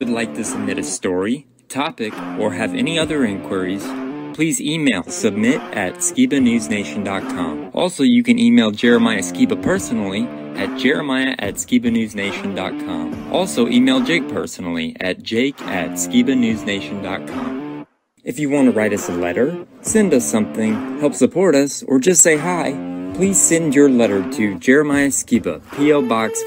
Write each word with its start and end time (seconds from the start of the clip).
would 0.00 0.08
like 0.08 0.34
to 0.34 0.42
submit 0.42 0.78
a 0.78 0.82
story, 0.82 1.46
topic, 1.68 2.14
or 2.38 2.52
have 2.52 2.74
any 2.74 2.98
other 2.98 3.24
inquiries, 3.24 3.86
please 4.34 4.58
email 4.60 5.02
submit 5.04 5.60
at 5.76 5.96
skibanewsnation.com. 5.96 7.70
Also, 7.74 8.02
you 8.02 8.22
can 8.22 8.38
email 8.38 8.70
Jeremiah 8.70 9.20
Skiba 9.20 9.62
personally 9.62 10.26
at 10.56 10.78
jeremiah 10.78 11.34
at 11.38 11.54
skibanewsnation.com. 11.54 13.32
Also, 13.32 13.68
email 13.68 14.00
Jake 14.00 14.26
personally 14.28 14.96
at 15.00 15.22
jake 15.22 15.60
at 15.62 15.90
skibanewsnation.com. 15.90 17.86
If 18.24 18.38
you 18.38 18.50
want 18.50 18.66
to 18.66 18.72
write 18.72 18.92
us 18.94 19.08
a 19.08 19.12
letter, 19.12 19.66
send 19.82 20.12
us 20.14 20.24
something, 20.24 20.98
help 20.98 21.14
support 21.14 21.54
us, 21.54 21.82
or 21.84 21.98
just 21.98 22.22
say 22.22 22.36
hi, 22.38 22.72
please 23.14 23.40
send 23.40 23.74
your 23.74 23.90
letter 23.90 24.28
to 24.32 24.58
Jeremiah 24.58 25.08
Skiba, 25.08 25.60
P.O. 25.76 26.02
Box 26.08 26.42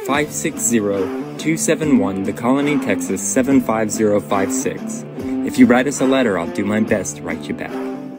560-271, 1.38 2.25
The 2.25 2.34
Colony, 2.34 2.79
Texas 2.79 3.21
75056. 3.21 5.05
If 5.47 5.57
you 5.57 5.65
write 5.65 5.87
us 5.87 6.01
a 6.01 6.05
letter, 6.05 6.37
I'll 6.37 6.51
do 6.54 6.65
my 6.65 6.79
best 6.79 7.18
to 7.18 7.24
write 7.24 7.47
you 7.47 7.54
back. 7.54 7.71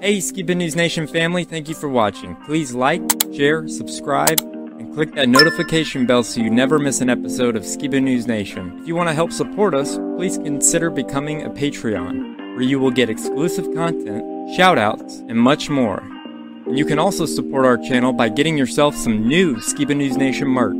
Hey, 0.02 0.18
Skiba 0.18 0.56
News 0.56 0.76
Nation 0.76 1.06
family, 1.06 1.44
thank 1.44 1.68
you 1.68 1.74
for 1.74 1.88
watching. 1.88 2.36
Please 2.44 2.74
like, 2.74 3.02
share, 3.32 3.66
subscribe, 3.68 4.38
and 4.40 4.92
click 4.94 5.14
that 5.14 5.28
notification 5.28 6.04
bell 6.06 6.22
so 6.22 6.40
you 6.40 6.50
never 6.50 6.78
miss 6.78 7.00
an 7.00 7.08
episode 7.08 7.56
of 7.56 7.62
Skiba 7.62 8.02
News 8.02 8.26
Nation. 8.26 8.78
If 8.80 8.88
you 8.88 8.94
want 8.94 9.08
to 9.08 9.14
help 9.14 9.32
support 9.32 9.74
us, 9.74 9.96
please 10.16 10.36
consider 10.36 10.90
becoming 10.90 11.42
a 11.42 11.50
Patreon, 11.50 12.36
where 12.54 12.62
you 12.62 12.78
will 12.78 12.90
get 12.90 13.08
exclusive 13.08 13.64
content, 13.74 14.22
shoutouts, 14.58 15.20
and 15.30 15.38
much 15.38 15.70
more. 15.70 16.00
And 16.66 16.78
you 16.78 16.84
can 16.84 16.98
also 16.98 17.24
support 17.26 17.64
our 17.64 17.78
channel 17.78 18.12
by 18.12 18.28
getting 18.28 18.58
yourself 18.58 18.94
some 18.94 19.26
new 19.26 19.56
Skiba 19.56 19.96
News 19.96 20.16
Nation 20.16 20.48
merch. 20.48 20.76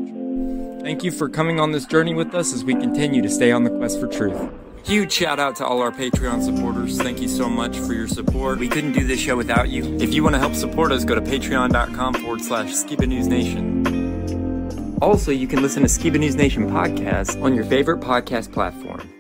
Thank 0.85 1.03
you 1.03 1.11
for 1.11 1.31
coming 1.31 1.61
on 1.61 1.73
this 1.73 1.87
journey 1.87 2.13
with 2.13 2.35
us 2.35 2.53
as 2.53 2.63
we 2.63 2.75
continue 2.75 3.23
to 3.23 3.31
stay 3.31 3.51
on 3.51 3.65
the 3.65 3.71
quest 3.71 3.99
for 3.99 4.07
truth. 4.07 4.51
Huge 4.85 5.11
shout 5.11 5.41
out 5.41 5.57
to 5.57 5.67
all 5.67 5.81
our 5.81 5.91
Patreon 5.91 6.43
supporters. 6.43 7.01
Thank 7.01 7.23
you 7.23 7.29
so 7.29 7.49
much 7.49 7.79
for 7.79 7.95
your 7.95 8.07
support. 8.07 8.59
We 8.59 8.69
couldn't 8.69 8.93
do 8.93 9.07
this 9.07 9.19
show 9.19 9.35
without 9.35 9.71
you. 9.71 9.97
If 9.97 10.13
you 10.13 10.23
want 10.23 10.35
to 10.35 10.39
help 10.39 10.55
support 10.55 10.93
us, 10.93 11.03
go 11.07 11.15
to 11.15 11.23
patreon.com 11.23 12.15
forward 12.15 12.43
slash 12.43 12.69
Skiba 12.69 13.09
News 13.09 13.29
Nation. 13.29 14.99
Also, 15.01 15.31
you 15.31 15.49
can 15.49 15.63
listen 15.63 15.83
to 15.83 15.89
Skiba 15.89 16.19
News 16.19 16.37
Nation 16.37 16.69
podcast 16.69 17.43
on 17.43 17.55
your 17.55 17.65
favorite 17.65 18.01
podcast 18.01 18.53
platform. 18.53 19.14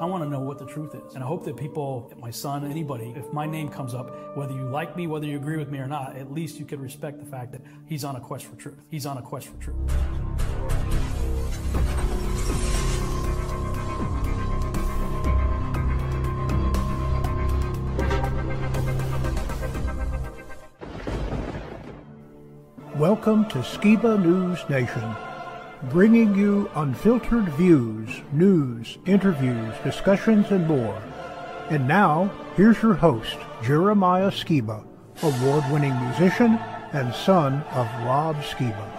I 0.00 0.04
want 0.04 0.22
to 0.24 0.28
know 0.28 0.40
what 0.40 0.58
the 0.58 0.66
truth 0.66 0.94
is. 0.94 1.14
And 1.14 1.24
I 1.24 1.26
hope 1.26 1.44
that 1.44 1.56
people, 1.56 2.12
my 2.18 2.30
son, 2.30 2.64
anybody, 2.70 3.12
if 3.16 3.32
my 3.32 3.46
name 3.46 3.68
comes 3.68 3.94
up, 3.94 4.36
whether 4.36 4.52
you 4.52 4.64
like 4.68 4.96
me, 4.96 5.06
whether 5.06 5.26
you 5.26 5.36
agree 5.36 5.56
with 5.56 5.70
me 5.70 5.78
or 5.78 5.86
not, 5.86 6.16
at 6.16 6.32
least 6.32 6.58
you 6.58 6.64
could 6.64 6.80
respect 6.80 7.18
the 7.18 7.26
fact 7.26 7.52
that 7.52 7.62
he's 7.86 8.04
on 8.04 8.16
a 8.16 8.20
quest 8.20 8.46
for 8.46 8.56
truth. 8.56 8.84
He's 8.88 9.06
on 9.06 9.18
a 9.18 9.22
quest 9.22 9.48
for 9.48 9.56
truth. 9.56 9.76
Welcome 22.96 23.48
to 23.48 23.58
Skiba 23.58 24.22
News 24.22 24.60
Nation, 24.68 25.16
bringing 25.90 26.34
you 26.34 26.70
unfiltered 26.74 27.48
views, 27.50 28.08
news, 28.32 28.98
interviews, 29.06 29.74
discussions, 29.82 30.50
and 30.50 30.66
more. 30.66 31.02
And 31.70 31.88
now, 31.88 32.30
here's 32.56 32.80
your 32.82 32.94
host, 32.94 33.36
Jeremiah 33.62 34.30
Skiba, 34.30 34.84
award 35.22 35.64
winning 35.72 35.98
musician 36.00 36.58
and 36.92 37.12
son 37.14 37.62
of 37.72 37.86
Rob 38.04 38.36
Skiba. 38.36 38.91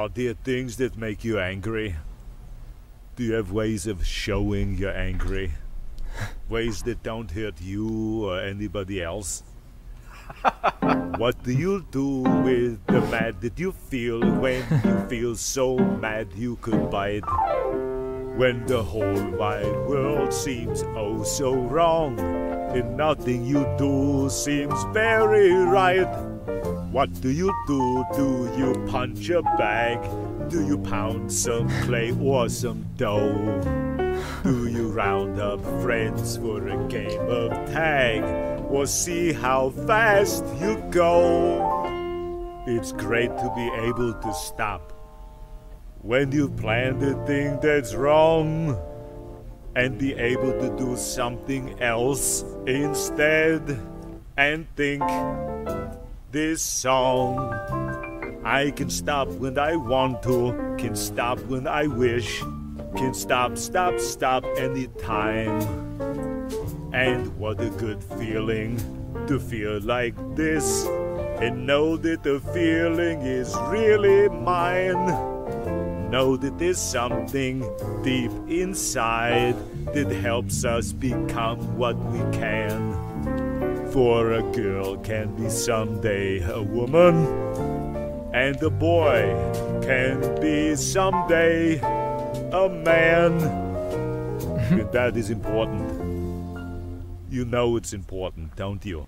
Are 0.00 0.08
there 0.08 0.32
things 0.32 0.78
that 0.78 0.96
make 0.96 1.24
you 1.24 1.38
angry? 1.38 1.94
Do 3.16 3.22
you 3.22 3.34
have 3.34 3.52
ways 3.52 3.86
of 3.86 4.06
showing 4.06 4.78
you're 4.78 4.96
angry? 4.96 5.52
ways 6.48 6.82
that 6.84 7.02
don't 7.02 7.30
hurt 7.30 7.60
you 7.60 8.24
or 8.24 8.40
anybody 8.40 9.02
else? 9.02 9.42
what 11.18 11.44
do 11.44 11.52
you 11.52 11.84
do 11.90 12.22
with 12.40 12.80
the 12.86 13.02
mad 13.12 13.42
that 13.42 13.58
you 13.58 13.72
feel 13.72 14.20
when 14.40 14.64
you 14.86 15.06
feel 15.10 15.36
so 15.36 15.76
mad 15.76 16.28
you 16.34 16.56
could 16.62 16.90
bite? 16.90 17.28
When 18.36 18.64
the 18.66 18.82
whole 18.82 19.30
wide 19.32 19.86
world 19.86 20.32
seems 20.32 20.82
oh 20.96 21.24
so 21.24 21.54
wrong, 21.54 22.18
and 22.18 22.96
nothing 22.96 23.44
you 23.44 23.66
do 23.76 24.28
seems 24.30 24.82
very 24.92 25.52
right. 25.52 26.08
What 26.90 27.20
do 27.20 27.30
you 27.30 27.52
do? 27.66 28.04
Do 28.16 28.52
you 28.56 28.86
punch 28.88 29.28
a 29.30 29.42
bag? 29.42 30.00
Do 30.48 30.64
you 30.66 30.78
pound 30.78 31.32
some 31.32 31.68
clay 31.82 32.16
or 32.20 32.48
some 32.48 32.86
dough? 32.96 33.60
Do 34.42 34.68
you 34.68 34.88
round 34.88 35.40
up 35.40 35.60
friends 35.82 36.36
for 36.36 36.66
a 36.66 36.88
game 36.88 37.20
of 37.28 37.50
tag? 37.70 38.24
Or 38.70 38.86
see 38.86 39.32
how 39.32 39.70
fast 39.70 40.44
you 40.60 40.76
go? 40.90 41.84
It's 42.66 42.92
great 42.92 43.36
to 43.36 43.52
be 43.56 43.70
able 43.86 44.14
to 44.14 44.34
stop 44.34 44.99
when 46.02 46.32
you 46.32 46.48
plan 46.48 47.02
a 47.02 47.26
thing 47.26 47.58
that's 47.60 47.94
wrong 47.94 48.78
and 49.76 49.98
be 49.98 50.14
able 50.14 50.52
to 50.52 50.74
do 50.76 50.96
something 50.96 51.80
else 51.80 52.44
instead 52.66 53.78
and 54.36 54.66
think 54.76 55.02
this 56.32 56.62
song. 56.62 57.54
I 58.44 58.70
can 58.70 58.88
stop 58.88 59.28
when 59.28 59.58
I 59.58 59.76
want 59.76 60.22
to, 60.22 60.74
can 60.78 60.96
stop 60.96 61.38
when 61.40 61.66
I 61.66 61.86
wish, 61.86 62.40
can 62.96 63.12
stop, 63.12 63.58
stop, 63.58 64.00
stop 64.00 64.44
anytime. 64.56 65.60
And 66.92 67.36
what 67.36 67.60
a 67.60 67.70
good 67.70 68.02
feeling 68.02 68.78
to 69.26 69.38
feel 69.38 69.80
like 69.82 70.14
this 70.34 70.86
and 71.40 71.66
know 71.66 71.96
that 71.98 72.22
the 72.22 72.40
feeling 72.52 73.20
is 73.22 73.54
really 73.68 74.28
mine. 74.28 75.29
Know 76.10 76.36
that 76.36 76.58
there's 76.58 76.80
something 76.80 77.60
deep 78.02 78.32
inside 78.48 79.54
that 79.94 80.10
helps 80.10 80.64
us 80.64 80.90
become 80.90 81.78
what 81.78 81.96
we 81.96 82.18
can. 82.36 83.92
For 83.92 84.32
a 84.32 84.42
girl 84.50 84.96
can 84.96 85.36
be 85.36 85.48
someday 85.48 86.42
a 86.42 86.60
woman, 86.60 87.14
and 88.34 88.60
a 88.60 88.70
boy 88.70 89.22
can 89.82 90.40
be 90.40 90.74
someday 90.74 91.78
a 91.78 92.68
man. 92.68 93.68
That 94.92 95.16
is 95.16 95.30
important. 95.30 96.90
You 97.30 97.44
know 97.44 97.76
it's 97.76 97.92
important, 97.92 98.56
don't 98.56 98.84
you? 98.84 99.06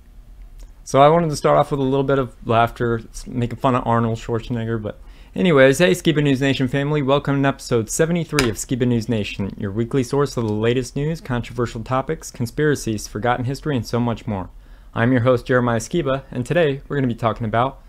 So 0.85 1.03
I 1.03 1.09
wanted 1.09 1.31
to 1.31 1.37
start 1.37 1.59
off 1.59 1.73
with 1.73 1.81
a 1.81 1.83
little 1.83 2.05
bit 2.05 2.21
of 2.21 2.35
laughter, 2.47 3.03
making 3.27 3.59
fun 3.59 3.75
of 3.75 3.87
Arnold 3.87 4.19
Schwarzenegger, 4.19 4.81
but 4.81 5.01
anyways, 5.35 5.79
hey 5.79 5.93
Skiba 5.93 6.23
News 6.23 6.41
Nation 6.43 6.69
family, 6.69 7.01
welcome 7.01 7.43
to 7.43 7.49
episode 7.49 7.89
73 7.89 8.51
of 8.51 8.57
Skiba 8.57 8.87
News 8.87 9.09
Nation, 9.09 9.55
your 9.57 9.71
weekly 9.71 10.03
source 10.03 10.37
of 10.37 10.45
the 10.45 10.53
latest 10.53 10.95
news, 10.95 11.23
controversial 11.23 11.83
topics, 11.83 12.31
conspiracies, 12.31 13.09
forgotten 13.09 13.47
history, 13.47 13.75
and 13.75 13.87
so 13.87 13.99
much 13.99 14.27
more. 14.27 14.51
I'm 14.95 15.11
your 15.11 15.23
host 15.23 15.47
Jeremiah 15.47 15.79
Skiba, 15.79 16.25
and 16.31 16.45
today 16.45 16.83
we're 16.87 16.97
going 16.97 17.09
to 17.09 17.15
be 17.15 17.19
talking 17.19 17.47
about 17.47 17.81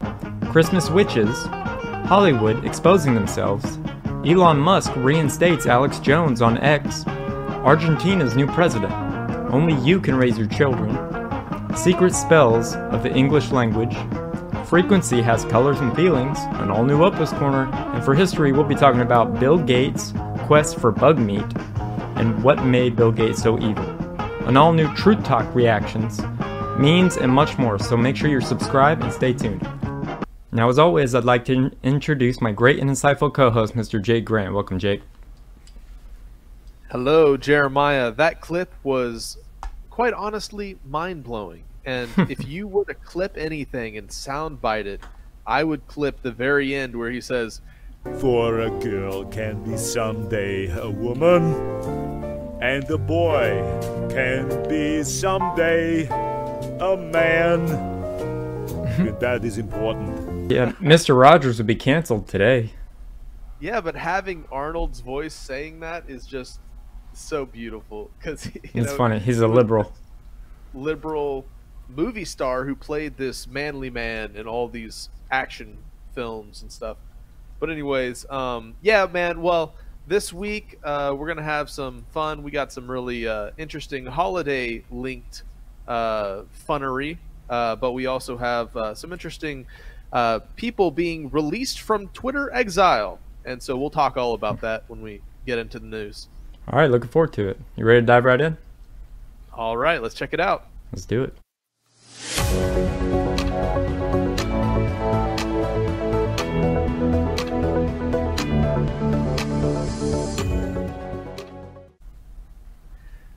Christmas 0.52 0.90
witches, 0.90 1.36
Hollywood 2.06 2.64
exposing 2.64 3.14
themselves, 3.14 3.78
Elon 4.26 4.58
Musk 4.58 4.94
reinstates 4.96 5.66
Alex 5.66 6.00
Jones 6.00 6.42
on 6.42 6.58
X, 6.60 7.06
Argentina's 7.06 8.38
new 8.38 8.48
president, 8.48 8.94
only 9.54 9.74
you 9.86 10.00
can 10.00 10.16
raise 10.16 10.38
your 10.38 10.48
children, 10.48 10.96
secret 11.76 12.16
spells 12.16 12.76
of 12.76 13.04
the 13.04 13.14
English 13.14 13.52
language, 13.52 13.96
frequency 14.74 15.22
has 15.22 15.46
colors 15.46 15.80
and 15.82 15.96
feelings, 15.96 16.40
an 16.54 16.72
all 16.72 16.84
new 16.84 17.04
Opus 17.04 17.30
Corner, 17.34 17.70
and 17.94 18.04
for 18.04 18.16
history, 18.16 18.52
we'll 18.52 18.64
be 18.64 18.74
talking 18.74 19.02
about 19.02 19.40
Bill 19.40 19.56
Gates' 19.56 20.14
quest 20.48 20.80
for 20.80 20.92
bug 20.92 21.20
meat 21.20 21.46
and 22.16 22.44
what 22.44 22.66
made 22.66 22.96
Bill 22.96 23.12
Gates 23.12 23.44
so 23.44 23.60
evil. 23.60 23.88
An 24.48 24.58
all 24.58 24.74
new 24.74 24.92
Truth 24.96 25.24
Talk 25.24 25.54
reactions, 25.54 26.22
memes, 26.80 27.18
and 27.18 27.32
much 27.32 27.60
more, 27.60 27.78
so 27.78 27.96
make 27.96 28.16
sure 28.16 28.32
you're 28.32 28.42
subscribed 28.42 29.04
and 29.04 29.14
stay 29.14 29.32
tuned. 29.32 29.62
Now, 30.52 30.70
as 30.70 30.80
always, 30.80 31.14
I'd 31.14 31.24
like 31.24 31.46
to 31.46 31.54
in- 31.54 31.76
introduce 31.84 32.42
my 32.42 32.52
great 32.52 32.80
and 32.80 32.90
insightful 32.90 33.32
co 33.32 33.52
host, 33.52 33.76
Mr. 33.76 34.02
Jake 34.02 34.26
Grant. 34.26 34.56
Welcome, 34.56 34.80
Jake. 34.80 35.04
Hello, 36.90 37.38
Jeremiah. 37.38 38.12
That 38.12 38.42
clip 38.42 38.74
was 38.82 39.38
quite 39.92 40.16
honestly 40.16 40.80
mind 40.84 41.24
blowing. 41.24 41.64
And 41.86 42.10
if 42.30 42.48
you 42.48 42.68
were 42.68 42.86
to 42.86 42.94
clip 42.94 43.38
anything 43.38 43.98
and 43.98 44.08
soundbite 44.10 44.86
it, 44.86 45.02
I 45.46 45.64
would 45.64 45.88
clip 45.88 46.22
the 46.22 46.32
very 46.32 46.74
end 46.74 46.96
where 46.96 47.12
he 47.12 47.22
says, 47.22 47.62
For 48.20 48.62
a 48.62 48.70
girl 48.70 49.26
can 49.26 49.64
be 49.64 49.78
someday 49.78 50.72
a 50.72 50.90
woman, 50.90 51.54
and 52.62 52.90
a 52.90 52.98
boy 52.98 53.62
can 54.10 54.68
be 54.70 55.04
someday 55.04 56.08
a 56.80 56.98
man. 56.98 57.66
that 59.20 59.44
is 59.44 59.58
important. 59.58 60.52
Yeah, 60.52 60.72
Mr. 60.74 61.20
Rogers 61.20 61.58
would 61.58 61.68
be 61.68 61.76
canceled 61.76 62.28
today. 62.28 62.72
Yeah, 63.60 63.82
but 63.82 63.96
having 63.96 64.46
Arnold's 64.52 65.00
voice 65.00 65.34
saying 65.34 65.80
that 65.80 66.10
is 66.10 66.26
just 66.26 66.60
so 67.14 67.46
beautiful 67.46 68.12
because 68.20 68.46
it's 68.46 68.74
know, 68.76 68.98
funny. 68.98 69.20
He's 69.20 69.40
a 69.40 69.48
liberal, 69.48 69.94
liberal 70.74 71.46
movie 71.96 72.26
star 72.26 72.66
who 72.66 72.76
played 72.76 73.18
this 73.18 73.48
manly 73.48 73.90
man 73.90 74.36
in 74.36 74.48
all 74.48 74.68
these 74.68 75.10
action 75.32 75.78
films 76.14 76.62
and 76.62 76.72
stuff. 76.72 76.98
But 77.60 77.70
anyways, 77.70 78.30
um, 78.30 78.76
yeah, 78.82 79.06
man. 79.06 79.42
Well, 79.42 79.74
this 80.08 80.34
week 80.34 80.80
uh, 80.84 81.16
we're 81.18 81.28
gonna 81.28 81.44
have 81.44 81.70
some 81.70 82.06
fun. 82.12 82.44
We 82.44 82.52
got 82.52 82.72
some 82.72 82.90
really 82.90 83.28
uh, 83.28 83.52
interesting 83.58 84.06
holiday 84.06 84.84
linked 84.92 85.44
uh, 85.88 86.44
funnery, 86.68 87.18
uh, 87.50 87.76
but 87.76 87.92
we 87.92 88.06
also 88.06 88.38
have 88.38 88.76
uh, 88.76 88.96
some 88.96 89.14
interesting 89.14 89.66
uh, 90.12 90.40
people 90.56 90.92
being 90.92 91.30
released 91.30 91.82
from 91.82 92.08
Twitter 92.10 92.54
exile, 92.54 93.20
and 93.46 93.62
so 93.62 93.78
we'll 93.78 93.90
talk 93.90 94.18
all 94.18 94.34
about 94.34 94.62
that 94.62 94.84
when 94.88 95.02
we 95.02 95.22
get 95.46 95.58
into 95.58 95.80
the 95.80 95.88
news. 95.88 96.28
All 96.70 96.80
right, 96.80 96.90
looking 96.90 97.10
forward 97.10 97.34
to 97.34 97.48
it. 97.48 97.60
You 97.76 97.86
ready 97.86 98.02
to 98.02 98.06
dive 98.06 98.26
right 98.26 98.40
in? 98.40 98.58
All 99.54 99.78
right, 99.78 100.02
let's 100.02 100.16
check 100.16 100.34
it 100.34 100.40
out. 100.40 100.68
Let's 100.92 101.06
do 101.06 101.24
it. 101.24 101.43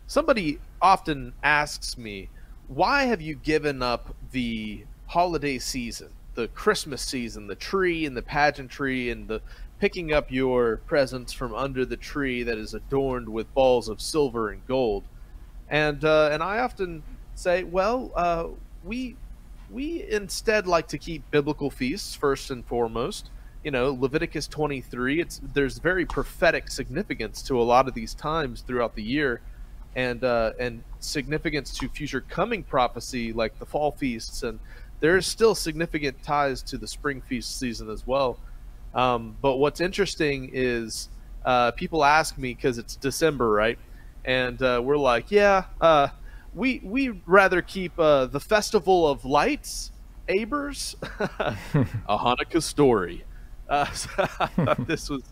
Somebody 0.06 0.60
often 0.80 1.34
asks 1.42 1.98
me, 1.98 2.30
why 2.68 3.04
have 3.04 3.20
you 3.20 3.34
given 3.34 3.82
up 3.82 4.14
the 4.32 4.84
holiday 5.08 5.58
season, 5.58 6.08
the 6.34 6.48
Christmas 6.48 7.02
season, 7.02 7.48
the 7.48 7.54
tree 7.54 8.06
and 8.06 8.16
the 8.16 8.22
pageantry 8.22 9.10
and 9.10 9.28
the 9.28 9.42
picking 9.78 10.12
up 10.12 10.30
your 10.30 10.78
presents 10.78 11.32
from 11.32 11.54
under 11.54 11.84
the 11.84 11.98
tree 11.98 12.42
that 12.42 12.56
is 12.56 12.72
adorned 12.72 13.28
with 13.28 13.52
balls 13.52 13.88
of 13.88 14.00
silver 14.00 14.48
and 14.48 14.66
gold? 14.66 15.04
And 15.68 16.04
uh, 16.04 16.30
and 16.32 16.42
I 16.42 16.60
often 16.60 17.02
say, 17.34 17.64
well, 17.64 18.10
uh, 18.14 18.46
we 18.86 19.16
we 19.70 20.04
instead 20.08 20.66
like 20.66 20.88
to 20.88 20.98
keep 20.98 21.28
biblical 21.30 21.70
feasts 21.70 22.14
first 22.14 22.50
and 22.50 22.64
foremost. 22.64 23.30
You 23.64 23.72
know, 23.72 23.92
Leviticus 23.92 24.46
23. 24.46 25.20
It's 25.20 25.40
there's 25.52 25.78
very 25.78 26.06
prophetic 26.06 26.70
significance 26.70 27.42
to 27.42 27.60
a 27.60 27.64
lot 27.64 27.88
of 27.88 27.94
these 27.94 28.14
times 28.14 28.60
throughout 28.60 28.94
the 28.94 29.02
year, 29.02 29.40
and 29.96 30.22
uh, 30.22 30.52
and 30.60 30.84
significance 31.00 31.76
to 31.78 31.88
future 31.88 32.20
coming 32.20 32.62
prophecy 32.62 33.32
like 33.32 33.58
the 33.58 33.66
fall 33.66 33.90
feasts, 33.90 34.44
and 34.44 34.60
there's 35.00 35.26
still 35.26 35.54
significant 35.54 36.22
ties 36.22 36.62
to 36.62 36.78
the 36.78 36.86
spring 36.86 37.20
feast 37.20 37.58
season 37.58 37.90
as 37.90 38.06
well. 38.06 38.38
Um, 38.94 39.36
but 39.42 39.56
what's 39.56 39.80
interesting 39.80 40.50
is 40.52 41.08
uh, 41.44 41.72
people 41.72 42.04
ask 42.04 42.38
me 42.38 42.54
because 42.54 42.78
it's 42.78 42.96
December, 42.96 43.50
right? 43.50 43.78
And 44.24 44.60
uh, 44.62 44.80
we're 44.82 44.96
like, 44.96 45.30
yeah, 45.30 45.64
uh, 45.80 46.08
we 46.56 46.80
we 46.82 47.10
rather 47.26 47.60
keep 47.60 47.96
uh, 47.98 48.26
the 48.26 48.40
festival 48.40 49.06
of 49.06 49.24
lights, 49.24 49.92
Abers, 50.28 50.96
a 51.38 51.56
Hanukkah 52.08 52.62
story. 52.62 53.24
Uh, 53.68 53.90
so 53.92 54.08
I 54.18 54.46
thought 54.46 54.86
this 54.88 55.10
was 55.10 55.22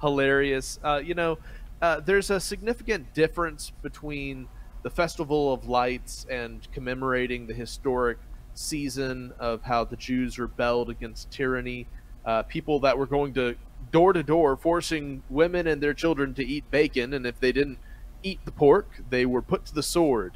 hilarious. 0.00 0.78
Uh, 0.84 1.00
you 1.02 1.14
know, 1.14 1.38
uh, 1.80 2.00
there's 2.00 2.30
a 2.30 2.38
significant 2.38 3.14
difference 3.14 3.72
between 3.82 4.46
the 4.82 4.90
festival 4.90 5.54
of 5.54 5.66
lights 5.66 6.26
and 6.30 6.70
commemorating 6.70 7.46
the 7.46 7.54
historic 7.54 8.18
season 8.52 9.32
of 9.38 9.62
how 9.62 9.84
the 9.84 9.96
Jews 9.96 10.38
rebelled 10.38 10.90
against 10.90 11.30
tyranny. 11.30 11.86
Uh, 12.26 12.42
people 12.42 12.80
that 12.80 12.96
were 12.96 13.06
going 13.06 13.32
to 13.34 13.56
door 13.90 14.12
to 14.12 14.22
door 14.22 14.56
forcing 14.56 15.22
women 15.30 15.66
and 15.66 15.82
their 15.82 15.94
children 15.94 16.34
to 16.34 16.44
eat 16.44 16.70
bacon, 16.70 17.14
and 17.14 17.26
if 17.26 17.40
they 17.40 17.52
didn't 17.52 17.78
eat 18.22 18.40
the 18.44 18.52
pork, 18.52 19.02
they 19.08 19.24
were 19.24 19.42
put 19.42 19.64
to 19.64 19.74
the 19.74 19.82
sword 19.82 20.32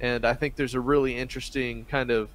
and 0.00 0.24
I 0.24 0.34
think 0.34 0.56
there's 0.56 0.74
a 0.74 0.80
really 0.80 1.16
interesting 1.16 1.84
kind 1.86 2.10
of 2.10 2.28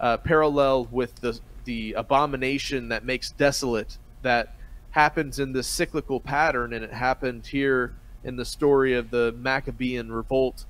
uh, 0.00 0.16
parallel 0.18 0.86
with 0.90 1.14
the 1.16 1.38
the 1.64 1.92
abomination 1.92 2.88
that 2.88 3.04
makes 3.04 3.30
desolate 3.30 3.96
that 4.22 4.54
happens 4.90 5.38
in 5.38 5.52
this 5.52 5.66
cyclical 5.66 6.20
pattern, 6.20 6.72
and 6.72 6.84
it 6.84 6.92
happened 6.92 7.46
here 7.46 7.94
in 8.24 8.36
the 8.36 8.44
story 8.44 8.94
of 8.94 9.10
the 9.10 9.34
Maccabean 9.38 10.12
revolt 10.12 10.64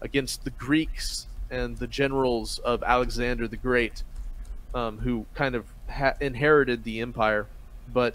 against 0.00 0.44
the 0.44 0.50
Greeks 0.50 1.26
and 1.50 1.76
the 1.78 1.86
generals 1.86 2.58
of 2.60 2.82
Alexander 2.82 3.46
the 3.48 3.56
Great, 3.56 4.02
um, 4.74 4.98
who 4.98 5.26
kind 5.34 5.54
of 5.54 5.66
ha- 5.88 6.14
inherited 6.20 6.84
the 6.84 7.00
empire. 7.00 7.46
But 7.92 8.14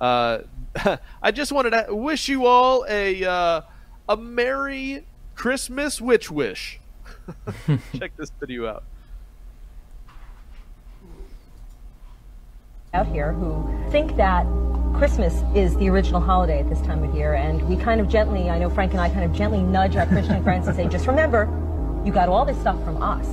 uh, 0.00 0.40
I 1.22 1.30
just 1.30 1.52
wanted 1.52 1.70
to 1.70 1.94
wish 1.94 2.28
you 2.28 2.46
all 2.46 2.84
a 2.88 3.24
uh, 3.24 3.60
a 4.08 4.16
merry 4.16 5.04
Christmas 5.34 6.00
witch 6.00 6.30
wish. 6.30 6.80
Check 7.98 8.16
this 8.16 8.30
video 8.40 8.66
out. 8.66 8.84
Out 12.94 13.06
here 13.06 13.32
who 13.32 13.90
think 13.90 14.16
that 14.16 14.46
Christmas 14.94 15.42
is 15.54 15.76
the 15.76 15.88
original 15.88 16.20
holiday 16.20 16.60
at 16.60 16.68
this 16.68 16.80
time 16.82 17.02
of 17.02 17.14
year, 17.14 17.34
and 17.34 17.66
we 17.68 17.76
kind 17.76 18.00
of 18.00 18.08
gently, 18.08 18.50
I 18.50 18.58
know 18.58 18.68
Frank 18.68 18.92
and 18.92 19.00
I 19.00 19.08
kind 19.08 19.24
of 19.24 19.32
gently 19.32 19.62
nudge 19.62 19.96
our 19.96 20.06
Christian 20.06 20.42
friends 20.44 20.68
and 20.68 20.76
say, 20.76 20.86
just 20.88 21.06
remember, 21.06 21.48
you 22.04 22.12
got 22.12 22.28
all 22.28 22.44
this 22.44 22.58
stuff 22.58 22.82
from 22.84 23.00
us 23.02 23.26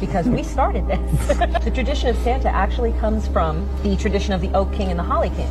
because 0.00 0.26
we 0.26 0.42
started 0.42 0.86
this. 0.86 1.28
the 1.64 1.70
tradition 1.72 2.08
of 2.08 2.16
Santa 2.18 2.48
actually 2.48 2.92
comes 2.94 3.28
from 3.28 3.68
the 3.82 3.96
tradition 3.96 4.32
of 4.32 4.40
the 4.40 4.52
Oak 4.52 4.72
King 4.72 4.90
and 4.90 4.98
the 4.98 5.04
Holly 5.04 5.30
King. 5.30 5.50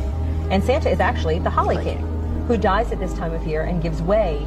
And 0.50 0.62
Santa 0.62 0.90
is 0.90 1.00
actually 1.00 1.38
the 1.38 1.50
Holly 1.50 1.82
King 1.82 1.98
who 2.46 2.56
dies 2.56 2.92
at 2.92 3.00
this 3.00 3.12
time 3.14 3.32
of 3.32 3.44
year 3.46 3.62
and 3.62 3.82
gives 3.82 4.00
way 4.02 4.46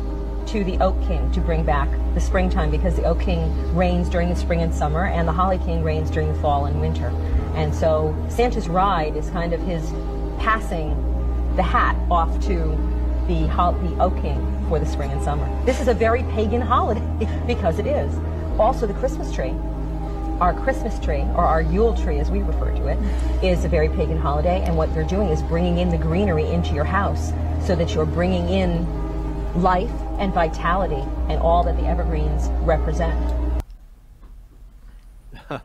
to 0.49 0.63
the 0.63 0.79
Oak 0.79 0.99
King 1.05 1.31
to 1.31 1.39
bring 1.39 1.63
back 1.63 1.87
the 2.15 2.19
springtime 2.19 2.71
because 2.71 2.95
the 2.95 3.03
Oak 3.03 3.21
King 3.21 3.75
reigns 3.75 4.09
during 4.09 4.29
the 4.29 4.35
spring 4.35 4.61
and 4.61 4.73
summer 4.73 5.05
and 5.05 5.27
the 5.27 5.31
Holly 5.31 5.59
King 5.59 5.83
reigns 5.83 6.09
during 6.09 6.33
the 6.33 6.39
fall 6.39 6.65
and 6.65 6.81
winter. 6.81 7.09
And 7.53 7.73
so 7.73 8.15
Santa's 8.29 8.67
ride 8.67 9.15
is 9.15 9.29
kind 9.29 9.53
of 9.53 9.61
his 9.61 9.87
passing 10.39 10.95
the 11.55 11.61
hat 11.61 11.95
off 12.09 12.33
to 12.47 12.55
the, 13.27 13.43
the 13.43 13.95
Oak 13.99 14.19
King 14.23 14.65
for 14.69 14.79
the 14.79 14.87
spring 14.87 15.11
and 15.11 15.21
summer. 15.21 15.47
This 15.65 15.79
is 15.79 15.87
a 15.87 15.93
very 15.93 16.23
pagan 16.23 16.61
holiday 16.61 17.03
because 17.47 17.77
it 17.77 17.85
is. 17.85 18.11
Also 18.57 18.87
the 18.87 18.95
Christmas 18.95 19.31
tree 19.31 19.53
our 20.41 20.53
Christmas 20.53 20.97
tree, 20.99 21.25
or 21.35 21.45
our 21.45 21.61
Yule 21.61 21.93
tree 21.93 22.17
as 22.17 22.31
we 22.31 22.41
refer 22.41 22.71
to 22.71 22.87
it, 22.87 22.97
is 23.43 23.65
a 23.65 23.67
very 23.67 23.89
pagan 23.89 24.17
holiday. 24.17 24.61
And 24.61 24.77
what 24.77 24.93
they're 24.93 25.03
doing 25.03 25.27
is 25.27 25.41
bringing 25.43 25.79
in 25.79 25.89
the 25.89 25.97
greenery 25.97 26.45
into 26.45 26.73
your 26.73 26.85
house 26.85 27.33
so 27.65 27.75
that 27.75 27.93
you're 27.93 28.05
bringing 28.05 28.47
in 28.47 29.08
life 29.55 29.91
and 30.19 30.33
vitality 30.33 31.03
and 31.27 31.41
all 31.41 31.63
that 31.63 31.75
the 31.77 31.85
evergreens 31.85 32.49
represent. 32.65 33.17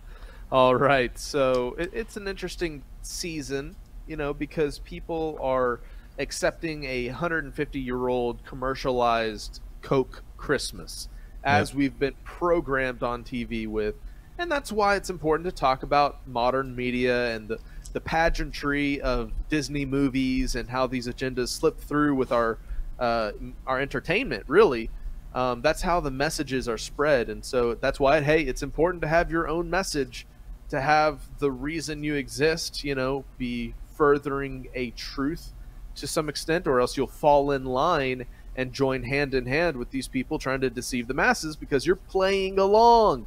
all 0.53 0.75
right, 0.75 1.19
so 1.19 1.75
it, 1.79 1.91
it's 1.93 2.17
an 2.17 2.27
interesting 2.27 2.83
season, 3.03 3.77
you 4.07 4.17
know, 4.17 4.33
because 4.33 4.79
people 4.81 5.39
are 5.41 5.81
accepting 6.19 6.85
a 6.85 7.09
150 7.09 7.81
year 7.81 8.09
old 8.09 8.45
commercialized 8.45 9.61
Coke 9.83 10.23
Christmas 10.37 11.09
as 11.43 11.71
yep. 11.71 11.77
we've 11.77 11.99
been 11.99 12.15
programmed 12.25 13.03
on 13.03 13.23
TV 13.23 13.67
with. 13.69 13.97
And 14.39 14.51
that's 14.51 14.73
why 14.73 14.97
it's 14.97 15.11
important 15.11 15.49
to 15.49 15.53
talk 15.53 15.83
about 15.83 16.27
modern 16.27 16.75
media 16.75 17.35
and 17.35 17.47
the, 17.47 17.59
the 17.93 18.01
pageantry 18.01 19.01
of 19.01 19.33
Disney 19.49 19.85
movies 19.85 20.57
and 20.57 20.69
how 20.69 20.87
these 20.87 21.07
agendas 21.07 21.49
slip 21.49 21.79
through 21.79 22.17
with 22.17 22.33
our 22.33 22.59
uh, 22.99 23.33
our 23.67 23.81
entertainment 23.81 24.45
really. 24.47 24.91
Um, 25.35 25.63
that's 25.63 25.83
how 25.83 25.99
the 25.99 26.13
messages 26.13 26.69
are 26.69 26.79
spread. 26.79 27.29
And 27.29 27.45
so 27.45 27.75
that's 27.75 27.99
why 27.99 28.21
hey 28.21 28.43
it's 28.43 28.63
important 28.63 29.03
to 29.03 29.09
have 29.09 29.31
your 29.31 29.49
own 29.49 29.69
message 29.69 30.27
to 30.69 30.81
have 30.81 31.21
the 31.39 31.51
reason 31.51 32.03
you 32.03 32.15
exist 32.15 32.85
you 32.85 32.95
know 32.95 33.25
be 33.39 33.75
furthering 33.97 34.69
a 34.75 34.91
truth 34.91 35.53
to 35.97 36.07
some 36.07 36.29
extent 36.29 36.67
or 36.67 36.81
else 36.81 36.97
you'll 36.97 37.07
fall 37.07 37.53
in 37.53 37.65
line 37.65 38.27
and 38.57 38.73
join 38.73 39.03
hand 39.03 39.35
in 39.35 39.47
hand 39.47 39.77
with 39.77 39.91
these 39.91 40.09
people 40.09 40.39
trying 40.39 40.61
to 40.61 40.71
deceive 40.71 41.09
the 41.09 41.15
masses 41.15 41.57
because 41.57 41.87
you're 41.87 41.97
playing 41.97 42.59
along. 42.59 43.27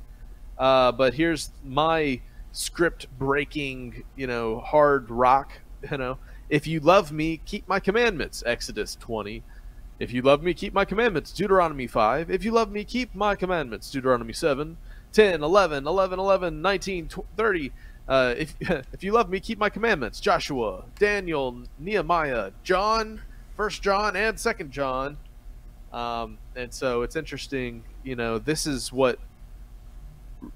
Uh, 0.58 0.92
but 0.92 1.14
here's 1.14 1.52
my 1.64 2.20
script 2.54 3.08
breaking 3.20 4.04
you 4.16 4.26
know 4.26 4.60
hard 4.60 5.10
rock 5.10 5.52
you 5.92 5.98
know. 5.98 6.18
If 6.50 6.66
you 6.66 6.80
love 6.80 7.12
me 7.12 7.42
keep 7.46 7.68
my 7.68 7.80
commandments. 7.80 8.42
Exodus 8.46 8.96
20 8.96 9.44
If 10.00 10.14
you 10.14 10.22
love 10.22 10.44
me, 10.44 10.54
keep 10.54 10.74
my 10.74 10.86
commandments. 10.86 11.32
Deuteronomy 11.32 11.88
5. 11.88 12.30
If 12.30 12.44
you 12.44 12.52
love 12.52 12.72
me, 12.72 12.84
keep 12.84 13.16
my 13.16 13.36
commandments. 13.36 13.90
Deuteronomy 13.90 14.34
7. 14.34 14.78
10, 15.14 15.44
11, 15.44 15.88
11, 15.88 16.20
11, 16.20 16.62
19, 16.62 17.10
30. 17.36 17.72
Uh, 18.08 18.36
if, 18.38 18.56
if 18.60 19.04
you 19.04 19.12
love 19.12 19.30
me, 19.30 19.40
keep 19.40 19.58
my 19.58 19.70
commandments. 19.70 20.20
Joshua, 20.20 20.84
Daniel, 21.00 21.64
Nehemiah, 21.80 22.52
John, 22.64 23.22
First 23.56 23.82
John, 23.82 24.16
and 24.16 24.40
Second 24.40 24.72
John. 24.72 25.18
Um, 25.92 26.38
and 26.56 26.72
so 26.72 27.02
it's 27.02 27.16
interesting, 27.16 27.84
you 28.04 28.16
know, 28.16 28.38
this 28.38 28.68
is 28.68 28.92
what 28.94 29.20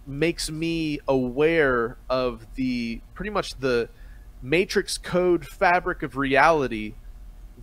makes 0.06 0.52
me 0.52 1.00
aware 1.08 1.98
of 2.10 2.46
the 2.56 3.02
pretty 3.16 3.32
much 3.32 3.58
the 3.60 3.90
matrix 4.44 4.98
code 4.98 5.46
fabric 5.46 6.04
of 6.04 6.18
reality 6.18 6.94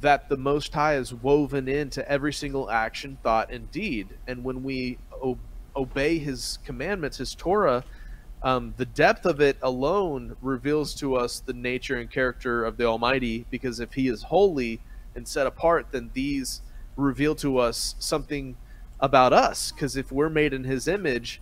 that 0.01 0.29
the 0.29 0.37
Most 0.37 0.73
High 0.73 0.97
is 0.97 1.13
woven 1.13 1.69
into 1.69 2.09
every 2.11 2.33
single 2.33 2.71
action, 2.71 3.19
thought, 3.23 3.51
and 3.51 3.71
deed. 3.73 4.09
And 4.27 4.45
when 4.45 4.63
we 4.63 4.99
o- 5.13 5.39
obey 5.75 6.19
His 6.19 6.59
commandments, 6.65 7.17
His 7.17 7.35
Torah, 7.35 7.85
um, 8.43 8.75
the 8.77 8.85
depth 8.87 9.27
of 9.27 9.41
it 9.41 9.57
alone 9.61 10.37
reveals 10.41 10.95
to 10.97 11.17
us 11.17 11.41
the 11.41 11.53
nature 11.53 11.97
and 11.97 12.11
character 12.11 12.65
of 12.65 12.77
the 12.77 12.85
Almighty. 12.85 13.47
Because 13.51 13.81
if 13.81 13.93
He 13.95 14.09
is 14.09 14.23
holy 14.23 14.81
and 15.17 15.27
set 15.27 15.47
apart, 15.47 15.89
then 15.91 16.11
these 16.15 16.63
reveal 16.97 17.35
to 17.37 17.59
us 17.59 17.97
something 17.99 18.57
about 19.01 19.33
us. 19.33 19.73
Because 19.73 19.97
if 19.97 20.13
we're 20.13 20.31
made 20.31 20.53
in 20.53 20.63
His 20.63 20.87
image, 20.87 21.41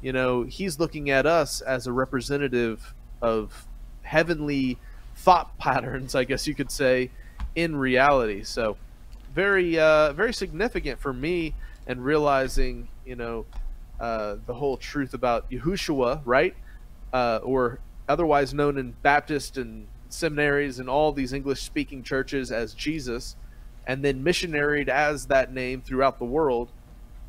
you 0.00 0.12
know, 0.12 0.44
He's 0.44 0.78
looking 0.78 1.10
at 1.10 1.26
us 1.26 1.60
as 1.60 1.88
a 1.88 1.92
representative 1.92 2.94
of 3.20 3.66
heavenly 4.02 4.78
thought 5.16 5.58
patterns, 5.58 6.14
I 6.14 6.22
guess 6.22 6.46
you 6.46 6.54
could 6.54 6.70
say 6.70 7.10
in 7.56 7.74
reality. 7.74 8.44
So 8.44 8.76
very 9.34 9.78
uh, 9.78 10.12
very 10.12 10.32
significant 10.32 11.00
for 11.00 11.12
me 11.12 11.54
and 11.86 12.04
realizing 12.04 12.88
you 13.04 13.16
know 13.16 13.46
uh, 13.98 14.36
the 14.46 14.54
whole 14.54 14.76
truth 14.76 15.14
about 15.14 15.50
Yahushua, 15.50 16.20
right? 16.24 16.54
Uh, 17.12 17.40
or 17.42 17.80
otherwise 18.08 18.54
known 18.54 18.78
in 18.78 18.94
Baptist 19.02 19.56
and 19.56 19.88
seminaries 20.08 20.78
and 20.78 20.88
all 20.88 21.12
these 21.12 21.32
English 21.32 21.62
speaking 21.62 22.02
churches 22.02 22.52
as 22.52 22.74
Jesus, 22.74 23.36
and 23.86 24.04
then 24.04 24.22
missionaried 24.22 24.88
as 24.88 25.26
that 25.26 25.52
name 25.52 25.80
throughout 25.80 26.18
the 26.18 26.24
world. 26.24 26.68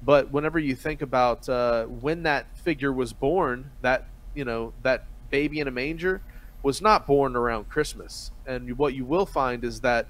But 0.04 0.32
whenever 0.32 0.60
you 0.60 0.76
think 0.76 1.02
about 1.02 1.50
uh, 1.50 1.86
when 1.86 2.24
that 2.24 2.56
figure 2.58 2.94
was 2.94 3.14
born, 3.14 3.72
that 3.82 4.08
you 4.36 4.46
know 4.46 4.74
that 4.84 5.06
baby 5.30 5.60
in 5.60 5.68
a 5.68 5.72
manger 5.72 6.22
was 6.64 6.82
not 6.82 7.08
born 7.08 7.36
around 7.36 7.70
Christmas. 7.70 8.32
And 8.46 8.78
what 8.78 8.94
you 8.94 9.06
will 9.06 9.26
find 9.26 9.64
is 9.64 9.82
that 9.82 10.08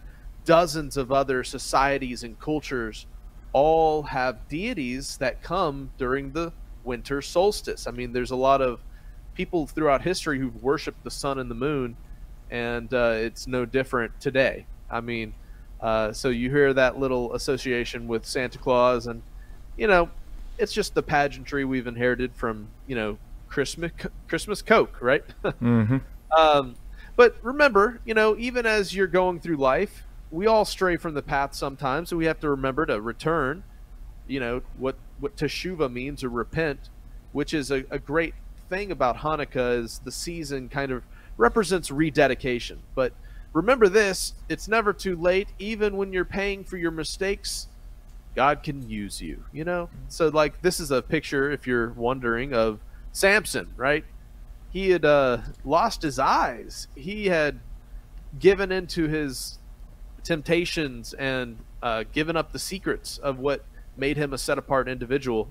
dozens 0.47 0.95
of 0.95 1.11
other 1.11 1.43
societies 1.43 2.23
and 2.23 2.39
cultures 2.39 3.05
all 3.51 4.01
have 4.03 4.47
deities 4.47 5.17
that 5.17 5.43
come 5.43 5.91
during 5.97 6.31
the 6.31 6.51
winter 6.85 7.21
solstice. 7.21 7.85
I 7.85 7.91
mean, 7.91 8.13
there's 8.13 8.31
a 8.31 8.35
lot 8.35 8.61
of 8.61 8.79
people 9.35 9.67
throughout 9.67 10.01
history 10.01 10.39
who've 10.39 10.63
worshipped 10.63 11.03
the 11.03 11.11
sun 11.11 11.37
and 11.37 11.51
the 11.51 11.55
moon, 11.55 11.97
and 12.49 12.91
uh, 12.93 13.15
it's 13.17 13.45
no 13.45 13.65
different 13.65 14.19
today. 14.21 14.65
I 14.89 15.01
mean, 15.01 15.33
uh, 15.81 16.13
so 16.13 16.29
you 16.29 16.49
hear 16.49 16.73
that 16.73 16.97
little 16.97 17.33
association 17.33 18.07
with 18.07 18.25
Santa 18.25 18.57
Claus, 18.57 19.07
and 19.07 19.21
you 19.75 19.87
know, 19.87 20.09
it's 20.57 20.71
just 20.71 20.95
the 20.95 21.03
pageantry 21.03 21.65
we've 21.65 21.87
inherited 21.87 22.33
from 22.33 22.69
you 22.87 22.95
know 22.95 23.17
Christmas 23.49 23.91
Christmas 24.29 24.61
Coke, 24.61 24.97
right? 25.01 25.25
Mm-hmm. 25.43 25.97
um, 26.37 26.75
but 27.17 27.35
remember, 27.41 27.99
you 28.05 28.13
know, 28.13 28.37
even 28.37 28.65
as 28.65 28.95
you're 28.95 29.07
going 29.07 29.39
through 29.39 29.57
life, 29.57 30.03
we 30.31 30.45
all 30.47 30.65
stray 30.65 30.97
from 30.97 31.13
the 31.13 31.21
path 31.21 31.53
sometimes, 31.53 32.09
so 32.09 32.17
we 32.17 32.25
have 32.25 32.39
to 32.41 32.49
remember 32.49 32.85
to 32.85 32.99
return. 32.99 33.63
You 34.27 34.39
know 34.39 34.61
what 34.77 34.97
what 35.19 35.37
teshuva 35.37 35.91
means 35.91 36.23
or 36.23 36.29
repent, 36.29 36.89
which 37.31 37.53
is 37.53 37.71
a, 37.71 37.85
a 37.89 37.99
great 37.99 38.33
thing 38.69 38.91
about 38.91 39.17
Hanukkah 39.17 39.81
is 39.83 39.99
the 39.99 40.11
season 40.11 40.67
kind 40.69 40.91
of 40.91 41.03
represents 41.37 41.89
rededication. 41.89 42.79
But 42.93 43.13
remember 43.53 43.87
this: 43.87 44.33
it's 44.49 44.67
never 44.67 44.91
too 44.91 45.15
late. 45.15 45.49
Even 45.59 45.95
when 45.95 46.11
you're 46.11 46.25
paying 46.25 46.63
for 46.65 46.77
your 46.77 46.91
mistakes, 46.91 47.67
God 48.35 48.63
can 48.63 48.89
use 48.89 49.21
you. 49.21 49.45
You 49.53 49.63
know. 49.63 49.89
So 50.09 50.27
like 50.27 50.61
this 50.61 50.79
is 50.79 50.91
a 50.91 51.01
picture, 51.01 51.51
if 51.51 51.65
you're 51.65 51.91
wondering, 51.91 52.53
of 52.53 52.79
Samson, 53.13 53.73
right? 53.77 54.03
He 54.69 54.89
had 54.89 55.05
uh, 55.05 55.37
lost 55.63 56.01
his 56.01 56.19
eyes. 56.19 56.89
He 56.95 57.27
had 57.27 57.61
given 58.37 58.71
into 58.71 59.07
his 59.07 59.56
temptations 60.27 61.13
and 61.13 61.57
uh, 61.81 62.03
given 62.11 62.35
up 62.35 62.51
the 62.51 62.59
secrets 62.59 63.17
of 63.17 63.39
what 63.39 63.63
made 63.95 64.17
him 64.17 64.33
a 64.33 64.37
set 64.37 64.57
apart 64.57 64.89
individual. 64.89 65.47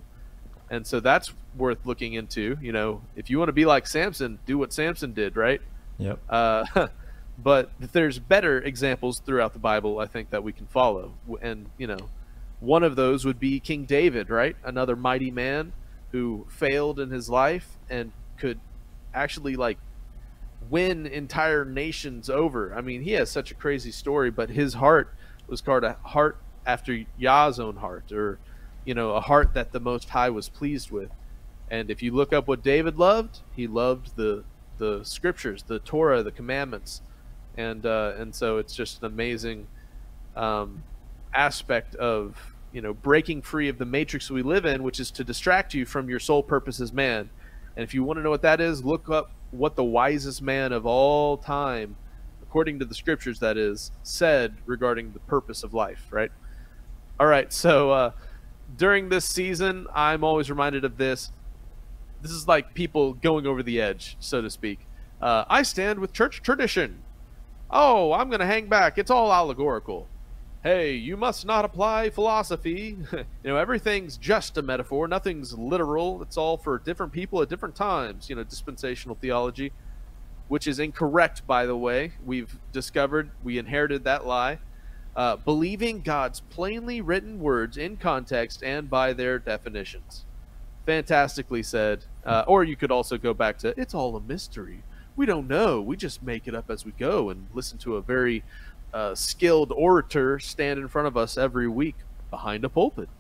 And 0.69 0.87
so 0.87 1.01
that's 1.01 1.33
worth 1.57 1.87
looking 1.87 2.13
into. 2.13 2.59
You 2.61 2.73
know, 2.73 3.01
if 3.17 3.31
you 3.31 3.39
want 3.39 3.49
to 3.49 3.55
be 3.55 3.65
like 3.65 3.87
Samson, 3.87 4.39
do 4.45 4.59
what 4.59 4.75
Samson 4.75 5.15
did, 5.15 5.35
right? 5.35 5.63
Yep. 5.97 6.19
Uh, 6.29 6.89
but 7.39 7.71
there's 7.81 8.19
better 8.19 8.59
examples 8.59 9.21
throughout 9.21 9.55
the 9.55 9.59
Bible, 9.59 9.99
I 9.99 10.07
think, 10.07 10.29
that 10.29 10.45
we 10.45 10.53
can 10.53 10.67
follow. 10.67 11.15
And, 11.41 11.71
you 11.79 11.87
know, 11.87 12.11
one 12.61 12.83
of 12.83 12.97
those 12.97 13.25
would 13.25 13.41
be 13.41 13.59
King 13.61 13.87
David, 13.87 14.29
right? 14.29 14.57
Another 14.63 14.95
mighty 14.95 15.31
man 15.31 15.73
who 16.13 16.47
failed 16.51 17.01
in 17.01 17.11
his 17.11 17.31
life 17.31 17.79
and 17.89 18.13
could 18.37 18.61
actually, 19.15 19.57
like, 19.57 19.79
win 20.71 21.07
entire 21.07 21.65
nations 21.65 22.31
over. 22.31 22.75
I 22.75 22.81
mean, 22.81 23.03
he 23.03 23.13
has 23.13 23.31
such 23.31 23.51
a 23.51 23.55
crazy 23.55 23.91
story, 23.91 24.31
but 24.31 24.51
his 24.51 24.75
heart 24.75 25.13
was 25.47 25.61
called 25.61 25.85
a 25.85 25.95
heart 26.03 26.39
after 26.67 27.05
Yah's 27.17 27.61
own 27.61 27.77
heart, 27.77 28.13
or 28.13 28.39
you 28.85 28.95
know, 28.95 29.13
a 29.13 29.21
heart 29.21 29.55
that 29.55 29.73
the 29.73 29.81
Most 29.81 30.11
High 30.11 30.31
was 30.31 30.49
pleased 30.49 30.91
with. 30.91 31.11
And 31.71 31.91
if 31.91 32.03
you 32.03 32.13
look 32.13 32.33
up 32.33 32.47
what 32.47 32.63
David 32.63 32.99
loved, 32.99 33.41
he 33.55 33.67
loved 33.67 34.17
the 34.17 34.45
the 34.79 35.03
scriptures, 35.05 35.63
the 35.65 35.79
Torah, 35.79 36.23
the 36.23 36.31
commandments, 36.31 37.03
and 37.57 37.85
uh, 37.87 38.13
and 38.19 38.35
so 38.35 38.59
it's 38.59 38.75
just 38.75 39.01
an 39.01 39.07
amazing 39.07 39.67
um, 40.37 40.83
aspect 41.35 41.95
of 41.97 42.55
you 42.73 42.81
know 42.81 42.93
breaking 42.95 43.43
free 43.43 43.69
of 43.69 43.79
the 43.79 43.85
matrix 43.85 44.31
we 44.31 44.43
live 44.43 44.65
in, 44.65 44.83
which 44.83 45.01
is 45.01 45.11
to 45.13 45.25
distract 45.25 45.75
you 45.75 45.85
from 45.85 46.09
your 46.09 46.21
sole 46.21 46.43
purpose 46.43 46.81
as 46.81 46.93
man. 46.93 47.31
And 47.77 47.83
if 47.83 47.95
you 47.95 48.05
want 48.05 48.19
to 48.19 48.23
know 48.23 48.31
what 48.31 48.43
that 48.43 48.61
is, 48.61 48.85
look 48.85 49.09
up 49.09 49.31
what 49.51 49.77
the 49.77 49.85
wisest 49.85 50.43
man 50.43 50.73
of 50.73 50.87
all 50.87 51.37
time, 51.37 51.97
according 52.43 52.79
to 52.79 52.85
the 52.85 52.95
scriptures, 52.95 53.41
that 53.41 53.57
is, 53.57 53.91
said 54.03 54.57
regarding 54.67 55.13
the 55.13 55.21
purpose 55.21 55.63
of 55.63 55.75
life, 55.75 56.07
right? 56.11 56.31
All 57.19 57.27
right, 57.27 57.53
so 57.53 57.91
uh, 57.91 58.11
during 58.77 59.09
this 59.09 59.25
season, 59.25 59.87
I'm 59.95 60.25
always 60.25 60.51
reminded 60.51 60.85
of 60.85 60.99
this. 60.99 61.33
This 62.23 62.33
is 62.33 62.49
like 62.49 62.75
people 62.75 63.15
going 63.15 63.47
over 63.47 63.63
the 63.63 63.81
edge, 63.81 64.17
so 64.21 64.43
to 64.43 64.51
speak. 64.51 64.81
Uh, 65.21 65.45
I 65.49 65.63
stand 65.63 65.99
with 65.99 66.13
church 66.13 66.43
tradition. 66.43 67.03
Oh, 67.71 68.13
I'm 68.13 68.29
going 68.29 68.41
to 68.41 68.47
hang 68.47 68.67
back. 68.69 68.99
It's 68.99 69.11
all 69.11 69.33
allegorical. 69.33 70.09
Hey, 70.67 70.95
you 70.95 71.17
must 71.17 71.47
not 71.47 71.65
apply 71.65 72.11
philosophy. 72.11 72.97
you 73.13 73.25
know, 73.45 73.57
everything's 73.57 74.17
just 74.17 74.59
a 74.59 74.63
metaphor. 74.63 75.07
Nothing's 75.07 75.57
literal. 75.57 76.21
It's 76.23 76.37
all 76.37 76.57
for 76.57 76.81
different 76.81 77.13
people 77.13 77.41
at 77.41 77.49
different 77.49 77.77
times. 77.77 78.29
You 78.29 78.35
know, 78.35 78.43
dispensational 78.43 79.15
theology, 79.15 79.71
which 80.49 80.67
is 80.67 80.81
incorrect, 80.81 81.47
by 81.47 81.67
the 81.67 81.77
way. 81.77 82.15
We've 82.25 82.59
discovered 82.73 83.31
we 83.45 83.59
inherited 83.59 84.03
that 84.03 84.27
lie. 84.27 84.59
Uh, 85.15 85.37
believing 85.37 86.01
God's 86.01 86.41
plainly 86.41 87.01
written 87.01 87.39
words 87.39 87.77
in 87.77 87.97
context 87.97 88.65
and 88.65 88.91
by 88.91 89.13
their 89.13 89.39
definitions. 89.39 90.25
Fantastically 90.85 91.63
said. 91.63 92.07
Uh, 92.25 92.43
or 92.49 92.65
you 92.65 92.75
could 92.75 92.91
also 92.91 93.17
go 93.17 93.33
back 93.33 93.59
to 93.59 93.73
it's 93.81 93.95
all 93.95 94.17
a 94.17 94.21
mystery. 94.21 94.83
We 95.15 95.27
don't 95.27 95.47
know. 95.47 95.81
We 95.81 95.97
just 95.97 96.25
make 96.25 96.49
it 96.49 96.57
up 96.57 96.73
as 96.73 96.85
we 96.85 96.91
go 96.91 97.31
and 97.31 97.47
listen 97.55 97.79
to 97.79 97.95
a 97.95 98.03
very 98.03 98.43
uh, 98.97 99.15
skilled 99.15 99.73
orator 99.73 100.39
stand 100.39 100.81
in 100.81 100.89
front 100.89 101.07
of 101.07 101.19
us 101.19 101.37
every 101.37 101.69
week 101.69 101.97
behind 102.31 102.65
a 102.65 102.69
pulpit. 102.71 103.11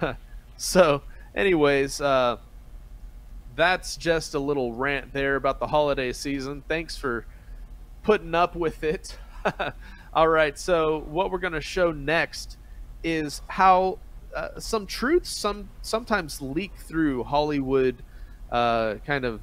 so, 0.56 1.02
anyways, 1.34 2.00
uh, 2.00 2.38
that's 3.54 3.98
just 3.98 4.32
a 4.32 4.38
little 4.38 4.72
rant 4.72 5.12
there 5.12 5.36
about 5.36 5.60
the 5.60 5.66
holiday 5.66 6.14
season. 6.14 6.64
Thanks 6.66 6.96
for 6.96 7.26
putting 8.02 8.34
up 8.34 8.56
with 8.56 8.82
it. 8.82 9.18
All 10.14 10.28
right, 10.28 10.58
so 10.58 11.00
what 11.00 11.30
we're 11.30 11.38
going 11.38 11.52
to 11.52 11.60
show 11.60 11.92
next 11.92 12.56
is 13.04 13.42
how 13.48 13.98
uh, 14.34 14.58
some 14.58 14.86
truths 14.86 15.28
some 15.28 15.68
sometimes 15.82 16.40
leak 16.40 16.72
through 16.74 17.24
Hollywood 17.24 18.02
uh, 18.50 18.94
kind 19.06 19.26
of 19.26 19.42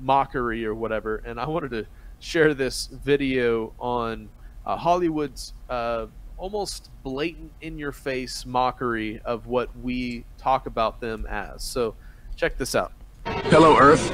mockery 0.00 0.66
or 0.66 0.74
whatever, 0.74 1.22
and 1.24 1.38
I 1.38 1.46
wanted 1.46 1.70
to 1.70 1.86
share 2.18 2.52
this 2.52 2.86
video 2.86 3.72
on 3.78 4.28
uh, 4.66 4.76
Hollywood's 4.76 5.52
uh, 5.68 6.06
almost 6.36 6.90
blatant, 7.02 7.52
in-your-face 7.60 8.46
mockery 8.46 9.20
of 9.24 9.46
what 9.46 9.70
we 9.78 10.24
talk 10.38 10.66
about 10.66 11.00
them 11.00 11.26
as. 11.28 11.62
So, 11.62 11.94
check 12.36 12.56
this 12.58 12.74
out. 12.74 12.92
Hello, 13.24 13.78
Earth. 13.78 14.12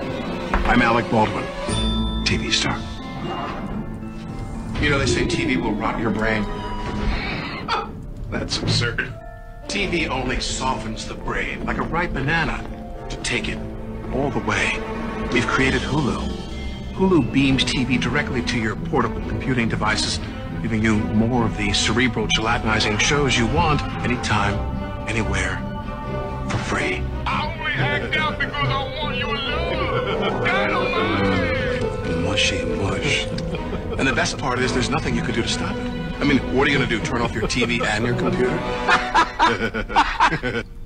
I'm 0.66 0.82
Alec 0.82 1.10
Baldwin, 1.10 1.44
TV 2.24 2.52
star. 2.52 2.78
You 4.82 4.90
know, 4.90 4.98
they 4.98 5.06
say 5.06 5.24
TV 5.26 5.60
will 5.60 5.72
rot 5.72 6.00
your 6.00 6.10
brain. 6.10 6.42
That's 8.30 8.58
absurd. 8.58 9.12
TV 9.66 10.08
only 10.08 10.40
softens 10.40 11.06
the 11.06 11.14
brain 11.14 11.64
like 11.64 11.78
a 11.78 11.82
ripe 11.82 12.12
banana. 12.12 12.66
To 13.10 13.16
take 13.18 13.48
it 13.48 13.58
all 14.12 14.30
the 14.30 14.40
way, 14.40 14.72
we've 15.32 15.46
created 15.46 15.80
Hulu. 15.82 16.28
Hulu 16.92 17.32
beams 17.32 17.64
TV 17.64 18.00
directly 18.00 18.42
to 18.42 18.58
your 18.58 18.76
portable 18.76 19.20
computing 19.28 19.68
devices, 19.68 20.18
giving 20.62 20.82
you 20.82 20.98
more 20.98 21.46
of 21.46 21.56
the 21.56 21.72
cerebral 21.72 22.28
gelatinizing 22.28 23.00
shows 23.00 23.36
you 23.36 23.46
want 23.46 23.82
anytime, 24.04 24.54
anywhere, 25.08 25.56
for 26.48 26.58
free. 26.58 27.02
I 27.26 27.56
only 27.58 27.72
act 27.72 28.16
out 28.16 28.38
because 28.38 28.54
I 28.54 28.96
want 28.96 29.18
love. 29.18 30.44
Dynamite! 30.44 32.22
Mushy 32.22 32.64
mush. 32.64 33.26
And 33.98 34.06
the 34.06 34.14
best 34.14 34.38
part 34.38 34.58
is 34.58 34.72
there's 34.72 34.90
nothing 34.90 35.14
you 35.14 35.22
can 35.22 35.34
do 35.34 35.42
to 35.42 35.48
stop 35.48 35.76
it. 35.76 35.86
I 36.20 36.24
mean, 36.24 36.38
what 36.54 36.68
are 36.68 36.70
you 36.70 36.76
gonna 36.76 36.88
do? 36.88 37.00
Turn 37.00 37.22
off 37.22 37.32
your 37.32 37.44
TV 37.44 37.82
and 37.82 38.04
your 38.04 38.14
computer? 38.14 38.58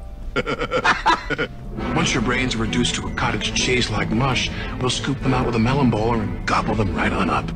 Once 1.94 2.12
your 2.12 2.22
brains 2.22 2.54
are 2.54 2.58
reduced 2.58 2.94
to 2.96 3.06
a 3.06 3.14
cottage 3.14 3.54
cheese 3.54 3.90
like 3.90 4.10
mush, 4.10 4.50
we'll 4.80 4.90
scoop 4.90 5.18
them 5.20 5.34
out 5.34 5.46
with 5.46 5.56
a 5.56 5.58
melon 5.58 5.90
baller 5.90 6.22
and 6.22 6.46
gobble 6.46 6.74
them 6.74 6.94
right 6.94 7.12
on 7.12 7.30
up. 7.30 7.50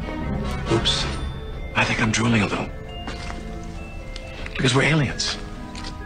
Oops. 0.73 1.05
I 1.79 1.85
think 1.85 2.03
I'm 2.03 2.11
drooling 2.11 2.43
a 2.43 2.47
little. 2.49 2.69
Because 4.57 4.75
we're 4.75 4.83
aliens. 4.83 5.39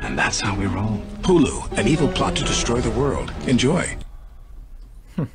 And 0.03 0.19
that's 0.19 0.39
how 0.39 0.55
we 0.55 0.67
roll. 0.67 1.03
Hulu, 1.23 1.79
an 1.79 1.89
evil 1.89 2.09
plot 2.09 2.37
to 2.37 2.45
destroy 2.45 2.83
the 2.83 2.91
world. 2.91 3.33
Enjoy. 3.47 3.97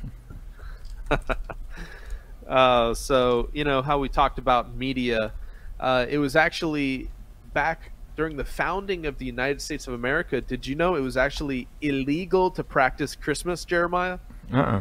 Uh, 2.46 2.94
so 2.94 3.50
you 3.52 3.62
know 3.62 3.82
how 3.82 3.98
we 3.98 4.08
talked 4.08 4.38
about 4.38 4.74
media. 4.74 5.32
Uh, 5.78 6.06
it 6.08 6.16
was 6.16 6.34
actually 6.34 7.10
back 7.52 7.92
during 8.16 8.38
the 8.38 8.44
founding 8.44 9.04
of 9.04 9.18
the 9.18 9.26
United 9.26 9.60
States 9.60 9.86
of 9.86 9.92
America. 9.92 10.40
Did 10.40 10.66
you 10.66 10.74
know 10.74 10.94
it 10.94 11.00
was 11.00 11.18
actually 11.18 11.68
illegal 11.82 12.50
to 12.52 12.64
practice 12.64 13.14
Christmas, 13.14 13.66
Jeremiah? 13.66 14.18
Uh-uh. 14.50 14.80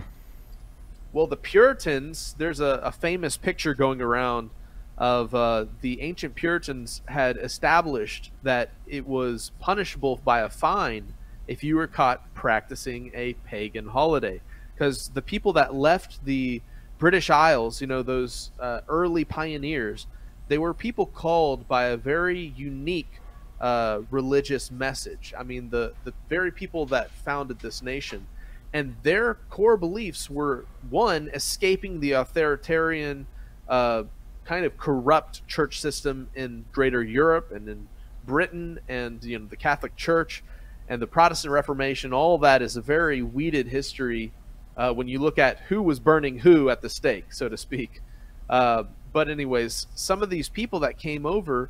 Well, 1.11 1.27
the 1.27 1.35
Puritans. 1.35 2.35
There's 2.37 2.61
a, 2.61 2.79
a 2.81 2.91
famous 2.93 3.35
picture 3.35 3.73
going 3.73 4.01
around 4.01 4.49
of 4.97 5.35
uh, 5.35 5.65
the 5.81 6.01
ancient 6.01 6.35
Puritans 6.35 7.01
had 7.07 7.37
established 7.37 8.31
that 8.43 8.71
it 8.87 9.05
was 9.05 9.51
punishable 9.59 10.19
by 10.23 10.39
a 10.39 10.49
fine 10.49 11.13
if 11.47 11.63
you 11.63 11.75
were 11.75 11.87
caught 11.87 12.33
practicing 12.33 13.11
a 13.13 13.33
pagan 13.45 13.87
holiday, 13.87 14.41
because 14.73 15.09
the 15.09 15.21
people 15.21 15.53
that 15.53 15.73
left 15.73 16.25
the 16.25 16.61
British 16.97 17.29
Isles, 17.29 17.79
you 17.79 17.87
know, 17.87 18.01
those 18.01 18.51
uh, 18.59 18.81
early 18.87 19.23
pioneers, 19.23 20.07
they 20.47 20.57
were 20.57 20.73
people 20.73 21.05
called 21.05 21.67
by 21.67 21.85
a 21.85 21.97
very 21.97 22.53
unique 22.57 23.21
uh, 23.61 24.01
religious 24.11 24.71
message. 24.71 25.33
I 25.37 25.43
mean, 25.43 25.69
the 25.69 25.93
the 26.03 26.13
very 26.27 26.51
people 26.51 26.85
that 26.87 27.11
founded 27.11 27.59
this 27.59 27.81
nation, 27.81 28.27
and 28.73 28.95
their 29.03 29.35
core 29.49 29.77
beliefs 29.77 30.29
were 30.29 30.65
one, 30.89 31.29
escaping 31.33 31.99
the 31.99 32.13
authoritarian, 32.13 33.27
uh, 33.69 34.03
kind 34.47 34.65
of 34.65 34.77
corrupt 34.77 35.45
church 35.45 35.81
system 35.81 36.29
in 36.33 36.63
Greater 36.71 37.03
Europe 37.03 37.51
and 37.51 37.67
in 37.67 37.87
Britain, 38.25 38.79
and 38.87 39.21
you 39.23 39.37
know 39.37 39.45
the 39.45 39.57
Catholic 39.57 39.95
Church 39.97 40.43
and 40.87 41.01
the 41.01 41.07
Protestant 41.07 41.51
Reformation. 41.51 42.13
All 42.13 42.37
that 42.39 42.61
is 42.61 42.77
a 42.77 42.81
very 42.81 43.21
weeded 43.21 43.67
history 43.67 44.31
uh, 44.77 44.93
when 44.93 45.09
you 45.09 45.19
look 45.19 45.37
at 45.37 45.59
who 45.67 45.81
was 45.81 45.99
burning 45.99 46.39
who 46.39 46.69
at 46.69 46.81
the 46.81 46.89
stake, 46.89 47.33
so 47.33 47.49
to 47.49 47.57
speak. 47.57 48.01
Uh, 48.49 48.83
but 49.11 49.29
anyways, 49.29 49.87
some 49.95 50.23
of 50.23 50.29
these 50.29 50.47
people 50.47 50.79
that 50.79 50.97
came 50.97 51.25
over, 51.25 51.69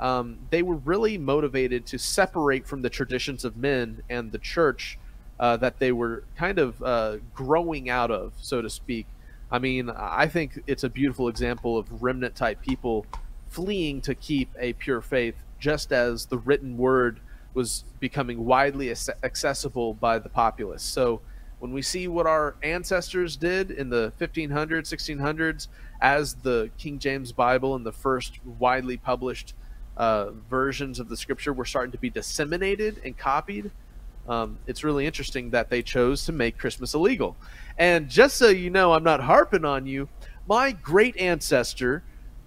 um, 0.00 0.38
they 0.50 0.62
were 0.62 0.76
really 0.76 1.18
motivated 1.18 1.86
to 1.86 1.98
separate 1.98 2.66
from 2.66 2.82
the 2.82 2.90
traditions 2.90 3.44
of 3.44 3.56
men 3.56 4.02
and 4.10 4.32
the 4.32 4.38
church 4.38 4.98
uh, 5.38 5.56
that 5.58 5.78
they 5.78 5.92
were 5.92 6.24
kind 6.36 6.58
of 6.58 6.82
uh, 6.82 7.18
growing 7.34 7.88
out 7.88 8.10
of, 8.10 8.32
so 8.40 8.60
to 8.62 8.70
speak. 8.70 9.06
I 9.50 9.58
mean, 9.58 9.90
I 9.90 10.26
think 10.26 10.60
it's 10.66 10.84
a 10.84 10.88
beautiful 10.88 11.28
example 11.28 11.78
of 11.78 12.02
remnant 12.02 12.34
type 12.34 12.62
people 12.62 13.06
fleeing 13.48 14.00
to 14.02 14.14
keep 14.14 14.50
a 14.58 14.72
pure 14.74 15.00
faith, 15.00 15.36
just 15.58 15.92
as 15.92 16.26
the 16.26 16.38
written 16.38 16.76
word 16.76 17.20
was 17.54 17.84
becoming 18.00 18.44
widely 18.44 18.90
accessible 18.90 19.94
by 19.94 20.18
the 20.18 20.28
populace. 20.28 20.82
So 20.82 21.20
when 21.58 21.72
we 21.72 21.80
see 21.80 22.06
what 22.06 22.26
our 22.26 22.56
ancestors 22.62 23.36
did 23.36 23.70
in 23.70 23.88
the 23.88 24.12
1500s, 24.20 24.50
1600s, 24.50 25.68
as 26.00 26.34
the 26.34 26.70
King 26.76 26.98
James 26.98 27.32
Bible 27.32 27.74
and 27.74 27.86
the 27.86 27.92
first 27.92 28.40
widely 28.58 28.98
published 28.98 29.54
uh, 29.96 30.32
versions 30.50 31.00
of 31.00 31.08
the 31.08 31.16
scripture 31.16 31.54
were 31.54 31.64
starting 31.64 31.92
to 31.92 31.98
be 31.98 32.10
disseminated 32.10 33.00
and 33.04 33.16
copied, 33.16 33.70
um, 34.28 34.58
it's 34.66 34.84
really 34.84 35.06
interesting 35.06 35.50
that 35.50 35.70
they 35.70 35.82
chose 35.82 36.24
to 36.26 36.32
make 36.32 36.58
Christmas 36.58 36.94
illegal. 36.94 37.36
And 37.78 38.08
just 38.08 38.36
so 38.36 38.48
you 38.48 38.70
know, 38.70 38.92
I'm 38.92 39.04
not 39.04 39.20
harping 39.20 39.64
on 39.64 39.86
you, 39.86 40.08
my 40.48 40.72
great 40.72 41.16
ancestor, 41.16 42.02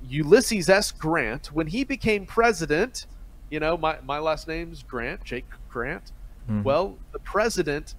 Ulysses 0.08 0.70
S. 0.70 0.92
Grant, 0.92 1.48
when 1.48 1.68
he 1.68 1.84
became 1.84 2.26
president, 2.26 3.06
you 3.50 3.60
know, 3.60 3.78
my, 3.78 3.98
my 4.06 4.20
last 4.20 4.48
name's 4.48 4.84
Grant, 4.84 5.24
Jake 5.24 5.46
Grant. 5.70 6.12
Mhm. 6.50 6.64
Well, 6.64 6.98
the 7.12 7.20
president 7.20 7.96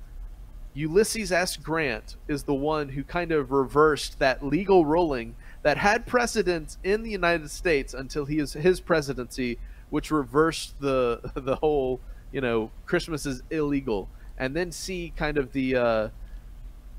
Ulysses 0.75 1.33
S. 1.33 1.57
Grant 1.57 2.17
is 2.29 2.45
the 2.45 2.55
one 2.55 2.89
who 2.89 3.03
kind 3.03 3.33
of 3.33 3.51
reversed 3.51 4.19
that 4.19 4.45
legal 4.45 4.85
ruling 4.85 5.35
that 5.63 5.77
had 5.77 6.07
precedence 6.07 6.79
in 6.85 7.03
the 7.03 7.11
United 7.11 7.51
States 7.51 7.93
until 7.93 8.25
he 8.25 8.39
is 8.39 8.53
his 8.53 8.81
presidency, 8.81 9.59
which 9.91 10.11
reversed 10.11 10.81
the 10.81 11.21
the 11.35 11.57
whole 11.57 12.01
you 12.33 12.41
know 12.41 12.71
Christmas 12.87 13.27
is 13.27 13.43
illegal, 13.51 14.09
and 14.39 14.55
then 14.55 14.73
see 14.73 15.13
kind 15.17 15.39
of 15.39 15.53
the 15.53 15.77
uh, 15.77 16.09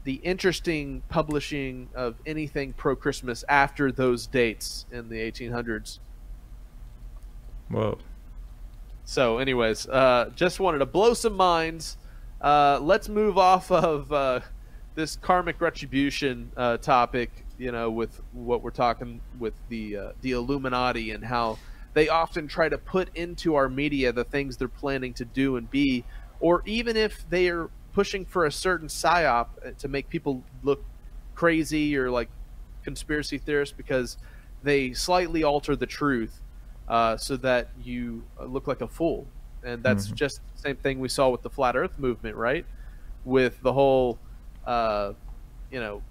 the 0.03 0.15
interesting 0.15 1.03
publishing 1.09 1.89
of 1.93 2.15
anything 2.25 2.73
pro 2.73 2.95
Christmas 2.95 3.43
after 3.47 3.91
those 3.91 4.27
dates 4.27 4.85
in 4.91 5.09
the 5.09 5.17
1800s. 5.17 5.99
Whoa. 7.69 7.97
So, 9.05 9.37
anyways, 9.37 9.87
uh, 9.87 10.31
just 10.35 10.59
wanted 10.59 10.79
to 10.79 10.85
blow 10.85 11.13
some 11.13 11.35
minds. 11.35 11.97
Uh, 12.39 12.79
let's 12.81 13.09
move 13.09 13.37
off 13.37 13.71
of 13.71 14.11
uh, 14.11 14.39
this 14.95 15.15
karmic 15.17 15.61
retribution 15.61 16.51
uh, 16.57 16.77
topic. 16.77 17.45
You 17.57 17.71
know, 17.71 17.91
with 17.91 18.19
what 18.31 18.63
we're 18.63 18.71
talking 18.71 19.21
with 19.37 19.53
the 19.69 19.97
uh, 19.97 20.11
the 20.21 20.31
Illuminati 20.31 21.11
and 21.11 21.23
how 21.23 21.59
they 21.93 22.07
often 22.09 22.47
try 22.47 22.69
to 22.69 22.77
put 22.77 23.09
into 23.15 23.55
our 23.55 23.69
media 23.69 24.11
the 24.13 24.23
things 24.23 24.57
they're 24.57 24.67
planning 24.67 25.13
to 25.15 25.25
do 25.25 25.57
and 25.57 25.69
be, 25.69 26.05
or 26.39 26.61
even 26.65 26.95
if 26.97 27.23
they 27.29 27.49
are 27.49 27.71
pushing 27.91 28.25
for 28.25 28.45
a 28.45 28.51
certain 28.51 28.87
psyop 28.87 29.47
uh, 29.65 29.71
to 29.77 29.87
make 29.87 30.09
people 30.09 30.45
look 30.63 30.85
crazy 31.35 31.95
or 31.97 32.09
like 32.09 32.31
conspiracy 32.83 33.37
theorists 33.37 33.75
because 33.75 34.17
they 34.63 34.93
slightly 34.93 35.43
alter 35.43 35.75
the 35.75 35.85
truth 35.87 36.43
uh, 36.87 37.17
so 37.17 37.37
that 37.37 37.71
you 37.75 38.27
uh, 38.39 38.45
look 38.45 38.67
like 38.67 38.81
a 38.81 38.87
fool. 38.87 39.33
And 39.63 39.83
that's 39.83 40.07
Mhm. 40.07 40.11
just 40.11 40.41
the 40.53 40.59
same 40.69 40.77
thing 40.77 40.99
we 40.99 41.09
saw 41.09 41.29
with 41.29 41.41
the 41.43 41.49
flat 41.49 41.75
Earth 41.75 41.97
movement, 41.99 42.35
right? 42.35 42.65
With 43.23 43.61
the 43.61 43.73
whole, 43.73 44.21
uh, 44.65 45.13
you 45.69 45.79
know, 45.79 46.03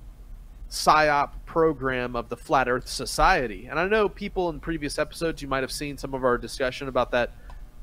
psyop 0.71 1.31
program 1.47 2.15
of 2.15 2.29
the 2.29 2.37
Flat 2.37 2.69
Earth 2.69 2.89
Society. 2.89 3.67
And 3.67 3.79
I 3.79 3.89
know 3.89 4.09
people 4.09 4.49
in 4.51 4.61
previous 4.61 4.99
episodes, 4.99 5.43
you 5.43 5.49
might 5.49 5.63
have 5.63 5.73
seen 5.73 5.99
some 5.99 6.15
of 6.15 6.25
our 6.25 6.39
discussion 6.39 6.89
about 6.89 7.11
that 7.11 7.33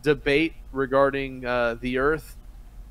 debate 0.03 0.53
regarding 0.71 1.45
uh, 1.45 1.75
the 1.81 1.97
Earth. 1.97 2.37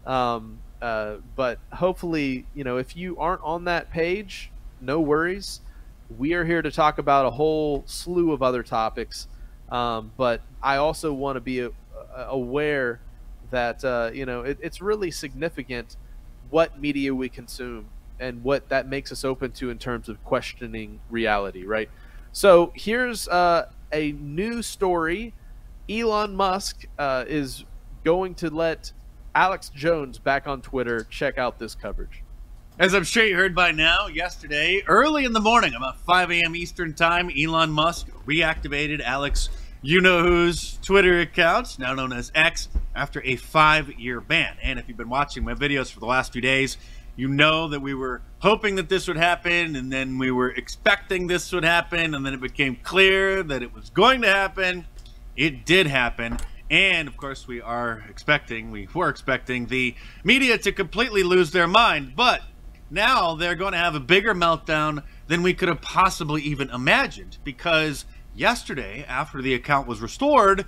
Um, 0.05 0.59
uh, 0.83 1.17
but 1.35 1.59
hopefully, 1.73 2.45
you 2.55 2.63
know, 2.63 2.77
if 2.77 2.97
you 2.97 3.19
aren't 3.19 3.43
on 3.43 3.65
that 3.65 3.91
page, 3.91 4.51
no 4.81 5.01
worries. 5.01 5.61
We 6.19 6.35
are 6.35 6.45
here 6.45 6.63
to 6.63 6.71
talk 6.71 6.99
about 6.99 7.25
a 7.27 7.31
whole 7.31 7.83
slew 7.87 8.33
of 8.33 8.43
other 8.43 8.63
topics. 8.63 9.29
Um, 9.71 10.13
but 10.17 10.43
I 10.63 10.77
also 10.77 11.13
want 11.13 11.37
to 11.37 11.41
be 11.41 11.63
uh, 11.63 11.71
aware 12.15 13.01
that 13.51 13.85
uh, 13.85 14.11
you 14.13 14.27
know 14.27 14.43
it, 14.43 14.59
it's 14.61 14.81
really 14.81 15.11
significant 15.11 15.97
what 16.51 16.81
media 16.81 17.15
we 17.15 17.29
consume 17.29 17.87
and 18.19 18.43
what 18.43 18.69
that 18.69 18.89
makes 18.89 19.13
us 19.13 19.25
open 19.25 19.53
to 19.53 19.71
in 19.71 19.79
terms 19.79 20.09
of 20.09 20.23
questioning 20.25 21.01
reality, 21.11 21.65
right? 21.65 21.91
So 22.33 22.73
here's 22.75 23.29
uh, 23.29 23.71
a 23.93 24.13
new 24.13 24.63
story. 24.63 25.35
Elon 25.89 26.35
Musk 26.35 26.85
uh, 26.99 27.25
is 27.27 27.65
going 28.05 28.35
to 28.37 28.51
let 28.51 28.93
Alex 29.35 29.71
Jones 29.71 30.19
back 30.19 30.47
on 30.47 30.63
Twitter 30.63 31.07
check 31.11 31.39
out 31.39 31.59
this 31.59 31.75
coverage. 31.75 32.23
As 32.79 32.95
I'm 32.95 33.05
sure 33.05 33.25
you 33.25 33.37
heard 33.37 33.55
by 33.55 33.73
now, 33.73 34.07
yesterday, 34.07 34.83
early 34.87 35.25
in 35.25 35.33
the 35.33 35.41
morning, 35.41 35.75
about 35.75 35.99
5 36.01 36.31
a.m. 36.31 36.55
Eastern 36.55 36.93
Time, 36.93 37.31
Elon 37.31 37.71
Musk 37.71 38.09
reactivated 38.27 39.01
Alex 39.01 39.49
You 39.81 40.03
Know 40.03 40.23
Who's 40.23 40.77
Twitter 40.83 41.21
account, 41.21 41.79
now 41.79 41.95
known 41.95 42.13
as 42.13 42.31
X, 42.35 42.69
after 42.95 43.23
a 43.25 43.37
five 43.37 43.99
year 43.99 44.21
ban. 44.21 44.57
And 44.63 44.79
if 44.79 44.89
you've 44.89 44.97
been 44.99 45.09
watching 45.09 45.43
my 45.43 45.55
videos 45.55 45.91
for 45.91 46.01
the 46.01 46.07
last 46.07 46.35
few 46.35 46.43
days, 46.43 46.77
you 47.17 47.29
know 47.29 47.69
that 47.69 47.81
we 47.81 47.95
were 47.95 48.21
hoping 48.41 48.77
that 48.77 48.89
this 48.89 49.09
would 49.09 49.17
happen, 49.17 49.75
and 49.75 49.91
then 49.91 50.19
we 50.19 50.31
were 50.31 50.51
expecting 50.51 51.27
this 51.27 51.51
would 51.53 51.65
happen, 51.65 52.15
and 52.15 52.25
then 52.25 52.35
it 52.35 52.41
became 52.41 52.77
clear 52.83 53.43
that 53.43 53.63
it 53.63 53.75
was 53.75 53.91
going 53.91 54.21
to 54.23 54.29
happen. 54.29 54.87
It 55.35 55.65
did 55.65 55.87
happen. 55.87 56.39
And 56.71 57.09
of 57.09 57.17
course, 57.17 57.49
we 57.49 57.61
are 57.61 58.05
expecting, 58.11 58.71
we 58.71 58.89
were 58.93 59.09
expecting 59.09 59.67
the 59.67 59.95
media 60.25 60.59
to 60.59 60.73
completely 60.73 61.23
lose 61.23 61.53
their 61.53 61.67
mind. 61.67 62.13
But 62.17 62.43
now 62.91 63.35
they're 63.35 63.55
going 63.55 63.73
to 63.73 63.79
have 63.79 63.95
a 63.95 64.01
bigger 64.01 64.35
meltdown 64.35 65.03
than 65.27 65.43
we 65.43 65.55
could 65.55 65.69
have 65.69 65.81
possibly 65.81 66.43
even 66.43 66.69
imagined. 66.71 67.39
Because 67.45 68.05
yesterday, 68.35 69.05
after 69.09 69.41
the 69.41 69.55
account 69.55 69.87
was 69.87 70.01
restored, 70.01 70.67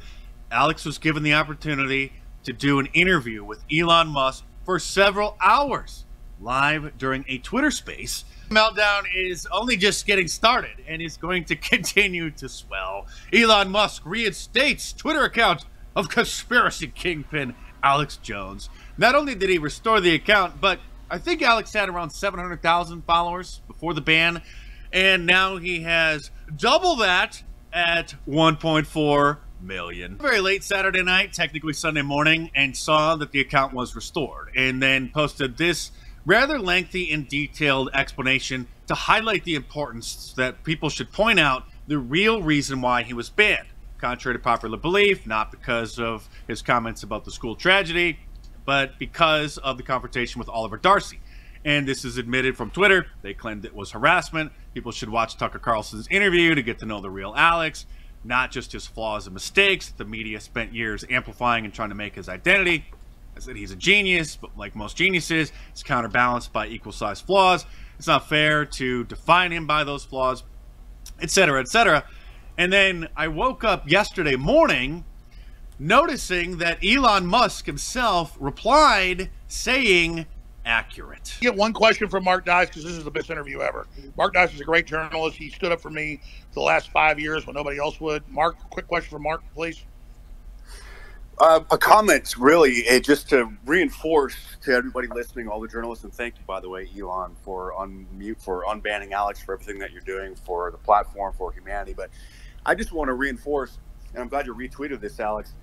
Alex 0.51 0.85
was 0.85 0.99
given 0.99 1.23
the 1.23 1.35
opportunity 1.35 2.13
to 2.45 2.53
do 2.53 2.79
an 2.79 2.87
interview 2.95 3.45
with 3.45 3.65
Elon 3.71 4.09
Musk 4.09 4.45
for 4.65 4.79
several 4.79 5.37
hours 5.41 6.07
live 6.41 6.97
during 6.99 7.25
a 7.29 7.39
Twitter 7.39 7.71
space. 7.71 8.25
Meltdown 8.51 9.03
is 9.15 9.47
only 9.53 9.77
just 9.77 10.07
getting 10.07 10.29
started 10.29 10.83
and 10.87 11.03
is 11.03 11.17
going 11.17 11.45
to 11.47 11.57
continue 11.57 12.31
to 12.33 12.49
swell. 12.49 13.07
Elon 13.33 13.71
Musk 13.71 14.03
reinstates 14.05 14.93
Twitter 14.93 15.25
account 15.25 15.65
of 15.95 16.09
conspiracy 16.09 16.87
kingpin 16.87 17.55
Alex 17.83 18.17
Jones. 18.17 18.69
Not 18.97 19.15
only 19.15 19.35
did 19.35 19.51
he 19.51 19.59
restore 19.59 20.01
the 20.01 20.15
account, 20.15 20.61
but 20.61 20.81
I 21.11 21.19
think 21.19 21.43
Alex 21.43 21.73
had 21.73 21.89
around 21.89 22.11
700,000 22.11 23.03
followers 23.05 23.61
before 23.67 23.95
the 23.95 24.01
ban, 24.01 24.43
and 24.93 25.27
now 25.27 25.57
he 25.57 25.83
has 25.83 26.31
double 26.57 26.97
that 26.97 27.43
at 27.73 28.15
1.4 28.29 29.39
million. 29.61 30.17
Very 30.17 30.41
late 30.41 30.65
Saturday 30.65 31.03
night, 31.03 31.33
technically 31.33 31.73
Sunday 31.73 32.03
morning, 32.03 32.51
and 32.55 32.77
saw 32.77 33.17
that 33.17 33.33
the 33.33 33.41
account 33.41 33.73
was 33.73 33.95
restored, 33.95 34.51
and 34.57 34.83
then 34.83 35.11
posted 35.11 35.57
this 35.57 35.91
rather 36.29 36.59
lengthy 36.59 37.11
and 37.11 37.27
detailed 37.27 37.89
explanation 37.95 38.69
to 38.87 38.95
highlight 38.95 39.45
the 39.45 39.55
importance 39.55 40.35
that 40.37 40.63
people 40.63 40.91
should 40.91 41.11
point 41.11 41.41
out 41.41 41.65
the 41.87 41.99
real 41.99 42.43
reason 42.43 42.83
why 42.83 43.03
he 43.03 43.15
was 43.15 43.31
banned. 43.31 43.67
Contrary 43.97 44.37
to 44.37 44.39
popular 44.39 44.77
belief, 44.77 45.27
not 45.27 45.51
because 45.51 45.99
of 45.99 46.29
his 46.47 46.61
comments 46.61 47.03
about 47.03 47.25
the 47.25 47.31
school 47.31 47.57
tragedy, 47.57 48.19
but 48.67 48.99
because 48.99 49.57
of 49.57 49.79
the 49.79 49.83
confrontation 49.83 50.39
with 50.39 50.51
Oliver 50.51 50.77
Darcy. 50.77 51.19
And 51.65 51.89
this 51.89 52.05
is 52.05 52.19
admitted 52.19 52.59
from 52.59 52.71
Twitter. 52.71 53.07
They 53.23 53.33
claimed 53.33 53.65
it 53.65 53.75
was 53.75 53.93
harassment. 53.93 54.53
People 54.75 54.93
should 54.93 55.09
watch 55.09 55.39
Tucker 55.39 55.59
Carlson's 55.59 56.07
interview 56.09 56.55
to 56.55 56.63
get 56.63 56.79
to 56.81 56.87
know 56.87 57.01
the 57.01 57.11
real 57.11 57.33
Alex, 57.39 57.87
not 58.23 58.51
just 58.51 58.73
his 58.73 58.87
flaws 58.87 59.27
and 59.27 59.33
mistakes 59.33 59.89
that 59.89 59.97
the 59.97 60.05
media 60.05 60.41
spent 60.41 60.75
years 60.75 61.07
amplifying 61.09 61.65
and 61.65 61.73
trying 61.73 61.89
to 61.89 61.95
make 61.95 62.15
his 62.15 62.29
identity. 62.29 62.85
I 63.39 63.41
said 63.41 63.55
he's 63.55 63.71
a 63.71 63.77
genius, 63.77 64.35
but 64.35 64.51
like 64.59 64.75
most 64.75 64.97
geniuses, 64.97 65.53
it's 65.71 65.85
counterbalanced 65.85 66.53
by 66.53 66.67
equal 66.67 66.91
sized 66.91 67.25
flaws. 67.25 67.67
It's 67.97 68.09
not 68.09 68.29
fair 68.29 68.65
to 68.65 69.05
define 69.05 69.53
him 69.53 69.65
by 69.65 69.85
those 69.85 70.05
flaws, 70.05 70.43
etc., 71.23 71.61
etc. 71.61 72.05
And 72.57 72.73
then 72.73 73.07
I 73.17 73.29
woke 73.29 73.63
up 73.63 73.89
yesterday 73.89 74.35
morning 74.35 75.05
noticing 75.79 76.59
that 76.59 76.85
Elon 76.85 77.29
Musk 77.29 77.67
himself 77.67 78.37
replied 78.41 79.31
saying 79.47 80.27
accurate. 80.65 81.37
Get 81.41 81.55
one 81.55 81.73
question 81.73 82.09
from 82.09 82.25
Mark 82.25 82.45
Dice 82.45 82.67
because 82.67 82.83
this 82.83 82.95
is 82.95 83.05
the 83.05 83.11
best 83.13 83.31
interview 83.31 83.61
ever. 83.61 83.87
Mark 84.17 84.35
Dice 84.35 84.53
is 84.53 84.61
a 84.61 84.65
great 84.65 84.87
journalist. 84.87 85.37
He 85.37 85.49
stood 85.51 85.71
up 85.71 85.81
for 85.81 85.91
me 85.91 86.21
the 86.55 86.61
last 86.61 86.91
five 86.91 87.21
years 87.21 87.47
when 87.47 87.55
nobody 87.55 87.79
else 87.79 88.01
would. 88.01 88.29
Mark, 88.29 88.57
quick 88.71 88.89
question 88.89 89.11
for 89.11 89.21
Mark, 89.21 89.43
please. 89.55 89.85
Uh, 91.41 91.61
a 91.71 91.79
comment, 91.79 92.37
really, 92.37 92.89
uh, 92.89 92.99
just 92.99 93.29
to 93.29 93.49
reinforce 93.65 94.35
to 94.61 94.73
everybody 94.73 95.07
listening, 95.07 95.47
all 95.47 95.61
the 95.61 95.69
journalists, 95.69 96.03
and 96.03 96.13
thank 96.13 96.37
you, 96.37 96.43
by 96.49 96.59
the 96.59 96.69
way, 96.69 96.89
Elon, 96.99 97.37
for 97.45 97.73
unmute, 97.79 98.43
for 98.43 98.65
unbanning 98.65 99.13
Alex, 99.13 99.41
for 99.41 99.55
everything 99.55 99.79
that 99.79 99.93
you're 99.93 100.01
doing 100.01 100.35
for 100.35 100.73
the 100.73 100.79
platform, 100.79 101.33
for 101.39 101.53
humanity. 101.53 101.95
But 101.97 102.11
I 102.67 102.75
just 102.75 102.91
want 102.91 103.07
to 103.07 103.13
reinforce, 103.13 103.79
and 104.15 104.21
I'm 104.21 104.29
glad 104.29 104.47
you 104.47 104.55
retweeted 104.55 105.01
this, 105.01 105.21
Alex. 105.21 105.55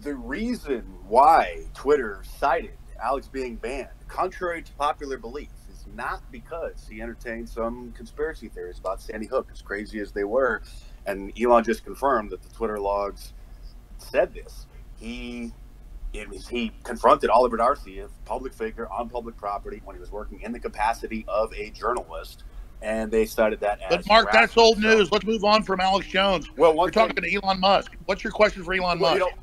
The 0.00 0.14
reason 0.14 0.84
why 1.06 1.66
Twitter 1.74 2.22
cited 2.38 2.78
Alex 2.98 3.28
being 3.28 3.56
banned, 3.56 3.90
contrary 4.08 4.62
to 4.62 4.72
popular 4.72 5.18
belief, 5.18 5.50
is 5.70 5.84
not 5.94 6.22
because 6.32 6.86
he 6.88 7.02
entertained 7.02 7.46
some 7.46 7.92
conspiracy 7.92 8.48
theories 8.48 8.78
about 8.78 9.02
Sandy 9.02 9.26
Hook, 9.26 9.50
as 9.52 9.60
crazy 9.60 10.00
as 10.00 10.12
they 10.12 10.24
were. 10.24 10.62
And 11.04 11.30
Elon 11.38 11.62
just 11.62 11.84
confirmed 11.84 12.30
that 12.30 12.40
the 12.40 12.48
Twitter 12.54 12.80
logs 12.80 13.34
said 13.98 14.32
this 14.32 14.66
he 15.00 15.52
he 16.48 16.72
confronted 16.82 17.30
Oliver 17.30 17.56
Darcy, 17.56 18.00
a 18.00 18.08
public 18.24 18.52
figure 18.52 18.88
on 18.90 19.08
public 19.08 19.36
property, 19.36 19.80
when 19.84 19.96
he 19.96 20.00
was 20.00 20.10
working 20.10 20.40
in 20.42 20.52
the 20.52 20.58
capacity 20.58 21.24
of 21.28 21.52
a 21.54 21.70
journalist, 21.70 22.42
and 22.82 23.10
they 23.10 23.26
cited 23.26 23.60
that 23.60 23.80
as. 23.80 23.96
But 23.96 24.08
Mark, 24.08 24.32
that's 24.32 24.56
old 24.56 24.78
news. 24.78 25.10
Let's 25.12 25.24
move 25.24 25.44
on 25.44 25.62
from 25.62 25.80
Alex 25.80 26.08
Jones. 26.08 26.50
Well, 26.56 26.76
we're 26.76 26.90
talking 26.90 27.16
to 27.16 27.34
Elon 27.34 27.60
Musk. 27.60 27.96
What's 28.06 28.24
your 28.24 28.32
question 28.32 28.64
for 28.64 28.74
Elon 28.74 28.98
well, 28.98 29.12
Musk? 29.12 29.24
You 29.24 29.30
know, 29.30 29.42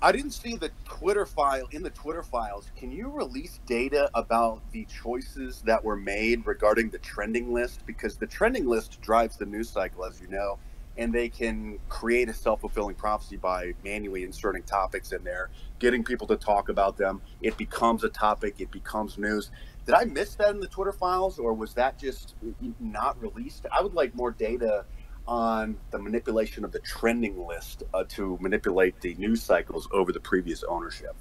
I 0.00 0.12
didn't 0.12 0.30
see 0.30 0.54
the 0.56 0.70
Twitter 0.84 1.26
file 1.26 1.66
in 1.72 1.82
the 1.82 1.90
Twitter 1.90 2.22
files. 2.22 2.70
Can 2.76 2.92
you 2.92 3.10
release 3.10 3.58
data 3.66 4.08
about 4.14 4.62
the 4.70 4.84
choices 4.84 5.60
that 5.62 5.82
were 5.82 5.96
made 5.96 6.46
regarding 6.46 6.90
the 6.90 6.98
trending 6.98 7.52
list? 7.52 7.84
Because 7.84 8.16
the 8.16 8.26
trending 8.26 8.66
list 8.66 9.00
drives 9.00 9.36
the 9.36 9.46
news 9.46 9.68
cycle, 9.68 10.04
as 10.04 10.20
you 10.20 10.28
know 10.28 10.58
and 10.98 11.12
they 11.12 11.28
can 11.28 11.78
create 11.88 12.28
a 12.28 12.34
self-fulfilling 12.34 12.96
prophecy 12.96 13.36
by 13.36 13.72
manually 13.84 14.24
inserting 14.24 14.62
topics 14.64 15.12
in 15.12 15.22
there 15.24 15.48
getting 15.78 16.02
people 16.02 16.26
to 16.26 16.36
talk 16.36 16.68
about 16.68 16.96
them. 16.96 17.22
It 17.40 17.56
becomes 17.56 18.04
a 18.04 18.08
topic 18.08 18.56
it 18.58 18.70
becomes 18.70 19.16
news. 19.16 19.50
Did 19.86 19.94
i 19.94 20.04
miss 20.04 20.34
that 20.34 20.50
in 20.50 20.60
the 20.60 20.66
twitter 20.66 20.92
files 20.92 21.38
or 21.38 21.54
was 21.54 21.72
that 21.74 21.98
just 21.98 22.34
not 22.80 23.20
released? 23.22 23.64
I 23.72 23.82
would 23.82 23.94
like 23.94 24.14
more 24.14 24.32
data 24.32 24.84
on 25.26 25.76
the 25.90 25.98
manipulation 25.98 26.64
of 26.64 26.72
the 26.72 26.80
trending 26.80 27.46
list 27.46 27.84
uh, 27.94 28.02
to 28.08 28.38
manipulate 28.40 29.00
the 29.00 29.14
news 29.14 29.42
cycles 29.42 29.88
over 29.92 30.10
the 30.10 30.20
previous 30.20 30.64
ownership. 30.64 31.14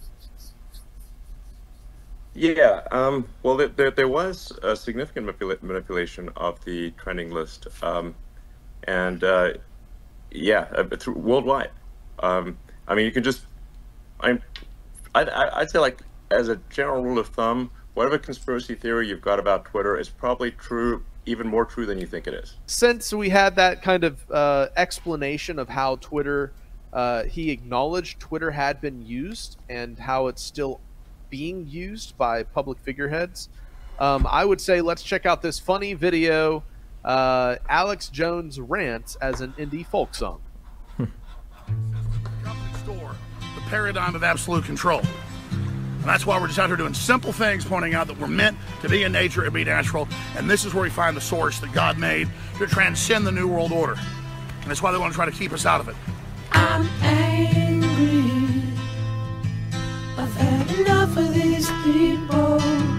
Yeah, 2.34 2.82
um, 2.92 3.28
well, 3.42 3.58
there, 3.58 3.90
there 3.90 4.08
was 4.08 4.52
a 4.62 4.76
significant 4.76 5.26
manipula- 5.26 5.62
manipulation 5.62 6.30
of 6.36 6.63
the 6.63 6.92
trending 6.92 7.32
list. 7.32 7.68
Um, 7.82 8.16
and 8.84 9.24
uh, 9.24 9.54
yeah, 10.38 10.67
uh, 10.76 10.84
through, 10.97 11.15
worldwide. 11.15 11.71
Um, 12.19 12.58
I 12.88 12.95
mean, 12.95 13.06
you 13.06 13.12
can 13.12 13.23
just, 13.23 13.41
I'm, 14.19 14.41
I'd, 15.13 15.30
I'd 15.30 15.69
say 15.69 15.80
like 15.80 16.02
as 16.32 16.50
a 16.50 16.58
general 16.69 17.04
rule 17.04 17.19
of 17.19 17.28
thumb, 17.28 17.71
whatever 17.93 18.17
conspiracy 18.17 18.76
theory 18.76 19.08
you've 19.08 19.21
got 19.21 19.39
about 19.39 19.65
Twitter 19.65 19.97
is 19.97 20.10
probably 20.10 20.52
true, 20.52 21.04
even 21.26 21.47
more 21.47 21.65
true 21.65 21.86
than 21.86 22.00
you 22.00 22.06
think 22.08 22.28
it 22.28 22.34
is. 22.34 22.56
Since 22.67 23.13
we 23.13 23.30
had 23.30 23.56
that 23.56 23.82
kind 23.82 24.04
of 24.04 24.32
uh, 24.32 24.67
explanation 24.78 25.60
of 25.60 25.69
how 25.69 25.95
Twitter, 25.97 26.52
uh, 26.93 27.23
he 27.23 27.52
acknowledged 27.52 28.19
Twitter 28.19 28.52
had 28.52 28.80
been 28.82 29.06
used 29.06 29.58
and 29.69 29.97
how 29.97 30.28
it's 30.28 30.41
still 30.41 30.80
being 31.30 31.67
used 31.67 32.17
by 32.17 32.43
public 32.43 32.78
figureheads. 32.80 33.50
Um, 34.00 34.28
I 34.30 34.45
would 34.45 34.62
say 34.62 34.82
let's 34.82 35.02
check 35.02 35.26
out 35.26 35.41
this 35.41 35.60
funny 35.60 35.93
video 35.93 36.63
uh, 37.03 37.55
Alex 37.69 38.10
Jones 38.10 38.60
rants 38.60 39.15
as 39.15 39.41
an 39.41 39.53
indie 39.53 39.86
folk 39.86 40.13
song. 40.15 40.41
store, 42.83 43.15
the 43.55 43.62
paradigm 43.69 44.15
of 44.15 44.23
absolute 44.23 44.65
control. 44.65 45.01
And 45.51 46.05
that's 46.05 46.25
why 46.25 46.39
we're 46.39 46.47
just 46.47 46.57
out 46.57 46.67
here 46.67 46.77
doing 46.77 46.93
simple 46.93 47.33
things, 47.33 47.65
pointing 47.65 47.93
out 47.93 48.07
that 48.07 48.17
we're 48.17 48.27
meant 48.27 48.57
to 48.81 48.88
be 48.88 49.03
in 49.03 49.12
nature 49.12 49.43
and 49.43 49.53
be 49.53 49.65
natural. 49.65 50.07
And 50.38 50.49
this 50.49 50.63
is 50.63 50.73
where 50.73 50.83
we 50.83 50.89
find 50.89 51.17
the 51.17 51.21
source 51.21 51.60
that 51.60 51.73
God 51.73 51.97
made 51.97 52.29
to 52.60 52.67
transcend 52.67 53.27
the 53.27 53.31
New 53.31 53.47
World 53.47 53.73
Order. 53.73 53.97
And 54.62 54.69
that's 54.69 54.81
why 54.81 54.91
they 54.91 54.97
want 54.97 55.12
to 55.12 55.15
try 55.15 55.25
to 55.25 55.31
keep 55.31 55.51
us 55.51 55.65
out 55.65 55.81
of 55.81 55.89
it. 55.89 55.95
I'm 56.53 56.88
angry. 57.01 58.63
I've 60.17 60.33
had 60.33 60.79
enough 60.79 61.17
of 61.17 61.33
these 61.33 61.69
people. 61.83 62.96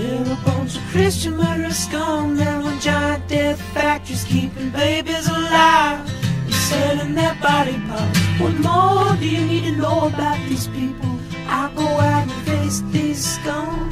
They're 0.00 0.32
a 0.32 0.38
bunch 0.46 0.76
of 0.78 0.82
Christian 0.92 1.36
murderers 1.36 1.76
scum. 1.76 2.34
They're 2.34 2.62
on 2.62 2.80
giant 2.80 3.28
death 3.28 3.60
factories 3.74 4.24
keeping 4.24 4.70
babies 4.70 5.28
alive. 5.28 6.10
You're 6.46 6.58
selling 6.72 7.14
their 7.14 7.36
body 7.42 7.78
parts. 7.86 8.18
What 8.40 8.54
more 8.60 9.14
do 9.16 9.28
you 9.28 9.44
need 9.44 9.64
to 9.64 9.76
know 9.76 10.06
about 10.06 10.38
these 10.48 10.68
people? 10.68 11.10
I 11.46 11.70
go 11.76 11.84
out 11.84 12.22
and 12.22 12.42
face 12.48 12.80
these 12.92 13.22
scum. 13.34 13.90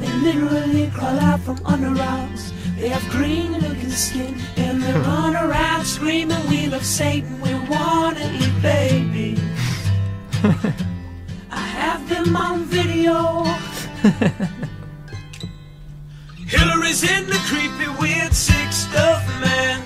They 0.00 0.12
literally 0.26 0.90
crawl 0.92 1.20
out 1.20 1.38
from 1.38 1.60
under 1.64 1.90
rocks. 1.90 2.52
They 2.76 2.88
have 2.88 3.08
green 3.10 3.52
looking 3.52 3.90
skin 3.90 4.40
and 4.56 4.82
they 4.82 4.92
run 5.08 5.36
around 5.36 5.84
screaming, 5.84 6.44
We 6.48 6.66
love 6.66 6.84
Satan, 6.84 7.40
we 7.40 7.54
wanna 7.70 8.28
eat 8.40 8.60
babies. 8.60 9.38
I 11.52 11.64
have 11.78 12.08
them 12.08 12.34
on 12.34 12.64
video. 12.64 13.46
Hillary's 16.50 17.04
in 17.04 17.28
the 17.28 17.38
creepy, 17.46 17.88
weird, 18.00 18.34
sick 18.34 18.72
stuff, 18.72 19.24
man. 19.40 19.78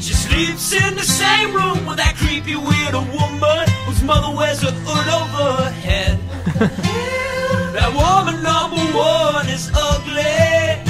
She 0.00 0.14
sleeps 0.14 0.72
in 0.72 0.94
the 0.94 1.02
same 1.02 1.52
room 1.52 1.84
with 1.84 1.98
that 1.98 2.14
creepy, 2.16 2.56
weird 2.56 2.94
woman 2.94 3.68
whose 3.84 4.02
mother 4.02 4.34
wears 4.34 4.62
a 4.62 4.72
hood 4.72 5.08
over 5.18 5.64
her 5.64 5.70
head. 5.70 6.18
that 7.76 7.92
woman 7.92 8.42
number 8.42 8.80
one 8.96 9.46
is 9.50 9.70
ugly. 9.74 10.80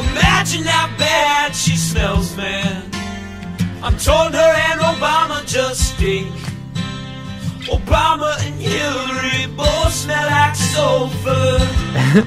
Imagine 0.00 0.64
how 0.64 0.86
bad 0.96 1.54
she 1.54 1.76
smells, 1.76 2.34
man. 2.38 2.90
I'm 3.82 3.98
told 3.98 4.32
her 4.32 4.52
and 4.70 4.80
Obama 4.80 5.46
just 5.46 5.94
stink. 5.94 6.45
Obama 7.68 8.36
and 8.46 8.54
Hillary 8.60 9.46
both 9.56 9.92
smell 9.92 10.26
like 10.30 10.54
sulfur. 10.54 11.58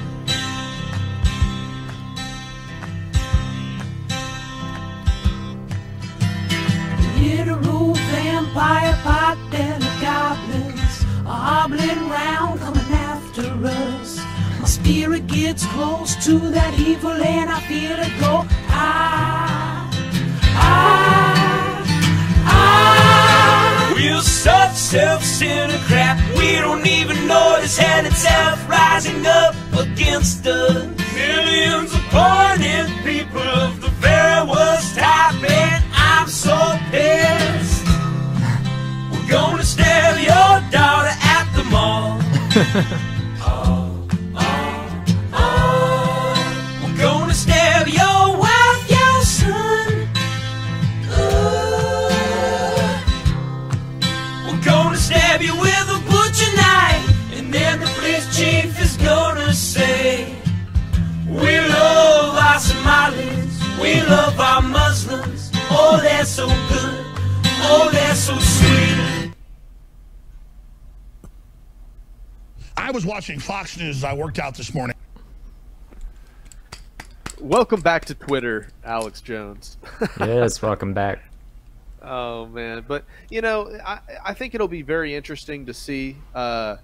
Literal 7.18 7.94
vampire 7.94 8.96
pot 9.02 9.38
and 9.52 9.82
goblins 10.02 11.04
are 11.26 11.40
hobbling 11.48 12.08
round 12.10 12.60
coming 12.60 12.92
after 12.92 13.48
us. 13.64 14.18
My 14.60 14.66
spirit 14.66 15.26
gets 15.26 15.64
close 15.66 16.16
to 16.26 16.38
that 16.50 16.78
evil 16.78 17.12
and 17.12 17.48
I 17.48 17.60
feel 17.60 17.98
it 17.98 18.20
go. 18.20 18.44
Ah, 18.68 19.90
ah, 20.56 21.29
We're 24.00 24.22
such 24.22 24.76
self-centered 24.76 25.78
crap. 25.80 26.16
We 26.34 26.56
don't 26.56 26.86
even 26.86 27.26
notice 27.26 27.76
hell 27.76 28.06
itself 28.06 28.66
rising 28.66 29.26
up 29.26 29.54
against 29.78 30.46
us. 30.46 30.86
Millions 31.14 31.92
of 31.92 32.00
pointed 32.08 32.88
people 33.04 33.42
of 33.42 33.78
the 33.82 33.90
very 34.00 34.48
worst 34.48 34.96
type, 34.96 35.34
and 35.44 35.84
I'm 35.92 36.28
so 36.28 36.56
pissed. 36.90 37.84
We're 39.12 39.28
gonna 39.28 39.64
stab 39.64 40.16
your 40.16 40.70
daughter 40.70 41.14
at 41.20 41.46
the 41.54 41.64
mall. 41.64 42.22
stab 55.40 55.42
you 55.42 55.60
with 55.60 55.88
a 55.88 56.10
butcher 56.10 56.56
knife, 56.56 57.38
and 57.38 57.52
then 57.52 57.80
the 57.80 57.86
police 57.86 58.36
chief 58.36 58.80
is 58.80 58.96
gonna 58.96 59.52
say, 59.52 60.34
We 61.26 61.58
love 61.60 62.36
our 62.36 62.58
Somalis, 62.58 63.60
we 63.80 64.00
love 64.02 64.38
our 64.38 64.62
Muslims. 64.62 65.50
Oh, 65.70 65.98
they're 66.02 66.24
so 66.24 66.46
good, 66.46 67.04
oh, 67.62 67.88
they're 67.92 68.14
so 68.14 68.36
sweet. 68.38 69.32
I 72.76 72.90
was 72.90 73.06
watching 73.06 73.38
Fox 73.38 73.78
News 73.78 73.98
as 73.98 74.04
I 74.04 74.14
worked 74.14 74.38
out 74.38 74.56
this 74.56 74.74
morning. 74.74 74.96
Welcome 77.38 77.80
back 77.80 78.04
to 78.06 78.14
Twitter, 78.14 78.68
Alex 78.84 79.20
Jones. 79.20 79.78
yes, 80.18 80.60
welcome 80.60 80.92
back. 80.92 81.29
Oh 82.02 82.46
man, 82.46 82.84
but 82.86 83.04
you 83.30 83.40
know, 83.42 83.78
I, 83.84 84.00
I 84.24 84.34
think 84.34 84.54
it'll 84.54 84.68
be 84.68 84.82
very 84.82 85.14
interesting 85.14 85.66
to 85.66 85.74
see. 85.74 86.16
Uh, 86.34 86.76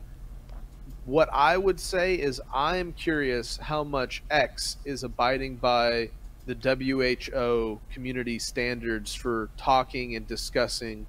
what 1.05 1.29
I 1.33 1.57
would 1.57 1.79
say 1.79 2.17
is, 2.17 2.41
I'm 2.53 2.93
curious 2.93 3.57
how 3.59 3.85
much 3.85 4.23
X 4.31 4.77
is 4.85 5.05
abiding 5.05 5.57
by 5.57 6.11
the 6.47 6.55
WHO 6.55 7.81
community 7.93 8.39
standards 8.39 9.15
for 9.15 9.49
talking 9.57 10.17
and 10.17 10.27
discussing 10.27 11.07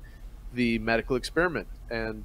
the 0.54 0.80
medical 0.80 1.16
experiment. 1.16 1.68
And 1.90 2.24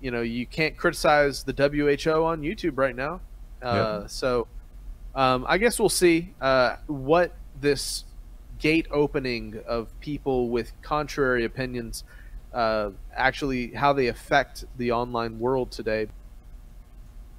you 0.00 0.10
know, 0.10 0.22
you 0.22 0.46
can't 0.46 0.76
criticize 0.76 1.44
the 1.44 1.52
WHO 1.52 2.24
on 2.24 2.42
YouTube 2.42 2.78
right 2.78 2.96
now. 2.96 3.20
Uh, 3.62 4.06
So, 4.06 4.46
um, 5.14 5.44
I 5.48 5.58
guess 5.58 5.78
we'll 5.78 5.88
see 5.90 6.32
uh, 6.40 6.76
what 6.86 7.34
this 7.60 8.04
gate 8.60 8.86
opening 8.90 9.58
of 9.66 9.88
people 10.00 10.48
with 10.48 10.72
contrary 10.82 11.44
opinions 11.44 12.04
uh, 12.52 12.90
actually 13.14 13.68
how 13.72 13.92
they 13.92 14.08
affect 14.08 14.64
the 14.76 14.92
online 14.92 15.38
world 15.38 15.70
today. 15.70 16.06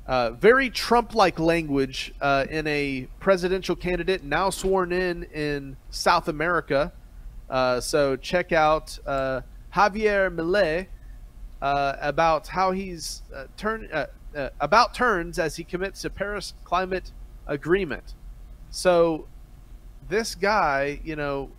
Uh, 0.08 0.32
very 0.32 0.70
Trump-like 0.70 1.40
language 1.40 2.14
uh, 2.22 2.46
in 2.50 2.66
a 2.68 3.08
presidential 3.20 3.76
candidate 3.76 4.24
now 4.24 4.50
sworn 4.50 4.92
in 4.92 5.24
in 5.26 5.78
South 5.92 6.28
America. 6.28 6.92
Uh, 7.50 7.80
so 7.80 8.16
check 8.16 8.52
out 8.52 8.98
uh, 9.06 9.42
Javier 9.74 10.34
Milei 10.34 10.88
uh, 11.62 11.96
about 12.02 12.48
how 12.48 12.72
he's 12.72 13.22
turn 13.58 13.88
about 14.60 14.94
turns 14.94 15.38
as 15.38 15.56
he 15.56 15.64
commits 15.64 16.02
to 16.02 16.10
Paris 16.10 16.54
climate 16.64 17.12
agreement. 17.48 18.16
So 18.72 19.28
this 20.10 20.36
guy, 20.36 21.00
you 21.04 21.16
know, 21.16 21.50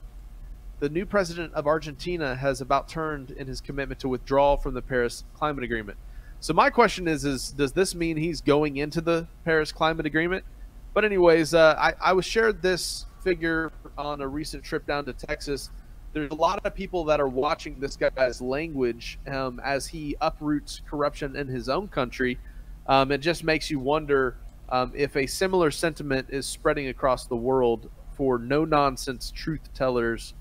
the 0.80 0.88
new 0.88 1.06
president 1.06 1.54
of 1.54 1.66
Argentina 1.66 2.34
has 2.34 2.60
about 2.60 2.88
turned 2.88 3.30
in 3.30 3.46
his 3.46 3.60
commitment 3.60 4.00
to 4.00 4.08
withdraw 4.08 4.56
from 4.56 4.74
the 4.74 4.82
Paris 4.82 5.24
climate 5.34 5.62
agreement. 5.64 5.96
So 6.40 6.52
my 6.52 6.70
question 6.70 7.06
is: 7.06 7.24
Is 7.24 7.52
does 7.52 7.72
this 7.72 7.94
mean 7.94 8.16
he's 8.16 8.40
going 8.40 8.78
into 8.78 9.00
the 9.00 9.28
Paris 9.44 9.70
climate 9.70 10.06
agreement? 10.06 10.44
But 10.92 11.04
anyways, 11.04 11.54
uh, 11.54 11.76
I, 11.78 11.94
I 12.00 12.12
was 12.12 12.24
shared 12.24 12.60
this 12.60 13.06
figure 13.22 13.70
on 13.96 14.20
a 14.20 14.26
recent 14.26 14.64
trip 14.64 14.86
down 14.86 15.04
to 15.04 15.12
Texas. 15.12 15.70
There's 16.12 16.30
a 16.30 16.34
lot 16.34 16.60
of 16.66 16.74
people 16.74 17.04
that 17.04 17.20
are 17.20 17.28
watching 17.28 17.78
this 17.80 17.96
guy's 17.96 18.42
language 18.42 19.18
um, 19.26 19.60
as 19.64 19.86
he 19.86 20.16
uproots 20.20 20.82
corruption 20.90 21.36
in 21.36 21.46
his 21.46 21.68
own 21.68 21.88
country. 21.88 22.38
Um, 22.86 23.12
it 23.12 23.18
just 23.18 23.44
makes 23.44 23.70
you 23.70 23.78
wonder 23.78 24.36
um, 24.68 24.92
if 24.94 25.16
a 25.16 25.26
similar 25.26 25.70
sentiment 25.70 26.26
is 26.30 26.44
spreading 26.44 26.88
across 26.88 27.26
the 27.26 27.36
world 27.36 27.88
for 28.16 28.38
no 28.38 28.64
nonsense 28.64 29.30
truth 29.30 29.72
tellers, 29.74 30.34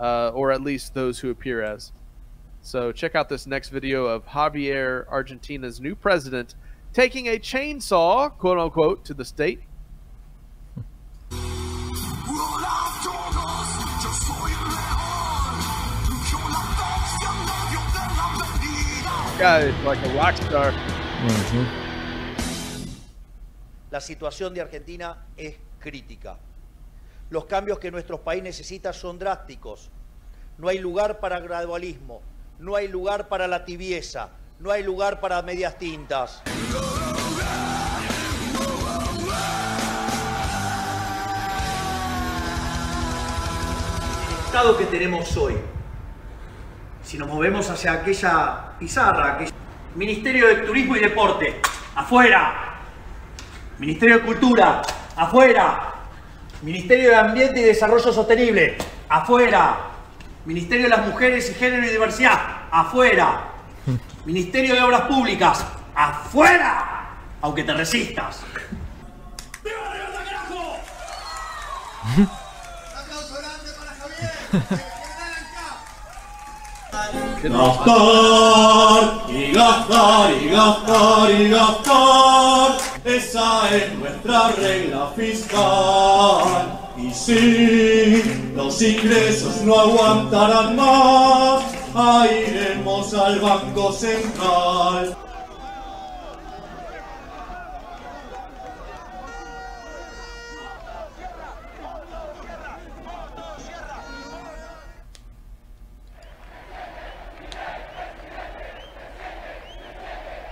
uh, 0.00 0.30
or 0.30 0.52
at 0.52 0.60
least 0.60 0.94
those 0.94 1.18
who 1.18 1.30
appear 1.30 1.62
as. 1.62 1.92
So 2.62 2.90
check 2.90 3.14
out 3.14 3.28
this 3.28 3.46
next 3.46 3.68
video 3.68 4.06
of 4.06 4.26
Javier, 4.26 5.06
Argentina's 5.08 5.80
new 5.80 5.94
president, 5.94 6.54
taking 6.92 7.28
a 7.28 7.38
chainsaw, 7.38 8.36
quote 8.36 8.58
unquote, 8.58 9.04
to 9.04 9.14
the 9.14 9.24
state. 9.24 9.60
Guy 19.38 19.68
like 19.84 20.02
a 20.02 20.14
rock 20.14 20.34
star. 20.38 20.72
La 23.90 24.00
situación 24.00 24.54
de 24.54 24.62
Argentina 24.62 25.26
es 25.36 25.54
crítica. 25.78 26.38
Los 27.28 27.46
cambios 27.46 27.80
que 27.80 27.90
nuestro 27.90 28.22
país 28.22 28.40
necesita 28.40 28.92
son 28.92 29.18
drásticos. 29.18 29.90
No 30.58 30.68
hay 30.68 30.78
lugar 30.78 31.18
para 31.18 31.40
gradualismo, 31.40 32.22
no 32.60 32.76
hay 32.76 32.86
lugar 32.86 33.26
para 33.26 33.48
la 33.48 33.64
tibieza, 33.64 34.28
no 34.60 34.70
hay 34.70 34.84
lugar 34.84 35.18
para 35.18 35.42
medias 35.42 35.76
tintas. 35.76 36.42
El 44.30 44.46
estado 44.46 44.78
que 44.78 44.84
tenemos 44.86 45.36
hoy, 45.36 45.56
si 47.02 47.18
nos 47.18 47.26
movemos 47.26 47.68
hacia 47.68 47.92
aquella 47.92 48.70
pizarra, 48.78 49.34
aquel 49.34 49.50
Ministerio 49.96 50.46
de 50.46 50.54
Turismo 50.58 50.94
y 50.94 51.00
Deporte, 51.00 51.60
afuera. 51.96 52.78
Ministerio 53.78 54.18
de 54.18 54.22
Cultura, 54.22 54.82
afuera. 55.16 55.95
Ministerio 56.62 57.10
de 57.10 57.16
Ambiente 57.16 57.60
y 57.60 57.64
Desarrollo 57.64 58.12
Sostenible, 58.12 58.76
afuera. 59.08 59.78
Ministerio 60.44 60.84
de 60.84 60.90
las 60.90 61.06
Mujeres 61.06 61.50
y 61.50 61.54
Género 61.54 61.86
y 61.86 61.90
Diversidad, 61.90 62.38
afuera. 62.70 63.48
Ministerio 64.24 64.74
de 64.74 64.82
Obras 64.82 65.02
Públicas, 65.02 65.64
afuera. 65.94 67.10
Aunque 67.40 67.64
te 67.64 67.74
resistas. 67.74 68.40
Gastar 77.42 79.22
y 79.28 79.52
gastar 79.52 80.32
y 80.32 80.48
gastar 80.48 81.30
y 81.30 81.48
gastar, 81.48 82.76
esa 83.04 83.76
es 83.76 83.94
nuestra 83.94 84.48
regla 84.52 85.12
fiscal. 85.14 86.80
Y 86.96 87.12
si 87.12 88.52
los 88.54 88.80
ingresos 88.82 89.62
no 89.62 89.78
aguantarán 89.78 90.76
más, 90.76 91.62
ahí 91.94 92.46
iremos 92.48 93.14
al 93.14 93.38
Banco 93.40 93.92
Central. 93.92 95.16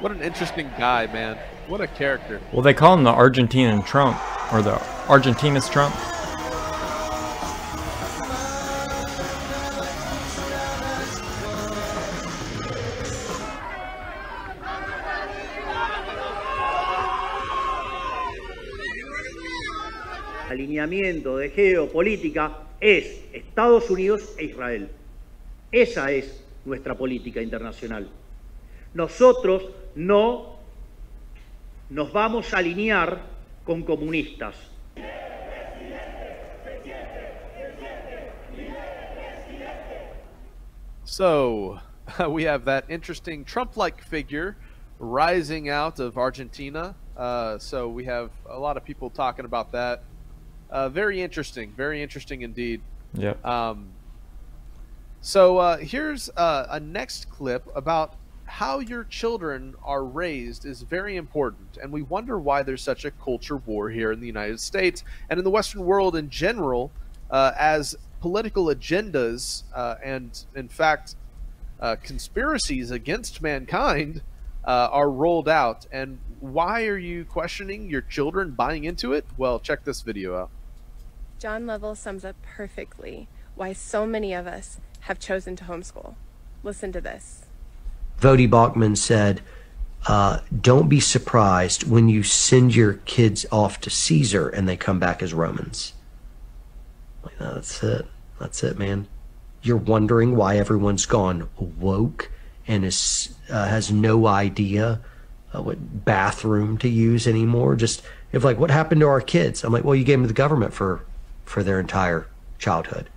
What 0.05 0.13
an 0.13 0.21
interesting 0.21 0.69
guy, 0.77 1.07
man. 1.07 1.39
What 1.67 1.81
a 1.81 1.87
character. 1.87 2.39
Well, 2.53 2.61
they 2.61 2.75
call 2.75 2.93
him 2.93 3.05
the 3.05 3.11
Argentinian 3.11 3.87
Trump, 3.87 4.19
or 4.53 4.61
the 4.61 4.79
Argentina's 5.09 5.67
Trump. 5.67 5.95
alineamiento 20.51 21.39
de 21.39 21.49
geopolítica 21.49 22.59
es 22.79 23.23
Estados 23.33 23.89
Unidos 23.89 24.35
e 24.39 24.45
Israel. 24.45 24.91
Esa 25.73 26.13
es 26.13 26.45
nuestra 26.67 26.95
política 26.95 27.41
internacional. 27.41 28.11
Nosotros 28.93 29.63
no 29.95 30.57
nos 31.91 32.13
vamos 32.13 32.53
a 32.53 32.59
alinear 32.59 33.21
con 33.65 33.83
comunistas. 33.83 34.55
So, 41.05 41.79
we 42.29 42.45
have 42.45 42.65
that 42.65 42.87
interesting 42.89 43.45
Trump 43.45 43.77
like 43.77 44.03
figure 44.03 44.57
rising 44.99 45.69
out 45.69 46.01
of 46.01 46.17
Argentina. 46.19 46.97
Uh, 47.17 47.59
so, 47.59 47.89
we 47.89 48.05
have 48.05 48.31
a 48.51 48.59
lot 48.59 48.77
of 48.77 48.85
people 48.85 49.11
talking 49.11 49.45
about 49.45 49.71
that. 49.73 50.03
Uh, 50.71 50.89
very 50.89 51.21
interesting. 51.21 51.73
Very 51.77 52.03
interesting 52.03 52.43
indeed. 52.43 52.81
Yep. 53.15 53.45
Um, 53.47 53.91
so, 55.21 55.59
uh, 55.59 55.77
here's 55.77 56.31
uh, 56.31 56.67
a 56.71 56.81
next 56.81 57.31
clip 57.31 57.65
about 57.77 58.15
how 58.47 58.79
your 58.79 59.05
children 59.05 59.75
are 59.83 60.05
raised 60.05 60.65
is 60.65 60.83
very 60.83 61.17
important. 61.17 61.79
And 61.83 61.93
we 61.93 62.03
wonder 62.03 62.39
why 62.39 62.63
there's 62.63 62.83
such 62.83 63.05
a 63.05 63.11
culture 63.11 63.57
war 63.57 63.91
here 63.91 64.13
in 64.13 64.21
the 64.21 64.27
United 64.27 64.61
States 64.61 65.03
and 65.29 65.39
in 65.39 65.45
the 65.45 65.51
Western 65.51 65.85
world 65.85 66.15
in 66.15 66.31
general, 66.31 66.93
uh, 67.31 67.53
as 67.59 67.97
political 68.21 68.67
agendas 68.67 69.65
uh, 69.75 69.97
and, 70.03 70.45
in 70.55 70.69
fact, 70.69 71.17
uh, 71.81 71.97
conspiracies 72.03 72.91
against 72.91 73.43
mankind 73.43 74.23
uh, 74.65 74.89
are 74.91 75.11
rolled 75.11 75.49
out. 75.49 75.87
And 75.93 76.19
why 76.41 76.87
are 76.87 76.99
you 76.99 77.25
questioning 77.25 77.89
your 77.91 78.03
children 78.03 78.53
buying 78.53 78.85
into 78.85 79.13
it? 79.13 79.27
Well, 79.37 79.59
check 79.59 79.85
this 79.85 80.03
video 80.03 80.37
out. 80.37 80.51
John 81.39 81.67
Lovell 81.67 81.95
sums 81.95 82.25
up 82.25 82.37
perfectly 82.43 83.29
why 83.55 83.73
so 83.73 84.07
many 84.07 84.33
of 84.33 84.47
us 84.47 84.81
have 85.01 85.19
chosen 85.19 85.57
to 85.57 85.65
homeschool. 85.65 86.15
Listen 86.63 86.93
to 86.93 87.01
this. 87.01 87.44
Voddie 88.25 88.49
Baucham 88.49 88.97
said, 88.97 89.43
uh, 90.07 90.41
Don't 90.59 90.89
be 90.89 91.01
surprised 91.01 91.89
when 91.89 92.09
you 92.09 92.23
send 92.23 92.75
your 92.75 92.95
kids 93.05 93.45
off 93.53 93.81
to 93.83 93.91
Caesar 93.91 94.49
and 94.49 94.69
they 94.69 94.77
come 94.77 94.99
back 94.99 95.23
as 95.23 95.35
Romans. 95.35 95.93
Like, 97.23 97.39
that's 97.39 97.83
it. 97.83 98.07
That's 98.41 98.65
it, 98.65 98.79
man. 98.79 99.07
You're 99.63 99.77
wondering 99.77 100.37
why 100.37 100.57
everyone's 100.57 101.07
gone 101.07 101.49
woke 101.59 102.31
and 102.67 102.85
is, 102.85 103.35
uh, 103.51 103.67
has 103.67 103.93
no 103.93 104.27
idea 104.27 105.01
uh, 105.55 105.63
what 105.63 106.05
bathroom 106.05 106.79
to 106.79 106.89
use 106.89 107.27
anymore. 107.27 107.77
Just 107.77 108.03
if 108.33 108.43
like, 108.43 108.59
what 108.59 108.71
happened 108.71 109.01
to 109.03 109.09
our 109.09 109.21
kids? 109.21 109.65
I'm 109.65 109.73
like, 109.73 109.85
well, 109.85 109.95
you 109.95 110.05
gave 110.05 110.19
them 110.19 110.25
to 110.25 110.29
the 110.29 110.35
government 110.35 110.75
for 110.75 111.05
for 111.45 111.63
their 111.63 111.79
entire 111.79 112.27
childhood. 112.59 113.09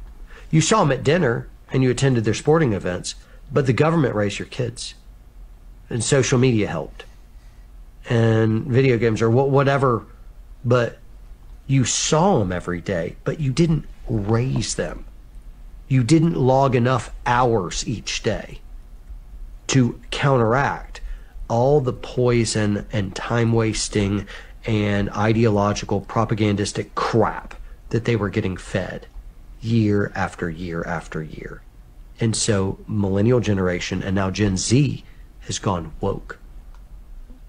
You 0.51 0.61
saw 0.61 0.81
them 0.81 0.91
at 0.91 1.03
dinner 1.03 1.47
and 1.71 1.81
you 1.81 1.89
attended 1.89 2.25
their 2.25 2.33
sporting 2.33 2.73
events, 2.73 3.15
but 3.51 3.65
the 3.65 3.73
government 3.73 4.15
raised 4.15 4.39
your 4.39 4.47
kids, 4.47 4.93
and 5.89 6.03
social 6.03 6.37
media 6.37 6.67
helped, 6.67 7.05
and 8.09 8.65
video 8.65 8.97
games 8.97 9.21
or 9.21 9.29
whatever. 9.29 10.05
But 10.65 10.97
you 11.65 11.85
saw 11.85 12.39
them 12.39 12.51
every 12.51 12.81
day, 12.81 13.15
but 13.23 13.39
you 13.39 13.51
didn't 13.51 13.85
raise 14.07 14.75
them. 14.75 15.05
You 15.87 16.03
didn't 16.03 16.35
log 16.35 16.75
enough 16.75 17.11
hours 17.25 17.87
each 17.87 18.23
day 18.23 18.59
to 19.67 19.99
counteract 20.11 21.01
all 21.49 21.79
the 21.79 21.93
poison 21.93 22.85
and 22.91 23.15
time 23.15 23.53
wasting 23.53 24.27
and 24.65 25.09
ideological 25.11 26.01
propagandistic 26.01 26.93
crap 26.95 27.55
that 27.89 28.03
they 28.03 28.15
were 28.15 28.29
getting 28.29 28.57
fed 28.57 29.07
year 29.61 30.11
after 30.13 30.49
year 30.49 30.83
after 30.83 31.23
year. 31.23 31.61
And 32.19 32.35
so, 32.35 32.79
millennial 32.87 33.39
generation 33.39 34.01
and 34.01 34.15
now 34.15 34.31
Gen 34.31 34.57
Z 34.57 35.03
has 35.41 35.59
gone 35.59 35.91
woke. 36.01 36.39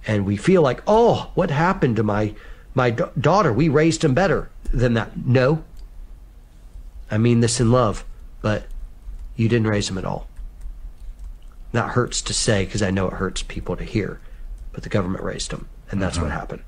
And 0.07 0.27
we 0.27 0.37
feel 0.37 0.63
like, 0.63 0.83
oh, 0.87 1.31
what 1.35 1.51
happened 1.51 1.97
to 1.97 2.03
my 2.03 2.35
my 2.75 2.91
da- 2.91 3.11
daughter? 3.19 3.53
We 3.53 3.69
raised 3.69 4.05
him 4.05 4.15
better 4.15 4.51
than 4.73 4.95
that. 4.95 5.17
No, 5.27 5.65
I 7.11 7.19
mean 7.19 7.41
this 7.41 7.61
in 7.61 7.73
love, 7.73 8.05
but 8.41 8.67
you 9.37 9.49
didn't 9.49 9.67
raise 9.67 9.89
him 9.89 9.99
at 9.99 10.05
all. 10.05 10.29
That 11.73 11.91
hurts 11.91 12.23
to 12.23 12.35
say 12.35 12.65
because 12.65 12.83
I 12.83 12.91
know 12.91 13.09
it 13.09 13.15
hurts 13.15 13.43
people 13.43 13.77
to 13.77 13.85
hear, 13.85 14.21
but 14.73 14.83
the 14.83 14.89
government 14.89 15.25
raised 15.25 15.53
him, 15.53 15.69
and 15.91 16.01
that's 16.01 16.19
what 16.19 16.31
uh-huh. 16.31 16.41
happened. 16.41 16.63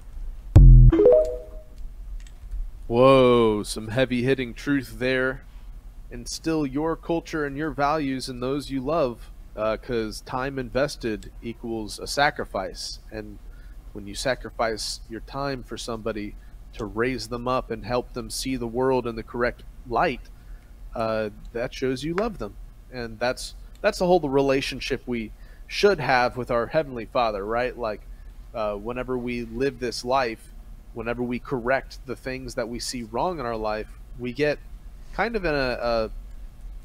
Whoa, 2.86 3.62
some 3.62 3.88
heavy 3.88 4.22
hitting 4.22 4.52
truth 4.52 4.98
there. 4.98 5.42
Instill 6.10 6.66
your 6.66 6.96
culture 6.96 7.44
and 7.44 7.56
your 7.56 7.70
values 7.70 8.28
in 8.28 8.40
those 8.40 8.70
you 8.70 8.80
love, 8.80 9.30
because 9.54 10.20
time 10.22 10.58
invested 10.58 11.30
equals 11.42 11.98
a 11.98 12.06
sacrifice. 12.06 12.98
And 13.12 13.38
when 13.92 14.06
you 14.06 14.14
sacrifice 14.14 15.00
your 15.08 15.20
time 15.20 15.62
for 15.62 15.76
somebody 15.76 16.34
to 16.74 16.84
raise 16.84 17.28
them 17.28 17.48
up 17.48 17.70
and 17.70 17.84
help 17.84 18.12
them 18.12 18.30
see 18.30 18.56
the 18.56 18.66
world 18.66 19.06
in 19.06 19.16
the 19.16 19.22
correct 19.22 19.62
light, 19.88 20.20
uh, 20.94 21.30
that 21.52 21.74
shows 21.74 22.02
you 22.02 22.14
love 22.14 22.38
them. 22.38 22.54
And 22.92 23.18
that's 23.18 23.54
that's 23.80 23.98
the 23.98 24.06
whole 24.06 24.20
the 24.20 24.28
relationship 24.28 25.02
we 25.06 25.32
should 25.66 26.00
have 26.00 26.36
with 26.36 26.50
our 26.50 26.66
heavenly 26.66 27.06
Father, 27.06 27.44
right? 27.44 27.76
Like 27.76 28.02
uh, 28.52 28.74
whenever 28.74 29.16
we 29.16 29.44
live 29.44 29.78
this 29.78 30.04
life, 30.04 30.52
whenever 30.94 31.22
we 31.22 31.38
correct 31.38 31.98
the 32.06 32.16
things 32.16 32.56
that 32.56 32.68
we 32.68 32.80
see 32.80 33.04
wrong 33.04 33.38
in 33.38 33.46
our 33.46 33.56
life, 33.56 33.88
we 34.18 34.32
get 34.32 34.58
kind 35.14 35.36
of 35.36 35.44
in 35.44 35.54
a 35.54 36.10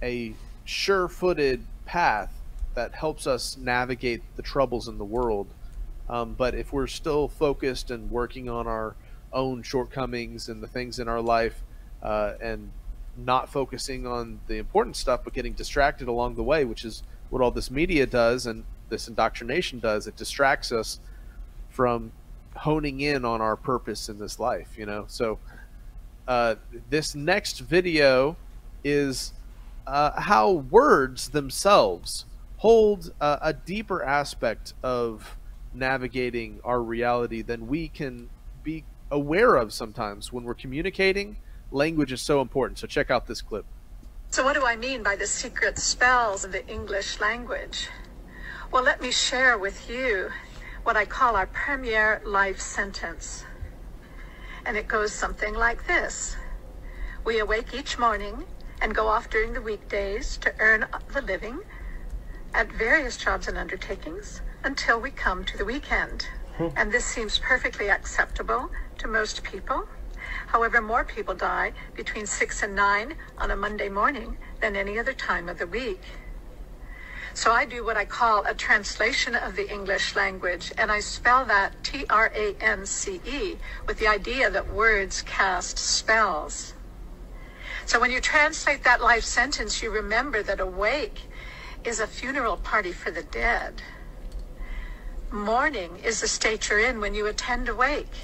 a, 0.01 0.05
a 0.05 0.35
sure-footed 0.65 1.65
path 1.85 2.31
that 2.73 2.93
helps 2.93 3.27
us 3.27 3.57
navigate 3.57 4.21
the 4.35 4.41
troubles 4.41 4.87
in 4.87 4.97
the 4.97 5.05
world. 5.05 5.47
Um, 6.09 6.33
but 6.33 6.53
if 6.53 6.73
we're 6.73 6.87
still 6.87 7.27
focused 7.27 7.89
and 7.91 8.11
working 8.11 8.49
on 8.49 8.67
our 8.67 8.95
own 9.33 9.63
shortcomings 9.63 10.49
and 10.49 10.61
the 10.61 10.67
things 10.67 10.99
in 10.99 11.07
our 11.07 11.21
life, 11.21 11.63
uh, 12.03 12.33
and 12.41 12.71
not 13.17 13.49
focusing 13.49 14.05
on 14.05 14.39
the 14.47 14.57
important 14.57 14.95
stuff, 14.95 15.21
but 15.23 15.33
getting 15.33 15.53
distracted 15.53 16.07
along 16.07 16.35
the 16.35 16.43
way, 16.43 16.65
which 16.65 16.83
is 16.85 17.03
what 17.29 17.41
all 17.41 17.51
this 17.51 17.71
media 17.71 18.05
does 18.05 18.45
and 18.45 18.63
this 18.89 19.07
indoctrination 19.07 19.79
does. 19.79 20.05
It 20.05 20.15
distracts 20.15 20.71
us 20.71 20.99
from 21.69 22.11
honing 22.55 23.01
in 23.01 23.25
on 23.25 23.41
our 23.41 23.55
purpose 23.55 24.09
in 24.09 24.19
this 24.19 24.39
life, 24.39 24.77
you 24.77 24.85
know? 24.85 25.05
So, 25.07 25.39
uh, 26.27 26.55
this 26.89 27.15
next 27.15 27.59
video 27.59 28.35
is 28.83 29.33
uh, 29.87 30.19
how 30.19 30.51
words 30.51 31.29
themselves 31.29 32.25
hold 32.57 33.11
uh, 33.21 33.37
a 33.41 33.53
deeper 33.53 34.03
aspect 34.03 34.73
of 34.81 35.37
navigating 35.73 36.59
our 36.63 36.81
reality 36.81 37.41
than 37.41 37.67
we 37.67 37.87
can 37.87 38.29
be 38.63 38.83
aware 39.11 39.55
of 39.55 39.73
sometimes 39.73 40.31
when 40.33 40.43
we're 40.43 40.53
communicating. 40.53 41.37
Language 41.71 42.11
is 42.11 42.21
so 42.21 42.41
important. 42.41 42.79
So, 42.79 42.87
check 42.87 43.11
out 43.11 43.27
this 43.27 43.41
clip. 43.41 43.65
So, 44.29 44.43
what 44.43 44.53
do 44.53 44.65
I 44.65 44.75
mean 44.75 45.03
by 45.03 45.15
the 45.15 45.27
secret 45.27 45.77
spells 45.77 46.43
of 46.43 46.51
the 46.51 46.65
English 46.67 47.19
language? 47.19 47.89
Well, 48.71 48.83
let 48.83 49.01
me 49.01 49.11
share 49.11 49.57
with 49.57 49.89
you 49.89 50.29
what 50.83 50.97
I 50.97 51.05
call 51.05 51.35
our 51.35 51.47
premier 51.47 52.21
life 52.25 52.59
sentence. 52.59 53.45
And 54.65 54.75
it 54.75 54.87
goes 54.87 55.13
something 55.13 55.53
like 55.53 55.85
this 55.87 56.35
We 57.23 57.39
awake 57.39 57.73
each 57.73 57.97
morning 57.97 58.45
and 58.81 58.95
go 58.95 59.07
off 59.07 59.29
during 59.29 59.53
the 59.53 59.61
weekdays 59.61 60.37
to 60.37 60.53
earn 60.59 60.85
the 61.13 61.21
living 61.21 61.59
at 62.53 62.71
various 62.71 63.17
jobs 63.17 63.47
and 63.47 63.57
undertakings 63.57 64.41
until 64.63 64.99
we 64.99 65.11
come 65.11 65.43
to 65.45 65.57
the 65.57 65.65
weekend. 65.65 66.27
Hmm. 66.57 66.67
And 66.75 66.91
this 66.91 67.05
seems 67.05 67.37
perfectly 67.39 67.89
acceptable 67.89 68.69
to 68.97 69.07
most 69.07 69.43
people. 69.43 69.87
However, 70.47 70.81
more 70.81 71.03
people 71.03 71.35
die 71.35 71.73
between 71.95 72.25
6 72.25 72.63
and 72.63 72.75
9 72.75 73.15
on 73.37 73.51
a 73.51 73.55
Monday 73.55 73.89
morning 73.89 74.37
than 74.61 74.75
any 74.75 74.97
other 74.97 75.13
time 75.13 75.49
of 75.49 75.57
the 75.57 75.67
week. 75.67 76.01
So 77.35 77.51
I 77.51 77.65
do 77.65 77.83
what 77.83 77.97
I 77.97 78.05
call 78.05 78.45
a 78.45 78.53
translation 78.53 79.35
of 79.35 79.57
the 79.57 79.69
English 79.69 80.15
language, 80.15 80.71
and 80.77 80.89
I 80.89 81.01
spell 81.01 81.43
that 81.45 81.83
T 81.83 82.05
R 82.09 82.31
A 82.33 82.55
N 82.61 82.85
C 82.85 83.19
E 83.25 83.57
with 83.85 83.99
the 83.99 84.07
idea 84.07 84.49
that 84.49 84.73
words 84.73 85.21
cast 85.21 85.77
spells. 85.77 86.73
So 87.85 87.99
when 87.99 88.09
you 88.09 88.21
translate 88.21 88.85
that 88.85 89.01
life 89.01 89.25
sentence, 89.25 89.83
you 89.83 89.91
remember 89.91 90.43
that 90.43 90.61
awake 90.61 91.23
is 91.83 91.99
a 91.99 92.07
funeral 92.07 92.55
party 92.55 92.93
for 92.93 93.11
the 93.11 93.23
dead. 93.23 93.81
Mourning 95.29 95.97
is 95.97 96.21
the 96.21 96.29
state 96.29 96.69
you're 96.69 96.79
in 96.79 97.01
when 97.01 97.13
you 97.13 97.27
attend 97.27 97.67
a 97.67 97.75
wake. 97.75 98.15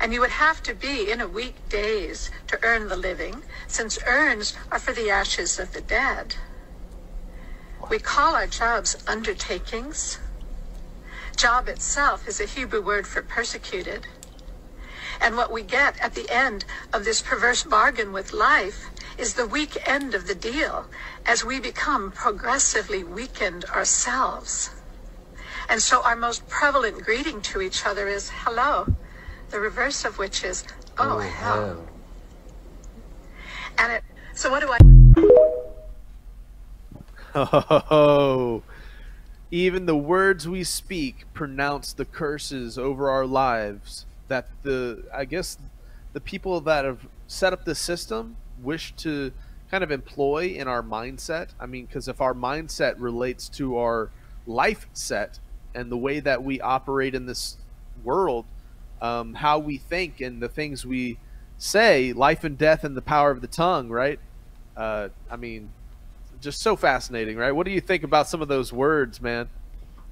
And 0.00 0.14
you 0.14 0.20
would 0.20 0.30
have 0.30 0.62
to 0.62 0.74
be 0.74 1.10
in 1.10 1.20
a 1.20 1.28
weekdays 1.28 2.30
to 2.46 2.58
earn 2.62 2.88
the 2.88 2.96
living, 2.96 3.42
since 3.68 3.98
urns 4.06 4.56
are 4.70 4.78
for 4.78 4.94
the 4.94 5.10
ashes 5.10 5.58
of 5.58 5.74
the 5.74 5.82
dead. 5.82 6.36
We 7.90 7.98
call 7.98 8.34
our 8.34 8.46
jobs 8.46 8.96
undertakings. 9.06 10.18
Job 11.36 11.68
itself 11.68 12.28
is 12.28 12.40
a 12.40 12.46
Hebrew 12.46 12.80
word 12.82 13.06
for 13.06 13.22
persecuted. 13.22 14.06
And 15.20 15.36
what 15.36 15.52
we 15.52 15.62
get 15.62 16.00
at 16.00 16.14
the 16.14 16.28
end 16.30 16.64
of 16.92 17.04
this 17.04 17.20
perverse 17.20 17.62
bargain 17.62 18.12
with 18.12 18.32
life 18.32 18.90
is 19.18 19.34
the 19.34 19.46
weak 19.46 19.76
end 19.88 20.14
of 20.14 20.26
the 20.26 20.34
deal 20.34 20.86
as 21.26 21.44
we 21.44 21.60
become 21.60 22.10
progressively 22.10 23.04
weakened 23.04 23.64
ourselves. 23.66 24.70
And 25.68 25.80
so 25.80 26.02
our 26.02 26.16
most 26.16 26.48
prevalent 26.48 27.04
greeting 27.04 27.40
to 27.42 27.60
each 27.60 27.86
other 27.86 28.08
is 28.08 28.30
hello, 28.30 28.86
the 29.50 29.60
reverse 29.60 30.04
of 30.04 30.18
which 30.18 30.44
is 30.44 30.64
oh, 30.98 31.16
oh 31.16 31.18
hell. 31.18 31.88
And 33.78 33.92
it, 33.92 34.04
so 34.34 34.50
what 34.50 34.60
do 34.60 34.72
I 34.72 35.41
Oh, 37.34 38.62
even 39.50 39.86
the 39.86 39.96
words 39.96 40.48
we 40.48 40.64
speak 40.64 41.26
pronounce 41.34 41.92
the 41.92 42.04
curses 42.04 42.78
over 42.78 43.10
our 43.10 43.26
lives 43.26 44.06
that 44.28 44.48
the 44.62 45.04
I 45.14 45.24
guess 45.24 45.58
the 46.12 46.20
people 46.20 46.60
that 46.62 46.84
have 46.84 47.06
set 47.26 47.52
up 47.52 47.64
the 47.64 47.74
system 47.74 48.36
wish 48.62 48.92
to 48.96 49.32
kind 49.70 49.82
of 49.82 49.90
employ 49.90 50.48
in 50.48 50.68
our 50.68 50.82
mindset. 50.82 51.48
I 51.58 51.66
mean, 51.66 51.86
because 51.86 52.08
if 52.08 52.20
our 52.20 52.34
mindset 52.34 52.94
relates 52.98 53.48
to 53.50 53.78
our 53.78 54.10
life 54.46 54.86
set 54.92 55.38
and 55.74 55.90
the 55.90 55.96
way 55.96 56.20
that 56.20 56.42
we 56.42 56.60
operate 56.60 57.14
in 57.14 57.26
this 57.26 57.56
world, 58.04 58.44
um, 59.00 59.34
how 59.34 59.58
we 59.58 59.78
think 59.78 60.20
and 60.20 60.42
the 60.42 60.48
things 60.48 60.84
we 60.84 61.18
say, 61.58 62.12
life 62.12 62.44
and 62.44 62.58
death 62.58 62.84
and 62.84 62.96
the 62.96 63.02
power 63.02 63.30
of 63.30 63.40
the 63.40 63.46
tongue, 63.46 63.88
right? 63.88 64.20
Uh, 64.76 65.08
I 65.30 65.36
mean, 65.36 65.70
just 66.42 66.60
so 66.60 66.76
fascinating, 66.76 67.36
right? 67.36 67.52
What 67.52 67.64
do 67.64 67.72
you 67.72 67.80
think 67.80 68.02
about 68.02 68.28
some 68.28 68.42
of 68.42 68.48
those 68.48 68.72
words, 68.72 69.22
man? 69.22 69.48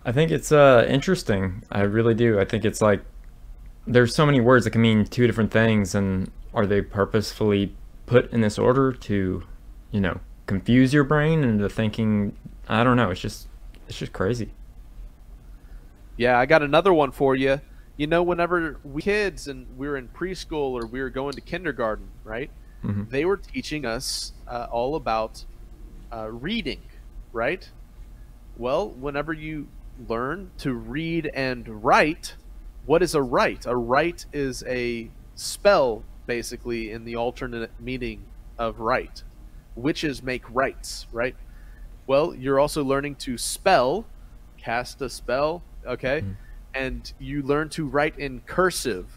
I 0.04 0.12
think 0.12 0.30
it's 0.30 0.50
uh, 0.50 0.86
interesting. 0.88 1.62
I 1.70 1.82
really 1.82 2.14
do. 2.14 2.40
I 2.40 2.44
think 2.46 2.64
it's 2.64 2.80
like 2.80 3.02
there's 3.86 4.14
so 4.14 4.24
many 4.24 4.40
words 4.40 4.64
that 4.64 4.70
can 4.70 4.80
mean 4.80 5.04
two 5.04 5.26
different 5.26 5.50
things, 5.50 5.94
and 5.94 6.30
are 6.54 6.64
they 6.64 6.80
purposefully 6.80 7.74
put 8.06 8.32
in 8.32 8.40
this 8.40 8.58
order 8.58 8.92
to, 8.92 9.42
you 9.90 10.00
know, 10.00 10.20
confuse 10.46 10.94
your 10.94 11.04
brain 11.04 11.44
into 11.44 11.68
thinking? 11.68 12.34
I 12.68 12.84
don't 12.84 12.96
know. 12.96 13.10
It's 13.10 13.20
just 13.20 13.48
it's 13.88 13.98
just 13.98 14.12
crazy. 14.12 14.52
Yeah, 16.16 16.38
I 16.38 16.46
got 16.46 16.62
another 16.62 16.92
one 16.92 17.10
for 17.10 17.34
you. 17.34 17.60
You 17.96 18.06
know, 18.06 18.22
whenever 18.22 18.78
we 18.82 19.02
kids 19.02 19.48
and 19.48 19.66
we 19.76 19.86
were 19.86 19.96
in 19.96 20.08
preschool 20.08 20.72
or 20.72 20.86
we 20.86 21.00
were 21.02 21.10
going 21.10 21.32
to 21.32 21.40
kindergarten, 21.42 22.08
right? 22.24 22.50
Mhm. 22.82 23.10
They 23.10 23.26
were 23.26 23.36
teaching 23.36 23.84
us 23.84 24.32
uh, 24.48 24.66
all 24.70 24.96
about 24.96 25.44
uh, 26.12 26.30
reading, 26.30 26.82
right? 27.32 27.68
Well, 28.56 28.90
whenever 28.90 29.32
you 29.32 29.68
learn 30.08 30.50
to 30.58 30.74
read 30.74 31.30
and 31.34 31.84
write, 31.84 32.36
what 32.86 33.02
is 33.02 33.14
a 33.14 33.22
write? 33.22 33.66
A 33.66 33.76
write 33.76 34.26
is 34.32 34.62
a 34.66 35.10
spell, 35.34 36.04
basically, 36.26 36.90
in 36.90 37.04
the 37.04 37.16
alternate 37.16 37.70
meaning 37.80 38.24
of 38.58 38.80
right. 38.80 39.22
Witches 39.74 40.22
make 40.22 40.44
rites, 40.50 41.06
right? 41.12 41.36
Well, 42.06 42.34
you're 42.34 42.58
also 42.60 42.84
learning 42.84 43.16
to 43.16 43.38
spell, 43.38 44.06
cast 44.58 45.00
a 45.02 45.08
spell, 45.08 45.62
okay? 45.86 46.24
And 46.74 47.12
you 47.18 47.42
learn 47.42 47.68
to 47.70 47.86
write 47.86 48.18
in 48.18 48.40
cursive. 48.40 49.10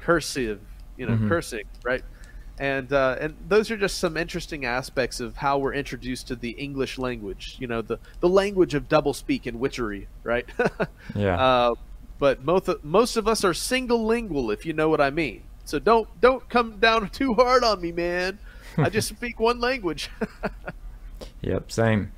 Cursive, 0.00 0.60
you 0.96 1.06
know, 1.06 1.16
Mhm. 1.16 1.28
cursing, 1.28 1.64
right? 1.84 2.02
And 2.58 2.92
uh, 2.92 3.16
and 3.20 3.34
those 3.48 3.70
are 3.70 3.76
just 3.76 3.98
some 3.98 4.16
interesting 4.16 4.64
aspects 4.64 5.20
of 5.20 5.36
how 5.36 5.58
we're 5.58 5.74
introduced 5.74 6.28
to 6.28 6.36
the 6.36 6.50
English 6.50 6.98
language. 6.98 7.56
You 7.58 7.66
know, 7.66 7.82
the 7.82 7.98
the 8.20 8.28
language 8.28 8.74
of 8.74 8.88
doublespeak 8.88 9.46
and 9.46 9.58
witchery, 9.58 10.08
right? 10.22 10.46
Yeah. 11.14 11.36
Uh, 11.36 11.74
but 12.18 12.44
most 12.44 12.68
of, 12.68 12.84
most 12.84 13.16
of 13.16 13.26
us 13.26 13.42
are 13.44 13.52
single 13.52 14.06
lingual, 14.06 14.50
if 14.52 14.64
you 14.64 14.72
know 14.72 14.88
what 14.88 15.00
I 15.00 15.10
mean. 15.10 15.42
So 15.64 15.78
don't 15.78 16.08
don't 16.20 16.48
come 16.48 16.78
down 16.78 17.08
too 17.20 17.34
hard 17.34 17.64
on 17.64 17.80
me, 17.80 17.90
man. 17.90 18.38
I 18.76 18.90
just 18.90 19.08
speak 19.16 19.40
one 19.40 19.58
language. 19.58 20.10
Yep. 21.40 21.72
Same. 21.72 22.12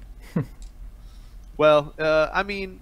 Well, 1.57 1.95
uh, 1.99 2.30
I 2.32 2.43
mean, 2.43 2.80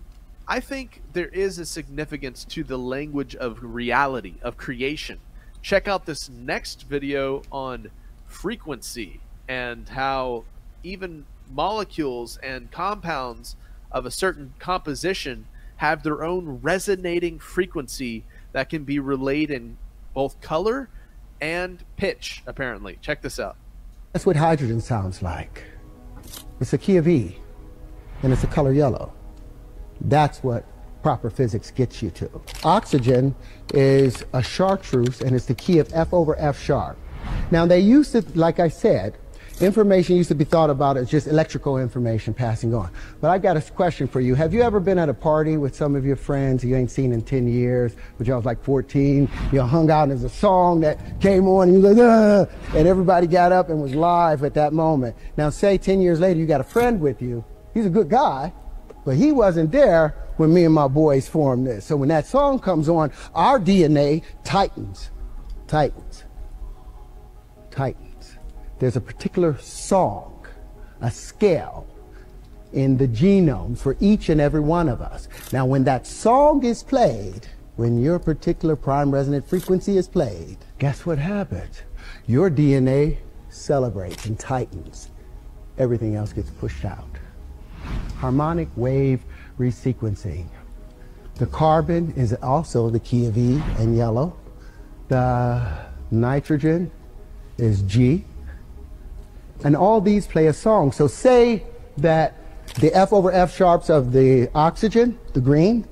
I 0.49 0.61
think 0.61 1.03
there 1.13 1.29
is 1.29 1.59
a 1.59 1.67
significance 1.67 2.45
to 2.47 2.65
the 2.65 2.79
language 2.79 3.37
of 3.37 3.59
reality, 3.63 4.35
of 4.43 4.57
creation. 4.57 5.21
Check 5.63 5.87
out 5.87 6.07
this 6.07 6.29
next 6.29 6.83
video 6.89 7.43
on 7.53 7.91
frequency 8.27 9.21
and 9.49 9.89
how 9.89 10.45
even 10.83 11.25
molecules 11.51 12.37
and 12.39 12.71
compounds 12.73 13.57
of 13.93 14.05
a 14.05 14.11
certain 14.11 14.55
composition 14.59 15.47
have 15.77 16.03
their 16.03 16.25
own 16.25 16.61
resonating 16.63 17.39
frequency 17.39 18.25
that 18.53 18.69
can 18.69 18.85
be 18.85 18.99
relayed 18.99 19.51
in 19.51 19.77
both 20.15 20.41
color 20.41 20.89
and 21.41 21.85
pitch, 21.97 22.43
apparently. 22.47 22.99
Check 23.01 23.23
this 23.23 23.39
out. 23.39 23.57
That's 24.13 24.27
what 24.27 24.37
hydrogen 24.37 24.81
sounds 24.81 25.23
like. 25.23 25.65
It's 26.61 26.73
a 26.73 26.79
key 26.79 26.97
of 26.97 27.09
E, 27.09 27.37
and 28.23 28.33
it's 28.33 28.45
a 28.45 28.49
color 28.49 28.73
yellow. 28.73 29.13
That's 30.01 30.43
what 30.43 30.65
proper 31.03 31.31
physics 31.31 31.71
gets 31.71 32.03
you 32.03 32.11
to. 32.11 32.31
Oxygen 32.65 33.35
is 33.75 34.25
a 34.33 34.43
chartreuse, 34.43 35.21
and 35.21 35.35
it's 35.35 35.47
the 35.47 35.55
key 35.55 35.79
of 35.79 35.91
F 35.93 36.13
over 36.15 36.39
F 36.39 36.61
sharp. 36.61 36.97
Now, 37.51 37.67
they 37.67 37.81
used 37.81 38.13
to, 38.13 38.25
like 38.35 38.61
I 38.61 38.69
said, 38.69 39.17
information 39.61 40.17
used 40.17 40.29
to 40.29 40.35
be 40.35 40.45
thought 40.45 40.71
about 40.71 40.97
as 40.97 41.09
just 41.09 41.27
electrical 41.27 41.79
information 41.79 42.35
passing 42.35 42.75
on. 42.75 42.91
But 43.21 43.31
I've 43.31 43.43
got 43.43 43.57
a 43.57 43.61
question 43.61 44.09
for 44.09 44.21
you. 44.21 44.35
Have 44.35 44.53
you 44.53 44.63
ever 44.63 44.81
been 44.81 44.99
at 44.99 45.09
a 45.09 45.15
party 45.15 45.57
with 45.57 45.77
some 45.77 45.95
of 45.95 46.05
your 46.05 46.17
friends 46.17 46.65
you 46.65 46.75
ain't 46.75 46.91
seen 46.91 47.13
in 47.13 47.23
10 47.23 47.47
years, 47.47 47.95
but 48.19 48.27
y'all 48.27 48.37
was 48.37 48.45
like 48.45 48.63
14, 48.65 49.29
you 49.53 49.61
hung 49.61 49.91
out 49.91 50.05
and 50.05 50.13
there's 50.13 50.25
a 50.25 50.29
song 50.29 50.81
that 50.81 51.21
came 51.21 51.47
on 51.47 51.69
and 51.69 51.77
you 51.77 51.89
like, 51.89 51.99
"Ugh," 51.99 52.49
and 52.75 52.89
everybody 52.89 53.27
got 53.27 53.53
up 53.53 53.69
and 53.69 53.81
was 53.81 53.95
live 53.95 54.43
at 54.43 54.55
that 54.55 54.73
moment. 54.73 55.15
Now 55.37 55.51
say 55.51 55.79
10 55.79 56.01
years 56.01 56.19
later 56.19 56.41
you 56.41 56.47
got 56.47 56.61
a 56.61 56.65
friend 56.65 57.01
with 57.01 57.23
you. 57.23 57.45
He's 57.75 57.87
a 57.87 57.91
good 57.91 58.09
guy, 58.09 58.53
but 59.05 59.17
he 59.17 59.33
wasn't 59.33 59.71
there 59.71 60.15
when 60.43 60.53
me 60.53 60.65
and 60.65 60.75
my 60.75 60.89
boys 60.89 61.29
formed 61.29 61.69
this. 61.69 61.85
So 61.87 61.95
when 61.95 62.09
that 62.09 62.27
song 62.27 62.59
comes 62.59 62.89
on, 62.89 63.13
our 63.33 63.61
DNA 63.61 64.25
tightens, 64.43 65.13
tightens, 65.69 66.25
tightens. 67.71 68.39
There's 68.81 68.97
a 68.97 69.01
particular 69.01 69.57
song, 69.59 70.45
a 71.01 71.13
scale 71.13 71.87
in 72.73 72.97
the 72.97 73.07
genome 73.07 73.79
for 73.79 73.97
each 74.01 74.31
and 74.31 74.41
every 74.41 74.59
one 74.59 74.89
of 74.89 75.01
us. 75.01 75.29
Now, 75.53 75.65
when 75.65 75.85
that 75.85 76.09
song 76.09 76.65
is 76.65 76.83
played, 76.83 77.47
when 77.77 78.03
your 78.03 78.19
particular 78.19 78.75
prime 78.75 79.13
resonant 79.13 79.49
frequency 79.49 79.97
is 79.97 80.09
played, 80.09 80.57
guess 80.81 81.07
what 81.07 81.19
happens? 81.19 81.83
Your 82.27 82.51
DNA 82.51 83.19
celebrates 83.49 84.27
and 84.27 84.37
tightens. 84.37 85.09
Everything 85.79 86.17
else 86.17 86.33
gets 86.33 86.51
pushed 86.51 86.85
out. 86.85 87.17
Harmonic 88.17 88.69
wave 88.75 89.25
resequencing. 89.59 90.47
The 91.37 91.47
carbon 91.47 92.13
is 92.17 92.35
also 92.35 92.91
the 92.91 93.01
key 93.01 93.27
of 93.27 93.37
E 93.37 93.63
and 93.79 93.97
yellow. 93.97 94.37
The 95.09 95.87
nitrogen 96.11 96.91
is 97.59 97.83
G. 97.83 98.25
And 99.65 99.77
all 99.77 100.01
these 100.01 100.27
play 100.27 100.47
a 100.47 100.53
song. 100.53 100.93
So 100.93 101.07
say 101.07 101.65
that 101.99 102.37
the 102.81 102.95
F 102.95 103.13
over 103.13 103.31
F 103.31 103.55
sharps 103.55 103.91
of 103.91 104.13
the 104.13 104.51
oxygen, 104.55 105.19
the 105.33 105.41
green, 105.41 105.87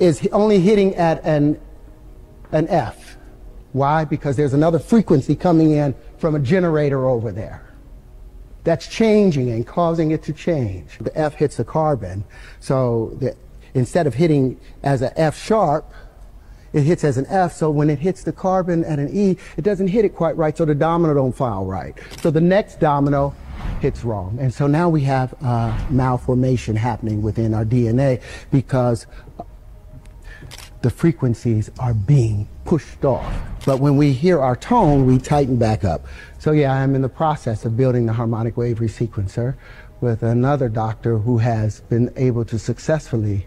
is 0.00 0.26
only 0.32 0.60
hitting 0.60 0.94
at 0.94 1.24
an, 1.24 1.60
an 2.52 2.68
F. 2.68 3.16
Why? 3.72 4.04
Because 4.04 4.36
there's 4.36 4.54
another 4.54 4.78
frequency 4.78 5.34
coming 5.34 5.72
in 5.72 5.94
from 6.18 6.34
a 6.34 6.38
generator 6.38 7.08
over 7.08 7.32
there. 7.32 7.71
That's 8.64 8.86
changing 8.86 9.50
and 9.50 9.66
causing 9.66 10.12
it 10.12 10.22
to 10.24 10.32
change. 10.32 10.98
The 11.00 11.16
F 11.18 11.34
hits 11.34 11.56
the 11.56 11.64
carbon. 11.64 12.24
So 12.60 13.16
the, 13.18 13.36
instead 13.74 14.06
of 14.06 14.14
hitting 14.14 14.60
as 14.82 15.02
a 15.02 15.18
F 15.18 15.36
sharp, 15.36 15.92
it 16.72 16.84
hits 16.84 17.04
as 17.04 17.18
an 17.18 17.26
F, 17.28 17.52
so 17.52 17.70
when 17.70 17.90
it 17.90 17.98
hits 17.98 18.22
the 18.24 18.32
carbon 18.32 18.82
at 18.84 18.98
an 18.98 19.10
E, 19.12 19.36
it 19.56 19.62
doesn't 19.62 19.88
hit 19.88 20.06
it 20.06 20.14
quite 20.14 20.36
right, 20.36 20.56
so 20.56 20.64
the 20.64 20.74
domino 20.74 21.12
don't 21.12 21.36
file 21.36 21.66
right. 21.66 21.94
So 22.22 22.30
the 22.30 22.40
next 22.40 22.80
domino 22.80 23.34
hits 23.80 24.04
wrong. 24.04 24.38
And 24.40 24.52
so 24.52 24.66
now 24.66 24.88
we 24.88 25.02
have 25.02 25.34
uh, 25.42 25.78
malformation 25.90 26.76
happening 26.76 27.20
within 27.20 27.52
our 27.52 27.64
DNA 27.64 28.22
because 28.50 29.06
the 30.82 30.90
frequencies 30.90 31.70
are 31.78 31.94
being 31.94 32.48
pushed 32.64 33.04
off. 33.04 33.32
But 33.64 33.78
when 33.80 33.96
we 33.96 34.12
hear 34.12 34.40
our 34.40 34.56
tone, 34.56 35.06
we 35.06 35.18
tighten 35.18 35.56
back 35.56 35.84
up. 35.84 36.06
So 36.38 36.52
yeah, 36.52 36.72
I'm 36.72 36.94
in 36.94 37.02
the 37.02 37.08
process 37.08 37.64
of 37.64 37.76
building 37.76 38.06
the 38.06 38.12
harmonic 38.12 38.56
wave 38.56 38.78
resequencer 38.78 39.56
with 40.00 40.24
another 40.24 40.68
doctor 40.68 41.18
who 41.18 41.38
has 41.38 41.80
been 41.82 42.12
able 42.16 42.44
to 42.46 42.58
successfully 42.58 43.46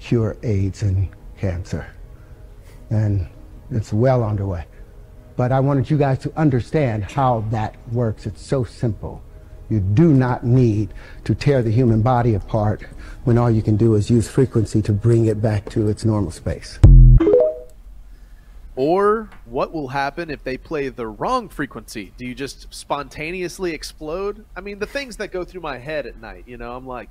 cure 0.00 0.36
AIDS 0.42 0.82
and 0.82 1.08
cancer. 1.38 1.86
And 2.90 3.28
it's 3.70 3.92
well 3.92 4.24
underway. 4.24 4.64
But 5.36 5.52
I 5.52 5.60
wanted 5.60 5.88
you 5.88 5.96
guys 5.96 6.18
to 6.20 6.32
understand 6.36 7.04
how 7.04 7.44
that 7.50 7.76
works. 7.92 8.26
It's 8.26 8.42
so 8.42 8.64
simple. 8.64 9.22
You 9.68 9.80
do 9.80 10.12
not 10.12 10.44
need 10.44 10.92
to 11.24 11.34
tear 11.34 11.62
the 11.62 11.70
human 11.70 12.02
body 12.02 12.34
apart 12.34 12.82
when 13.24 13.38
all 13.38 13.50
you 13.50 13.62
can 13.62 13.76
do 13.76 13.94
is 13.94 14.10
use 14.10 14.28
frequency 14.28 14.82
to 14.82 14.92
bring 14.92 15.26
it 15.26 15.40
back 15.40 15.70
to 15.70 15.88
its 15.88 16.04
normal 16.04 16.30
space. 16.30 16.78
Or 18.74 19.28
what 19.44 19.72
will 19.72 19.88
happen 19.88 20.30
if 20.30 20.42
they 20.44 20.56
play 20.56 20.88
the 20.88 21.06
wrong 21.06 21.48
frequency? 21.48 22.12
Do 22.16 22.26
you 22.26 22.34
just 22.34 22.72
spontaneously 22.72 23.72
explode? 23.72 24.44
I 24.56 24.60
mean, 24.60 24.78
the 24.78 24.86
things 24.86 25.18
that 25.18 25.30
go 25.30 25.44
through 25.44 25.60
my 25.60 25.78
head 25.78 26.06
at 26.06 26.20
night, 26.20 26.44
you 26.46 26.56
know, 26.56 26.74
I'm 26.74 26.86
like, 26.86 27.10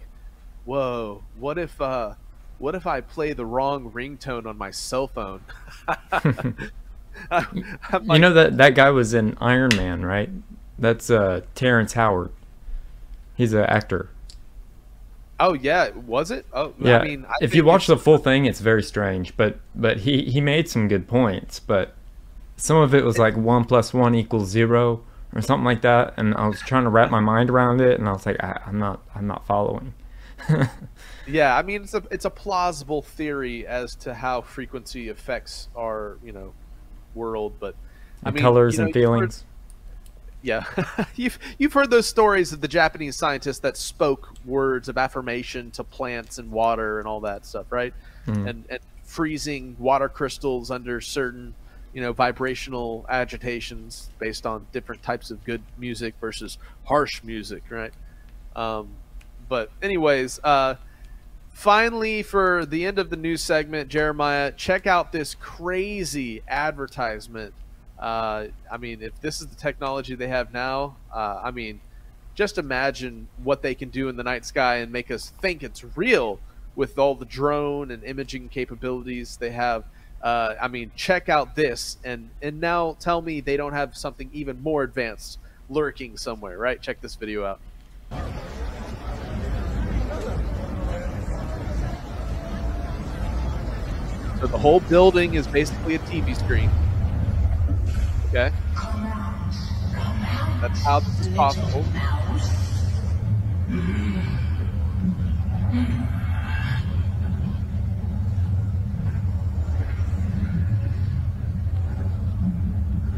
whoa, 0.65 1.23
what 1.39 1.57
if, 1.57 1.79
uh, 1.79 2.15
what 2.57 2.75
if 2.75 2.87
I 2.87 3.01
play 3.01 3.33
the 3.33 3.45
wrong 3.45 3.91
ringtone 3.91 4.47
on 4.47 4.57
my 4.57 4.71
cell 4.71 5.07
phone? 5.07 5.41
you 8.03 8.19
know 8.19 8.33
that 8.33 8.57
that 8.57 8.75
guy 8.75 8.89
was 8.89 9.13
in 9.13 9.37
Iron 9.39 9.71
Man, 9.75 10.03
right? 10.03 10.29
That's 10.79 11.09
uh 11.09 11.41
Terrence 11.55 11.93
Howard. 11.93 12.31
He's 13.41 13.53
an 13.53 13.65
actor. 13.65 14.11
Oh 15.39 15.53
yeah, 15.53 15.89
was 15.89 16.29
it? 16.29 16.45
Oh 16.53 16.75
Yeah. 16.79 16.99
I 16.99 17.03
mean, 17.03 17.25
I 17.27 17.33
if 17.41 17.55
you 17.55 17.65
watch 17.65 17.87
the 17.87 17.97
full 17.97 18.19
thing, 18.19 18.45
it's 18.45 18.59
very 18.59 18.83
strange, 18.83 19.35
but 19.35 19.59
but 19.73 19.97
he 19.97 20.25
he 20.25 20.39
made 20.39 20.69
some 20.69 20.87
good 20.87 21.07
points, 21.07 21.59
but 21.59 21.95
some 22.55 22.77
of 22.77 22.93
it 22.93 23.03
was 23.03 23.17
like 23.17 23.35
one 23.35 23.65
plus 23.65 23.95
one 23.95 24.13
equals 24.13 24.49
zero 24.49 25.03
or 25.33 25.41
something 25.41 25.65
like 25.65 25.81
that, 25.81 26.13
and 26.17 26.35
I 26.35 26.47
was 26.47 26.59
trying 26.59 26.83
to 26.83 26.91
wrap 26.91 27.09
my 27.09 27.19
mind 27.19 27.49
around 27.49 27.81
it, 27.81 27.99
and 27.99 28.07
I 28.07 28.11
was 28.11 28.27
like, 28.27 28.37
I, 28.43 28.61
I'm 28.67 28.77
not 28.77 29.01
I'm 29.15 29.25
not 29.25 29.47
following. 29.47 29.95
Yeah, 31.27 31.55
I 31.55 31.61
mean 31.61 31.83
it's 31.83 31.93
a 31.93 32.03
it's 32.11 32.25
a 32.25 32.29
plausible 32.29 33.01
theory 33.01 33.65
as 33.65 33.95
to 33.97 34.13
how 34.13 34.41
frequency 34.41 35.09
affects 35.09 35.69
our 35.75 36.17
you 36.23 36.31
know 36.31 36.53
world, 37.15 37.53
but 37.59 37.75
I 38.23 38.31
mean 38.31 38.41
colors 38.41 38.75
you 38.75 38.79
know, 38.79 38.85
and 38.85 38.93
feelings. 38.93 39.45
Yeah, 40.41 40.63
you've 41.15 41.37
you've 41.57 41.73
heard 41.73 41.89
those 41.89 42.07
stories 42.07 42.51
of 42.51 42.61
the 42.61 42.67
Japanese 42.67 43.15
scientists 43.15 43.59
that 43.59 43.77
spoke 43.77 44.33
words 44.45 44.89
of 44.89 44.97
affirmation 44.97 45.71
to 45.71 45.83
plants 45.83 46.37
and 46.37 46.51
water 46.51 46.99
and 46.99 47.07
all 47.07 47.19
that 47.21 47.45
stuff, 47.45 47.71
right? 47.71 47.93
Mhm. 48.27 48.49
And 48.49 48.65
and 48.69 48.79
freezing 49.03 49.75
water 49.77 50.07
crystals 50.07 50.71
under 50.71 51.01
certain 51.01 51.53
you 51.93 52.01
know 52.01 52.13
vibrational 52.13 53.05
agitations 53.09 54.09
based 54.19 54.45
on 54.45 54.65
different 54.71 55.03
types 55.03 55.31
of 55.31 55.43
good 55.43 55.61
music 55.77 56.15
versus 56.21 56.57
harsh 56.85 57.21
music, 57.23 57.63
right? 57.69 57.93
Um, 58.55 58.89
but 59.49 59.69
anyways, 59.81 60.39
uh, 60.43 60.75
finally 61.51 62.23
for 62.23 62.65
the 62.65 62.85
end 62.85 62.99
of 62.99 63.09
the 63.09 63.17
news 63.17 63.43
segment, 63.43 63.89
Jeremiah, 63.89 64.51
check 64.51 64.87
out 64.87 65.11
this 65.11 65.35
crazy 65.35 66.41
advertisement. 66.47 67.53
Uh, 68.01 68.47
I 68.71 68.77
mean, 68.77 69.03
if 69.03 69.19
this 69.21 69.41
is 69.41 69.47
the 69.47 69.55
technology 69.55 70.15
they 70.15 70.27
have 70.27 70.51
now, 70.51 70.95
uh, 71.13 71.39
I 71.43 71.51
mean, 71.51 71.79
just 72.33 72.57
imagine 72.57 73.27
what 73.43 73.61
they 73.61 73.75
can 73.75 73.89
do 73.89 74.09
in 74.09 74.15
the 74.15 74.23
night 74.23 74.45
sky 74.45 74.77
and 74.77 74.91
make 74.91 75.11
us 75.11 75.31
think 75.39 75.61
it's 75.61 75.83
real 75.95 76.39
with 76.75 76.97
all 76.97 77.13
the 77.13 77.25
drone 77.25 77.91
and 77.91 78.03
imaging 78.03 78.49
capabilities 78.49 79.37
they 79.37 79.51
have. 79.51 79.83
Uh, 80.21 80.55
I 80.59 80.67
mean, 80.67 80.91
check 80.95 81.29
out 81.29 81.55
this, 81.55 81.97
and 82.03 82.29
and 82.41 82.59
now 82.59 82.95
tell 82.99 83.21
me 83.21 83.41
they 83.41 83.57
don't 83.57 83.73
have 83.73 83.97
something 83.97 84.29
even 84.33 84.61
more 84.61 84.83
advanced 84.83 85.39
lurking 85.69 86.17
somewhere, 86.17 86.57
right? 86.57 86.81
Check 86.81 87.01
this 87.01 87.15
video 87.15 87.45
out. 87.45 87.59
So 94.39 94.47
the 94.47 94.57
whole 94.57 94.79
building 94.79 95.35
is 95.35 95.45
basically 95.45 95.95
a 95.95 95.99
TV 95.99 96.35
screen. 96.35 96.69
Okay. 98.33 98.51
That's 100.61 100.79
how 100.85 101.01
this 101.01 101.19
is 101.19 101.29
possible. 101.29 101.89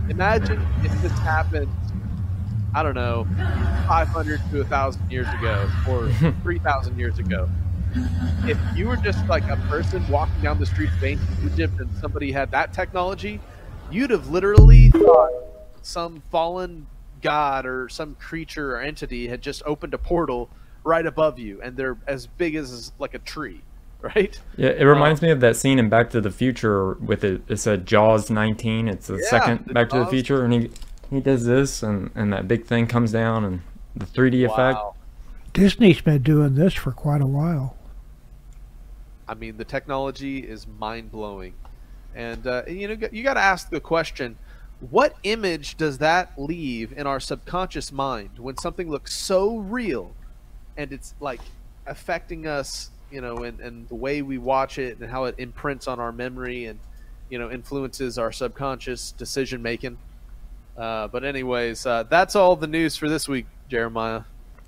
Imagine 0.09 0.65
if 0.81 0.91
this 1.01 1.13
happened, 1.23 1.75
I 2.73 2.83
don't 2.83 2.95
know, 2.95 3.27
500 3.89 4.41
to 4.51 4.59
1,000 4.59 5.03
years 5.09 5.33
ago 5.33 5.73
or 5.83 6.11
3,000 6.43 6.97
years 6.97 7.19
ago. 7.19 7.47
If 8.45 8.59
you 8.73 8.87
were 8.87 8.97
just 8.97 9.23
like 9.29 9.45
a 9.51 9.57
person 9.57 10.05
walking 10.07 10.41
down 10.41 10.57
the 10.59 10.65
streets 10.65 10.95
of 10.97 11.03
ancient 11.07 11.37
Egypt 11.41 11.75
and 11.79 11.93
somebody 11.93 12.31
had 12.31 12.51
that 12.51 12.73
technology, 12.73 13.43
you'd 13.93 14.09
have 14.09 14.29
literally 14.29 14.89
thought 14.89 15.31
some 15.81 16.21
fallen 16.31 16.87
god 17.21 17.65
or 17.65 17.87
some 17.89 18.15
creature 18.15 18.75
or 18.75 18.81
entity 18.81 19.27
had 19.27 19.41
just 19.41 19.61
opened 19.65 19.93
a 19.93 19.97
portal 19.97 20.49
right 20.83 21.05
above 21.05 21.39
you 21.39 21.61
and 21.61 21.77
they're 21.77 21.97
as 22.07 22.27
big 22.27 22.55
as 22.55 22.91
like 22.99 23.13
a 23.13 23.19
tree, 23.19 23.61
right? 24.01 24.39
Yeah, 24.57 24.69
it 24.69 24.83
reminds 24.83 25.21
me 25.21 25.29
of 25.31 25.39
that 25.39 25.55
scene 25.55 25.79
in 25.79 25.89
Back 25.89 26.09
to 26.11 26.21
the 26.21 26.31
Future 26.31 26.93
with 26.95 27.23
it. 27.23 27.41
It 27.47 27.57
said 27.57 27.85
Jaws 27.85 28.29
19. 28.29 28.87
It's 28.87 29.07
the 29.07 29.15
Yeah, 29.15 29.29
second 29.29 29.65
the 29.67 29.73
Back 29.73 29.89
to 29.89 29.99
the 29.99 30.05
Future, 30.07 30.43
and 30.43 30.53
he 30.53 30.71
he 31.09 31.19
does 31.19 31.45
this, 31.45 31.83
and 31.83 32.09
and 32.15 32.33
that 32.33 32.47
big 32.47 32.65
thing 32.65 32.87
comes 32.87 33.11
down, 33.11 33.45
and 33.45 33.61
the 33.95 34.05
3D 34.05 34.49
effect. 34.49 34.79
Disney's 35.53 36.01
been 36.01 36.23
doing 36.23 36.55
this 36.55 36.73
for 36.73 36.91
quite 36.91 37.21
a 37.21 37.27
while. 37.27 37.77
I 39.27 39.35
mean, 39.35 39.57
the 39.57 39.65
technology 39.65 40.39
is 40.39 40.67
mind 40.67 41.11
blowing, 41.11 41.53
and 42.15 42.45
uh, 42.45 42.63
you 42.67 42.87
know 42.87 43.07
you 43.11 43.23
got 43.23 43.35
to 43.35 43.41
ask 43.41 43.69
the 43.69 43.79
question: 43.79 44.37
What 44.89 45.15
image 45.23 45.77
does 45.77 45.97
that 45.99 46.33
leave 46.37 46.93
in 46.93 47.07
our 47.07 47.19
subconscious 47.19 47.91
mind 47.91 48.37
when 48.37 48.57
something 48.57 48.89
looks 48.89 49.13
so 49.13 49.57
real, 49.57 50.13
and 50.77 50.91
it's 50.91 51.13
like 51.19 51.41
affecting 51.85 52.47
us, 52.47 52.91
you 53.11 53.21
know, 53.21 53.43
and, 53.43 53.59
and 53.59 53.87
the 53.89 53.95
way 53.95 54.21
we 54.21 54.37
watch 54.37 54.77
it 54.77 54.99
and 54.99 55.09
how 55.09 55.25
it 55.25 55.35
imprints 55.37 55.87
on 55.87 55.99
our 55.99 56.11
memory 56.11 56.65
and 56.65 56.79
you 57.29 57.39
know 57.39 57.51
influences 57.51 58.17
our 58.17 58.31
subconscious 58.31 59.11
decision 59.11 59.61
making. 59.61 59.97
Uh, 60.77 61.07
but 61.07 61.23
anyways, 61.23 61.85
uh, 61.85 62.03
that's 62.03 62.35
all 62.35 62.55
the 62.55 62.67
news 62.67 62.95
for 62.95 63.07
this 63.07 63.27
week, 63.27 63.45
Jeremiah. 63.69 64.21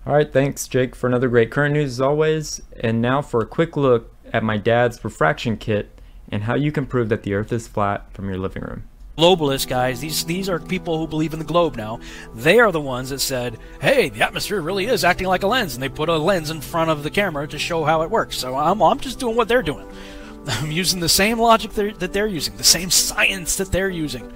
All 0.06 0.14
right, 0.14 0.32
thanks, 0.32 0.68
Jake, 0.68 0.96
for 0.96 1.08
another 1.08 1.28
great 1.28 1.50
current 1.50 1.74
news 1.74 1.94
as 1.94 2.02
always. 2.02 2.62
And 2.80 3.02
now 3.02 3.24
for 3.24 3.42
a 3.42 3.46
quick 3.46 3.76
look 3.76 4.14
at 4.32 4.44
my 4.44 4.58
dad's 4.58 5.04
refraction 5.04 5.58
kit 5.58 5.95
and 6.32 6.44
how 6.44 6.56
you 6.56 6.72
can 6.72 6.86
prove 6.86 7.10
that 7.10 7.24
the 7.24 7.34
Earth 7.34 7.52
is 7.52 7.68
flat 7.68 8.12
from 8.14 8.30
your 8.30 8.38
living 8.38 8.64
room. 8.64 8.84
globalists 9.18 9.68
guys 9.68 10.02
these 10.02 10.26
these 10.26 10.50
are 10.50 10.60
people 10.60 10.98
who 10.98 11.08
believe 11.08 11.34
in 11.34 11.40
the 11.40 11.46
globe 11.46 11.76
now. 11.76 12.00
They 12.34 12.60
are 12.60 12.72
the 12.72 12.82
ones 12.82 13.10
that 13.10 13.20
said 13.20 13.58
hey 13.82 14.10
the 14.10 14.24
atmosphere 14.24 14.62
really 14.62 14.86
is 14.86 15.04
acting 15.04 15.28
like 15.28 15.44
a 15.44 15.48
lens 15.48 15.74
and 15.74 15.84
they 15.84 15.90
put 15.90 16.10
a 16.10 16.18
lens 16.18 16.50
in 16.50 16.62
front 16.62 16.90
of 16.90 17.04
the 17.04 17.10
camera 17.10 17.48
to 17.48 17.60
show 17.60 17.84
how 17.84 18.02
it 18.02 18.10
works. 18.10 18.38
So 18.38 18.56
i'm, 18.56 18.82
I'm 18.82 19.00
just 19.00 19.20
doing 19.20 19.36
what 19.36 19.48
they're 19.48 19.62
doing. 19.64 19.88
I'm 20.48 20.72
using 20.72 21.00
the 21.00 21.10
same 21.10 21.40
logic 21.40 21.72
that 21.74 22.14
they're 22.14 22.28
using 22.28 22.58
the 22.58 22.64
same 22.64 22.90
science 22.90 23.56
that 23.58 23.72
they're 23.72 23.90
using. 23.90 24.32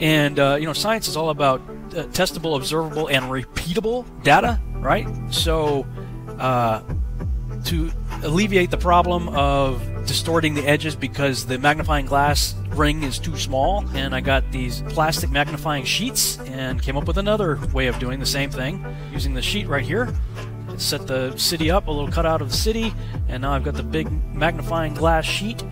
And 0.00 0.38
uh, 0.38 0.56
you 0.60 0.66
know 0.66 0.72
science 0.72 1.08
is 1.08 1.16
all 1.16 1.30
about 1.30 1.60
uh, 1.60 2.04
testable 2.12 2.56
observable 2.56 3.08
and 3.08 3.24
repeatable 3.26 4.04
data 4.22 4.60
right? 4.80 5.06
So 5.30 5.86
uh, 6.38 6.82
to 7.64 7.90
alleviate 8.22 8.70
the 8.70 8.78
problem 8.78 9.28
of 9.30 9.97
distorting 10.08 10.54
the 10.54 10.66
edges 10.66 10.96
because 10.96 11.46
the 11.46 11.58
magnifying 11.58 12.06
glass 12.06 12.54
ring 12.70 13.02
is 13.02 13.18
too 13.18 13.36
small. 13.36 13.84
And 13.94 14.14
I 14.14 14.20
got 14.20 14.50
these 14.50 14.82
plastic 14.88 15.30
magnifying 15.30 15.84
sheets 15.84 16.38
and 16.40 16.82
came 16.82 16.96
up 16.96 17.06
with 17.06 17.18
another 17.18 17.60
way 17.72 17.86
of 17.86 17.98
doing 17.98 18.18
the 18.18 18.26
same 18.26 18.50
thing 18.50 18.84
using 19.12 19.34
the 19.34 19.42
sheet 19.42 19.68
right 19.68 19.84
here. 19.84 20.12
Set 20.78 21.06
the 21.06 21.36
city 21.36 21.70
up 21.70 21.88
a 21.88 21.90
little 21.90 22.10
cutout 22.10 22.40
of 22.40 22.50
the 22.50 22.56
city. 22.56 22.92
And 23.28 23.42
now 23.42 23.52
I've 23.52 23.64
got 23.64 23.74
the 23.74 23.82
big 23.82 24.10
magnifying 24.34 24.94
glass 24.94 25.26
sheet. 25.26 25.62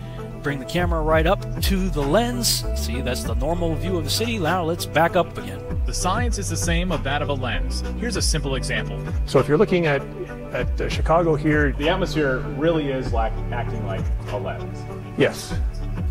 Bring 0.43 0.59
the 0.59 0.65
camera 0.65 1.01
right 1.01 1.25
up 1.25 1.41
to 1.63 1.89
the 1.89 2.01
lens. 2.01 2.63
See 2.75 3.01
that's 3.01 3.23
the 3.23 3.33
normal 3.33 3.75
view 3.75 3.97
of 3.97 4.03
the 4.03 4.09
city. 4.09 4.37
Now 4.37 4.63
let's 4.63 4.85
back 4.85 5.15
up 5.15 5.35
again. 5.37 5.81
The 5.87 5.93
science 5.93 6.37
is 6.37 6.49
the 6.49 6.57
same 6.57 6.91
of 6.91 7.03
that 7.03 7.21
of 7.21 7.29
a 7.29 7.33
lens. 7.33 7.81
Here's 7.97 8.17
a 8.17 8.21
simple 8.21 8.55
example. 8.55 9.01
So 9.25 9.39
if 9.39 9.47
you're 9.47 9.57
looking 9.57 9.87
at 9.87 10.01
at 10.53 10.81
uh, 10.81 10.89
Chicago 10.89 11.35
here, 11.35 11.71
The 11.73 11.89
atmosphere 11.89 12.39
really 12.57 12.91
is 12.91 13.13
like 13.13 13.33
acting 13.51 13.85
like 13.85 14.05
a 14.29 14.37
lens. 14.37 14.79
yes, 15.17 15.53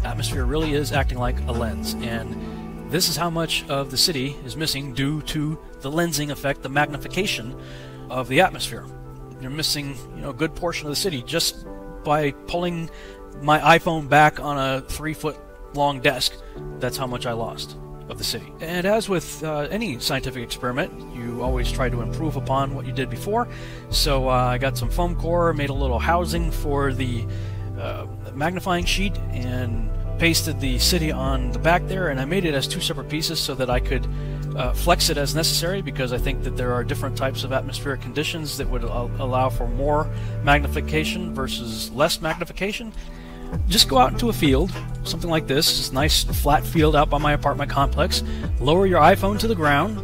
atmosphere 0.05 0.45
really 0.45 0.75
is 0.75 0.93
acting 0.93 1.19
like 1.19 1.39
a 1.47 1.53
lens 1.53 1.95
and 1.95 2.91
this 2.91 3.09
is 3.09 3.17
how 3.17 3.29
much 3.31 3.65
of 3.69 3.91
the 3.91 3.97
city 3.97 4.37
is 4.45 4.57
missing 4.57 4.95
due 4.95 5.21
to 5.23 5.59
the 5.81 5.91
lensing 5.91 6.31
effect 6.31 6.63
the 6.63 6.69
magnification 6.69 7.59
of 8.11 8.29
the 8.29 8.41
atmosphere. 8.41 8.87
You're 9.41 9.51
missing 9.51 9.97
you 10.15 10.23
know 10.23 10.31
a 10.31 10.35
good 10.35 10.55
portion 10.55 10.87
of 10.87 10.91
the 10.91 10.97
city 10.97 11.23
just 11.23 11.67
by 12.05 12.31
pulling 12.47 12.89
my 13.43 13.59
iphone 13.79 14.09
back 14.09 14.39
on 14.39 14.57
a 14.57 14.81
three 14.83 15.15
foot 15.15 15.37
long 15.75 16.01
desk. 16.01 16.33
That's 16.79 16.97
how 16.97 17.07
much 17.07 17.27
i 17.27 17.33
lost 17.33 17.77
of 18.09 18.19
the 18.19 18.25
city. 18.25 18.53
And 18.61 18.87
as 18.87 19.09
with 19.09 19.43
uh, 19.43 19.69
any 19.71 19.99
scientific 19.99 20.43
experiment 20.43 20.93
you 21.17 21.43
always 21.43 21.71
try 21.71 21.89
to 21.89 22.01
improve 22.01 22.37
upon 22.37 22.75
what 22.75 22.87
you 22.87 22.93
did 22.93 23.11
before. 23.11 23.49
So 23.91 24.29
uh, 24.29 24.33
i 24.33 24.59
got 24.59 24.77
some 24.77 24.91
foam 24.91 25.17
core 25.17 25.53
made 25.53 25.71
a 25.71 25.75
little 25.75 25.99
housing 25.99 26.51
for 26.51 26.93
the 26.93 27.27
uh, 27.79 28.07
magnifying 28.35 28.85
sheet 28.85 29.17
and 29.31 29.91
pasted 30.19 30.61
the 30.61 30.79
city 30.79 31.13
on 31.13 31.51
the 31.53 31.59
back 31.59 31.87
there 31.89 32.09
and 32.09 32.19
I 32.19 32.25
made 32.25 32.45
it 32.47 32.55
as 32.55 32.67
two 32.67 32.81
separate 32.81 33.09
pieces 33.09 33.39
so 33.39 33.55
that 33.55 33.69
I 33.69 33.81
could 33.81 34.07
uh, 34.57 34.73
flex 34.73 35.11
it 35.11 35.19
as 35.19 35.35
necessary 35.35 35.83
because 35.83 36.13
I 36.13 36.19
think 36.19 36.43
that 36.45 36.57
there 36.57 36.73
are 36.73 36.83
different 36.83 37.17
types 37.17 37.45
of 37.45 37.53
atmospheric 37.53 38.01
conditions 38.01 38.57
that 38.57 38.69
would 38.71 38.83
al- 38.83 39.11
allow 39.19 39.51
for 39.51 39.69
more 39.69 40.09
magnification 40.43 41.35
versus 41.35 41.91
less 41.91 42.23
magnification 42.23 42.93
just 43.69 43.89
go 43.89 43.99
out 43.99 44.13
into 44.13 44.29
a 44.29 44.33
field, 44.33 44.73
something 45.05 45.31
like 45.31 45.47
this, 45.47 45.77
this 45.77 45.93
nice 45.93 46.25
flat 46.25 46.65
field 46.65 46.97
out 46.97 47.11
by 47.11 47.19
my 47.19 47.33
apartment 47.33 47.71
complex. 47.71 48.23
Lower 48.61 48.87
your 48.87 49.01
iPhone 49.01 49.39
to 49.41 49.47
the 49.47 49.55
ground 49.55 50.03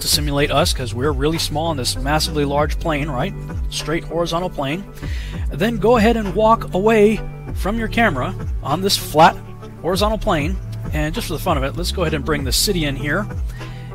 to 0.00 0.08
simulate 0.08 0.50
us 0.50 0.72
because 0.72 0.94
we're 0.94 1.12
really 1.12 1.38
small 1.38 1.66
on 1.66 1.76
this 1.76 1.96
massively 1.96 2.44
large 2.44 2.78
plane, 2.78 3.08
right? 3.08 3.34
Straight 3.70 4.04
horizontal 4.04 4.50
plane. 4.50 4.84
Then 5.52 5.76
go 5.76 5.96
ahead 5.96 6.16
and 6.16 6.34
walk 6.34 6.74
away 6.74 7.20
from 7.54 7.78
your 7.78 7.88
camera 7.88 8.34
on 8.62 8.80
this 8.80 8.96
flat 8.96 9.36
horizontal 9.82 10.18
plane. 10.18 10.56
And 10.92 11.14
just 11.14 11.26
for 11.26 11.34
the 11.34 11.38
fun 11.38 11.56
of 11.56 11.62
it, 11.62 11.76
let's 11.76 11.92
go 11.92 12.02
ahead 12.02 12.14
and 12.14 12.24
bring 12.24 12.44
the 12.44 12.52
city 12.52 12.84
in 12.84 12.96
here. 12.96 13.26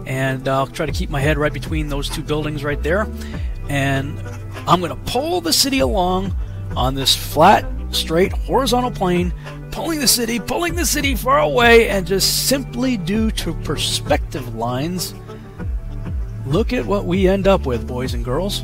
And 0.06 0.48
I'll 0.48 0.68
try 0.68 0.86
to 0.86 0.92
keep 0.92 1.10
my 1.10 1.20
head 1.20 1.38
right 1.38 1.54
between 1.54 1.90
those 1.90 2.10
two 2.10 2.22
buildings 2.22 2.64
right 2.64 2.82
there. 2.82 3.08
And 3.68 4.20
I'm 4.68 4.80
going 4.80 4.92
to 4.92 5.12
pull 5.12 5.42
the 5.42 5.54
city 5.54 5.80
along 5.80 6.36
on 6.76 6.96
this 6.96 7.16
flat, 7.16 7.66
straight, 7.92 8.32
horizontal 8.32 8.92
plane, 8.92 9.34
pulling 9.72 10.00
the 10.00 10.08
city, 10.08 10.40
pulling 10.40 10.76
the 10.76 10.86
city 10.86 11.16
far 11.16 11.40
away, 11.40 11.90
and 11.90 12.06
just 12.06 12.48
simply 12.48 12.98
due 12.98 13.32
to 13.32 13.54
perspective 13.62 14.56
lines, 14.56 15.14
look 16.46 16.74
at 16.74 16.86
what 16.86 17.06
we 17.06 17.28
end 17.28 17.48
up 17.48 17.66
with, 17.66 17.88
boys 17.88 18.14
and 18.14 18.24
girls. 18.24 18.62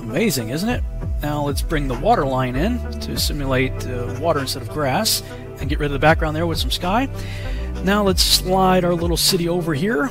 Amazing, 0.00 0.50
isn't 0.50 0.68
it? 0.68 0.82
Now 1.22 1.42
let's 1.42 1.62
bring 1.62 1.88
the 1.88 1.98
water 1.98 2.26
line 2.26 2.56
in 2.56 2.78
to 3.00 3.18
simulate 3.18 3.86
uh, 3.86 4.14
water 4.20 4.40
instead 4.40 4.62
of 4.62 4.68
grass 4.68 5.22
and 5.58 5.68
get 5.68 5.78
rid 5.78 5.86
of 5.86 5.92
the 5.92 5.98
background 5.98 6.36
there 6.36 6.46
with 6.46 6.58
some 6.58 6.70
sky. 6.70 7.08
Now 7.82 8.02
let's 8.02 8.22
slide 8.22 8.84
our 8.84 8.94
little 8.94 9.16
city 9.16 9.48
over 9.48 9.74
here, 9.74 10.10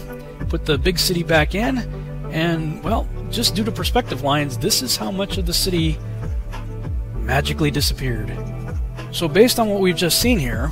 put 0.50 0.66
the 0.66 0.78
big 0.78 0.98
city 0.98 1.24
back 1.24 1.56
in, 1.56 1.78
and 2.32 2.84
well, 2.84 3.08
just 3.30 3.56
due 3.56 3.64
to 3.64 3.72
perspective 3.72 4.24
lines, 4.24 4.58
this 4.58 4.82
is 4.82 4.98
how 4.98 5.12
much 5.12 5.38
of 5.38 5.46
the 5.46 5.54
city 5.54 5.98
magically 7.26 7.72
disappeared. 7.72 8.32
So 9.12 9.28
based 9.28 9.60
on 9.60 9.70
what 9.70 9.82
we've 9.82 9.96
just 9.96 10.20
seen 10.20 10.40
here, 10.40 10.72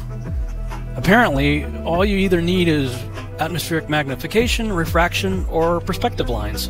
apparently 0.96 1.66
all 1.84 2.06
you 2.06 2.18
either 2.18 2.42
need 2.42 2.68
is 2.68 2.94
atmospheric 3.40 3.90
magnification, 3.90 4.72
refraction, 4.72 5.46
or 5.46 5.82
perspective 5.82 6.30
lines. 6.30 6.70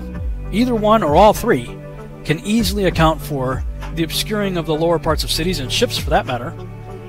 Either 0.51 0.75
one 0.75 1.03
or 1.03 1.15
all 1.15 1.33
three 1.33 1.65
can 2.23 2.39
easily 2.39 2.85
account 2.85 3.21
for 3.21 3.63
the 3.95 4.03
obscuring 4.03 4.57
of 4.57 4.65
the 4.65 4.75
lower 4.75 4.97
parts 4.97 5.23
of 5.23 5.31
cities 5.31 5.59
and 5.59 5.71
ships 5.71 5.97
for 5.97 6.09
that 6.09 6.25
matter, 6.25 6.53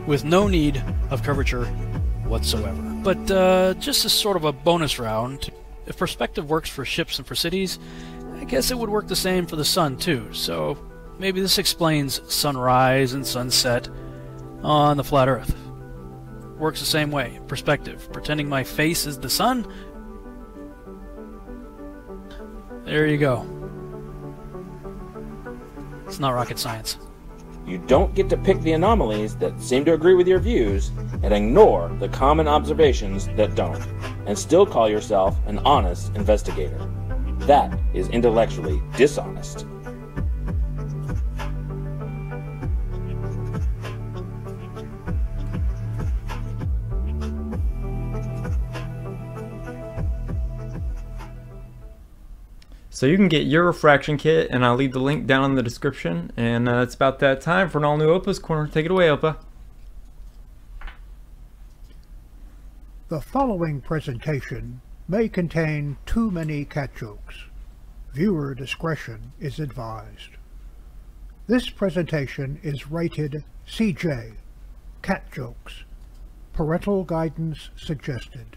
with 0.06 0.24
no 0.24 0.48
need 0.48 0.82
of 1.10 1.22
curvature 1.22 1.66
whatsoever. 2.26 2.82
But 3.02 3.30
uh, 3.30 3.74
just 3.74 4.04
as 4.04 4.12
sort 4.12 4.36
of 4.36 4.44
a 4.44 4.52
bonus 4.52 4.98
round, 4.98 5.50
if 5.86 5.96
perspective 5.98 6.48
works 6.50 6.68
for 6.68 6.84
ships 6.84 7.18
and 7.18 7.26
for 7.26 7.34
cities, 7.34 7.78
I 8.36 8.44
guess 8.44 8.70
it 8.70 8.78
would 8.78 8.90
work 8.90 9.06
the 9.06 9.16
same 9.16 9.46
for 9.46 9.56
the 9.56 9.64
sun 9.64 9.96
too, 9.96 10.32
so 10.32 10.76
maybe 11.18 11.40
this 11.40 11.58
explains 11.58 12.20
sunrise 12.32 13.12
and 13.12 13.26
sunset 13.26 13.88
on 14.62 14.96
the 14.96 15.04
flat 15.04 15.28
earth. 15.28 15.54
Works 16.58 16.80
the 16.80 16.86
same 16.86 17.10
way, 17.10 17.40
perspective. 17.48 18.08
Pretending 18.12 18.48
my 18.48 18.62
face 18.62 19.06
is 19.06 19.18
the 19.18 19.30
sun. 19.30 19.66
There 22.84 23.06
you 23.06 23.18
go. 23.18 23.46
It's 26.06 26.20
not 26.20 26.34
rocket 26.34 26.58
science. 26.58 26.98
You 27.66 27.78
don't 27.78 28.14
get 28.14 28.28
to 28.28 28.36
pick 28.36 28.60
the 28.60 28.72
anomalies 28.72 29.36
that 29.36 29.60
seem 29.60 29.86
to 29.86 29.94
agree 29.94 30.14
with 30.14 30.28
your 30.28 30.38
views 30.38 30.90
and 31.22 31.32
ignore 31.32 31.88
the 31.98 32.10
common 32.10 32.46
observations 32.46 33.26
that 33.36 33.54
don't, 33.54 33.82
and 34.26 34.38
still 34.38 34.66
call 34.66 34.88
yourself 34.88 35.36
an 35.46 35.58
honest 35.60 36.14
investigator. 36.14 36.78
That 37.40 37.78
is 37.94 38.08
intellectually 38.10 38.82
dishonest. 38.96 39.66
So 52.94 53.06
you 53.06 53.16
can 53.16 53.26
get 53.26 53.48
your 53.48 53.64
refraction 53.64 54.16
kit, 54.16 54.48
and 54.52 54.64
I'll 54.64 54.76
leave 54.76 54.92
the 54.92 55.00
link 55.00 55.26
down 55.26 55.50
in 55.50 55.56
the 55.56 55.64
description. 55.64 56.30
And 56.36 56.68
uh, 56.68 56.82
it's 56.82 56.94
about 56.94 57.18
that 57.18 57.40
time 57.40 57.68
for 57.68 57.78
an 57.78 57.84
all 57.84 57.96
new 57.96 58.08
Opa's 58.08 58.38
Corner. 58.38 58.68
Take 58.68 58.84
it 58.84 58.92
away, 58.92 59.08
Opa. 59.08 59.36
The 63.08 63.20
following 63.20 63.80
presentation 63.80 64.80
may 65.08 65.28
contain 65.28 65.96
too 66.06 66.30
many 66.30 66.64
cat 66.64 66.94
jokes. 66.94 67.46
Viewer 68.12 68.54
discretion 68.54 69.32
is 69.40 69.58
advised. 69.58 70.30
This 71.48 71.70
presentation 71.70 72.60
is 72.62 72.92
rated 72.92 73.42
CJ, 73.66 74.34
cat 75.02 75.32
jokes. 75.32 75.82
Parental 76.52 77.02
guidance 77.02 77.70
suggested. 77.74 78.56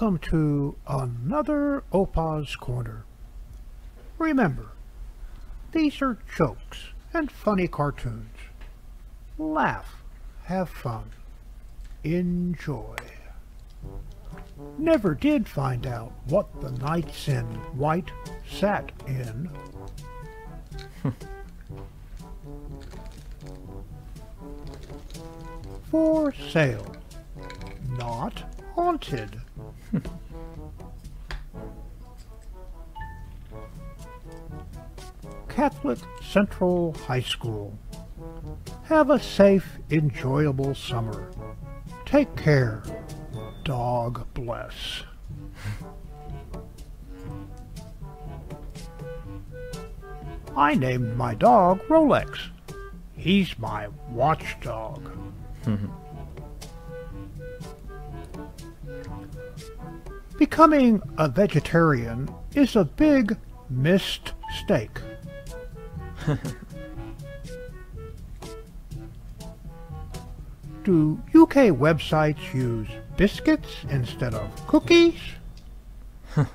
Welcome 0.00 0.18
to 0.30 0.76
another 0.86 1.84
Opa's 1.92 2.56
Corner. 2.56 3.04
Remember, 4.16 4.68
these 5.72 6.00
are 6.00 6.16
jokes 6.34 6.86
and 7.12 7.30
funny 7.30 7.68
cartoons. 7.68 8.34
Laugh, 9.36 10.02
have 10.44 10.70
fun, 10.70 11.10
enjoy. 12.02 12.96
Never 14.78 15.14
did 15.14 15.46
find 15.46 15.86
out 15.86 16.12
what 16.28 16.62
the 16.62 16.70
knights 16.70 17.28
in 17.28 17.44
white 17.76 18.10
sat 18.50 18.90
in. 19.06 19.50
For 25.90 26.32
sale, 26.32 26.96
not 27.98 28.44
haunted. 28.74 29.42
Catholic 35.48 35.98
Central 36.22 36.92
High 36.92 37.20
School. 37.20 37.78
Have 38.84 39.10
a 39.10 39.18
safe, 39.18 39.78
enjoyable 39.90 40.74
summer. 40.74 41.30
Take 42.06 42.34
care. 42.36 42.82
Dog 43.64 44.26
bless. 44.34 45.02
I 50.56 50.74
named 50.74 51.16
my 51.16 51.34
dog 51.34 51.80
Rolex. 51.88 52.50
He's 53.16 53.58
my 53.58 53.88
watchdog. 54.08 55.10
Becoming 60.40 61.02
a 61.18 61.28
vegetarian 61.28 62.34
is 62.54 62.74
a 62.74 62.86
big 62.86 63.36
missed 63.68 64.32
mistake. 64.48 64.98
Do 70.82 71.20
UK 71.34 71.76
websites 71.76 72.54
use 72.54 72.88
biscuits 73.18 73.84
instead 73.90 74.32
of 74.32 74.66
cookies? 74.66 75.20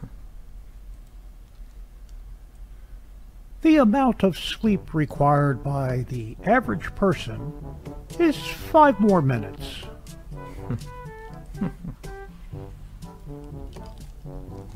the 3.62 3.78
amount 3.78 4.24
of 4.24 4.36
sleep 4.36 4.96
required 4.96 5.64
by 5.64 6.08
the 6.10 6.36
average 6.44 6.96
person 6.96 7.54
is 8.18 8.36
five 8.36 9.00
more 9.00 9.22
minutes. 9.22 9.84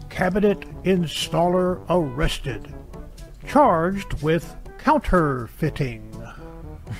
Cabinet 0.09 0.61
installer 0.83 1.81
arrested, 1.89 2.73
charged 3.47 4.21
with 4.21 4.55
counterfeiting. 4.77 6.05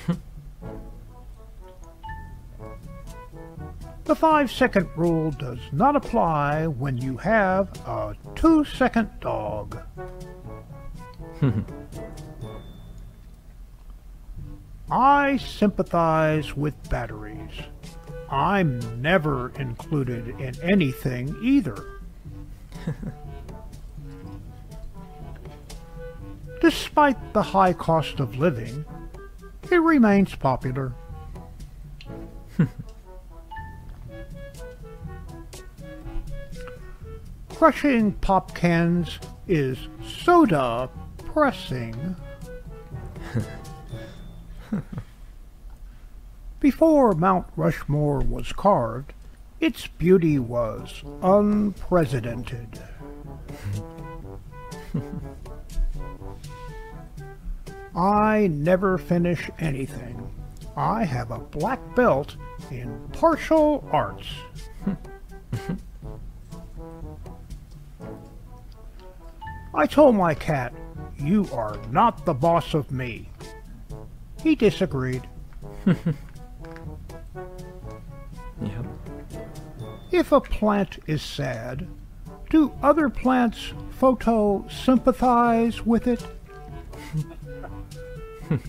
The 4.10 4.16
five 4.16 4.50
second 4.50 4.88
rule 4.96 5.30
does 5.30 5.60
not 5.70 5.94
apply 5.94 6.66
when 6.66 6.98
you 6.98 7.16
have 7.18 7.68
a 7.86 8.16
two 8.34 8.64
second 8.64 9.08
dog. 9.20 9.80
I 14.90 15.36
sympathize 15.36 16.56
with 16.56 16.74
batteries. 16.90 17.52
I'm 18.30 19.02
never 19.02 19.50
included 19.58 20.28
in 20.40 20.54
anything 20.62 21.36
either. 21.42 21.76
Despite 26.60 27.32
the 27.32 27.42
high 27.42 27.72
cost 27.72 28.20
of 28.20 28.36
living, 28.36 28.84
it 29.70 29.76
remains 29.76 30.34
popular. 30.36 30.92
Crushing 37.48 38.12
pop 38.12 38.54
cans 38.54 39.18
is 39.48 39.78
soda 40.06 40.88
pressing. 41.32 42.14
Before 46.60 47.14
Mount 47.14 47.46
Rushmore 47.56 48.20
was 48.20 48.52
carved, 48.52 49.14
its 49.60 49.86
beauty 49.86 50.38
was 50.38 51.02
unprecedented. 51.22 52.78
I 57.96 58.48
never 58.48 58.98
finish 58.98 59.50
anything. 59.58 60.30
I 60.76 61.04
have 61.04 61.30
a 61.30 61.38
black 61.38 61.80
belt 61.94 62.36
in 62.70 63.08
partial 63.12 63.88
arts. 63.90 64.26
I 69.74 69.86
told 69.86 70.14
my 70.14 70.34
cat, 70.34 70.74
You 71.18 71.48
are 71.54 71.78
not 71.90 72.26
the 72.26 72.34
boss 72.34 72.74
of 72.74 72.90
me. 72.90 73.30
He 74.42 74.54
disagreed. 74.54 75.26
If 80.20 80.32
a 80.32 80.40
plant 80.42 80.98
is 81.06 81.22
sad, 81.22 81.88
do 82.50 82.74
other 82.82 83.08
plants 83.08 83.72
photo 83.92 84.68
sympathize 84.68 85.86
with 85.86 86.06
it? 86.06 86.22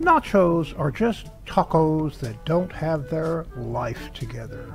Nachos 0.00 0.76
are 0.78 0.90
just 0.90 1.28
tacos 1.44 2.18
that 2.20 2.46
don't 2.46 2.72
have 2.72 3.10
their 3.10 3.44
life 3.58 4.10
together. 4.14 4.72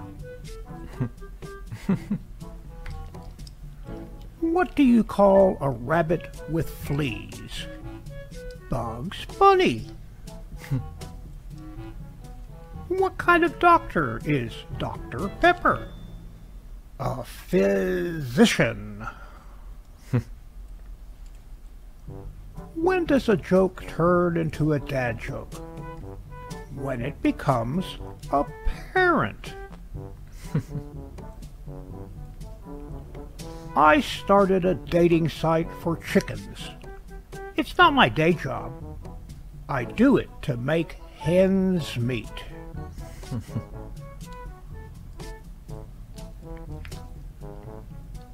what 4.41 4.76
do 4.76 4.84
you 4.84 5.03
call 5.03 5.57
a 5.59 5.72
rabbit 5.72 6.39
with 6.49 6.70
fleas? 6.70 7.66
Bugs 8.70 9.26
Bunny. 9.39 9.88
What 12.97 13.17
kind 13.17 13.43
of 13.43 13.57
doctor 13.59 14.19
is 14.25 14.53
Dr. 14.77 15.29
Pepper? 15.39 15.87
A 16.99 17.23
physician. 17.23 19.07
when 22.75 23.05
does 23.05 23.29
a 23.29 23.37
joke 23.37 23.85
turn 23.87 24.35
into 24.35 24.73
a 24.73 24.79
dad 24.79 25.19
joke? 25.19 25.53
When 26.75 27.01
it 27.01 27.21
becomes 27.21 27.85
apparent. 28.31 29.55
I 33.75 34.01
started 34.01 34.65
a 34.65 34.75
dating 34.75 35.29
site 35.29 35.69
for 35.81 35.95
chickens. 35.95 36.71
It's 37.55 37.77
not 37.77 37.93
my 37.93 38.09
day 38.09 38.33
job. 38.33 38.73
I 39.69 39.85
do 39.85 40.17
it 40.17 40.29
to 40.41 40.57
make 40.57 40.97
hens 41.17 41.97
meet. 41.97 42.51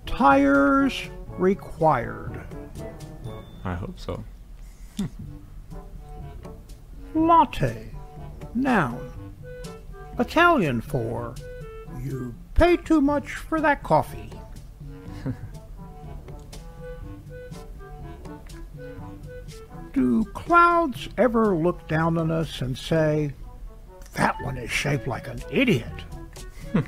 Tires 0.06 1.10
required. 1.38 2.42
I 3.64 3.76
hope 3.76 4.00
so. 4.00 4.24
Hmm. 4.98 5.06
Latte. 7.14 7.92
Noun. 8.56 9.12
Italian 10.18 10.82
for 10.82 11.36
you 12.02 12.34
pay 12.56 12.78
too 12.78 13.02
much 13.02 13.32
for 13.34 13.60
that 13.62 13.84
coffee. 13.84 14.32
Do 19.94 20.24
clouds 20.26 21.10
ever 21.18 21.56
look 21.56 21.88
down 21.88 22.18
on 22.18 22.32
us 22.32 22.62
and 22.62 22.78
say, 22.78 23.34
that 24.18 24.42
one 24.44 24.58
is 24.58 24.70
shaped 24.70 25.08
like 25.08 25.28
an 25.28 25.42
idiot? 25.50 25.88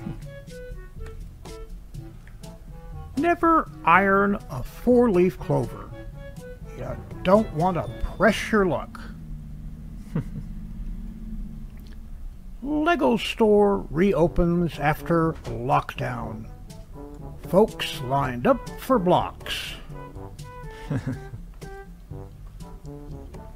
Never 3.18 3.70
iron 3.86 4.38
a 4.50 4.64
four 4.64 5.12
leaf 5.12 5.40
clover. 5.40 5.90
You 6.78 6.96
don't 7.24 7.54
want 7.54 7.78
to 7.78 7.88
press 8.18 8.52
your 8.52 8.66
luck. 8.66 9.00
Lego 12.64 13.18
store 13.18 13.86
reopens 13.90 14.80
after 14.80 15.34
lockdown. 15.46 16.50
Folks 17.50 18.02
lined 18.02 18.48
up 18.48 18.70
for 18.80 18.98
blocks. 19.00 19.74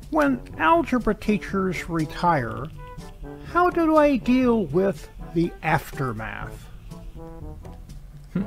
when 0.09 0.41
algebra 0.57 1.15
teachers 1.15 1.89
retire, 1.89 2.67
how 3.53 3.69
do 3.69 3.97
I 3.97 4.17
deal 4.17 4.65
with 4.65 5.07
the 5.35 5.51
aftermath? 5.61 6.67
Hmm. 8.33 8.45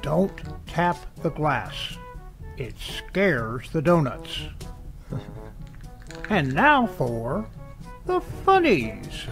Don't 0.00 0.40
tap 0.68 0.96
the 1.22 1.30
glass. 1.30 1.98
It 2.56 2.76
scares 2.78 3.68
the 3.72 3.82
donuts. 3.82 4.42
and 6.30 6.54
now 6.54 6.86
for 6.86 7.48
the 8.06 8.20
funnies. 8.20 9.26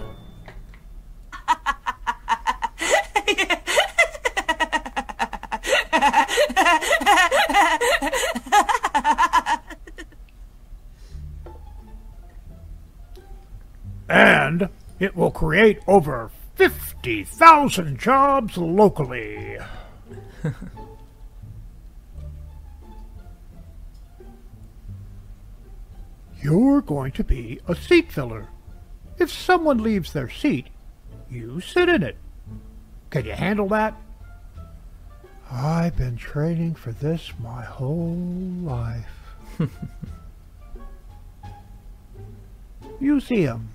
and 14.11 14.69
it 14.99 15.17
will 15.17 15.31
create 15.31 15.79
over 15.87 16.33
50,000 16.57 17.97
jobs 17.99 18.59
locally. 18.59 19.57
You're 26.43 26.81
going 26.81 27.13
to 27.13 27.23
be 27.23 27.61
a 27.69 27.77
seat 27.77 28.11
filler. 28.11 28.49
If 29.19 29.31
someone 29.31 29.83
leaves 29.83 30.13
their 30.13 30.29
seat, 30.29 30.67
you 31.31 31.61
sit 31.61 31.89
in 31.89 32.03
it. 32.03 32.17
Can 33.11 33.25
you 33.27 33.33
handle 33.33 33.69
that? 33.69 33.95
I've 35.53 35.97
been 35.97 36.17
training 36.17 36.75
for 36.75 36.91
this 36.93 37.33
my 37.41 37.63
whole 37.63 38.17
life. 38.63 39.37
Museum. 43.01 43.69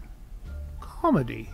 Comedy. 1.05 1.47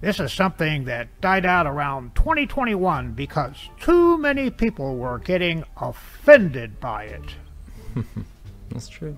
This 0.00 0.18
is 0.18 0.32
something 0.32 0.86
that 0.86 1.20
died 1.20 1.46
out 1.46 1.68
around 1.68 2.16
2021 2.16 3.12
because 3.12 3.54
too 3.78 4.18
many 4.18 4.50
people 4.50 4.96
were 4.96 5.20
getting 5.20 5.62
offended 5.80 6.80
by 6.80 7.04
it. 7.04 7.36
That's 8.70 8.88
true. 8.88 9.16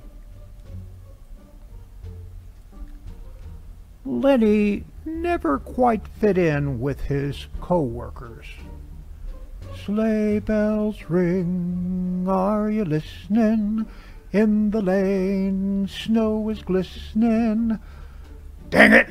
Lenny 4.05 4.85
never 5.07 5.61
quite 5.61 6.07
fit 6.07 6.37
in 6.37 6.79
with 6.79 7.01
his 7.01 7.47
co-workers. 7.63 8.45
Sleigh 9.87 10.41
bells 10.41 11.05
ring, 11.09 12.27
are 12.29 12.71
you 12.71 12.85
listening? 12.85 13.87
In 14.33 14.73
the 14.73 14.83
lane, 14.83 15.89
snow 15.89 16.51
is 16.51 16.63
glistening. 16.63 17.81
Dang 18.71 18.93
it! 18.93 19.09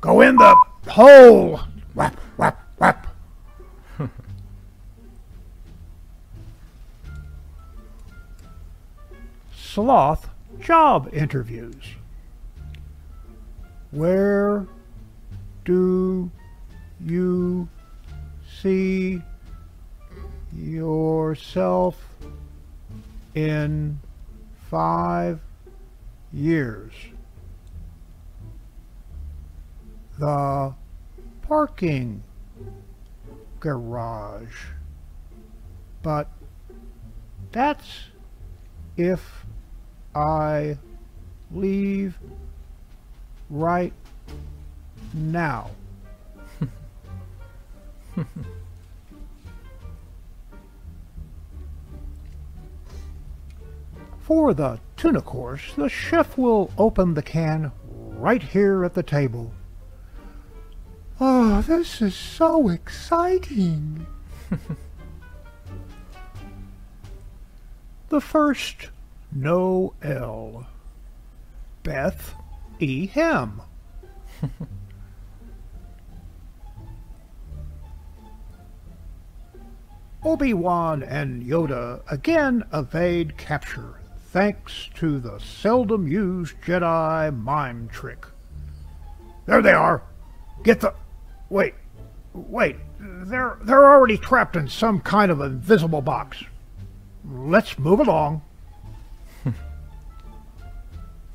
Go 0.00 0.20
in 0.20 0.36
the 0.36 0.56
hole! 0.88 1.60
Whap, 1.94 2.18
whap, 2.36 2.60
whap. 2.78 3.06
Sloth 9.54 10.28
job 10.60 11.08
interviews. 11.12 11.84
Where 13.90 14.66
do 15.64 16.30
you 17.04 17.68
see 18.60 19.22
yourself 20.54 22.02
in 23.34 24.00
five 24.70 25.40
years? 26.32 26.92
The 30.18 30.74
parking 31.42 32.22
garage. 33.60 34.66
But 36.02 36.28
that's 37.52 38.06
if 38.96 39.46
I 40.14 40.76
leave 41.52 42.18
right 43.48 43.92
now. 45.14 45.70
For 54.20 54.54
the 54.54 54.78
tuna 54.96 55.20
course, 55.20 55.74
the 55.76 55.88
chef 55.88 56.38
will 56.38 56.70
open 56.78 57.14
the 57.14 57.22
can 57.22 57.72
right 57.88 58.42
here 58.42 58.84
at 58.84 58.94
the 58.94 59.02
table. 59.02 59.52
Oh, 61.20 61.62
this 61.62 62.00
is 62.02 62.14
so 62.14 62.68
exciting. 62.68 64.06
the 68.08 68.20
first 68.20 68.88
no 69.30 69.94
L. 70.02 70.66
Beth 71.82 72.34
E. 72.78 73.06
Hem. 73.06 73.62
Obi-Wan 80.24 81.02
and 81.02 81.42
Yoda 81.42 82.00
again 82.10 82.62
evade 82.72 83.36
capture 83.36 83.98
thanks 84.32 84.88
to 84.94 85.18
the 85.18 85.38
seldom 85.38 86.06
used 86.06 86.54
Jedi 86.64 87.36
mime 87.36 87.88
trick. 87.88 88.24
There 89.46 89.60
they 89.60 89.72
are. 89.72 90.02
Get 90.62 90.80
the 90.80 90.94
Wait. 91.52 91.74
Wait. 92.32 92.76
They're 92.98 93.58
they're 93.60 93.92
already 93.92 94.16
trapped 94.16 94.56
in 94.56 94.68
some 94.68 95.00
kind 95.00 95.30
of 95.30 95.42
invisible 95.42 96.00
box. 96.00 96.42
Let's 97.30 97.78
move 97.78 98.00
along. 98.00 98.40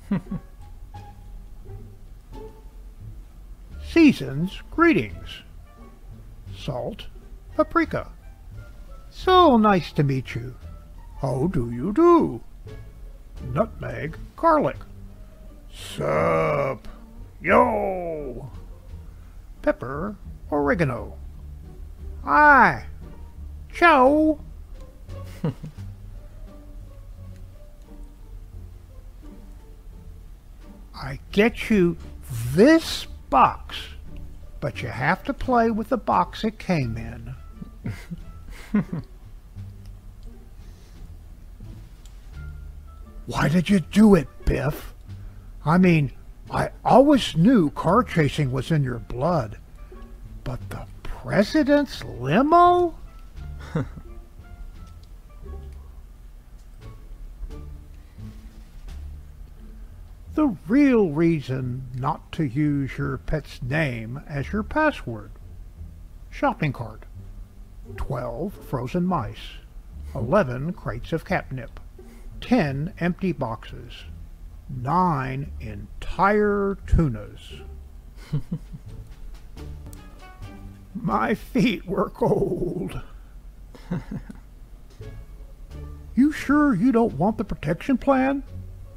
Seasons 3.87 4.63
greetings. 4.71 5.43
Salt, 6.57 7.05
paprika. 7.55 8.07
So 9.11 9.55
nice 9.57 9.91
to 9.91 10.01
meet 10.01 10.33
you. 10.33 10.55
How 11.21 11.45
do 11.45 11.69
you 11.71 11.93
do? 11.93 12.41
Nutmeg, 13.53 14.17
garlic. 14.35 14.77
Sup. 15.71 16.87
Yo. 17.39 18.49
Pepper, 19.67 20.15
oregano. 20.49 21.17
Aye. 22.23 22.85
Ciao. 23.73 24.39
I 30.95 31.19
get 31.33 31.69
you 31.69 31.97
this 32.53 33.07
box, 33.29 33.75
but 34.61 34.81
you 34.81 34.87
have 34.87 35.25
to 35.25 35.33
play 35.33 35.69
with 35.69 35.89
the 35.89 35.97
box 35.97 36.45
it 36.45 36.57
came 36.57 36.95
in. 36.95 37.35
Why 43.25 43.49
did 43.49 43.69
you 43.69 43.81
do 43.81 44.15
it, 44.15 44.29
Biff? 44.45 44.93
I 45.65 45.77
mean, 45.77 46.13
I 46.49 46.69
always 46.85 47.35
knew 47.35 47.71
car 47.71 48.03
chasing 48.03 48.51
was 48.51 48.71
in 48.71 48.83
your 48.83 48.99
blood, 48.99 49.57
but 50.43 50.69
the 50.69 50.85
president's 51.03 52.03
limo? 52.05 52.95
the 60.35 60.55
real 60.67 61.09
reason 61.09 61.87
not 61.95 62.31
to 62.33 62.45
use 62.45 62.97
your 62.97 63.17
pet's 63.17 63.61
name 63.61 64.21
as 64.25 64.53
your 64.53 64.63
password. 64.63 65.31
Shopping 66.29 66.71
cart. 66.71 67.03
12 67.97 68.53
frozen 68.53 69.05
mice. 69.05 69.57
11 70.15 70.71
crates 70.73 71.11
of 71.11 71.25
catnip. 71.25 71.79
10 72.39 72.93
empty 72.99 73.33
boxes. 73.33 74.05
9 74.69 75.51
entire 75.59 76.77
tunas. 76.87 77.61
My 80.93 81.33
feet 81.35 81.85
were 81.85 82.09
cold. 82.09 83.01
you 86.15 86.31
sure 86.31 86.73
you 86.73 86.91
don't 86.91 87.13
want 87.13 87.37
the 87.37 87.43
protection 87.45 87.97
plan? 87.97 88.43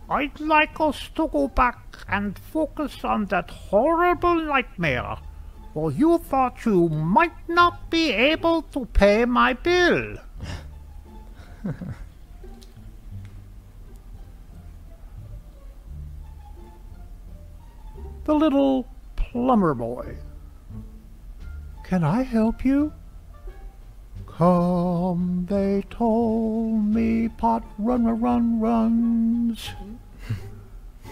I'd 0.09 0.39
like 0.39 0.79
us 0.79 1.09
to 1.15 1.27
go 1.27 1.47
back 1.47 2.05
and 2.07 2.37
focus 2.37 3.03
on 3.03 3.25
that 3.25 3.49
horrible 3.49 4.35
nightmare. 4.35 5.17
Well, 5.73 5.89
you 5.91 6.19
thought 6.19 6.63
you 6.65 6.89
might 6.89 7.49
not 7.49 7.89
be 7.89 8.11
able 8.11 8.61
to 8.61 8.85
pay 8.85 9.25
my 9.25 9.53
bill. 9.53 10.17
the 18.25 18.35
little 18.35 18.85
plumber 19.15 19.73
boy. 19.73 20.17
Can 21.83 22.03
I 22.03 22.23
help 22.23 22.65
you? 22.65 22.91
Come, 24.27 25.45
they 25.49 25.83
told 25.89 26.83
me, 26.83 27.29
pot 27.29 27.63
run, 27.77 28.03
run, 28.05 28.19
run, 28.19 28.59
runs. 28.59 29.69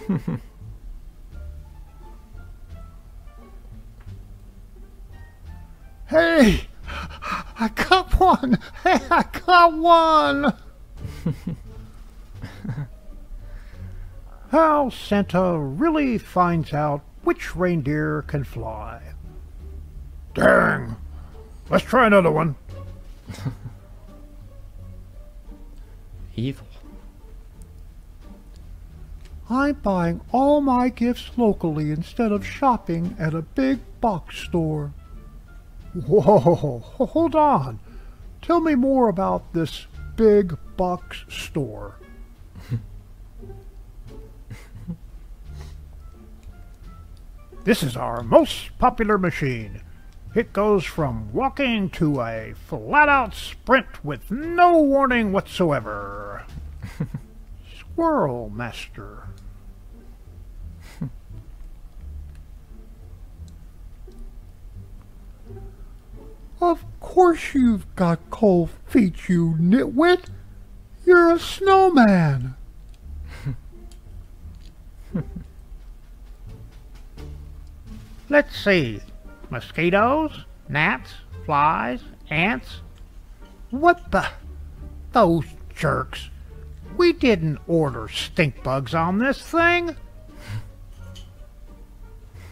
hey, 6.08 6.68
I 7.60 7.70
got 7.70 8.20
one. 8.20 8.60
Hey, 8.84 9.00
I 9.10 9.24
got 9.46 9.74
one. 9.74 10.54
How 14.54 14.92
Santa 14.92 15.58
really 15.58 16.20
finds 16.20 16.74
out 16.74 17.02
which 17.24 17.56
reindeer 17.56 18.22
can 18.22 18.44
fly. 18.44 19.02
Dang. 20.36 20.96
Let's 21.72 21.86
try 21.86 22.06
another 22.06 22.30
one. 22.30 22.56
Evil. 26.36 26.68
I'm 29.50 29.74
buying 29.74 30.22
all 30.32 30.62
my 30.62 30.90
gifts 30.90 31.32
locally 31.36 31.90
instead 31.90 32.32
of 32.32 32.46
shopping 32.46 33.16
at 33.18 33.34
a 33.34 33.42
big 33.42 33.80
box 34.02 34.38
store. 34.38 34.94
Whoa, 35.96 36.84
hold 36.94 37.34
on. 37.34 37.80
Tell 38.44 38.60
me 38.60 38.76
more 38.76 39.10
about 39.10 39.52
this 39.54 39.88
big 40.16 40.56
box 40.78 41.26
store. 41.28 41.96
This 47.64 47.84
is 47.84 47.96
our 47.96 48.24
most 48.24 48.78
popular 48.78 49.18
machine. 49.18 49.82
It 50.36 50.52
goes 50.52 50.84
from 50.84 51.32
walking 51.32 51.90
to 51.92 52.22
a 52.22 52.54
flat 52.68 53.08
out 53.08 53.34
sprint 53.36 54.04
with 54.04 54.32
no 54.32 54.82
warning 54.82 55.32
whatsoever. 55.32 56.46
Squirrel 57.80 58.50
Master. 58.50 59.28
Of 66.64 66.86
course 67.02 67.54
you've 67.54 67.94
got 67.98 68.30
cold 68.30 68.70
feet, 68.86 69.28
you 69.28 69.58
nitwit. 69.60 70.28
You're 71.06 71.34
a 71.34 71.40
snowman. 71.40 72.56
Let's 78.34 78.58
see. 78.58 79.00
Mosquitoes, 79.52 80.46
gnats, 80.68 81.12
flies, 81.46 82.02
ants. 82.32 82.82
What 83.70 84.10
the? 84.12 84.26
Those 85.12 85.46
jerks. 85.76 86.32
We 86.98 87.14
didn't 87.14 87.60
order 87.68 88.08
stink 88.08 88.64
bugs 88.64 88.96
on 88.96 89.20
this 89.20 89.40
thing. 89.40 89.96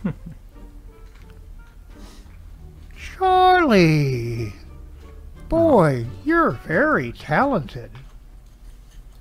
Charlie. 2.96 4.54
Boy, 5.50 6.06
you're 6.24 6.52
very 6.52 7.12
talented. 7.12 7.90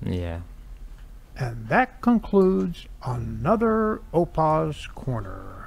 Yeah. 0.05 0.41
And 1.35 1.67
that 1.69 2.01
concludes 2.01 2.85
another 3.03 4.03
Opa's 4.13 4.85
Corner. 4.93 5.60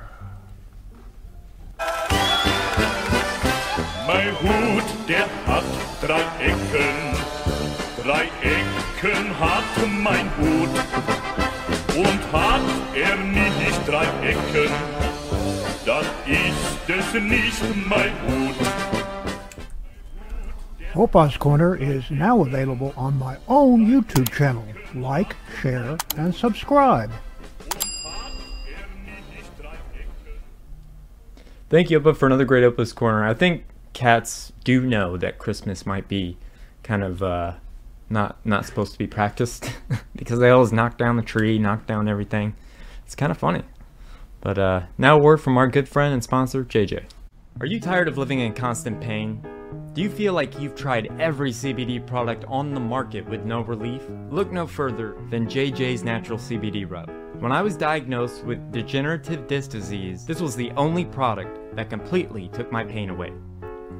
Mein 4.07 4.34
Hut, 4.42 4.84
der 5.09 5.26
hat 5.46 5.64
drei 6.02 6.20
Ecken. 6.38 7.16
Drei 8.02 8.28
Ecken 8.42 9.40
hat 9.40 9.64
mein 10.02 10.28
Hut. 10.36 10.68
Und 11.96 12.32
hat 12.32 12.61
er 12.94 13.16
nicht 13.16 13.88
drei 13.88 14.05
Ecken, 14.22 14.72
dann 15.86 16.05
ist 16.26 17.14
es 17.14 17.14
nicht 17.14 17.88
mein 17.88 18.12
Hut. 18.26 18.57
Opa's 20.94 21.38
Corner 21.38 21.74
is 21.74 22.11
now 22.11 22.42
available 22.42 22.92
on 22.96 23.18
my 23.18 23.36
own 23.48 23.86
YouTube 23.86 24.30
channel. 24.30 24.64
Like, 24.94 25.34
share, 25.61 25.96
and 26.16 26.34
subscribe. 26.34 27.11
Thank 31.70 31.90
you, 31.90 31.98
Opa, 32.00 32.14
for 32.14 32.26
another 32.26 32.44
great 32.44 32.62
Opa's 32.64 32.92
Corner. 32.92 33.24
I 33.24 33.34
think 33.34 33.64
cats 33.95 34.53
do 34.64 34.82
know 34.82 35.16
that 35.16 35.38
Christmas 35.38 35.86
might 35.86 36.09
be 36.09 36.36
kind 36.82 37.03
of 37.03 37.22
uh, 37.22 37.55
not 38.11 38.36
not 38.45 38.66
supposed 38.66 38.92
to 38.92 38.99
be 38.99 39.07
practiced 39.07 39.70
because 40.16 40.38
they 40.38 40.51
always 40.51 40.72
knock 40.72 40.99
down 40.99 41.16
the 41.16 41.22
tree, 41.22 41.59
knock 41.59 41.86
down 41.86 42.09
everything. 42.09 42.55
It's 43.07 43.14
kind 43.14 43.32
of 43.32 43.38
funny. 43.38 43.62
But 44.40 44.59
uh, 44.59 44.82
now 44.99 45.16
a 45.16 45.20
word 45.20 45.38
from 45.38 45.57
our 45.57 45.68
good 45.68 45.88
friend 45.88 46.12
and 46.12 46.22
sponsor, 46.22 46.64
JJ. 46.64 47.05
Are 47.61 47.66
you 47.66 47.80
tired 47.80 48.09
of 48.09 48.18
living 48.18 48.40
in 48.40 48.53
constant 48.53 49.01
pain? 49.01 49.42
Do 49.95 50.03
you 50.03 50.11
feel 50.11 50.32
like 50.34 50.59
you've 50.59 50.74
tried 50.74 51.12
every 51.20 51.53
CBD 51.53 52.05
product 52.05 52.45
on 52.49 52.74
the 52.74 52.80
market 52.80 53.26
with 53.28 53.45
no 53.45 53.61
relief? 53.61 54.03
Look 54.30 54.53
no 54.53 54.66
further 54.66 55.16
than 55.30 55.47
JJ's 55.47 56.03
Natural 56.03 56.38
CBD 56.38 56.88
Rub. 56.88 57.11
When 57.40 57.53
I 57.53 57.62
was 57.62 57.76
diagnosed 57.76 58.45
with 58.45 58.72
degenerative 58.72 59.47
disc 59.47 59.70
disease, 59.70 60.26
this 60.26 60.40
was 60.40 60.57
the 60.57 60.72
only 60.72 61.05
product 61.05 61.76
that 61.76 61.90
completely 61.90 62.49
took 62.49 62.70
my 62.70 62.84
pain 62.84 63.11
away. 63.11 63.32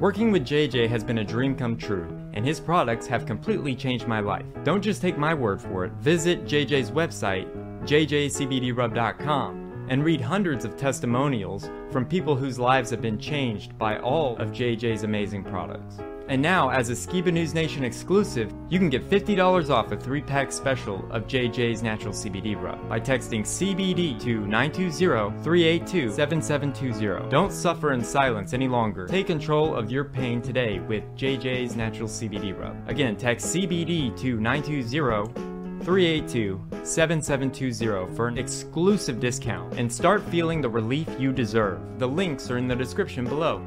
Working 0.01 0.29
with 0.29 0.45
JJ 0.45 0.89
has 0.89 1.05
been 1.05 1.19
a 1.19 1.23
dream 1.23 1.55
come 1.55 1.77
true, 1.77 2.05
and 2.33 2.45
his 2.45 2.59
products 2.59 3.07
have 3.07 3.25
completely 3.25 3.73
changed 3.73 4.07
my 4.07 4.19
life. 4.19 4.45
Don't 4.65 4.81
just 4.81 5.01
take 5.01 5.17
my 5.17 5.33
word 5.33 5.61
for 5.61 5.85
it. 5.85 5.93
Visit 5.93 6.43
JJ's 6.43 6.91
website, 6.91 7.47
jjcbdrub.com, 7.83 9.85
and 9.87 10.03
read 10.03 10.19
hundreds 10.19 10.65
of 10.65 10.75
testimonials 10.75 11.69
from 11.91 12.05
people 12.05 12.35
whose 12.35 12.59
lives 12.59 12.89
have 12.89 13.01
been 13.01 13.17
changed 13.17 13.77
by 13.77 13.97
all 13.99 14.35
of 14.35 14.51
JJ's 14.51 15.03
amazing 15.03 15.45
products. 15.45 15.99
And 16.27 16.41
now, 16.41 16.69
as 16.69 16.89
a 16.89 16.93
Skiba 16.93 17.31
News 17.31 17.53
Nation 17.53 17.83
exclusive, 17.83 18.51
you 18.69 18.79
can 18.79 18.89
get 18.89 19.07
$50 19.07 19.69
off 19.69 19.91
a 19.91 19.97
3-pack 19.97 20.51
special 20.51 21.07
of 21.11 21.27
JJ's 21.27 21.83
Natural 21.83 22.11
CBD 22.13 22.59
Rub 22.59 22.89
by 22.89 22.99
texting 22.99 23.41
CBD 23.41 24.19
to 24.21 24.39
920-382-7720. 24.41 27.29
Don't 27.29 27.51
suffer 27.51 27.93
in 27.93 28.03
silence 28.03 28.53
any 28.53 28.67
longer. 28.67 29.05
Take 29.05 29.27
control 29.27 29.75
of 29.75 29.91
your 29.91 30.05
pain 30.05 30.41
today 30.41 30.79
with 30.79 31.03
JJ's 31.15 31.75
Natural 31.75 32.09
CBD 32.09 32.59
Rub. 32.59 32.75
Again, 32.89 33.15
text 33.15 33.55
CBD 33.55 34.17
to 34.19 34.39
920 34.39 35.53
382-7720 35.85 38.15
for 38.15 38.27
an 38.27 38.39
exclusive 38.39 39.19
discount 39.19 39.77
and 39.77 39.91
start 39.91 40.23
feeling 40.29 40.61
the 40.61 40.69
relief 40.69 41.07
you 41.19 41.31
deserve. 41.31 41.79
The 41.99 42.07
links 42.07 42.49
are 42.49 42.57
in 42.57 42.67
the 42.67 42.75
description 42.75 43.25
below. 43.25 43.61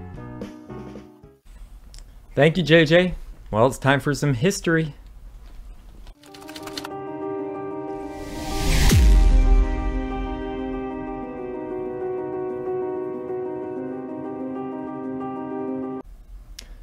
Thank 2.38 2.56
you, 2.56 2.62
JJ. 2.62 3.14
Well, 3.50 3.66
it's 3.66 3.78
time 3.78 3.98
for 3.98 4.14
some 4.14 4.34
history. 4.34 4.94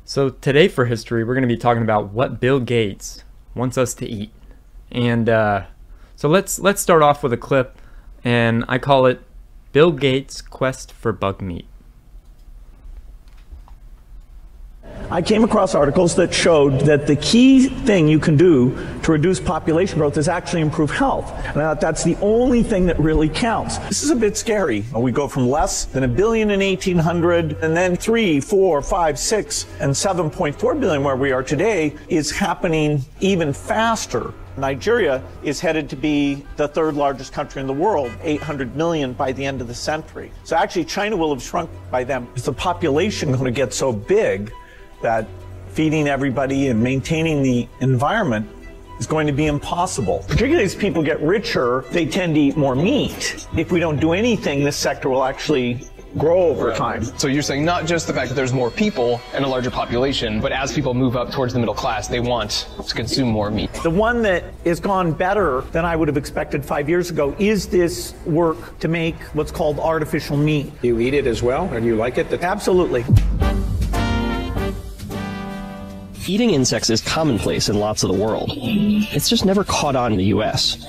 So 0.03 0.31
today 0.41 0.67
for 0.67 0.87
history, 0.87 1.23
we're 1.23 1.33
going 1.33 1.41
to 1.43 1.47
be 1.47 1.55
talking 1.55 1.83
about 1.83 2.11
what 2.11 2.41
Bill 2.41 2.59
Gates 2.59 3.23
wants 3.53 3.77
us 3.77 3.93
to 3.93 4.05
eat. 4.05 4.33
And 4.91 5.29
uh, 5.29 5.67
so 6.17 6.27
let's 6.27 6.59
let's 6.59 6.81
start 6.81 7.01
off 7.01 7.23
with 7.23 7.31
a 7.31 7.37
clip, 7.37 7.77
and 8.25 8.65
I 8.67 8.77
call 8.77 9.05
it 9.05 9.21
Bill 9.71 9.93
Gates' 9.93 10.41
quest 10.41 10.91
for 10.91 11.13
bug 11.13 11.41
meat. 11.41 11.65
I 15.11 15.21
came 15.21 15.43
across 15.43 15.75
articles 15.75 16.15
that 16.15 16.33
showed 16.33 16.79
that 16.81 17.05
the 17.05 17.15
key 17.17 17.69
thing 17.69 18.07
you 18.07 18.17
can 18.17 18.35
do 18.35 18.75
to 19.03 19.11
reduce 19.11 19.39
population 19.39 19.99
growth 19.99 20.17
is 20.17 20.27
actually 20.27 20.61
improve 20.61 20.89
health. 20.89 21.31
And 21.45 21.53
thought 21.53 21.79
that's 21.79 22.03
the 22.03 22.15
only 22.21 22.63
thing 22.63 22.87
that 22.87 22.99
really 22.99 23.29
counts. 23.29 23.77
This 23.77 24.01
is 24.01 24.09
a 24.09 24.15
bit 24.15 24.35
scary. 24.35 24.83
We 24.95 25.11
go 25.11 25.27
from 25.27 25.47
less 25.47 25.85
than 25.85 26.03
a 26.03 26.07
billion 26.07 26.49
in 26.49 26.59
1800 26.59 27.57
and 27.61 27.77
then 27.77 27.95
three, 27.95 28.39
four, 28.39 28.81
five, 28.81 29.19
six, 29.19 29.67
and 29.79 29.91
7.4 29.91 30.79
billion 30.79 31.03
where 31.03 31.15
we 31.15 31.31
are 31.31 31.43
today 31.43 31.93
is 32.07 32.31
happening 32.31 33.03
even 33.19 33.53
faster. 33.53 34.33
Nigeria 34.57 35.21
is 35.43 35.59
headed 35.59 35.87
to 35.89 35.95
be 35.95 36.45
the 36.55 36.67
third 36.67 36.95
largest 36.95 37.31
country 37.31 37.61
in 37.61 37.67
the 37.67 37.73
world, 37.73 38.11
800 38.23 38.75
million 38.75 39.13
by 39.13 39.33
the 39.33 39.45
end 39.45 39.61
of 39.61 39.67
the 39.67 39.75
century. 39.75 40.31
So 40.45 40.55
actually 40.55 40.85
China 40.85 41.15
will 41.15 41.33
have 41.33 41.43
shrunk 41.43 41.69
by 41.91 42.05
then. 42.05 42.27
Is 42.35 42.43
the 42.43 42.53
population 42.53 43.31
going 43.33 43.45
to 43.45 43.51
get 43.51 43.73
so 43.73 43.91
big 43.91 44.51
that 45.01 45.27
feeding 45.69 46.07
everybody 46.07 46.67
and 46.67 46.81
maintaining 46.81 47.43
the 47.43 47.67
environment 47.81 48.47
is 48.99 49.07
going 49.07 49.27
to 49.27 49.33
be 49.33 49.47
impossible. 49.47 50.23
Particularly 50.27 50.63
as 50.63 50.73
people 50.73 51.03
get 51.03 51.19
richer, 51.21 51.83
they 51.91 52.05
tend 52.05 52.35
to 52.35 52.41
eat 52.41 52.55
more 52.55 52.75
meat. 52.75 53.45
If 53.57 53.71
we 53.71 53.79
don't 53.79 53.99
do 53.99 54.13
anything, 54.13 54.63
this 54.63 54.77
sector 54.77 55.09
will 55.09 55.23
actually 55.23 55.81
grow 56.17 56.43
over 56.43 56.73
time. 56.73 57.03
So 57.03 57.27
you're 57.27 57.41
saying 57.41 57.65
not 57.65 57.85
just 57.85 58.07
the 58.07 58.13
fact 58.13 58.29
that 58.29 58.35
there's 58.35 58.53
more 58.53 58.71
people 58.71 59.19
and 59.33 59.43
a 59.43 59.47
larger 59.49 59.69
population, 59.69 60.39
but 60.39 60.53
as 60.53 60.71
people 60.71 60.93
move 60.93 61.17
up 61.17 61.29
towards 61.29 61.51
the 61.51 61.59
middle 61.59 61.75
class, 61.75 62.07
they 62.07 62.21
want 62.21 62.69
to 62.87 62.95
consume 62.95 63.27
more 63.27 63.51
meat. 63.51 63.73
The 63.83 63.89
one 63.89 64.21
that 64.21 64.45
has 64.63 64.79
gone 64.79 65.11
better 65.11 65.59
than 65.73 65.83
I 65.83 65.97
would 65.97 66.07
have 66.07 66.15
expected 66.15 66.63
five 66.63 66.87
years 66.87 67.09
ago 67.09 67.35
is 67.37 67.67
this 67.67 68.13
work 68.25 68.79
to 68.79 68.87
make 68.87 69.21
what's 69.33 69.51
called 69.51 69.77
artificial 69.77 70.37
meat. 70.37 70.71
You 70.83 70.99
eat 70.99 71.13
it 71.13 71.27
as 71.27 71.43
well, 71.43 71.65
and 71.73 71.85
you 71.85 71.97
like 71.97 72.17
it? 72.17 72.31
Absolutely. 72.31 73.03
Eating 76.27 76.51
insects 76.51 76.89
is 76.89 77.01
commonplace 77.01 77.69
in 77.69 77.79
lots 77.79 78.03
of 78.03 78.09
the 78.09 78.15
world. 78.17 78.51
It's 78.55 79.29
just 79.29 79.45
never 79.45 79.63
caught 79.63 79.95
on 79.95 80.11
in 80.11 80.17
the 80.17 80.25
US. 80.25 80.83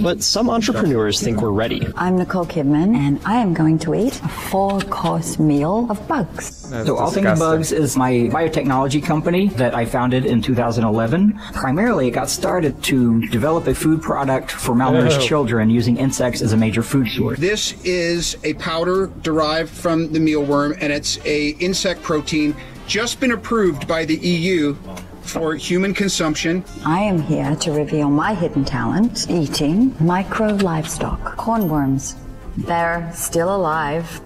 But 0.00 0.20
some 0.20 0.50
entrepreneurs 0.50 1.20
think 1.22 1.40
we're 1.40 1.52
ready. 1.52 1.86
I'm 1.94 2.16
Nicole 2.18 2.44
Kidman, 2.44 2.96
and 2.96 3.20
I 3.24 3.36
am 3.36 3.54
going 3.54 3.78
to 3.80 3.94
eat 3.94 4.20
a 4.20 4.28
four 4.28 4.80
course 4.80 5.38
meal 5.38 5.86
of 5.90 6.08
bugs. 6.08 6.56
so, 6.68 6.96
All 6.96 7.10
Things 7.10 7.38
Bugs 7.38 7.70
is 7.70 7.96
my 7.96 8.12
biotechnology 8.12 9.00
company 9.04 9.48
that 9.50 9.74
I 9.76 9.84
founded 9.84 10.24
in 10.26 10.42
2011. 10.42 11.38
Primarily, 11.52 12.08
it 12.08 12.12
got 12.12 12.28
started 12.28 12.82
to 12.84 13.24
develop 13.28 13.68
a 13.68 13.74
food 13.74 14.02
product 14.02 14.50
for 14.50 14.74
malnourished 14.74 15.18
Oh. 15.18 15.26
children 15.26 15.70
using 15.70 15.98
insects 15.98 16.42
as 16.42 16.52
a 16.52 16.56
major 16.56 16.82
food 16.82 17.06
source. 17.08 17.38
This 17.38 17.74
is 17.84 18.36
a 18.42 18.54
powder 18.54 19.06
derived 19.22 19.70
from 19.70 20.12
the 20.12 20.18
mealworm, 20.18 20.76
and 20.80 20.92
it's 20.92 21.18
a 21.24 21.50
insect 21.60 22.02
protein 22.02 22.56
just 22.90 23.20
been 23.20 23.30
approved 23.30 23.86
by 23.86 24.04
the 24.04 24.16
EU 24.16 24.74
for 25.22 25.54
human 25.54 25.94
consumption. 25.94 26.64
I 26.84 26.98
am 26.98 27.22
here 27.22 27.54
to 27.54 27.70
reveal 27.70 28.10
my 28.10 28.34
hidden 28.34 28.64
talent 28.64 29.30
eating 29.30 29.94
micro 30.00 30.54
livestock, 30.54 31.36
cornworms. 31.36 32.16
They're 32.56 33.08
still 33.14 33.54
alive. 33.54 34.20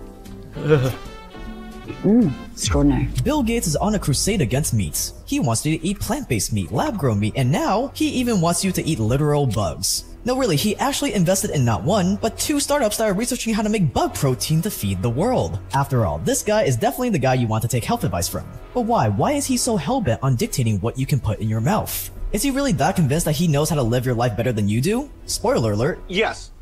Mmm, 0.54 2.32
extraordinary. 2.52 3.10
Bill 3.22 3.42
Gates 3.42 3.66
is 3.66 3.76
on 3.76 3.96
a 3.96 3.98
crusade 3.98 4.40
against 4.40 4.72
meat. 4.72 5.12
He 5.26 5.40
wants 5.40 5.66
you 5.66 5.76
to 5.76 5.86
eat 5.86 6.00
plant-based 6.00 6.54
meat, 6.54 6.72
lab-grown 6.72 7.20
meat, 7.20 7.34
and 7.36 7.52
now 7.52 7.92
he 7.94 8.08
even 8.08 8.40
wants 8.40 8.64
you 8.64 8.72
to 8.72 8.82
eat 8.82 8.98
literal 8.98 9.46
bugs. 9.46 10.04
No, 10.26 10.38
really, 10.38 10.56
he 10.56 10.74
actually 10.76 11.12
invested 11.12 11.50
in 11.50 11.66
not 11.66 11.82
one, 11.82 12.16
but 12.16 12.38
two 12.38 12.58
startups 12.58 12.96
that 12.96 13.10
are 13.10 13.12
researching 13.12 13.52
how 13.52 13.60
to 13.60 13.68
make 13.68 13.92
bug 13.92 14.14
protein 14.14 14.62
to 14.62 14.70
feed 14.70 15.02
the 15.02 15.10
world. 15.10 15.58
After 15.74 16.06
all, 16.06 16.18
this 16.18 16.42
guy 16.42 16.62
is 16.62 16.76
definitely 16.78 17.10
the 17.10 17.18
guy 17.18 17.34
you 17.34 17.46
want 17.46 17.60
to 17.60 17.68
take 17.68 17.84
health 17.84 18.04
advice 18.04 18.26
from. 18.26 18.46
But 18.72 18.82
why? 18.82 19.08
Why 19.10 19.32
is 19.32 19.44
he 19.44 19.58
so 19.58 19.76
hellbent 19.76 20.20
on 20.22 20.36
dictating 20.36 20.80
what 20.80 20.98
you 20.98 21.04
can 21.04 21.20
put 21.20 21.40
in 21.40 21.50
your 21.50 21.60
mouth? 21.60 22.10
Is 22.32 22.42
he 22.42 22.50
really 22.50 22.72
that 22.72 22.96
convinced 22.96 23.26
that 23.26 23.32
he 23.32 23.46
knows 23.46 23.68
how 23.68 23.76
to 23.76 23.82
live 23.82 24.06
your 24.06 24.14
life 24.14 24.34
better 24.34 24.50
than 24.50 24.66
you 24.66 24.80
do? 24.80 25.10
Spoiler 25.26 25.72
alert. 25.72 26.00
Yes. 26.08 26.52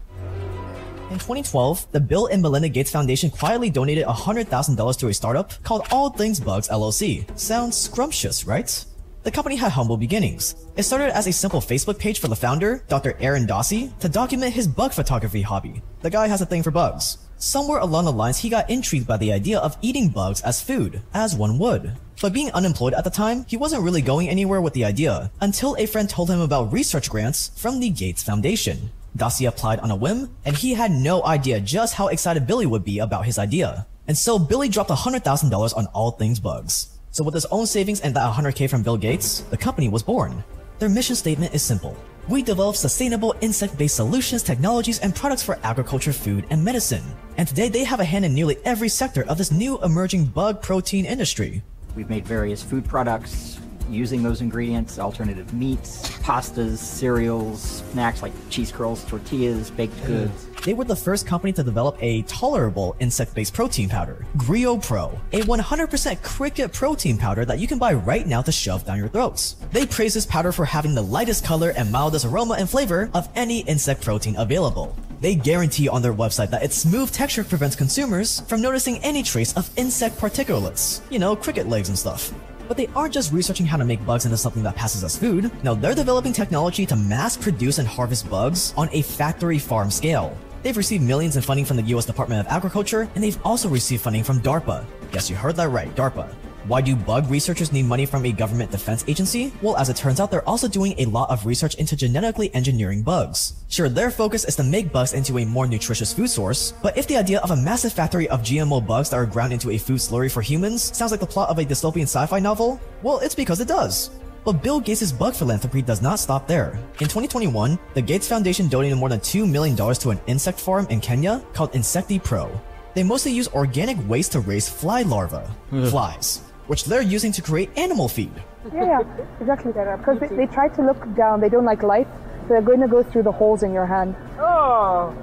In 1.11 1.19
2012, 1.19 1.93
the 1.93 2.01
Bill 2.01 2.27
and 2.27 2.43
Melinda 2.43 2.69
Gates 2.69 2.91
Foundation 2.91 3.31
quietly 3.31 3.71
donated 3.71 4.07
$100,000 4.07 4.99
to 4.99 5.07
a 5.07 5.15
startup 5.15 5.53
called 5.63 5.87
All 5.93 6.11
Things 6.11 6.41
Bugs 6.41 6.69
LLC. 6.69 7.39
Sounds 7.39 7.77
scrumptious, 7.77 8.45
right? 8.45 8.85
The 9.23 9.31
company 9.31 9.55
had 9.55 9.71
humble 9.71 9.97
beginnings. 9.97 10.57
It 10.77 10.83
started 10.83 11.17
as 11.17 11.29
a 11.29 11.33
simple 11.33 11.61
Facebook 11.61 11.99
page 11.99 12.19
for 12.19 12.27
the 12.27 12.35
founder, 12.35 12.83
Dr. 12.89 13.17
Aaron 13.21 13.47
Dossey, 13.47 13.97
to 14.01 14.09
document 14.09 14.53
his 14.53 14.67
bug 14.67 14.93
photography 14.93 15.43
hobby. 15.43 15.81
The 16.01 16.11
guy 16.11 16.27
has 16.27 16.41
a 16.41 16.47
thing 16.47 16.65
for 16.65 16.73
bugs. 16.73 17.19
Somewhere 17.37 17.79
along 17.79 18.07
the 18.07 18.13
lines, 18.13 18.39
he 18.39 18.49
got 18.49 18.69
intrigued 18.69 19.07
by 19.07 19.17
the 19.17 19.33
idea 19.33 19.61
of 19.61 19.77
eating 19.81 20.09
bugs 20.09 20.41
as 20.41 20.61
food, 20.61 21.03
as 21.15 21.37
one 21.37 21.59
would. 21.61 21.93
But 22.21 22.33
being 22.33 22.51
unemployed 22.51 22.95
at 22.95 23.05
the 23.05 23.11
time, 23.11 23.45
he 23.49 23.57
wasn't 23.57 23.83
really 23.83 24.03
going 24.03 24.29
anywhere 24.29 24.61
with 24.61 24.75
the 24.75 24.85
idea, 24.85 25.31
until 25.41 25.77
a 25.77 25.87
friend 25.87 26.09
told 26.09 26.29
him 26.29 26.41
about 26.41 26.73
research 26.73 27.09
grants 27.09 27.53
from 27.57 27.79
the 27.79 27.91
Gates 27.91 28.25
Foundation. 28.25 28.91
Dossey 29.17 29.47
applied 29.47 29.79
on 29.81 29.91
a 29.91 29.97
whim, 29.97 30.35
and 30.45 30.57
he 30.57 30.75
had 30.75 30.91
no 30.91 31.25
idea 31.25 31.61
just 31.61 31.95
how 31.95 32.09
excited 32.09 32.47
Billy 32.47 32.67
would 32.67 32.85
be 32.85 32.99
about 32.99 33.27
his 33.27 33.39
idea. 33.39 33.87
And 34.09 34.19
so 34.19 34.39
Billy 34.39 34.69
dropped 34.69 34.91
$100,000 34.91 35.77
on 35.77 35.87
all 35.87 36.13
things 36.13 36.41
bugs. 36.41 36.89
So 37.13 37.23
with 37.23 37.35
his 37.35 37.45
own 37.47 37.67
savings 37.67 38.01
and 38.01 38.17
that 38.17 38.33
100k 38.33 38.71
from 38.71 38.83
Bill 38.83 38.97
Gates, 38.97 39.41
the 39.51 39.57
company 39.57 39.91
was 39.91 40.03
born. 40.03 40.43
Their 40.79 40.89
mission 40.89 41.15
statement 41.15 41.55
is 41.55 41.63
simple. 41.63 41.95
We 42.27 42.43
develop 42.43 42.75
sustainable 42.75 43.35
insect-based 43.43 43.97
solutions, 43.97 44.43
technologies, 44.43 44.99
and 45.01 45.15
products 45.15 45.43
for 45.43 45.59
agriculture, 45.63 46.15
food, 46.15 46.47
and 46.49 46.65
medicine. 46.65 47.05
And 47.37 47.47
today 47.47 47.69
they 47.69 47.85
have 47.85 48.01
a 48.01 48.05
hand 48.05 48.25
in 48.25 48.33
nearly 48.33 48.57
every 48.65 48.89
sector 48.89 49.25
of 49.29 49.37
this 49.37 49.53
new 49.53 49.79
emerging 49.83 50.25
bug 50.25 50.63
protein 50.63 51.05
industry. 51.05 51.63
We've 51.95 52.09
made 52.09 52.27
various 52.27 52.63
food 52.63 52.87
products 52.87 53.61
using 53.93 54.23
those 54.23 54.41
ingredients, 54.41 54.99
alternative 54.99 55.53
meats, 55.53 56.09
pastas, 56.19 56.79
cereals, 56.79 57.83
snacks 57.93 58.23
like 58.23 58.33
cheese 58.51 58.73
curls, 58.73 59.05
tortillas, 59.05 59.71
baked 59.71 59.97
mm. 59.99 60.07
goods. 60.07 60.49
They 60.65 60.75
were 60.75 60.85
the 60.85 60.95
first 60.95 61.27
company 61.27 61.53
to 61.55 61.65
develop 61.65 61.97
a 62.01 62.23
tolerable 62.23 62.95
insect-based 63.01 63.53
protein 63.53 63.89
powder, 63.89 64.25
Grio 64.37 64.77
Pro, 64.77 65.19
a 65.33 65.41
100% 65.41 66.23
cricket 66.23 66.73
protein 66.73 67.19
powder 67.19 67.45
that 67.45 67.59
you 67.59 67.67
can 67.67 67.79
buy 67.79 67.95
right 67.95 68.27
now 68.27 68.43
to 68.43 68.53
shove 68.53 68.85
down 68.85 68.99
your 68.99 69.09
throats. 69.09 69.57
They 69.73 69.87
praise 69.87 70.15
this 70.15 70.25
powder 70.25 70.53
for 70.53 70.65
having 70.65 70.95
the 70.95 71.03
lightest 71.03 71.45
color 71.45 71.71
and 71.71 71.91
mildest 71.91 72.25
aroma 72.25 72.55
and 72.55 72.71
flavor 72.71 73.11
of 73.13 73.29
any 73.35 73.61
insect 73.61 74.03
protein 74.03 74.37
available. 74.37 74.95
They 75.21 75.37
guarantee 75.37 75.89
on 75.89 76.03
their 76.03 76.15
website 76.15 76.51
that 76.51 76.65
its 76.65 76.77
smooth 76.77 77.11
texture 77.13 77.45
prevents 77.45 77.77
consumers 77.77 78.41
from 78.41 78.61
noticing 78.61 78.99
any 78.99 79.23
trace 79.23 79.53
of 79.57 79.71
insect 79.77 80.19
particulates, 80.19 81.01
you 81.11 81.21
know, 81.21 81.37
cricket 81.37 81.69
legs 81.69 81.89
and 81.89 81.99
stuff. 81.99 82.33
But 82.73 82.79
they 82.79 82.89
aren't 82.97 83.13
just 83.13 83.35
researching 83.35 83.67
how 83.67 83.77
to 83.77 83.85
make 83.85 84.03
bugs 84.07 84.25
into 84.25 84.39
something 84.39 84.63
that 84.63 84.75
passes 84.77 85.05
as 85.05 85.15
food. 85.15 85.51
No, 85.63 85.75
they're 85.75 85.95
developing 85.95 86.33
technology 86.33 86.87
to 86.87 86.97
mass 86.97 87.37
produce 87.37 87.77
and 87.77 87.87
harvest 87.87 88.31
bugs 88.31 88.73
on 88.79 88.89
a 88.93 89.03
factory 89.03 89.59
farm 89.59 89.91
scale. 89.91 90.35
They've 90.63 90.75
received 90.75 91.05
millions 91.05 91.37
in 91.37 91.43
funding 91.43 91.67
from 91.67 91.77
the 91.77 91.83
US 91.95 92.07
Department 92.07 92.41
of 92.41 92.51
Agriculture, 92.51 93.11
and 93.15 93.23
they've 93.23 93.39
also 93.45 93.69
received 93.69 94.03
funding 94.03 94.25
from 94.25 94.41
DARPA. 94.41 94.87
Yes, 95.13 95.29
you 95.29 95.37
heard 95.37 95.57
that 95.57 95.69
right, 95.69 95.95
DARPA. 95.95 96.35
Why 96.65 96.81
do 96.81 96.95
bug 96.95 97.29
researchers 97.29 97.73
need 97.73 97.87
money 97.87 98.07
from 98.07 98.25
a 98.25 98.31
government 98.31 98.71
defense 98.71 99.05
agency? 99.09 99.53
Well, 99.63 99.77
as 99.77 99.89
it 99.89 99.97
turns 99.97 100.21
out, 100.21 100.31
they're 100.31 100.49
also 100.49 100.69
doing 100.69 100.95
a 100.97 101.07
lot 101.07 101.29
of 101.29 101.45
research 101.45 101.75
into 101.75 101.97
genetically 101.97 102.55
engineering 102.55 103.03
bugs. 103.03 103.55
Sure, 103.69 103.89
their 103.89 104.13
focus 104.13 104.45
is 104.45 104.55
to 104.57 104.63
make 104.63 104.93
bugs 104.93 105.13
into 105.13 105.39
a 105.39 105.45
more 105.45 105.67
nutritious 105.67 106.13
food 106.13 106.31
source, 106.31 106.73
but 106.81 106.97
if 106.97 107.09
the 107.09 107.17
idea 107.17 107.41
of 107.41 107.51
a 107.51 107.57
massive 107.57 107.93
factory 107.93 108.29
of 108.29 108.43
GMO 108.43 108.87
bugs 108.87 109.11
that 109.11 109.17
are 109.17 109.27
ground 109.27 109.53
into 109.53 109.71
a 109.73 109.79
food 109.79 109.97
slurry 109.97 110.31
for 110.31 110.41
humans 110.41 110.97
sounds 110.97 111.11
like 111.11 111.21
the 111.21 111.27
plot 111.27 111.49
of 111.49 111.59
a 111.59 111.65
dystopian 111.65 112.03
sci-fi 112.03 112.39
novel, 112.39 112.81
well, 113.03 113.19
it's 113.19 113.35
because 113.35 113.61
it 113.61 113.67
does. 113.67 114.11
But 114.45 114.63
Bill 114.63 114.81
Gates' 114.81 115.11
bug 115.11 115.35
philanthropy 115.35 115.83
does 115.83 116.01
not 116.01 116.19
stop 116.21 116.47
there. 116.47 116.79
In 117.01 117.09
2021, 117.09 117.79
the 117.95 118.03
Gates 118.03 118.29
Foundation 118.29 118.69
donated 118.69 118.99
more 118.99 119.09
than 119.09 119.21
$2 119.21 119.51
million 119.51 119.77
to 119.77 120.11
an 120.11 120.21
insect 120.27 120.61
farm 120.61 120.87
in 120.91 121.01
Kenya 121.01 121.43
called 121.55 121.73
InsectiPro. 121.73 122.51
They 122.95 123.03
mostly 123.03 123.33
use 123.33 123.49
organic 123.49 123.97
waste 124.09 124.33
to 124.33 124.41
raise 124.41 124.69
fly 124.69 125.03
larvae, 125.03 125.49
flies, 125.89 126.43
which 126.73 126.85
they're 126.85 127.03
using 127.03 127.31
to 127.31 127.43
create 127.43 127.69
animal 127.77 128.09
feed. 128.09 128.33
Yeah, 128.73 128.85
yeah, 128.85 129.27
exactly 129.41 129.73
that. 129.73 129.99
Because 129.99 130.19
they, 130.21 130.29
they 130.35 130.47
try 130.47 130.69
to 130.69 130.81
look 130.83 131.15
down, 131.15 131.43
they 131.43 131.51
don't 131.51 131.67
like 131.67 131.83
light, 131.83 132.09
so 132.45 132.49
they're 132.49 132.63
going 132.63 132.81
to 132.81 132.89
go 132.89 133.03
through 133.03 133.25
the 133.25 133.31
holes 133.31 133.63
in 133.63 133.75
your 133.75 133.85
hand. 133.85 134.17
Oh! 134.39 135.15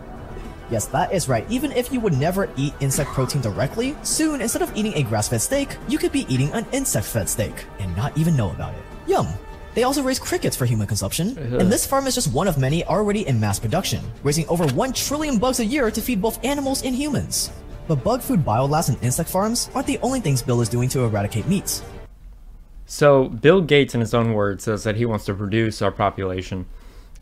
Yes, 0.69 0.85
that 0.93 1.11
is 1.11 1.27
right. 1.27 1.49
Even 1.49 1.71
if 1.71 1.91
you 1.91 1.99
would 2.01 2.13
never 2.13 2.47
eat 2.55 2.75
insect 2.81 3.09
protein 3.17 3.41
directly, 3.41 3.95
soon 4.03 4.41
instead 4.41 4.61
of 4.61 4.69
eating 4.77 4.93
a 4.93 5.01
grass-fed 5.01 5.41
steak, 5.41 5.69
you 5.87 5.97
could 5.97 6.11
be 6.11 6.31
eating 6.31 6.51
an 6.51 6.67
insect-fed 6.71 7.27
steak 7.27 7.65
and 7.79 7.97
not 7.97 8.15
even 8.15 8.35
know 8.35 8.51
about 8.51 8.75
it. 8.75 8.83
Yum! 9.07 9.25
They 9.73 9.81
also 9.81 10.03
raise 10.03 10.19
crickets 10.19 10.55
for 10.55 10.67
human 10.67 10.85
consumption, 10.85 11.35
uh-huh. 11.35 11.57
and 11.57 11.71
this 11.71 11.83
farm 11.83 12.05
is 12.05 12.13
just 12.13 12.31
one 12.31 12.47
of 12.47 12.59
many 12.59 12.85
already 12.85 13.25
in 13.27 13.39
mass 13.39 13.57
production, 13.57 14.01
raising 14.21 14.47
over 14.49 14.67
1 14.67 14.93
trillion 14.93 15.39
bugs 15.39 15.59
a 15.59 15.65
year 15.65 15.89
to 15.89 15.99
feed 15.99 16.21
both 16.21 16.37
animals 16.45 16.83
and 16.83 16.95
humans. 16.95 17.49
But 17.89 18.03
bug 18.03 18.21
food 18.21 18.45
biolabs 18.45 18.87
and 18.89 19.03
insect 19.03 19.31
farms 19.31 19.71
aren't 19.73 19.87
the 19.87 19.97
only 20.03 20.19
things 20.19 20.43
Bill 20.43 20.61
is 20.61 20.69
doing 20.69 20.89
to 20.89 21.05
eradicate 21.05 21.47
meat. 21.47 21.83
So, 22.85 23.29
Bill 23.29 23.61
Gates, 23.61 23.95
in 23.95 23.99
his 23.99 24.13
own 24.13 24.33
words, 24.33 24.65
says 24.65 24.83
that 24.83 24.95
he 24.95 25.07
wants 25.07 25.25
to 25.25 25.33
reduce 25.33 25.81
our 25.81 25.91
population. 25.91 26.67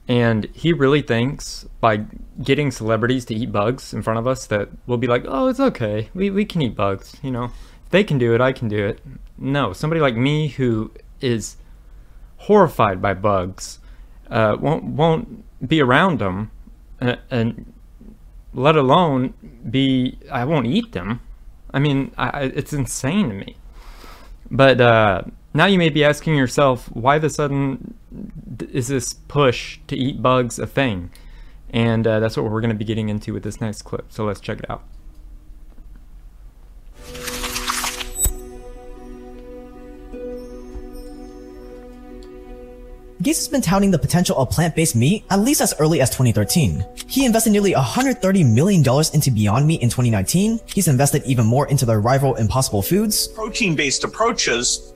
And 0.10 0.46
he 0.54 0.74
really 0.74 1.02
thinks 1.02 1.66
by 1.80 2.04
getting 2.44 2.72
celebrities 2.72 3.24
to 3.26 3.36
eat 3.36 3.52
bugs 3.54 3.94
in 3.94 4.02
front 4.02 4.20
of 4.20 4.28
us 4.28 4.46
that 4.48 4.68
we'll 4.86 4.98
be 4.98 5.08
like, 5.08 5.24
oh, 5.26 5.48
it's 5.48 5.60
okay. 5.60 6.10
We, 6.14 6.30
we 6.32 6.44
can 6.44 6.62
eat 6.62 6.76
bugs. 6.76 7.16
You 7.24 7.32
know, 7.32 7.46
if 7.46 7.92
they 7.92 8.04
can 8.04 8.18
do 8.18 8.36
it, 8.36 8.42
I 8.42 8.52
can 8.52 8.68
do 8.68 8.86
it. 8.86 9.00
No, 9.38 9.72
somebody 9.72 10.02
like 10.02 10.18
me 10.18 10.50
who 10.50 10.92
is 11.22 11.56
horrified 12.38 13.02
by 13.02 13.14
bugs 13.14 13.80
uh, 14.30 14.58
won't, 14.60 14.84
won't 14.84 15.46
be 15.66 15.82
around 15.82 16.20
them 16.20 16.52
and, 17.00 17.20
and 17.32 17.74
let 18.58 18.76
alone 18.76 19.34
be, 19.70 20.18
I 20.32 20.44
won't 20.44 20.66
eat 20.66 20.92
them. 20.92 21.22
I 21.72 21.80
mean, 21.80 22.12
I, 22.18 22.46
it's 22.46 22.74
insane 22.74 23.30
to 23.30 23.36
me. 23.36 23.56
But 24.50 24.82
uh, 24.82 25.22
now 25.54 25.66
you 25.66 25.78
may 25.78 25.90
be 25.90 26.04
asking 26.04 26.36
yourself, 26.36 26.88
why 26.92 27.20
the 27.20 27.30
sudden 27.30 27.94
is 28.72 28.88
this 28.88 29.14
push 29.14 29.80
to 29.88 29.96
eat 29.96 30.22
bugs 30.22 30.58
a 30.58 30.66
thing? 30.66 31.12
And 31.70 32.08
uh, 32.08 32.20
that's 32.20 32.36
what 32.36 32.50
we're 32.50 32.62
going 32.62 32.72
to 32.72 32.78
be 32.78 32.86
getting 32.86 33.10
into 33.10 33.34
with 33.34 33.44
this 33.44 33.62
next 33.62 33.84
clip. 33.84 34.12
So 34.12 34.26
let's 34.26 34.40
check 34.40 34.60
it 34.60 34.70
out. 34.70 34.84
Gates 43.20 43.40
has 43.40 43.48
been 43.48 43.62
touting 43.62 43.90
the 43.90 43.98
potential 43.98 44.38
of 44.38 44.52
plant-based 44.52 44.96
meat 44.96 45.24
at 45.32 45.40
least 45.40 45.60
as 45.60 45.74
early 45.80 46.02
as 46.02 46.10
2013. 46.12 46.86
He 47.08 47.26
invested 47.26 47.50
nearly 47.50 47.74
$130 47.74 48.54
million 48.54 48.84
into 49.14 49.32
Beyond 49.32 49.66
Meat 49.66 49.82
in 49.82 49.90
2019. 49.90 50.60
He's 50.68 50.88
invested 50.88 51.24
even 51.26 51.46
more 51.46 51.68
into 51.68 51.84
their 51.86 52.00
rival 52.00 52.36
Impossible 52.36 52.84
Foods. 52.84 53.28
Protein-based 53.30 54.04
approaches 54.04 54.94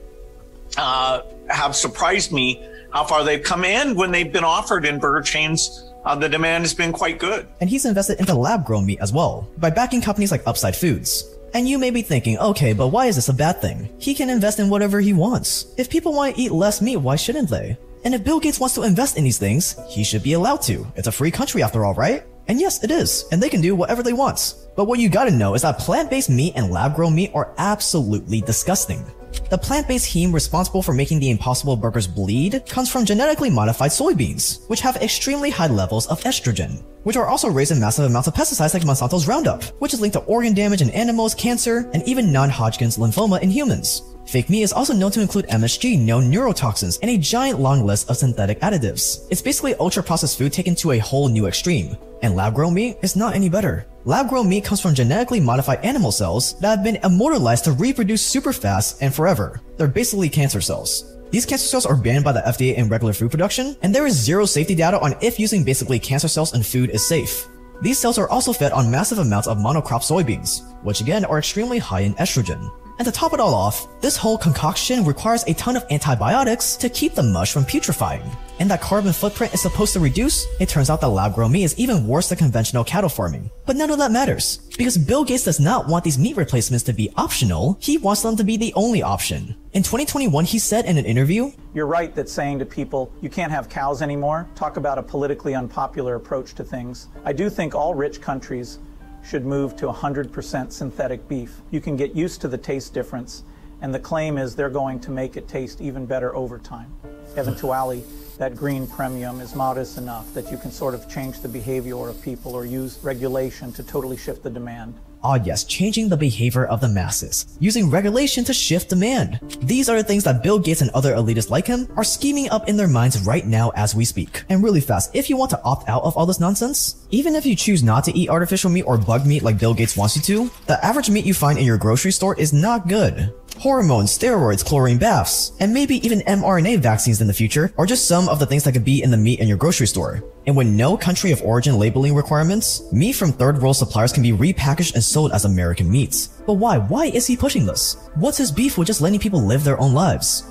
uh, 0.76 1.22
have 1.48 1.74
surprised 1.74 2.30
me 2.30 2.64
how 2.92 3.02
far 3.02 3.24
they've 3.24 3.42
come 3.42 3.64
in 3.64 3.96
when 3.96 4.12
they've 4.12 4.32
been 4.32 4.44
offered 4.44 4.84
in 4.84 5.00
burger 5.00 5.22
chains. 5.22 5.90
Uh, 6.04 6.14
the 6.14 6.28
demand 6.28 6.62
has 6.62 6.74
been 6.74 6.92
quite 6.92 7.18
good. 7.18 7.48
And 7.60 7.68
he's 7.68 7.84
invested 7.84 8.20
into 8.20 8.34
lab-grown 8.34 8.86
meat 8.86 9.00
as 9.00 9.12
well, 9.12 9.48
by 9.58 9.70
backing 9.70 10.00
companies 10.00 10.30
like 10.30 10.46
Upside 10.46 10.76
Foods. 10.76 11.24
And 11.54 11.68
you 11.68 11.76
may 11.76 11.90
be 11.90 12.02
thinking, 12.02 12.38
okay, 12.38 12.72
but 12.72 12.88
why 12.88 13.06
is 13.06 13.16
this 13.16 13.28
a 13.28 13.34
bad 13.34 13.60
thing? 13.60 13.92
He 13.98 14.14
can 14.14 14.30
invest 14.30 14.60
in 14.60 14.70
whatever 14.70 15.00
he 15.00 15.12
wants. 15.12 15.66
If 15.76 15.90
people 15.90 16.12
want 16.12 16.36
to 16.36 16.40
eat 16.40 16.52
less 16.52 16.80
meat, 16.80 16.96
why 16.96 17.16
shouldn't 17.16 17.50
they? 17.50 17.76
And 18.04 18.14
if 18.14 18.24
Bill 18.24 18.40
Gates 18.40 18.58
wants 18.58 18.74
to 18.74 18.82
invest 18.82 19.16
in 19.16 19.24
these 19.24 19.38
things, 19.38 19.76
he 19.88 20.02
should 20.02 20.22
be 20.22 20.32
allowed 20.32 20.62
to. 20.62 20.86
It's 20.96 21.08
a 21.08 21.12
free 21.12 21.30
country 21.30 21.62
after 21.62 21.84
all, 21.84 21.94
right? 21.94 22.24
And 22.48 22.60
yes, 22.60 22.82
it 22.82 22.90
is, 22.90 23.24
and 23.30 23.40
they 23.40 23.48
can 23.48 23.60
do 23.60 23.76
whatever 23.76 24.02
they 24.02 24.12
want. 24.12 24.54
But 24.74 24.86
what 24.86 24.98
you 24.98 25.08
gotta 25.08 25.30
know 25.30 25.54
is 25.54 25.62
that 25.62 25.78
plant-based 25.78 26.30
meat 26.30 26.54
and 26.56 26.70
lab-grown 26.70 27.14
meat 27.14 27.30
are 27.34 27.54
absolutely 27.58 28.40
disgusting. 28.40 29.04
The 29.48 29.56
plant-based 29.56 30.12
heme 30.12 30.32
responsible 30.32 30.82
for 30.82 30.92
making 30.92 31.20
the 31.20 31.30
Impossible 31.30 31.76
Burgers 31.76 32.06
bleed 32.06 32.64
comes 32.68 32.90
from 32.90 33.04
genetically 33.04 33.48
modified 33.48 33.90
soybeans, 33.90 34.68
which 34.68 34.80
have 34.80 34.96
extremely 34.96 35.50
high 35.50 35.68
levels 35.68 36.06
of 36.08 36.20
estrogen, 36.24 36.82
which 37.04 37.16
are 37.16 37.26
also 37.26 37.48
raised 37.48 37.70
in 37.72 37.80
massive 37.80 38.06
amounts 38.06 38.28
of 38.28 38.34
pesticides 38.34 38.74
like 38.74 38.82
Monsanto's 38.84 39.28
Roundup, 39.28 39.62
which 39.80 39.94
is 39.94 40.00
linked 40.00 40.14
to 40.14 40.24
organ 40.24 40.52
damage 40.52 40.82
in 40.82 40.90
animals, 40.90 41.34
cancer, 41.34 41.90
and 41.94 42.02
even 42.06 42.32
non-Hodgkin's 42.32 42.98
lymphoma 42.98 43.40
in 43.40 43.50
humans. 43.50 44.02
Fake 44.26 44.48
meat 44.48 44.62
is 44.62 44.72
also 44.72 44.94
known 44.94 45.10
to 45.12 45.20
include 45.20 45.46
MSG, 45.48 45.98
known 45.98 46.30
neurotoxins, 46.30 46.98
and 47.02 47.10
a 47.10 47.18
giant 47.18 47.60
long 47.60 47.84
list 47.84 48.08
of 48.08 48.16
synthetic 48.16 48.60
additives. 48.60 49.26
It's 49.30 49.42
basically 49.42 49.74
ultra-processed 49.74 50.38
food 50.38 50.52
taken 50.52 50.74
to 50.76 50.92
a 50.92 50.98
whole 50.98 51.28
new 51.28 51.46
extreme, 51.46 51.96
and 52.22 52.34
lab-grown 52.34 52.72
meat 52.72 52.98
is 53.02 53.16
not 53.16 53.34
any 53.34 53.48
better. 53.48 53.86
Lab 54.04 54.28
grown 54.28 54.48
meat 54.48 54.64
comes 54.64 54.80
from 54.80 54.94
genetically 54.94 55.38
modified 55.38 55.84
animal 55.84 56.10
cells 56.10 56.58
that 56.58 56.76
have 56.76 56.84
been 56.84 56.98
immortalized 57.04 57.64
to 57.64 57.72
reproduce 57.72 58.20
super 58.20 58.52
fast 58.52 59.00
and 59.00 59.14
forever. 59.14 59.60
They're 59.76 59.86
basically 59.86 60.28
cancer 60.28 60.60
cells. 60.60 61.16
These 61.30 61.46
cancer 61.46 61.66
cells 61.66 61.86
are 61.86 61.96
banned 61.96 62.24
by 62.24 62.32
the 62.32 62.40
FDA 62.40 62.74
in 62.74 62.88
regular 62.88 63.12
food 63.12 63.30
production, 63.30 63.76
and 63.82 63.94
there 63.94 64.06
is 64.06 64.14
zero 64.14 64.44
safety 64.44 64.74
data 64.74 65.00
on 65.00 65.14
if 65.22 65.38
using 65.38 65.62
basically 65.62 66.00
cancer 66.00 66.26
cells 66.26 66.52
in 66.52 66.64
food 66.64 66.90
is 66.90 67.06
safe. 67.06 67.46
These 67.80 67.98
cells 67.98 68.18
are 68.18 68.28
also 68.28 68.52
fed 68.52 68.72
on 68.72 68.90
massive 68.90 69.18
amounts 69.18 69.46
of 69.46 69.58
monocrop 69.58 70.02
soybeans, 70.02 70.62
which 70.82 71.00
again 71.00 71.24
are 71.24 71.38
extremely 71.38 71.78
high 71.78 72.00
in 72.00 72.14
estrogen. 72.14 72.70
And 72.98 73.06
to 73.06 73.12
top 73.12 73.32
it 73.32 73.40
all 73.40 73.54
off, 73.54 73.88
this 74.00 74.16
whole 74.16 74.38
concoction 74.38 75.04
requires 75.04 75.44
a 75.44 75.54
ton 75.54 75.76
of 75.76 75.84
antibiotics 75.90 76.76
to 76.76 76.88
keep 76.88 77.14
the 77.14 77.22
mush 77.22 77.52
from 77.52 77.64
putrefying. 77.64 78.22
And 78.60 78.70
that 78.70 78.80
carbon 78.80 79.12
footprint 79.12 79.54
is 79.54 79.60
supposed 79.60 79.92
to 79.94 80.00
reduce, 80.00 80.46
it 80.60 80.68
turns 80.68 80.88
out 80.88 81.00
that 81.00 81.08
lab-grown 81.08 81.50
meat 81.50 81.64
is 81.64 81.76
even 81.78 82.06
worse 82.06 82.28
than 82.28 82.38
conventional 82.38 82.84
cattle 82.84 83.08
farming. 83.08 83.50
But 83.66 83.74
none 83.74 83.90
of 83.90 83.98
that 83.98 84.12
matters, 84.12 84.58
because 84.78 84.96
Bill 84.96 85.24
Gates 85.24 85.44
does 85.44 85.58
not 85.58 85.88
want 85.88 86.04
these 86.04 86.18
meat 86.18 86.36
replacements 86.36 86.84
to 86.84 86.92
be 86.92 87.10
optional, 87.16 87.76
he 87.80 87.98
wants 87.98 88.22
them 88.22 88.36
to 88.36 88.44
be 88.44 88.56
the 88.56 88.72
only 88.74 89.02
option. 89.02 89.56
In 89.72 89.82
2021, 89.82 90.44
he 90.44 90.60
said 90.60 90.84
in 90.84 90.96
an 90.98 91.06
interview, 91.06 91.50
You're 91.74 91.86
right 91.86 92.14
that 92.14 92.28
saying 92.28 92.60
to 92.60 92.66
people, 92.66 93.12
you 93.20 93.30
can't 93.30 93.50
have 93.50 93.68
cows 93.68 94.00
anymore, 94.00 94.48
talk 94.54 94.76
about 94.76 94.98
a 94.98 95.02
politically 95.02 95.54
unpopular 95.54 96.14
approach 96.14 96.54
to 96.54 96.62
things. 96.62 97.08
I 97.24 97.32
do 97.32 97.50
think 97.50 97.74
all 97.74 97.94
rich 97.94 98.20
countries 98.20 98.78
should 99.24 99.46
move 99.46 99.76
to 99.76 99.86
100% 99.86 100.72
synthetic 100.72 101.28
beef. 101.28 101.60
You 101.70 101.80
can 101.80 101.96
get 101.96 102.14
used 102.14 102.40
to 102.40 102.48
the 102.48 102.58
taste 102.58 102.92
difference, 102.92 103.44
and 103.80 103.94
the 103.94 103.98
claim 103.98 104.38
is 104.38 104.54
they're 104.54 104.70
going 104.70 105.00
to 105.00 105.10
make 105.10 105.36
it 105.36 105.48
taste 105.48 105.80
even 105.80 106.06
better 106.06 106.34
over 106.34 106.58
time. 106.58 106.94
Eventually, 107.36 108.04
that 108.38 108.56
green 108.56 108.86
premium 108.86 109.40
is 109.40 109.54
modest 109.54 109.98
enough 109.98 110.32
that 110.34 110.50
you 110.50 110.58
can 110.58 110.70
sort 110.70 110.94
of 110.94 111.08
change 111.08 111.40
the 111.40 111.48
behavior 111.48 112.08
of 112.08 112.20
people 112.22 112.54
or 112.54 112.64
use 112.64 112.98
regulation 113.02 113.72
to 113.72 113.82
totally 113.82 114.16
shift 114.16 114.42
the 114.42 114.50
demand. 114.50 114.94
Ah 115.24 115.38
yes, 115.44 115.62
changing 115.62 116.08
the 116.08 116.16
behavior 116.16 116.66
of 116.66 116.80
the 116.80 116.88
masses, 116.88 117.56
using 117.60 117.88
regulation 117.88 118.42
to 118.44 118.52
shift 118.52 118.88
demand. 118.88 119.38
These 119.62 119.88
are 119.88 119.96
the 119.96 120.02
things 120.02 120.24
that 120.24 120.42
Bill 120.42 120.58
Gates 120.58 120.80
and 120.80 120.90
other 120.90 121.14
elitists 121.14 121.48
like 121.48 121.66
him 121.66 121.86
are 121.96 122.02
scheming 122.02 122.50
up 122.50 122.68
in 122.68 122.76
their 122.76 122.88
minds 122.88 123.24
right 123.24 123.46
now 123.46 123.70
as 123.76 123.94
we 123.94 124.04
speak. 124.04 124.42
And 124.48 124.64
really 124.64 124.80
fast, 124.80 125.14
if 125.14 125.30
you 125.30 125.36
want 125.36 125.50
to 125.50 125.62
opt 125.62 125.88
out 125.88 126.02
of 126.02 126.16
all 126.16 126.26
this 126.26 126.40
nonsense, 126.40 127.06
even 127.10 127.36
if 127.36 127.46
you 127.46 127.54
choose 127.54 127.84
not 127.84 128.02
to 128.04 128.18
eat 128.18 128.30
artificial 128.30 128.70
meat 128.70 128.82
or 128.82 128.98
bug 128.98 129.24
meat 129.24 129.44
like 129.44 129.58
Bill 129.58 129.74
Gates 129.74 129.96
wants 129.96 130.16
you 130.16 130.22
to, 130.22 130.50
the 130.66 130.84
average 130.84 131.08
meat 131.08 131.24
you 131.24 131.34
find 131.34 131.58
in 131.58 131.64
your 131.64 131.78
grocery 131.78 132.10
store 132.10 132.34
is 132.36 132.52
not 132.52 132.88
good. 132.88 133.32
Hormones, 133.58 134.16
steroids, 134.16 134.64
chlorine 134.64 134.98
baths, 134.98 135.52
and 135.60 135.72
maybe 135.72 136.04
even 136.06 136.20
mRNA 136.20 136.80
vaccines 136.80 137.20
in 137.20 137.26
the 137.26 137.32
future 137.32 137.72
are 137.78 137.86
just 137.86 138.08
some 138.08 138.28
of 138.28 138.38
the 138.38 138.46
things 138.46 138.64
that 138.64 138.72
could 138.72 138.84
be 138.84 139.02
in 139.02 139.10
the 139.10 139.16
meat 139.16 139.40
in 139.40 139.48
your 139.48 139.56
grocery 139.56 139.86
store. 139.86 140.24
And 140.46 140.56
with 140.56 140.66
no 140.66 140.96
country 140.96 141.30
of 141.30 141.42
origin 141.42 141.78
labeling 141.78 142.14
requirements, 142.14 142.82
meat 142.92 143.12
from 143.12 143.32
third 143.32 143.60
world 143.60 143.76
suppliers 143.76 144.12
can 144.12 144.22
be 144.22 144.32
repackaged 144.32 144.94
and 144.94 145.04
sold 145.04 145.32
as 145.32 145.44
American 145.44 145.90
meats. 145.90 146.26
But 146.46 146.54
why? 146.54 146.78
Why 146.78 147.06
is 147.06 147.26
he 147.26 147.36
pushing 147.36 147.66
this? 147.66 148.08
What's 148.14 148.38
his 148.38 148.50
beef 148.50 148.76
with 148.76 148.88
just 148.88 149.00
letting 149.00 149.20
people 149.20 149.40
live 149.40 149.64
their 149.64 149.80
own 149.80 149.92
lives? 149.92 150.44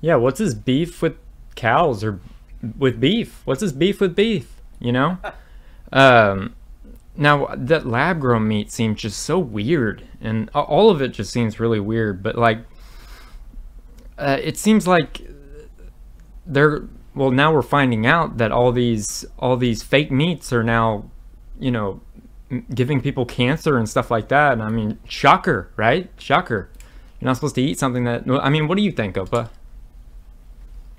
Yeah, 0.00 0.16
what's 0.16 0.38
his 0.38 0.54
beef 0.54 1.02
with 1.02 1.16
cows 1.54 2.02
or 2.02 2.20
with 2.76 3.00
beef? 3.00 3.42
What's 3.44 3.60
his 3.60 3.72
beef 3.72 4.00
with 4.00 4.16
beef? 4.16 4.52
You 4.80 4.92
know? 4.92 5.18
um, 5.92 6.54
now 7.18 7.48
that 7.56 7.84
lab 7.84 8.20
grown 8.20 8.46
meat 8.46 8.70
seems 8.70 9.00
just 9.02 9.18
so 9.24 9.40
weird, 9.40 10.04
and 10.20 10.48
all 10.50 10.88
of 10.88 11.02
it 11.02 11.08
just 11.08 11.32
seems 11.32 11.58
really 11.58 11.80
weird. 11.80 12.22
But 12.22 12.36
like, 12.36 12.60
uh, 14.16 14.38
it 14.40 14.56
seems 14.56 14.86
like 14.86 15.28
they're 16.46 16.84
well. 17.16 17.32
Now 17.32 17.52
we're 17.52 17.62
finding 17.62 18.06
out 18.06 18.38
that 18.38 18.52
all 18.52 18.70
these 18.70 19.26
all 19.36 19.56
these 19.56 19.82
fake 19.82 20.12
meats 20.12 20.52
are 20.52 20.62
now, 20.62 21.10
you 21.58 21.72
know, 21.72 22.00
giving 22.72 23.00
people 23.00 23.26
cancer 23.26 23.76
and 23.76 23.88
stuff 23.88 24.12
like 24.12 24.28
that. 24.28 24.52
And 24.52 24.62
I 24.62 24.70
mean, 24.70 25.00
shocker, 25.04 25.72
right? 25.76 26.08
Shocker. 26.18 26.70
You're 27.20 27.26
not 27.26 27.34
supposed 27.34 27.56
to 27.56 27.62
eat 27.62 27.80
something 27.80 28.04
that. 28.04 28.30
I 28.30 28.48
mean, 28.48 28.68
what 28.68 28.76
do 28.76 28.82
you 28.82 28.92
think, 28.92 29.16
Opa? 29.16 29.50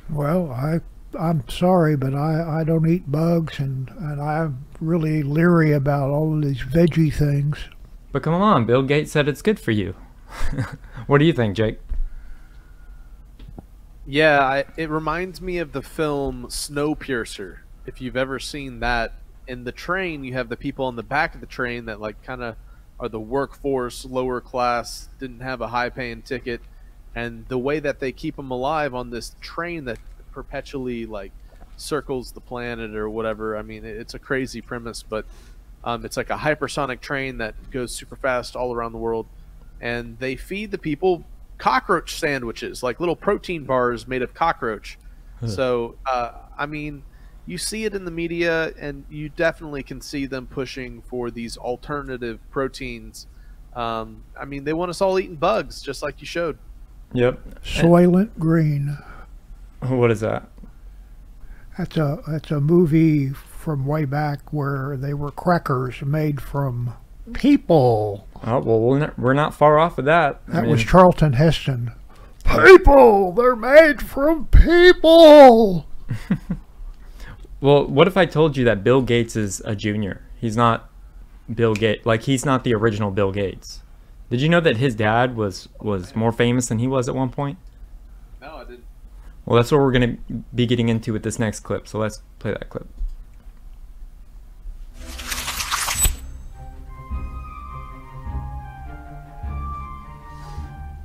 Well, 0.09 0.51
I 0.51 0.81
I'm 1.17 1.47
sorry, 1.47 1.95
but 1.95 2.13
I, 2.13 2.61
I 2.61 2.63
don't 2.63 2.87
eat 2.87 3.11
bugs, 3.11 3.59
and, 3.59 3.89
and 3.89 4.21
I'm 4.21 4.65
really 4.79 5.23
leery 5.23 5.71
about 5.71 6.09
all 6.09 6.35
of 6.35 6.43
these 6.43 6.61
veggie 6.61 7.13
things. 7.13 7.57
But 8.11 8.23
come 8.23 8.33
on, 8.33 8.65
Bill 8.65 8.83
Gates 8.83 9.11
said 9.11 9.27
it's 9.27 9.41
good 9.41 9.59
for 9.59 9.71
you. 9.71 9.95
what 11.07 11.17
do 11.17 11.25
you 11.25 11.33
think, 11.33 11.55
Jake? 11.55 11.79
Yeah, 14.05 14.39
I, 14.41 14.65
it 14.77 14.89
reminds 14.89 15.41
me 15.41 15.59
of 15.59 15.71
the 15.71 15.81
film 15.81 16.47
Snowpiercer. 16.47 17.59
If 17.85 18.01
you've 18.01 18.17
ever 18.17 18.39
seen 18.39 18.79
that, 18.79 19.13
in 19.47 19.63
the 19.63 19.71
train, 19.71 20.23
you 20.23 20.33
have 20.33 20.47
the 20.47 20.55
people 20.55 20.85
on 20.85 20.95
the 20.95 21.03
back 21.03 21.33
of 21.33 21.41
the 21.41 21.47
train 21.47 21.85
that 21.85 21.99
like 21.99 22.21
kind 22.23 22.43
of 22.43 22.55
are 22.99 23.09
the 23.09 23.19
workforce, 23.19 24.05
lower 24.05 24.39
class, 24.39 25.09
didn't 25.19 25.39
have 25.39 25.61
a 25.61 25.67
high 25.67 25.89
paying 25.89 26.21
ticket, 26.21 26.61
and 27.15 27.47
the 27.47 27.57
way 27.57 27.79
that 27.79 27.99
they 27.99 28.11
keep 28.11 28.35
them 28.35 28.51
alive 28.51 28.93
on 28.93 29.09
this 29.09 29.35
train 29.41 29.85
that 29.85 29.97
perpetually 30.43 31.05
like 31.05 31.33
circles 31.75 32.31
the 32.31 32.39
planet 32.39 32.95
or 32.95 33.09
whatever. 33.09 33.57
I 33.57 33.61
mean, 33.61 33.83
it's 33.83 34.13
a 34.13 34.19
crazy 34.19 34.61
premise, 34.61 35.03
but 35.03 35.25
um, 35.83 36.05
it's 36.05 36.15
like 36.15 36.29
a 36.29 36.37
hypersonic 36.37 37.01
train 37.01 37.39
that 37.39 37.55
goes 37.71 37.93
super 37.93 38.15
fast 38.15 38.55
all 38.55 38.73
around 38.73 38.93
the 38.93 38.97
world, 38.97 39.25
and 39.81 40.17
they 40.19 40.37
feed 40.37 40.71
the 40.71 40.77
people 40.77 41.25
cockroach 41.57 42.15
sandwiches, 42.15 42.81
like 42.81 43.01
little 43.01 43.17
protein 43.17 43.65
bars 43.65 44.07
made 44.07 44.21
of 44.21 44.33
cockroach. 44.33 44.97
Huh. 45.41 45.47
So, 45.47 45.95
uh, 46.05 46.31
I 46.57 46.65
mean, 46.65 47.03
you 47.45 47.57
see 47.57 47.83
it 47.83 47.93
in 47.93 48.05
the 48.05 48.11
media, 48.11 48.73
and 48.79 49.03
you 49.09 49.27
definitely 49.27 49.83
can 49.83 49.99
see 49.99 50.25
them 50.25 50.47
pushing 50.47 51.01
for 51.01 51.29
these 51.31 51.57
alternative 51.57 52.39
proteins. 52.49 53.27
Um, 53.75 54.23
I 54.39 54.45
mean, 54.45 54.63
they 54.63 54.73
want 54.73 54.89
us 54.89 55.01
all 55.01 55.19
eating 55.19 55.35
bugs, 55.35 55.81
just 55.81 56.01
like 56.01 56.21
you 56.21 56.27
showed. 56.27 56.57
Yep. 57.11 57.61
Soylent 57.63 58.37
Green. 58.39 58.97
What 59.87 60.11
is 60.11 60.19
that? 60.19 60.49
That's 61.77 61.95
a 61.95 62.21
that's 62.27 62.51
a 62.51 62.59
movie 62.59 63.29
from 63.29 63.85
way 63.85 64.03
back 64.05 64.51
where 64.51 64.97
they 64.97 65.13
were 65.13 65.31
crackers 65.31 66.01
made 66.01 66.41
from 66.41 66.93
people. 67.33 68.27
Oh 68.43 68.59
well, 68.59 68.79
we're 68.79 68.99
not, 68.99 69.19
we're 69.19 69.33
not 69.33 69.53
far 69.53 69.79
off 69.79 69.97
of 69.97 70.05
that. 70.05 70.45
That 70.47 70.57
I 70.57 70.61
mean, 70.61 70.71
was 70.71 70.83
Charlton 70.83 71.33
Heston. 71.33 71.93
People, 72.43 73.31
they're 73.33 73.55
made 73.55 74.01
from 74.01 74.47
people. 74.47 75.85
well, 77.61 77.85
what 77.85 78.07
if 78.07 78.17
I 78.17 78.25
told 78.25 78.57
you 78.57 78.65
that 78.65 78.83
Bill 78.83 79.01
Gates 79.01 79.35
is 79.35 79.61
a 79.65 79.75
junior? 79.75 80.23
He's 80.35 80.57
not 80.57 80.89
Bill 81.53 81.75
Gates. 81.75 82.05
Like 82.05 82.23
he's 82.23 82.45
not 82.45 82.63
the 82.63 82.73
original 82.73 83.11
Bill 83.11 83.31
Gates. 83.31 83.81
Did 84.29 84.41
you 84.41 84.49
know 84.49 84.59
that 84.59 84.77
his 84.77 84.95
dad 84.95 85.35
was 85.35 85.69
was 85.79 86.15
more 86.15 86.31
famous 86.31 86.67
than 86.67 86.79
he 86.79 86.87
was 86.87 87.07
at 87.07 87.15
one 87.15 87.29
point? 87.29 87.57
Well, 89.49 89.55
that's 89.55 89.71
what 89.71 89.81
we're 89.81 89.91
going 89.91 90.15
to 90.15 90.33
be 90.53 90.67
getting 90.67 90.89
into 90.89 91.11
with 91.11 91.23
this 91.23 91.39
next 91.39 91.61
clip. 91.61 91.87
So 91.87 91.97
let's 91.97 92.21
play 92.37 92.51
that 92.51 92.69
clip. 92.69 92.87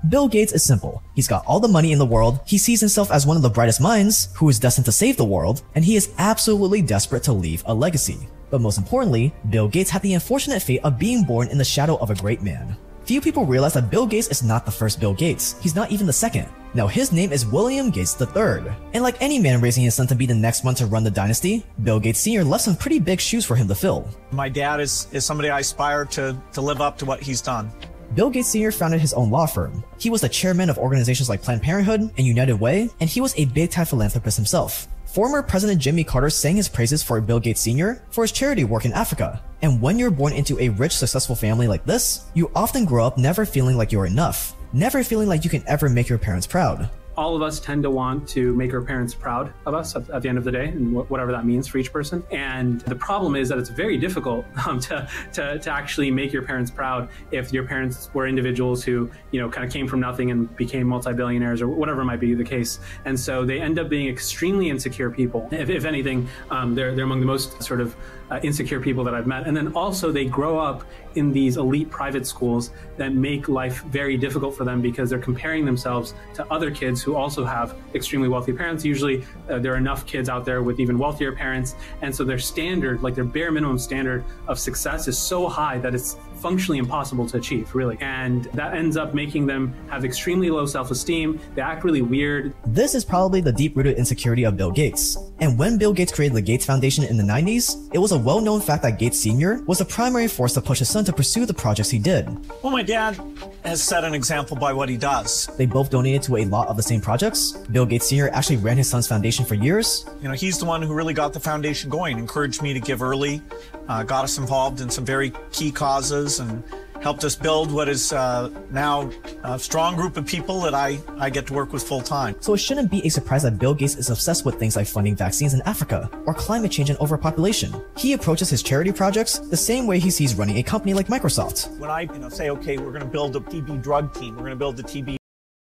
Bill 0.07 0.29
Gates 0.29 0.53
is 0.53 0.63
simple. 0.63 1.03
He's 1.15 1.27
got 1.27 1.47
all 1.47 1.59
the 1.59 1.69
money 1.69 1.91
in 1.91 1.99
the 1.99 2.05
world, 2.05 2.41
he 2.45 2.59
sees 2.59 2.81
himself 2.81 3.11
as 3.11 3.27
one 3.27 3.39
of 3.39 3.43
the 3.43 3.49
brightest 3.49 3.81
minds, 3.81 4.29
who 4.35 4.51
is 4.51 4.59
destined 4.59 4.85
to 4.85 4.93
save 4.93 5.17
the 5.17 5.25
world, 5.25 5.63
and 5.75 5.83
he 5.83 5.97
is 5.97 6.13
absolutely 6.19 6.83
desperate 6.83 7.23
to 7.23 7.33
leave 7.33 7.63
a 7.65 7.73
legacy. 7.73 8.29
But 8.51 8.61
most 8.61 8.77
importantly, 8.77 9.33
Bill 9.49 9.69
Gates 9.69 9.89
had 9.89 10.03
the 10.03 10.13
unfortunate 10.13 10.61
fate 10.61 10.85
of 10.85 10.99
being 10.99 11.25
born 11.25 11.49
in 11.49 11.57
the 11.57 11.65
shadow 11.65 11.97
of 11.97 12.11
a 12.11 12.15
great 12.15 12.43
man. 12.43 12.77
Few 13.05 13.21
people 13.21 13.45
realize 13.45 13.75
that 13.75 13.91
Bill 13.91 14.07
Gates 14.07 14.29
is 14.29 14.43
not 14.43 14.65
the 14.65 14.71
first 14.71 14.99
Bill 14.99 15.13
Gates. 15.13 15.57
He's 15.61 15.77
not 15.77 15.91
even 15.91 16.07
the 16.07 16.13
second. 16.13 16.49
Now 16.73 16.87
his 16.87 17.13
name 17.13 17.33
is 17.33 17.45
William 17.45 17.91
Gates 17.91 18.19
III. 18.19 18.73
And 18.95 19.03
like 19.03 19.21
any 19.21 19.39
man 19.39 19.61
raising 19.61 19.85
his 19.85 19.95
son 19.95 20.07
to 20.07 20.15
be 20.15 20.25
the 20.25 20.35
next 20.35 20.65
one 20.65 20.75
to 20.77 20.87
run 20.87 21.05
the 21.05 21.11
dynasty, 21.11 21.67
Bill 21.83 22.01
Gates 22.01 22.19
Sr. 22.19 22.45
left 22.45 22.65
some 22.65 22.75
pretty 22.75 22.99
big 22.99 23.21
shoes 23.21 23.45
for 23.45 23.57
him 23.57 23.69
to 23.69 23.75
fill. 23.75 24.09
My 24.31 24.49
dad 24.49 24.81
is, 24.81 25.07
is 25.13 25.23
somebody 25.23 25.51
I 25.51 25.61
aspire 25.61 26.07
to, 26.07 26.35
to 26.53 26.61
live 26.63 26.81
up 26.81 26.97
to 26.97 27.05
what 27.05 27.21
he's 27.21 27.43
done. 27.43 27.71
Bill 28.15 28.31
Gates 28.31 28.49
Sr. 28.49 28.73
founded 28.73 29.03
his 29.03 29.13
own 29.13 29.29
law 29.29 29.45
firm. 29.45 29.85
He 29.99 30.09
was 30.09 30.23
the 30.23 30.29
chairman 30.31 30.71
of 30.71 30.79
organizations 30.79 31.29
like 31.29 31.43
Planned 31.43 31.61
Parenthood 31.61 32.01
and 32.01 32.27
United 32.27 32.55
Way, 32.55 32.89
and 33.01 33.11
he 33.11 33.21
was 33.21 33.35
a 33.37 33.45
big 33.45 33.71
time 33.71 33.85
philanthropist 33.85 34.39
himself. 34.39 34.89
Former 35.15 35.45
President 35.45 35.81
Jimmy 35.81 36.03
Carter 36.03 36.29
sang 36.29 36.57
his 36.57 36.69
praises 36.69 37.01
for 37.01 37.21
Bill 37.21 37.39
Gates 37.39 37.61
Sr. 37.61 38.03
for 38.11 38.25
his 38.25 38.33
charity 38.33 38.65
work 38.65 38.85
in 38.85 38.93
Africa. 38.93 39.41
And 39.63 39.81
when 39.81 39.97
you're 39.97 40.11
born 40.11 40.33
into 40.33 40.59
a 40.59 40.71
rich, 40.71 40.91
successful 40.91 41.37
family 41.37 41.69
like 41.69 41.85
this, 41.87 42.27
you 42.35 42.51
often 42.53 42.85
grow 42.85 43.07
up 43.07 43.17
never 43.17 43.47
feeling 43.47 43.77
like 43.77 43.93
you're 43.93 44.07
enough, 44.07 44.57
never 44.73 45.05
feeling 45.05 45.29
like 45.29 45.45
you 45.45 45.51
can 45.51 45.63
ever 45.69 45.89
make 45.89 46.09
your 46.09 46.19
parents 46.19 46.49
proud. 46.49 46.91
All 47.17 47.37
of 47.37 47.43
us 47.43 47.61
tend 47.61 47.83
to 47.83 47.91
want 47.91 48.29
to 48.29 48.55
make 48.55 48.73
our 48.73 48.83
parents 48.83 49.15
proud 49.15 49.53
of 49.67 49.75
us 49.75 49.95
at, 49.97 50.09
at 50.11 50.23
the 50.23 50.29
end 50.29 50.39
of 50.39 50.45
the 50.45 50.51
day, 50.51 50.69
and 50.69 50.95
wh- 50.95 51.11
whatever 51.11 51.33
that 51.33 51.45
means 51.45 51.69
for 51.69 51.79
each 51.79 51.93
person. 51.93 52.25
And 52.31 52.81
the 52.83 52.97
problem 52.97 53.37
is 53.37 53.49
that 53.49 53.59
it's 53.59 53.71
very 53.71 53.97
difficult 53.97 54.45
um, 54.67 54.81
to, 54.81 55.09
to, 55.35 55.59
to 55.59 55.71
actually 55.71 56.11
make 56.11 56.33
your 56.33 56.43
parents 56.43 56.71
proud 56.71 57.09
if 57.31 57.53
your 57.53 57.65
parents 57.65 58.11
were 58.15 58.27
individuals 58.27 58.85
who, 58.85 59.11
you 59.31 59.41
know, 59.41 59.49
kind 59.49 59.67
of 59.67 59.73
came 59.73 59.87
from 59.87 60.01
nothing 60.01 60.31
and 60.31 60.55
became 60.57 60.87
multi-billionaires 60.87 61.63
or 61.63 61.69
whatever 61.69 62.05
might 62.05 62.21
be 62.21 62.35
the 62.35 62.45
case. 62.45 62.81
And 63.05 63.19
so 63.19 63.45
they 63.45 63.61
end 63.61 63.79
up 63.79 63.89
being 63.89 64.09
extremely 64.09 64.69
insecure 64.69 65.11
people. 65.11 65.49
If, 65.53 65.71
if 65.71 65.85
anything, 65.85 66.29
um, 66.51 66.75
they're, 66.75 66.95
they're 66.95 67.05
among 67.05 67.21
the 67.21 67.27
most 67.27 67.63
sort 67.63 67.81
of 67.81 67.95
uh, 68.31 68.41
insecure 68.43 68.81
people 68.81 69.05
that 69.05 69.15
I've 69.15 69.27
met. 69.27 69.47
And 69.47 69.57
then 69.57 69.73
also 69.75 70.11
they 70.13 70.25
grow 70.25 70.59
up 70.59 70.85
in 71.15 71.33
these 71.33 71.57
elite 71.57 71.91
private 71.91 72.27
schools 72.27 72.71
that 72.97 73.15
make 73.15 73.49
life 73.49 73.83
very 73.85 74.17
difficult 74.17 74.57
for 74.57 74.65
them 74.65 74.81
because 74.81 75.11
they're 75.11 75.19
comparing 75.19 75.65
themselves 75.65 76.15
to 76.35 76.47
other 76.53 76.71
kids 76.71 77.03
who 77.03 77.15
also 77.15 77.45
have 77.45 77.77
extremely 77.95 78.29
wealthy 78.29 78.53
parents. 78.53 78.85
Usually 78.85 79.25
uh, 79.49 79.59
there 79.59 79.75
are 79.75 79.77
enough 79.77 80.07
kids 80.07 80.29
out 80.29 80.45
there 80.45 80.63
with 80.63 80.81
even 80.81 80.99
wealthier 80.99 81.33
parents. 81.33 81.75
And 82.03 82.15
so 82.15 82.25
their 82.25 82.39
standard, 82.39 83.03
like 83.03 83.15
their 83.15 83.25
bare 83.25 83.51
minimum 83.51 83.79
standard 83.79 84.25
of 84.49 84.59
success 84.59 85.09
is 85.09 85.19
so 85.19 85.49
high 85.49 85.79
that 85.79 85.95
it's 85.95 86.17
functionally 86.45 86.79
impossible 86.79 87.27
to 87.27 87.39
achieve, 87.39 87.75
really. 87.75 87.97
And 88.03 88.45
that 88.53 88.75
ends 88.75 88.99
up 88.99 89.15
making 89.15 89.47
them 89.47 89.73
have 89.89 90.05
extremely 90.05 90.51
low 90.51 90.67
self 90.67 90.91
esteem. 90.91 91.41
They 91.55 91.63
act 91.63 91.85
really 91.85 92.03
weird. 92.03 92.53
This 92.67 92.95
is 92.95 93.03
probably 93.03 93.41
the 93.41 93.51
deep 93.51 93.75
rooted 93.75 93.97
insecurity 93.97 94.45
of 94.45 94.55
Bill 94.55 94.71
Gates. 94.71 95.17
And 95.41 95.59
when 95.59 95.79
Bill 95.79 95.95
Gates 95.95 96.13
created 96.13 96.37
the 96.37 96.43
Gates 96.43 96.67
Foundation 96.67 97.03
in 97.05 97.17
the 97.17 97.23
90s, 97.23 97.89
it 97.95 97.99
was 97.99 98.13
a 98.13 98.19
well 98.19 98.43
known 98.43 98.61
fact 98.61 98.83
that 98.83 98.99
Gates 98.99 99.19
Sr. 99.19 99.63
was 99.63 99.79
the 99.79 99.87
primary 99.87 100.29
force 100.29 100.53
to 100.53 100.61
push 100.61 100.81
his 100.81 100.91
son 100.91 101.03
to 101.07 101.15
pursue 101.15 101.47
the 101.47 101.55
projects 101.55 101.89
he 101.89 101.99
did. 101.99 102.29
Well, 102.63 102.71
my 102.71 102.83
dad 102.83 103.19
has 103.65 103.83
set 103.83 104.05
an 104.05 104.13
example 104.13 104.55
by 104.55 104.75
what 104.75 104.91
he 104.91 104.99
does. 104.99 105.47
They 105.57 105.65
both 105.65 105.89
donated 105.89 106.23
to 106.25 106.37
a 106.37 106.45
lot 106.45 106.69
of 106.69 106.77
the 106.77 106.83
same 106.83 107.01
projects. 107.01 107.53
Bill 107.73 107.87
Gates 107.87 108.07
Sr. 108.11 108.29
actually 108.35 108.59
ran 108.59 108.77
his 108.77 108.91
son's 108.91 109.07
foundation 109.07 109.47
for 109.47 109.55
years. 109.55 110.05
You 110.21 110.29
know, 110.29 110.35
he's 110.35 110.59
the 110.59 110.67
one 110.67 110.83
who 110.83 110.93
really 110.93 111.15
got 111.15 111.33
the 111.33 111.41
foundation 111.41 111.89
going, 111.89 112.19
encouraged 112.19 112.61
me 112.61 112.75
to 112.75 112.81
give 112.81 113.03
early, 113.03 113.41
uh, 113.89 114.03
got 114.03 114.25
us 114.25 114.39
involved 114.39 114.81
in 114.81 114.91
some 114.91 115.05
very 115.05 115.33
key 115.53 115.71
causes, 115.71 116.41
and 116.41 116.63
helped 117.05 117.23
us 117.23 117.37
build 117.37 117.71
what 117.71 117.87
is 117.87 118.15
uh, 118.15 118.49
now 118.71 119.11
a 119.43 119.59
strong 119.59 119.95
group 119.95 120.17
of 120.17 120.25
people 120.25 120.63
that 120.63 120.73
I, 120.73 120.99
I 121.19 121.29
get 121.29 121.47
to 121.49 121.53
work 121.53 121.71
with 121.71 121.83
full 121.83 122.01
time. 122.01 122.35
So 122.41 122.55
it 122.55 122.59
shouldn't 122.59 122.91
be 122.91 123.05
a 123.07 123.11
surprise 123.11 123.43
that 123.43 123.59
Bill 123.59 123.75
Gates 123.75 123.97
is 123.97 124.09
obsessed 124.09 124.47
with 124.47 124.55
things 124.55 124.75
like 124.75 124.87
funding 124.87 125.15
vaccines 125.15 125.53
in 125.53 125.61
Africa 125.67 126.09
or 126.25 126.33
climate 126.33 126.73
change 126.73 126.89
and 126.89 126.99
overpopulation. 127.01 127.75
He 127.99 128.15
approaches 128.15 128.49
his 128.49 128.63
charity 128.63 128.91
projects 128.91 129.39
the 129.39 129.57
same 129.57 129.87
way 129.87 129.99
he 129.99 130.11
sees 130.11 130.35
running 130.35 130.57
a 130.57 130.63
company 130.63 130.95
like 130.95 131.09
Microsoft. 131.09 131.79
When 131.79 131.91
I 131.91 132.03
you 132.03 132.19
know, 132.19 132.31
say, 132.31 132.49
okay, 132.49 132.79
we're 132.79 132.93
going 132.93 133.01
to 133.01 133.07
build 133.19 133.37
a 133.37 133.41
TB 133.41 133.83
drug 133.83 134.15
team, 134.15 134.35
we're 134.37 134.49
going 134.49 134.53
to 134.53 134.57
build 134.57 134.81
a 134.81 134.83
TB 134.83 135.17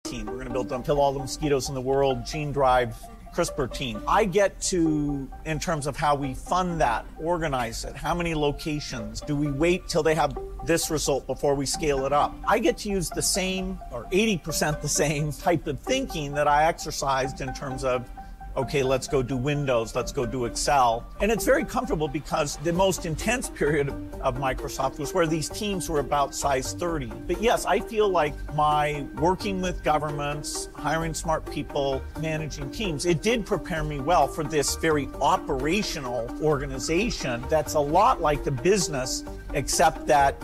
team, 0.04 0.26
we're 0.26 0.34
going 0.34 0.48
to 0.48 0.52
build 0.52 0.68
them, 0.68 0.82
kill 0.82 1.00
all 1.00 1.14
the 1.14 1.20
mosquitoes 1.20 1.70
in 1.70 1.74
the 1.74 1.80
world, 1.80 2.26
gene 2.26 2.52
drive 2.52 2.94
CRISPR 3.34 3.72
team. 3.72 4.02
I 4.06 4.24
get 4.24 4.60
to, 4.62 5.28
in 5.44 5.58
terms 5.58 5.86
of 5.86 5.96
how 5.96 6.14
we 6.14 6.34
fund 6.34 6.80
that, 6.80 7.06
organize 7.18 7.84
it, 7.84 7.96
how 7.96 8.14
many 8.14 8.34
locations, 8.34 9.20
do 9.20 9.34
we 9.34 9.50
wait 9.50 9.88
till 9.88 10.02
they 10.02 10.14
have 10.14 10.36
this 10.66 10.90
result 10.90 11.26
before 11.26 11.54
we 11.54 11.64
scale 11.64 12.04
it 12.04 12.12
up? 12.12 12.34
I 12.46 12.58
get 12.58 12.76
to 12.78 12.90
use 12.90 13.08
the 13.08 13.22
same, 13.22 13.78
or 13.90 14.04
80% 14.12 14.82
the 14.82 14.88
same 14.88 15.32
type 15.32 15.66
of 15.66 15.80
thinking 15.80 16.34
that 16.34 16.46
I 16.46 16.66
exercised 16.66 17.40
in 17.40 17.52
terms 17.54 17.84
of 17.84 18.08
okay, 18.56 18.82
let's 18.82 19.08
go 19.08 19.22
do 19.22 19.36
Windows, 19.36 19.94
let's 19.94 20.12
go 20.12 20.26
do 20.26 20.44
Excel. 20.44 21.06
And 21.20 21.30
it's 21.30 21.44
very 21.44 21.64
comfortable 21.64 22.08
because 22.08 22.56
the 22.58 22.72
most 22.72 23.06
intense 23.06 23.48
period 23.48 23.88
of 24.20 24.36
Microsoft 24.36 24.98
was 24.98 25.14
where 25.14 25.26
these 25.26 25.48
teams 25.48 25.88
were 25.88 26.00
about 26.00 26.34
size 26.34 26.74
30. 26.74 27.06
But 27.26 27.40
yes, 27.40 27.64
I 27.64 27.80
feel 27.80 28.08
like 28.08 28.34
my 28.54 29.06
working 29.16 29.60
with 29.60 29.82
governments, 29.82 30.68
hiring 30.74 31.14
smart 31.14 31.50
people, 31.50 32.02
managing 32.20 32.70
teams, 32.70 33.06
it 33.06 33.22
did 33.22 33.46
prepare 33.46 33.84
me 33.84 34.00
well 34.00 34.28
for 34.28 34.44
this 34.44 34.76
very 34.76 35.08
operational 35.20 36.28
organization 36.42 37.44
that's 37.48 37.74
a 37.74 37.80
lot 37.80 38.20
like 38.20 38.44
the 38.44 38.50
business, 38.50 39.24
except 39.54 40.06
that 40.06 40.36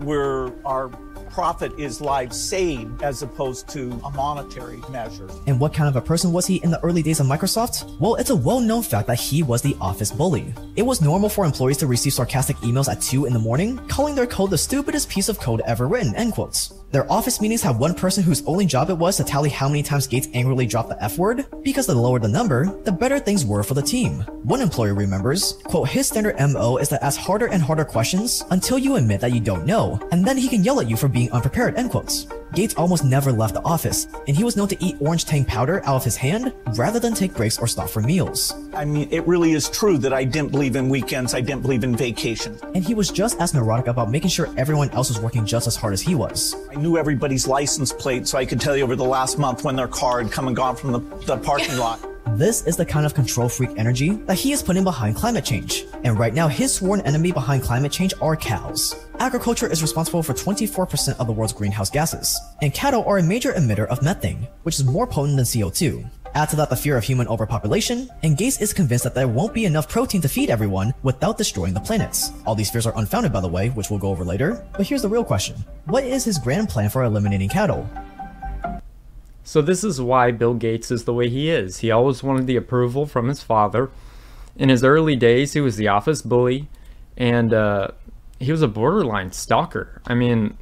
we're 0.00 0.52
our 0.64 0.90
profit 1.36 1.78
is 1.78 2.00
lives 2.00 2.34
saved 2.40 3.02
as 3.02 3.20
opposed 3.20 3.68
to 3.68 3.90
a 4.04 4.10
monetary 4.12 4.80
measure. 4.90 5.28
And 5.46 5.60
what 5.60 5.74
kind 5.74 5.86
of 5.86 5.94
a 5.94 6.00
person 6.00 6.32
was 6.32 6.46
he 6.46 6.56
in 6.64 6.70
the 6.70 6.82
early 6.82 7.02
days 7.02 7.20
of 7.20 7.26
Microsoft? 7.26 8.00
Well, 8.00 8.14
it's 8.14 8.30
a 8.30 8.34
well-known 8.34 8.82
fact 8.82 9.06
that 9.08 9.20
he 9.20 9.42
was 9.42 9.60
the 9.60 9.76
office 9.78 10.10
bully. 10.10 10.54
It 10.76 10.82
was 10.82 11.02
normal 11.02 11.28
for 11.28 11.44
employees 11.44 11.76
to 11.78 11.86
receive 11.86 12.14
sarcastic 12.14 12.56
emails 12.68 12.90
at 12.90 13.02
2 13.02 13.26
in 13.26 13.34
the 13.34 13.38
morning, 13.38 13.76
calling 13.86 14.14
their 14.14 14.26
code 14.26 14.48
the 14.48 14.56
stupidest 14.56 15.10
piece 15.10 15.28
of 15.28 15.38
code 15.38 15.60
ever 15.66 15.86
written, 15.86 16.16
end 16.16 16.32
quotes. 16.32 16.72
Their 16.92 17.10
office 17.10 17.40
meetings 17.40 17.62
had 17.62 17.78
one 17.78 17.94
person 17.94 18.22
whose 18.22 18.44
only 18.46 18.64
job 18.64 18.90
it 18.90 18.96
was 18.96 19.16
to 19.16 19.24
tally 19.24 19.50
how 19.50 19.68
many 19.68 19.82
times 19.82 20.06
Gates 20.06 20.28
angrily 20.34 20.66
dropped 20.66 20.88
the 20.88 21.02
F 21.02 21.18
word, 21.18 21.44
because 21.62 21.86
the 21.86 21.94
lower 21.94 22.20
the 22.20 22.28
number, 22.28 22.66
the 22.84 22.92
better 22.92 23.18
things 23.18 23.44
were 23.44 23.64
for 23.64 23.74
the 23.74 23.82
team. 23.82 24.20
One 24.44 24.60
employee 24.60 24.92
remembers, 24.92 25.54
quote, 25.64 25.88
his 25.88 26.06
standard 26.06 26.38
MO 26.38 26.76
is 26.76 26.88
to 26.90 27.04
ask 27.04 27.18
harder 27.18 27.46
and 27.46 27.60
harder 27.60 27.84
questions 27.84 28.44
until 28.50 28.78
you 28.78 28.94
admit 28.94 29.20
that 29.20 29.32
you 29.32 29.40
don't 29.40 29.66
know, 29.66 30.00
and 30.12 30.24
then 30.24 30.36
he 30.36 30.48
can 30.48 30.62
yell 30.62 30.80
at 30.80 30.88
you 30.88 30.96
for 30.96 31.08
being 31.08 31.30
unprepared, 31.32 31.76
end 31.76 31.90
quotes. 31.90 32.28
Gates 32.54 32.74
almost 32.76 33.04
never 33.04 33.32
left 33.32 33.54
the 33.54 33.62
office, 33.64 34.06
and 34.28 34.36
he 34.36 34.44
was 34.44 34.56
known 34.56 34.68
to 34.68 34.82
eat 34.82 34.96
orange 35.00 35.24
tang 35.24 35.44
powder 35.44 35.84
out 35.84 35.96
of 35.96 36.04
his 36.04 36.16
hand 36.16 36.54
rather 36.76 37.00
than 37.00 37.12
take 37.12 37.34
breaks 37.34 37.58
or 37.58 37.66
stop 37.66 37.90
for 37.90 38.00
meals. 38.00 38.54
I 38.72 38.84
mean, 38.84 39.08
it 39.10 39.26
really 39.26 39.52
is 39.52 39.68
true 39.68 39.98
that 39.98 40.12
I 40.12 40.24
didn't 40.24 40.52
believe 40.52 40.76
in 40.76 40.88
weekends, 40.88 41.34
I 41.34 41.40
didn't 41.40 41.62
believe 41.62 41.82
in 41.82 41.96
vacation. 41.96 42.58
And 42.74 42.84
he 42.84 42.94
was 42.94 43.10
just 43.10 43.40
as 43.40 43.52
neurotic 43.52 43.88
about 43.88 44.10
making 44.10 44.30
sure 44.30 44.48
everyone 44.56 44.90
else 44.90 45.08
was 45.08 45.20
working 45.20 45.44
just 45.44 45.66
as 45.66 45.76
hard 45.76 45.92
as 45.92 46.00
he 46.00 46.14
was. 46.14 46.54
I 46.70 46.76
knew 46.86 46.96
everybody's 46.96 47.48
license 47.48 47.92
plate, 47.92 48.28
so 48.28 48.38
I 48.38 48.46
could 48.46 48.60
tell 48.60 48.76
you 48.76 48.84
over 48.84 48.94
the 48.94 49.04
last 49.04 49.38
month 49.38 49.64
when 49.64 49.74
their 49.74 49.88
car 49.88 50.22
had 50.22 50.30
come 50.30 50.46
and 50.46 50.54
gone 50.54 50.76
from 50.76 50.92
the, 50.92 51.00
the 51.26 51.36
parking 51.38 51.76
lot. 51.78 51.98
This 52.38 52.64
is 52.66 52.76
the 52.76 52.84
kind 52.84 53.06
of 53.06 53.14
control 53.14 53.48
freak 53.48 53.70
energy 53.76 54.10
that 54.26 54.38
he 54.38 54.52
is 54.52 54.62
putting 54.62 54.84
behind 54.84 55.16
climate 55.16 55.44
change. 55.44 55.84
And 56.04 56.18
right 56.18 56.34
now, 56.34 56.48
his 56.48 56.74
sworn 56.74 57.00
enemy 57.00 57.32
behind 57.32 57.62
climate 57.62 57.90
change 57.90 58.14
are 58.20 58.36
cows. 58.36 58.94
Agriculture 59.18 59.66
is 59.66 59.82
responsible 59.82 60.22
for 60.22 60.32
24% 60.32 61.18
of 61.18 61.26
the 61.26 61.32
world's 61.32 61.52
greenhouse 61.52 61.90
gases, 61.90 62.38
and 62.62 62.72
cattle 62.72 63.04
are 63.04 63.18
a 63.18 63.22
major 63.22 63.52
emitter 63.52 63.86
of 63.86 64.02
methane, 64.02 64.46
which 64.62 64.78
is 64.78 64.84
more 64.84 65.06
potent 65.06 65.36
than 65.36 65.44
CO2. 65.44 66.08
Add 66.36 66.50
to 66.50 66.56
that 66.56 66.68
the 66.68 66.76
fear 66.76 66.98
of 66.98 67.04
human 67.04 67.28
overpopulation, 67.28 68.10
and 68.22 68.36
Gates 68.36 68.60
is 68.60 68.74
convinced 68.74 69.04
that 69.04 69.14
there 69.14 69.26
won't 69.26 69.54
be 69.54 69.64
enough 69.64 69.88
protein 69.88 70.20
to 70.20 70.28
feed 70.28 70.50
everyone 70.50 70.92
without 71.02 71.38
destroying 71.38 71.72
the 71.72 71.80
planets. 71.80 72.30
All 72.44 72.54
these 72.54 72.70
fears 72.70 72.84
are 72.84 72.92
unfounded 72.98 73.32
by 73.32 73.40
the 73.40 73.48
way, 73.48 73.70
which 73.70 73.88
we'll 73.88 73.98
go 73.98 74.10
over 74.10 74.22
later, 74.22 74.62
but 74.76 74.86
here's 74.86 75.00
the 75.00 75.08
real 75.08 75.24
question. 75.24 75.56
What 75.86 76.04
is 76.04 76.26
his 76.26 76.36
grand 76.36 76.68
plan 76.68 76.90
for 76.90 77.04
eliminating 77.04 77.48
cattle? 77.48 77.88
So 79.44 79.62
this 79.62 79.82
is 79.82 79.98
why 79.98 80.30
Bill 80.30 80.52
Gates 80.52 80.90
is 80.90 81.04
the 81.04 81.14
way 81.14 81.30
he 81.30 81.48
is. 81.48 81.78
He 81.78 81.90
always 81.90 82.22
wanted 82.22 82.46
the 82.46 82.56
approval 82.56 83.06
from 83.06 83.28
his 83.28 83.42
father. 83.42 83.88
In 84.56 84.68
his 84.68 84.84
early 84.84 85.16
days, 85.16 85.54
he 85.54 85.62
was 85.62 85.76
the 85.76 85.88
office 85.88 86.20
bully, 86.20 86.68
and 87.16 87.54
uh, 87.54 87.92
he 88.38 88.52
was 88.52 88.60
a 88.60 88.68
borderline 88.68 89.32
stalker. 89.32 90.02
I 90.06 90.12
mean, 90.12 90.58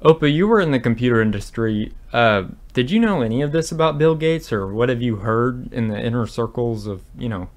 Opa, 0.00 0.32
you 0.32 0.48
were 0.48 0.62
in 0.62 0.70
the 0.70 0.80
computer 0.80 1.20
industry. 1.20 1.92
Uh, 2.10 2.44
did 2.74 2.90
you 2.90 3.00
know 3.00 3.22
any 3.22 3.40
of 3.40 3.52
this 3.52 3.72
about 3.72 3.98
Bill 3.98 4.14
Gates, 4.16 4.52
or 4.52 4.66
what 4.66 4.88
have 4.88 5.00
you 5.00 5.16
heard 5.16 5.72
in 5.72 5.88
the 5.88 5.98
inner 5.98 6.26
circles 6.26 6.86
of 6.86 7.02
you 7.16 7.28
know 7.28 7.48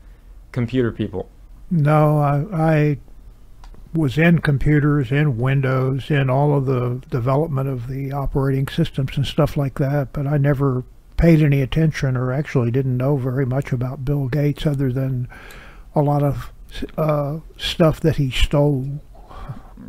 computer 0.52 0.92
people? 0.92 1.30
No, 1.70 2.20
I, 2.20 2.46
I 2.54 2.98
was 3.94 4.18
in 4.18 4.40
computers, 4.40 5.12
in 5.12 5.38
Windows, 5.38 6.10
in 6.10 6.30
all 6.30 6.56
of 6.56 6.66
the 6.66 7.02
development 7.10 7.68
of 7.68 7.88
the 7.88 8.14
operating 8.14 8.68
systems 8.68 9.18
and 9.18 9.26
stuff 9.26 9.58
like 9.58 9.80
that, 9.80 10.14
but 10.14 10.28
I 10.28 10.38
never 10.38 10.84
paid 11.18 11.42
any 11.42 11.62
attention 11.62 12.16
or 12.16 12.32
actually 12.32 12.70
didn't 12.70 12.96
know 12.96 13.18
very 13.18 13.46
much 13.46 13.72
about 13.72 14.06
Bill 14.06 14.28
Gates 14.28 14.68
other 14.68 14.92
than 14.92 15.28
a 15.96 16.02
lot 16.02 16.22
of 16.22 16.54
uh, 16.96 17.40
stuff 17.58 18.00
that 18.02 18.18
he 18.18 18.30
stole. 18.30 19.02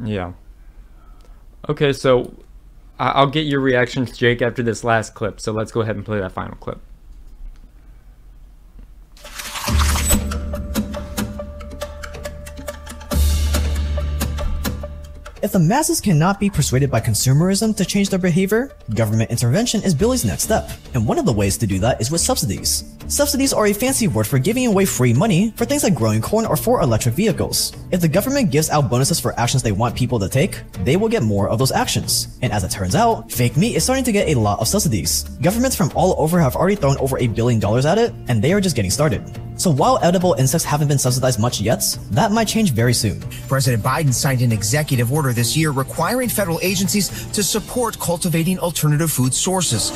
Yeah. 0.03 0.33
Okay, 1.69 1.93
so 1.93 2.35
I'll 2.99 3.31
get 3.31 3.47
your 3.47 3.61
reactions, 3.61 4.17
Jake, 4.17 4.43
after 4.43 4.63
this 4.63 4.83
last 4.83 5.15
clip. 5.15 5.41
So 5.41 5.53
let's 5.53 5.71
go 5.71 5.83
ahead 5.83 5.97
and 5.97 6.05
play 6.05 6.19
that 6.19 6.33
final 6.33 6.57
clip. 6.57 6.81
If 15.49 15.53
the 15.53 15.59
masses 15.59 15.99
cannot 15.99 16.39
be 16.39 16.51
persuaded 16.51 16.91
by 16.91 17.01
consumerism 17.01 17.75
to 17.77 17.85
change 17.87 18.11
their 18.11 18.19
behavior, 18.19 18.71
government 18.95 19.31
intervention 19.31 19.83
is 19.83 19.95
Billy's 19.95 20.23
next 20.23 20.43
step. 20.43 20.69
And 20.93 21.09
one 21.09 21.19
of 21.19 21.25
the 21.25 21.33
ways 21.33 21.57
to 21.57 21.67
do 21.67 21.79
that 21.79 22.03
is 22.03 22.11
with 22.11 22.21
subsidies. 22.21 22.85
Subsidies 23.07 23.55
are 23.55 23.65
a 23.65 23.73
fancy 23.73 24.09
word 24.09 24.27
for 24.27 24.39
giving 24.39 24.67
away 24.67 24.85
free 24.85 25.15
money 25.15 25.55
for 25.57 25.65
things 25.65 25.85
like 25.85 25.95
growing 25.95 26.21
corn 26.21 26.45
or 26.45 26.55
for 26.55 26.83
electric 26.83 27.15
vehicles. 27.15 27.73
If 27.91 28.03
the 28.03 28.09
government 28.09 28.51
gives 28.51 28.69
out 28.69 28.91
bonuses 28.91 29.19
for 29.19 29.33
actions 29.41 29.63
they 29.63 29.73
want 29.73 29.97
people 29.97 30.19
to 30.19 30.29
take, 30.29 30.61
they 30.85 30.99
will 30.99 31.09
get 31.09 31.23
more 31.23 31.49
of 31.49 31.59
those 31.59 31.73
actions. 31.73 32.37
And 32.43 32.53
as 32.53 32.63
it 32.63 32.71
turns 32.71 32.95
out, 32.95 33.33
fake 33.33 33.57
meat 33.57 33.75
is 33.75 33.85
starting 33.85 34.05
to 34.05 34.13
get 34.13 34.29
a 34.29 34.39
lot 34.39 34.61
of 34.61 34.69
subsidies. 34.69 35.23
Governments 35.41 35.75
from 35.75 35.91
all 35.95 36.15
over 36.19 36.39
have 36.39 36.57
already 36.57 36.77
thrown 36.77 36.99
over 36.99 37.17
a 37.17 37.27
billion 37.27 37.59
dollars 37.59 37.87
at 37.87 37.97
it, 37.97 38.13
and 38.29 38.45
they 38.45 38.53
are 38.53 38.61
just 38.61 38.77
getting 38.77 38.91
started. 38.91 39.23
So 39.59 39.73
while 39.73 39.99
edible 40.03 40.35
insects 40.35 40.65
haven't 40.65 40.87
been 40.87 40.99
subsidized 40.99 41.41
much 41.41 41.61
yet, 41.61 41.99
that 42.13 42.31
might 42.31 42.47
change 42.47 42.71
very 42.71 42.95
soon. 42.95 43.21
President 43.49 43.83
Biden 43.83 44.15
signed 44.15 44.41
an 44.41 44.53
executive 44.53 45.13
order 45.13 45.33
this 45.39 45.57
year 45.57 45.71
requiring 45.71 46.29
federal 46.29 46.59
agencies 46.63 47.09
to 47.29 47.43
support 47.43 47.99
cultivating 48.01 48.59
alternative 48.59 49.13
food 49.13 49.33
sources. 49.33 49.91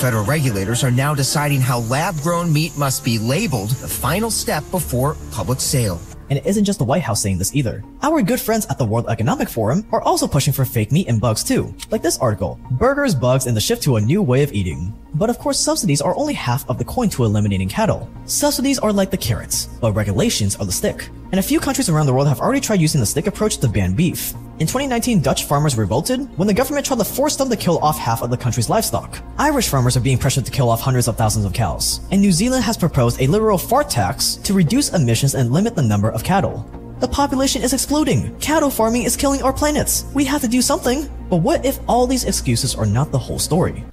Federal 0.00 0.24
regulators 0.24 0.82
are 0.82 0.90
now 0.90 1.14
deciding 1.14 1.60
how 1.60 1.80
lab 1.80 2.16
grown 2.22 2.50
meat 2.50 2.76
must 2.78 3.04
be 3.04 3.18
labeled, 3.18 3.70
the 3.70 3.88
final 3.88 4.30
step 4.30 4.64
before 4.70 5.16
public 5.30 5.60
sale. 5.60 6.00
And 6.30 6.38
it 6.38 6.46
isn't 6.46 6.64
just 6.64 6.78
the 6.78 6.84
White 6.84 7.02
House 7.02 7.22
saying 7.22 7.38
this 7.38 7.54
either. 7.54 7.82
Our 8.02 8.22
good 8.22 8.40
friends 8.40 8.66
at 8.66 8.78
the 8.78 8.84
World 8.84 9.06
Economic 9.08 9.48
Forum 9.48 9.86
are 9.92 10.02
also 10.02 10.26
pushing 10.26 10.52
for 10.52 10.64
fake 10.64 10.92
meat 10.92 11.08
and 11.08 11.20
bugs 11.20 11.44
too. 11.44 11.74
Like 11.90 12.02
this 12.02 12.18
article, 12.18 12.58
Burgers, 12.72 13.14
Bugs, 13.14 13.46
and 13.46 13.56
the 13.56 13.60
Shift 13.60 13.82
to 13.84 13.96
a 13.96 14.00
New 14.00 14.22
Way 14.22 14.42
of 14.42 14.52
Eating. 14.52 14.94
But 15.14 15.30
of 15.30 15.38
course, 15.38 15.58
subsidies 15.58 16.00
are 16.00 16.16
only 16.16 16.34
half 16.34 16.68
of 16.68 16.78
the 16.78 16.84
coin 16.84 17.08
to 17.10 17.24
eliminating 17.24 17.68
cattle. 17.68 18.08
Subsidies 18.26 18.78
are 18.78 18.92
like 18.92 19.10
the 19.10 19.16
carrots, 19.16 19.66
but 19.80 19.92
regulations 19.92 20.56
are 20.56 20.66
the 20.66 20.72
stick. 20.72 21.08
And 21.32 21.38
a 21.38 21.42
few 21.42 21.60
countries 21.60 21.88
around 21.88 22.06
the 22.06 22.14
world 22.14 22.28
have 22.28 22.40
already 22.40 22.60
tried 22.60 22.80
using 22.80 23.00
the 23.00 23.06
stick 23.06 23.26
approach 23.26 23.58
to 23.58 23.68
ban 23.68 23.94
beef. 23.94 24.34
In 24.60 24.66
2019, 24.66 25.22
Dutch 25.22 25.44
farmers 25.44 25.78
revolted 25.78 26.20
when 26.36 26.48
the 26.48 26.54
government 26.54 26.84
tried 26.84 26.98
to 26.98 27.04
force 27.04 27.36
them 27.36 27.48
to 27.48 27.56
kill 27.56 27.78
off 27.78 27.96
half 27.96 28.22
of 28.22 28.30
the 28.30 28.36
country's 28.36 28.68
livestock. 28.68 29.18
Irish 29.38 29.68
farmers 29.68 29.96
are 29.96 30.00
being 30.00 30.18
pressured 30.18 30.44
to 30.46 30.50
kill 30.50 30.68
off 30.68 30.80
hundreds 30.80 31.06
of 31.06 31.16
thousands 31.16 31.44
of 31.44 31.52
cows. 31.52 32.00
And 32.10 32.20
New 32.20 32.32
Zealand 32.32 32.64
has 32.64 32.76
proposed 32.76 33.20
a 33.20 33.28
literal 33.28 33.56
fart 33.56 33.88
tax 33.88 34.34
to 34.36 34.52
reduce 34.52 34.92
emissions 34.94 35.34
and 35.34 35.52
limit 35.52 35.76
the 35.76 35.82
number 35.82 36.10
of 36.10 36.24
cattle. 36.24 36.68
The 36.98 37.06
population 37.06 37.62
is 37.62 37.72
exploding. 37.72 38.36
Cattle 38.40 38.70
farming 38.70 39.04
is 39.04 39.16
killing 39.16 39.42
our 39.42 39.52
planets. 39.52 40.04
We 40.12 40.24
have 40.24 40.40
to 40.40 40.48
do 40.48 40.60
something. 40.60 41.08
But 41.30 41.36
what 41.36 41.64
if 41.64 41.78
all 41.86 42.08
these 42.08 42.24
excuses 42.24 42.74
are 42.74 42.86
not 42.86 43.12
the 43.12 43.18
whole 43.18 43.38
story? 43.38 43.84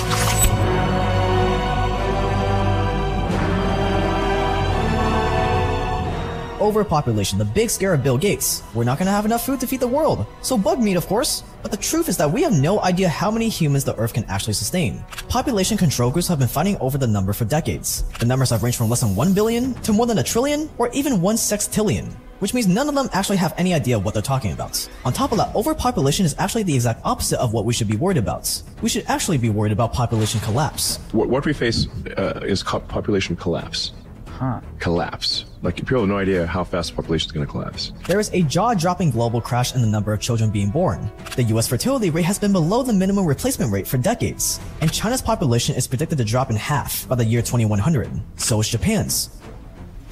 Overpopulation, 6.65 7.37
the 7.37 7.45
big 7.45 7.69
scare 7.69 7.93
of 7.93 8.01
Bill 8.01 8.17
Gates. 8.17 8.63
We're 8.73 8.85
not 8.85 8.97
gonna 8.97 9.11
have 9.11 9.23
enough 9.23 9.45
food 9.45 9.59
to 9.59 9.67
feed 9.67 9.81
the 9.81 9.87
world. 9.87 10.25
So 10.41 10.57
bug 10.57 10.79
meat, 10.79 10.97
of 10.97 11.05
course. 11.05 11.43
But 11.61 11.69
the 11.69 11.77
truth 11.77 12.09
is 12.09 12.17
that 12.17 12.31
we 12.31 12.41
have 12.41 12.53
no 12.53 12.81
idea 12.81 13.07
how 13.07 13.29
many 13.29 13.49
humans 13.49 13.83
the 13.83 13.95
Earth 13.97 14.15
can 14.15 14.23
actually 14.23 14.53
sustain. 14.53 15.05
Population 15.29 15.77
control 15.77 16.09
groups 16.09 16.27
have 16.27 16.39
been 16.39 16.47
fighting 16.47 16.75
over 16.77 16.97
the 16.97 17.05
number 17.05 17.33
for 17.33 17.45
decades. 17.45 18.03
The 18.17 18.25
numbers 18.25 18.49
have 18.49 18.63
ranged 18.63 18.79
from 18.79 18.89
less 18.89 19.01
than 19.01 19.15
1 19.15 19.35
billion 19.35 19.75
to 19.83 19.93
more 19.93 20.07
than 20.07 20.17
a 20.17 20.23
trillion 20.23 20.67
or 20.79 20.89
even 20.91 21.21
1 21.21 21.35
sextillion 21.35 22.11
which 22.39 22.53
means 22.53 22.67
none 22.67 22.89
of 22.89 22.95
them 22.95 23.09
actually 23.13 23.37
have 23.37 23.53
any 23.57 23.73
idea 23.73 23.97
what 23.97 24.13
they're 24.13 24.21
talking 24.21 24.51
about. 24.51 24.89
On 25.05 25.13
top 25.13 25.31
of 25.31 25.37
that, 25.37 25.55
overpopulation 25.55 26.25
is 26.25 26.35
actually 26.37 26.63
the 26.63 26.75
exact 26.75 26.99
opposite 27.05 27.39
of 27.39 27.53
what 27.53 27.63
we 27.63 27.73
should 27.73 27.87
be 27.87 27.95
worried 27.95 28.17
about. 28.17 28.61
We 28.81 28.89
should 28.89 29.05
actually 29.07 29.37
be 29.37 29.49
worried 29.49 29.71
about 29.71 29.93
population 29.93 30.41
collapse. 30.41 30.97
What, 31.13 31.45
we 31.45 31.53
face 31.53 31.87
uh, 32.17 32.41
is 32.43 32.61
population 32.61 33.37
collapse. 33.37 33.93
Huh. 34.35 34.59
Collapse. 34.79 35.45
Like 35.61 35.77
people 35.77 36.01
have 36.01 36.09
no 36.09 36.17
idea 36.17 36.45
how 36.45 36.65
fast 36.65 36.89
the 36.89 36.95
population 36.97 37.29
is 37.29 37.31
going 37.31 37.45
to 37.45 37.51
collapse. 37.51 37.93
There 38.05 38.19
is 38.19 38.29
a 38.33 38.41
jaw-dropping 38.41 39.11
global 39.11 39.39
crash 39.39 39.73
in 39.73 39.81
the 39.81 39.87
number 39.87 40.11
of 40.11 40.19
children 40.19 40.51
being 40.51 40.69
born. 40.69 41.09
The 41.37 41.43
US 41.55 41.69
fertility 41.69 42.09
rate 42.09 42.25
has 42.25 42.37
been 42.37 42.51
below 42.51 42.83
the 42.83 42.91
minimum 42.91 43.25
replacement 43.25 43.71
rate 43.71 43.87
for 43.87 43.97
decades, 43.97 44.59
and 44.81 44.91
China's 44.91 45.21
population 45.21 45.73
is 45.75 45.87
predicted 45.87 46.17
to 46.17 46.25
drop 46.25 46.49
in 46.49 46.57
half 46.57 47.07
by 47.07 47.15
the 47.15 47.23
year 47.23 47.41
2100. 47.41 48.09
So 48.35 48.59
is 48.59 48.67
Japan's. 48.67 49.29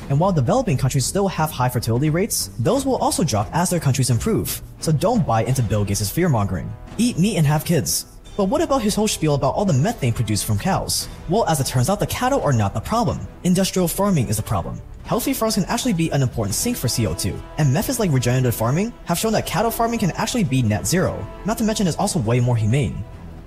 And 0.10 0.18
while 0.20 0.32
developing 0.32 0.78
countries 0.78 1.06
still 1.06 1.28
have 1.28 1.52
high 1.52 1.70
fertility 1.70 2.10
rates, 2.10 2.50
those 2.60 2.86
will 2.86 2.98
also 2.98 3.26
drop 3.26 3.50
as 3.52 3.70
their 3.70 3.80
countries 3.82 4.10
improve. 4.10 4.62
So 4.80 4.94
don't 4.94 5.28
buy 5.28 5.44
into 5.44 5.62
Bill 5.64 5.84
Gates' 5.84 6.10
fear-mongering. 6.10 6.72
Eat 6.98 7.18
meat 7.18 7.36
and 7.36 7.45
have 7.45 7.66
kids. 7.66 8.06
But 8.35 8.45
what 8.45 8.61
about 8.61 8.81
his 8.81 8.95
whole 8.95 9.07
spiel 9.07 9.35
about 9.35 9.53
all 9.53 9.65
the 9.65 9.73
methane 9.73 10.11
produced 10.11 10.45
from 10.45 10.57
cows? 10.57 11.07
Well, 11.30 11.45
as 11.45 11.60
it 11.60 11.68
turns 11.68 11.88
out, 11.88 11.99
the 11.99 12.07
cattle 12.07 12.41
are 12.41 12.51
not 12.51 12.73
the 12.73 12.80
problem. 12.80 13.19
Industrial 13.43 13.88
farming 13.88 14.27
is 14.27 14.38
the 14.38 14.43
problem. 14.43 14.81
Healthy 15.03 15.34
farms 15.34 15.53
can 15.53 15.65
actually 15.65 15.93
be 15.93 16.10
an 16.10 16.23
important 16.23 16.55
sink 16.55 16.76
for 16.76 16.88
CO2, 16.88 17.39
and 17.60 17.72
methods 17.72 17.99
like 17.99 18.11
regenerative 18.11 18.55
farming 18.55 18.91
have 19.05 19.19
shown 19.19 19.34
that 19.34 19.45
cattle 19.45 19.69
farming 19.69 19.99
can 19.99 20.11
actually 20.11 20.43
be 20.43 20.64
net 20.64 20.88
zero, 20.88 21.27
not 21.45 21.60
to 21.60 21.64
mention 21.64 21.85
it's 21.85 21.97
also 21.97 22.19
way 22.19 22.39
more 22.39 22.55
humane. 22.55 23.03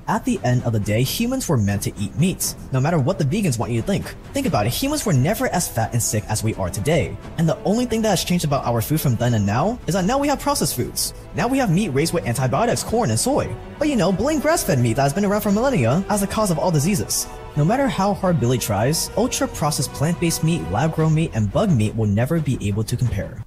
At 0.08 0.24
the 0.24 0.38
end 0.44 0.62
of 0.62 0.72
the 0.72 0.78
day, 0.78 1.02
humans 1.02 1.48
were 1.48 1.56
meant 1.56 1.82
to 1.82 1.92
eat 1.98 2.16
meat, 2.16 2.54
no 2.70 2.78
matter 2.78 2.96
what 2.96 3.18
the 3.18 3.24
vegans 3.24 3.58
want 3.58 3.72
you 3.72 3.80
to 3.80 3.86
think. 3.86 4.14
Think 4.32 4.46
about 4.46 4.64
it, 4.64 4.72
humans 4.72 5.04
were 5.04 5.12
never 5.12 5.48
as 5.48 5.66
fat 5.68 5.92
and 5.92 6.00
sick 6.00 6.22
as 6.28 6.44
we 6.44 6.54
are 6.54 6.70
today. 6.70 7.16
And 7.38 7.48
the 7.48 7.60
only 7.64 7.86
thing 7.86 8.02
that 8.02 8.10
has 8.10 8.22
changed 8.22 8.44
about 8.44 8.64
our 8.64 8.80
food 8.80 9.00
from 9.00 9.16
then 9.16 9.34
and 9.34 9.44
now 9.44 9.80
is 9.88 9.94
that 9.94 10.04
now 10.04 10.16
we 10.16 10.28
have 10.28 10.38
processed 10.38 10.76
foods. 10.76 11.12
Now 11.34 11.48
we 11.48 11.58
have 11.58 11.72
meat 11.72 11.88
raised 11.88 12.14
with 12.14 12.24
antibiotics, 12.24 12.84
corn, 12.84 13.10
and 13.10 13.18
soy. 13.18 13.52
But 13.80 13.88
you 13.88 13.96
know, 13.96 14.12
blame 14.12 14.38
grass-fed 14.38 14.78
meat 14.78 14.94
that 14.94 15.02
has 15.02 15.12
been 15.12 15.24
around 15.24 15.40
for 15.40 15.50
millennia 15.50 16.04
as 16.08 16.20
the 16.20 16.28
cause 16.28 16.52
of 16.52 16.58
all 16.60 16.70
diseases. 16.70 17.26
No 17.56 17.64
matter 17.64 17.88
how 17.88 18.14
hard 18.14 18.38
Billy 18.38 18.58
tries, 18.58 19.10
ultra-processed 19.16 19.92
plant-based 19.92 20.44
meat, 20.44 20.62
lab-grown 20.70 21.16
meat, 21.16 21.32
and 21.34 21.52
bug 21.52 21.72
meat 21.72 21.96
will 21.96 22.06
never 22.06 22.38
be 22.38 22.58
able 22.68 22.84
to 22.84 22.96
compare. 22.96 23.42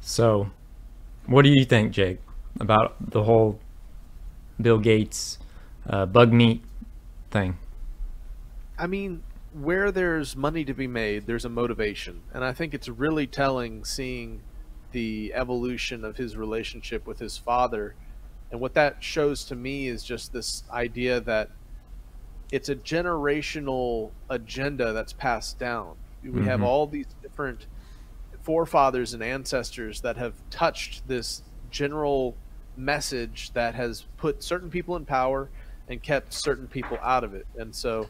So, 0.00 0.48
what 1.26 1.42
do 1.42 1.50
you 1.50 1.66
think, 1.66 1.92
Jake, 1.92 2.20
about 2.58 2.94
the 2.98 3.22
whole 3.24 3.60
Bill 4.58 4.78
Gates 4.78 5.38
uh, 5.88 6.06
bug 6.06 6.32
meat 6.32 6.62
thing? 7.30 7.56
I 8.78 8.86
mean, 8.86 9.22
where 9.52 9.92
there's 9.92 10.34
money 10.34 10.64
to 10.64 10.74
be 10.74 10.86
made, 10.86 11.26
there's 11.26 11.44
a 11.44 11.50
motivation, 11.50 12.22
and 12.32 12.44
I 12.44 12.52
think 12.52 12.74
it's 12.74 12.88
really 12.88 13.26
telling 13.26 13.84
seeing 13.84 14.40
the 14.92 15.32
evolution 15.34 16.04
of 16.04 16.16
his 16.16 16.36
relationship 16.36 17.06
with 17.06 17.18
his 17.18 17.36
father. 17.36 17.94
And 18.50 18.60
what 18.60 18.74
that 18.74 19.02
shows 19.02 19.44
to 19.46 19.54
me 19.54 19.88
is 19.88 20.04
just 20.04 20.32
this 20.32 20.62
idea 20.70 21.20
that 21.20 21.50
it's 22.50 22.68
a 22.68 22.76
generational 22.76 24.10
agenda 24.28 24.92
that's 24.92 25.14
passed 25.14 25.58
down. 25.58 25.96
We 26.22 26.30
mm-hmm. 26.30 26.44
have 26.44 26.62
all 26.62 26.86
these 26.86 27.06
different 27.22 27.66
forefathers 28.42 29.14
and 29.14 29.22
ancestors 29.22 30.02
that 30.02 30.16
have 30.18 30.34
touched 30.50 31.08
this 31.08 31.42
general 31.70 32.36
message 32.76 33.52
that 33.54 33.74
has 33.74 34.04
put 34.16 34.42
certain 34.42 34.70
people 34.70 34.96
in 34.96 35.04
power 35.04 35.48
and 35.92 36.02
kept 36.02 36.32
certain 36.32 36.66
people 36.66 36.98
out 37.02 37.22
of 37.22 37.34
it. 37.34 37.46
And 37.56 37.74
so 37.74 38.08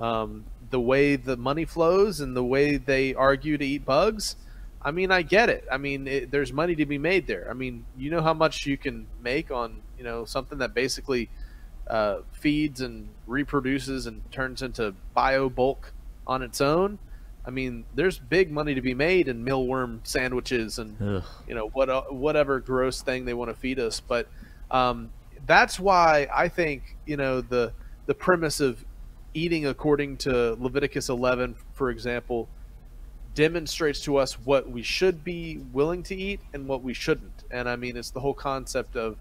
um, 0.00 0.44
the 0.70 0.80
way 0.80 1.16
the 1.16 1.36
money 1.36 1.64
flows 1.64 2.20
and 2.20 2.36
the 2.36 2.44
way 2.44 2.76
they 2.76 3.14
argue 3.14 3.58
to 3.58 3.64
eat 3.64 3.84
bugs, 3.84 4.36
I 4.80 4.90
mean, 4.90 5.10
I 5.10 5.22
get 5.22 5.48
it. 5.48 5.66
I 5.70 5.76
mean, 5.76 6.08
it, 6.08 6.30
there's 6.30 6.52
money 6.52 6.74
to 6.76 6.86
be 6.86 6.98
made 6.98 7.26
there. 7.26 7.46
I 7.50 7.52
mean, 7.52 7.84
you 7.96 8.10
know 8.10 8.22
how 8.22 8.34
much 8.34 8.66
you 8.66 8.76
can 8.76 9.06
make 9.22 9.50
on 9.50 9.82
you 9.96 10.04
know 10.04 10.24
something 10.24 10.58
that 10.58 10.72
basically 10.72 11.28
uh, 11.88 12.18
feeds 12.32 12.80
and 12.80 13.08
reproduces 13.26 14.06
and 14.06 14.30
turns 14.30 14.62
into 14.62 14.94
bio 15.14 15.48
bulk 15.48 15.92
on 16.26 16.42
its 16.42 16.60
own. 16.60 16.98
I 17.44 17.50
mean, 17.50 17.84
there's 17.94 18.18
big 18.18 18.50
money 18.50 18.74
to 18.74 18.82
be 18.82 18.94
made 18.94 19.26
in 19.26 19.44
mealworm 19.44 20.00
sandwiches 20.06 20.78
and 20.78 21.00
Ugh. 21.00 21.24
you 21.48 21.54
know 21.54 21.68
what 21.68 21.88
uh, 21.88 22.02
whatever 22.02 22.60
gross 22.60 23.02
thing 23.02 23.24
they 23.24 23.34
want 23.34 23.50
to 23.50 23.56
feed 23.56 23.78
us. 23.78 24.00
But 24.00 24.28
um, 24.70 25.10
that's 25.48 25.80
why 25.80 26.28
I 26.32 26.46
think 26.46 26.96
you 27.06 27.16
know 27.16 27.40
the 27.40 27.72
the 28.06 28.14
premise 28.14 28.60
of 28.60 28.84
eating 29.34 29.66
according 29.66 30.16
to 30.16 30.54
Leviticus 30.60 31.08
11, 31.08 31.54
for 31.72 31.90
example, 31.90 32.48
demonstrates 33.34 34.00
to 34.00 34.16
us 34.16 34.34
what 34.34 34.70
we 34.70 34.82
should 34.82 35.22
be 35.22 35.58
willing 35.72 36.02
to 36.02 36.14
eat 36.14 36.40
and 36.54 36.66
what 36.66 36.82
we 36.82 36.94
shouldn't. 36.94 37.44
And 37.50 37.68
I 37.68 37.76
mean, 37.76 37.96
it's 37.96 38.10
the 38.10 38.20
whole 38.20 38.34
concept 38.34 38.96
of 38.96 39.16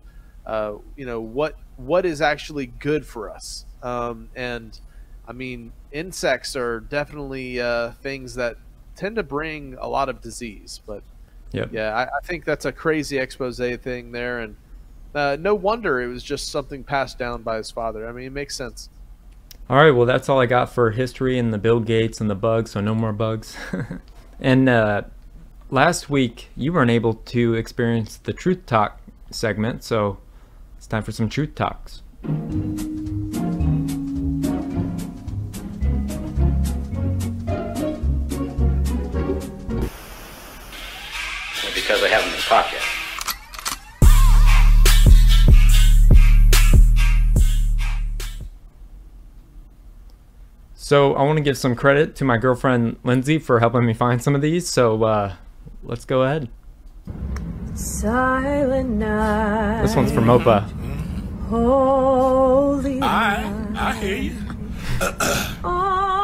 uh, 0.45 0.75
you 0.95 1.05
know 1.05 1.21
what 1.21 1.57
what 1.77 2.05
is 2.05 2.21
actually 2.21 2.67
good 2.67 3.05
for 3.05 3.29
us. 3.29 3.65
Um, 3.81 4.29
and 4.35 4.79
I 5.27 5.33
mean, 5.33 5.71
insects 5.91 6.55
are 6.55 6.81
definitely 6.81 7.61
uh, 7.61 7.91
things 7.91 8.35
that 8.35 8.57
tend 8.95 9.15
to 9.15 9.23
bring 9.23 9.75
a 9.79 9.87
lot 9.87 10.09
of 10.09 10.21
disease. 10.21 10.81
But 10.85 11.03
yep. 11.51 11.69
yeah, 11.71 11.95
I, 11.95 12.03
I 12.03 12.19
think 12.23 12.43
that's 12.43 12.65
a 12.65 12.71
crazy 12.71 13.17
expose 13.17 13.59
thing 13.59 14.11
there, 14.11 14.39
and 14.39 14.57
uh, 15.13 15.37
no 15.39 15.55
wonder 15.55 16.01
it 16.01 16.07
was 16.07 16.23
just 16.23 16.49
something 16.49 16.83
passed 16.83 17.17
down 17.17 17.41
by 17.43 17.57
his 17.57 17.71
father. 17.71 18.07
I 18.07 18.11
mean, 18.11 18.25
it 18.25 18.33
makes 18.33 18.55
sense. 18.55 18.89
All 19.69 19.77
right, 19.77 19.91
well, 19.91 20.05
that's 20.05 20.29
all 20.29 20.39
I 20.39 20.45
got 20.45 20.69
for 20.71 20.91
history 20.91 21.37
and 21.37 21.53
the 21.53 21.57
Bill 21.57 21.81
Gates 21.81 22.21
and 22.21 22.29
the 22.29 22.35
bugs, 22.35 22.71
so 22.71 22.79
no 22.79 22.95
more 22.95 23.11
bugs. 23.11 23.57
and 24.39 24.69
uh, 24.69 25.01
last 25.69 26.09
week, 26.09 26.49
you 26.55 26.71
weren't 26.71 26.91
able 26.91 27.15
to 27.15 27.53
experience 27.53 28.15
the 28.15 28.31
Truth 28.31 28.65
Talk 28.65 29.01
segment, 29.29 29.83
so 29.83 30.19
it's 30.77 30.87
time 30.87 31.03
for 31.03 31.11
some 31.11 31.27
Truth 31.27 31.55
Talks. 31.55 32.01
Because 41.75 42.03
I 42.03 42.07
haven't 42.07 42.31
been 42.31 42.41
caught 42.41 42.71
yet. 42.71 42.86
So 50.87 51.15
I 51.15 51.23
want 51.23 51.35
to 51.35 51.43
give 51.43 51.57
some 51.57 51.75
credit 51.75 52.15
to 52.15 52.23
my 52.23 52.37
girlfriend 52.37 52.95
Lindsay 53.03 53.39
for 53.39 53.59
helping 53.59 53.85
me 53.85 53.93
find 53.93 54.23
some 54.23 54.35
of 54.35 54.41
these. 54.41 54.69
So 54.69 55.03
uh, 55.03 55.33
let's 55.83 56.05
go 56.05 56.23
ahead. 56.23 56.47
Silent 57.73 58.91
night. 58.91 59.81
This 59.81 59.97
one's 59.97 60.13
from 60.13 60.23
Mopa. 60.23 60.61
Holy 61.49 63.01
I, 63.01 63.67
I 63.75 63.95
hear 63.95 64.15
you. 64.15 64.35
oh, 65.65 66.23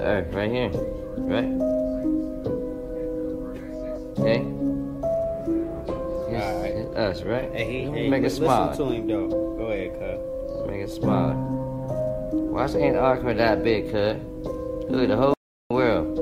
Right 0.02 0.50
here. 0.50 0.68
Right? 1.16 1.46
Okay? 4.18 4.44
It's, 6.34 6.88
it's 6.88 6.96
us, 6.96 7.22
right? 7.22 7.52
Hey, 7.52 7.84
hey, 7.84 8.08
make 8.08 8.24
it 8.24 8.32
listen 8.32 8.76
to 8.76 8.84
him 8.92 9.06
though. 9.06 9.28
Go 9.28 9.66
ahead, 9.66 9.92
cuz. 9.92 10.68
Make 10.68 10.80
it 10.80 10.90
smaller. 10.90 11.34
Why 11.34 12.64
is 12.64 12.74
Antarctica 12.74 13.34
that 13.34 13.62
big, 13.62 13.92
cuz? 13.92 14.16
Look 14.90 15.02
at 15.04 15.08
the 15.08 15.16
whole 15.16 15.34
world. 15.70 16.18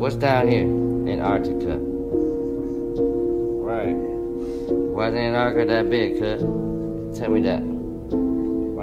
What's 0.00 0.16
down 0.16 0.48
here? 0.48 0.64
Antarctica. 0.64 1.76
Right. 3.60 3.92
Why 3.92 5.08
is 5.08 5.14
Antarctica 5.14 5.66
that 5.66 5.90
big, 5.90 6.18
cuz? 6.18 6.40
Tell 7.18 7.30
me 7.30 7.42
that. 7.42 7.67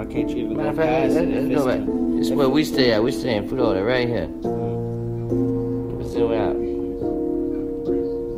Why 0.06 0.12
can't 0.12 0.30
you 0.30 0.36
even 0.44 0.56
Matter 0.56 0.62
go 0.64 0.70
of 0.70 0.76
fact, 0.76 0.88
past 0.88 1.14
let's, 1.14 1.26
it? 1.26 1.34
if 1.34 1.48
go 1.56 1.68
it's- 1.68 1.78
back. 1.86 1.96
This 2.16 2.26
is 2.28 2.32
where 2.32 2.48
we 2.48 2.64
stay 2.64 2.92
at. 2.92 3.02
We 3.02 3.12
stay 3.12 3.36
in 3.36 3.48
Florida, 3.48 3.82
right 3.84 4.08
here. 4.08 4.26
Mm-hmm. 4.26 5.98
Let's 5.98 6.10
zoom 6.12 6.32
out. 6.32 6.56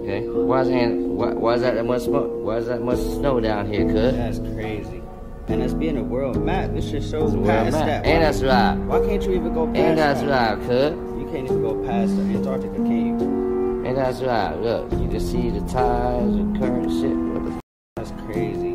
Okay. 0.03 0.27
Why 0.29 0.61
is, 0.63 0.69
Ant- 0.69 1.01
why, 1.11 1.33
why 1.35 1.55
is 1.55 1.61
that 1.63 1.75
that 1.75 1.85
much 1.85 2.03
smoke? 2.03 2.31
Why 2.45 2.57
is 2.57 2.67
that 2.67 2.81
much 2.83 2.99
snow 2.99 3.39
down 3.41 3.71
here, 3.71 3.85
cuz? 3.87 4.17
That's 4.17 4.39
crazy. 4.55 5.03
And 5.49 5.63
that's 5.63 5.75
being 5.75 5.97
a 5.99 6.03
world 6.03 6.43
map. 6.43 6.73
This 6.73 6.91
just 6.91 7.11
shows 7.11 7.35
world 7.35 7.47
past 7.47 7.73
map. 7.75 7.87
that. 7.87 8.05
And 8.07 8.19
Why- 8.19 8.25
that's 8.25 8.43
right. 8.43 8.75
Why 9.01 9.07
can't 9.07 9.23
you 9.23 9.33
even 9.35 9.55
go 9.55 9.67
past 9.67 9.77
And 9.79 9.99
that's 9.99 10.21
that? 10.23 10.59
right, 10.59 10.67
cuz. 10.67 10.93
You 11.21 11.29
can't 11.31 11.45
even 11.45 11.63
go 11.63 11.75
past 11.87 12.17
the 12.17 12.23
Antarctica, 12.23 12.75
can 12.75 13.07
you? 13.07 13.85
And 13.87 13.97
that's 13.97 14.21
right. 14.23 14.55
Look, 14.61 14.91
you 14.93 15.09
can 15.09 15.21
see 15.21 15.51
the 15.51 15.61
tides, 15.61 16.35
the 16.37 16.59
current 16.59 16.91
shit. 16.91 17.17
What 17.17 17.45
the 17.45 17.51
f- 17.53 17.61
That's 17.97 18.11
crazy. 18.27 18.68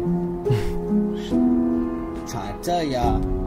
Trying 2.63 2.89
to 2.89 2.95
tell 2.95 3.03
y'all. 3.03 3.43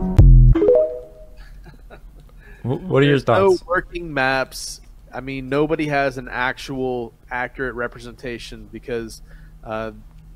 What 2.62 3.02
are 3.02 3.06
your 3.06 3.18
thoughts? 3.20 3.62
no 3.62 3.66
working 3.66 4.12
maps. 4.12 4.80
I 5.12 5.20
mean, 5.20 5.48
nobody 5.48 5.86
has 5.86 6.18
an 6.18 6.28
actual 6.28 7.14
accurate 7.30 7.74
representation 7.74 8.68
because, 8.72 9.22
uh, 9.64 9.92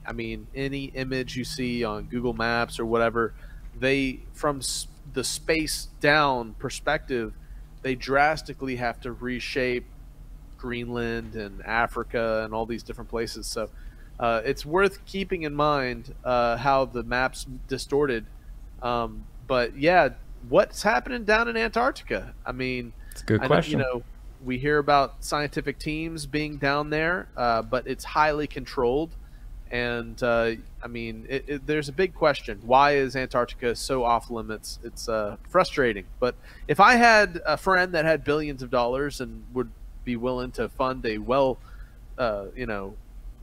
I 0.07 0.13
mean, 0.13 0.47
any 0.55 0.85
image 0.87 1.37
you 1.37 1.45
see 1.45 1.85
on 1.85 2.05
Google 2.05 2.33
Maps 2.33 2.79
or 2.79 2.87
whatever, 2.87 3.35
they 3.79 4.21
from 4.33 4.61
the 5.13 5.25
space 5.25 5.89
down 6.01 6.55
perspective, 6.55 7.35
they 7.83 7.95
drastically 7.97 8.77
have 8.77 9.01
to 9.01 9.13
reshape 9.13 9.87
Greenland 10.57 11.35
and 11.35 11.63
Africa 11.63 12.43
and 12.45 12.55
all 12.55 12.65
these 12.65 12.85
different 12.85 13.11
places. 13.11 13.47
So 13.47 13.71
uh, 14.21 14.43
it's 14.45 14.65
worth 14.65 15.05
keeping 15.05 15.43
in 15.43 15.55
mind 15.55 16.15
uh, 16.25 16.57
how 16.59 16.85
the 16.85 17.03
maps 17.03 17.47
distorted. 17.67 18.25
Um, 18.83 19.25
but 19.47 19.77
yeah, 19.77 20.11
what's 20.49 20.83
happening 20.83 21.25
down 21.25 21.49
in 21.49 21.57
Antarctica? 21.57 22.35
I 22.47 22.53
mean, 22.53 22.93
It's 23.13 23.23
a 23.23 23.25
good 23.25 23.41
I 23.41 23.45
know- 23.45 23.49
question. 23.49 23.79
you 23.79 23.85
know, 23.85 24.03
we 24.43 24.59
hear 24.59 24.79
about 24.79 25.23
scientific 25.23 25.79
teams 25.79 26.25
being 26.25 26.57
down 26.57 26.89
there, 26.91 27.29
uh, 27.37 27.61
but 27.63 27.87
it's 27.87 28.05
highly 28.05 28.47
controlled. 28.47 29.11
And 29.71 30.21
uh, 30.23 30.53
I 30.83 30.87
mean, 30.89 31.27
it, 31.29 31.45
it, 31.47 31.67
there's 31.67 31.89
a 31.89 31.93
big 31.93 32.13
question: 32.15 32.59
Why 32.65 32.93
is 32.97 33.15
Antarctica 33.15 33.77
so 33.77 34.03
off 34.03 34.29
limits? 34.31 34.81
It's 34.83 35.09
uh, 35.09 35.37
frustrating. 35.49 36.07
But 36.19 36.35
if 36.67 36.81
I 36.81 36.95
had 36.95 37.41
a 37.47 37.57
friend 37.57 37.93
that 37.95 38.05
had 38.05 38.25
billions 38.25 38.63
of 38.65 38.71
dollars 38.71 39.21
and 39.21 39.45
would 39.53 39.71
be 40.05 40.17
willing 40.17 40.51
to 40.53 40.69
fund 40.71 41.05
a 41.07 41.19
well, 41.19 41.59
uh, 42.19 42.47
you 42.57 42.67
know, 42.67 42.95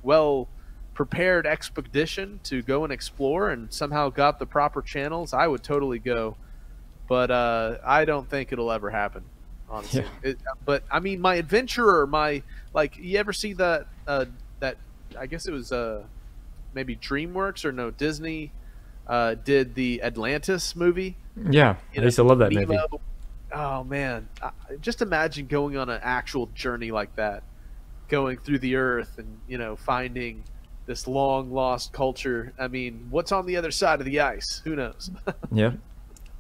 well 0.04 0.50
prepared 0.98 1.46
expedition 1.46 2.40
to 2.44 2.64
go 2.64 2.84
and 2.84 2.92
explore, 2.92 3.52
and 3.52 3.72
somehow 3.72 4.10
got 4.10 4.40
the 4.40 4.48
proper 4.48 4.82
channels, 4.82 5.32
I 5.32 5.46
would 5.46 5.62
totally 5.62 6.00
go. 6.00 6.36
But 7.08 7.30
uh, 7.30 7.78
I 7.86 8.04
don't 8.04 8.28
think 8.28 8.52
it'll 8.52 8.72
ever 8.72 8.90
happen. 8.90 9.24
Honestly, 9.70 10.02
Yeah. 10.02 10.32
it, 10.32 10.40
but 10.66 10.84
I 10.90 11.00
mean, 11.00 11.22
my 11.22 11.36
adventurer, 11.36 12.08
my 12.08 12.42
like, 12.74 12.98
you 12.98 13.20
ever 13.20 13.32
see 13.32 13.54
that? 13.54 13.86
Uh, 14.08 14.26
that 14.60 14.78
I 15.18 15.28
guess 15.28 15.46
it 15.48 15.52
was 15.52 15.72
uh, 15.72 16.04
maybe 16.74 16.96
DreamWorks 16.96 17.64
or 17.64 17.72
no 17.72 17.92
Disney 17.92 18.52
uh, 19.06 19.36
did 19.36 19.76
the 19.76 20.02
Atlantis 20.02 20.76
movie. 20.76 21.16
Yeah, 21.52 21.76
I 21.96 22.02
used 22.02 22.16
to 22.16 22.24
love 22.24 22.40
that 22.40 22.52
movie. 22.52 22.76
Oh 23.52 23.84
man, 23.84 24.28
I, 24.42 24.50
just 24.82 25.04
imagine 25.04 25.46
going 25.46 25.78
on 25.78 25.90
an 25.90 26.00
actual 26.02 26.48
journey 26.56 26.90
like 26.90 27.16
that, 27.18 27.44
going 28.08 28.40
through 28.40 28.60
the 28.60 28.76
Earth 28.78 29.20
and 29.20 29.38
you 29.48 29.60
know 29.60 29.76
finding 29.76 30.44
this 30.88 31.08
long 31.08 31.52
lost 31.52 31.94
culture. 31.94 32.54
I 32.58 32.68
mean, 32.68 33.08
what's 33.12 33.32
on 33.32 33.46
the 33.46 33.58
other 33.58 33.72
side 33.72 34.00
of 34.00 34.06
the 34.06 34.22
ice? 34.22 34.62
Who 34.64 34.76
knows? 34.76 35.12
Yeah. 35.52 35.74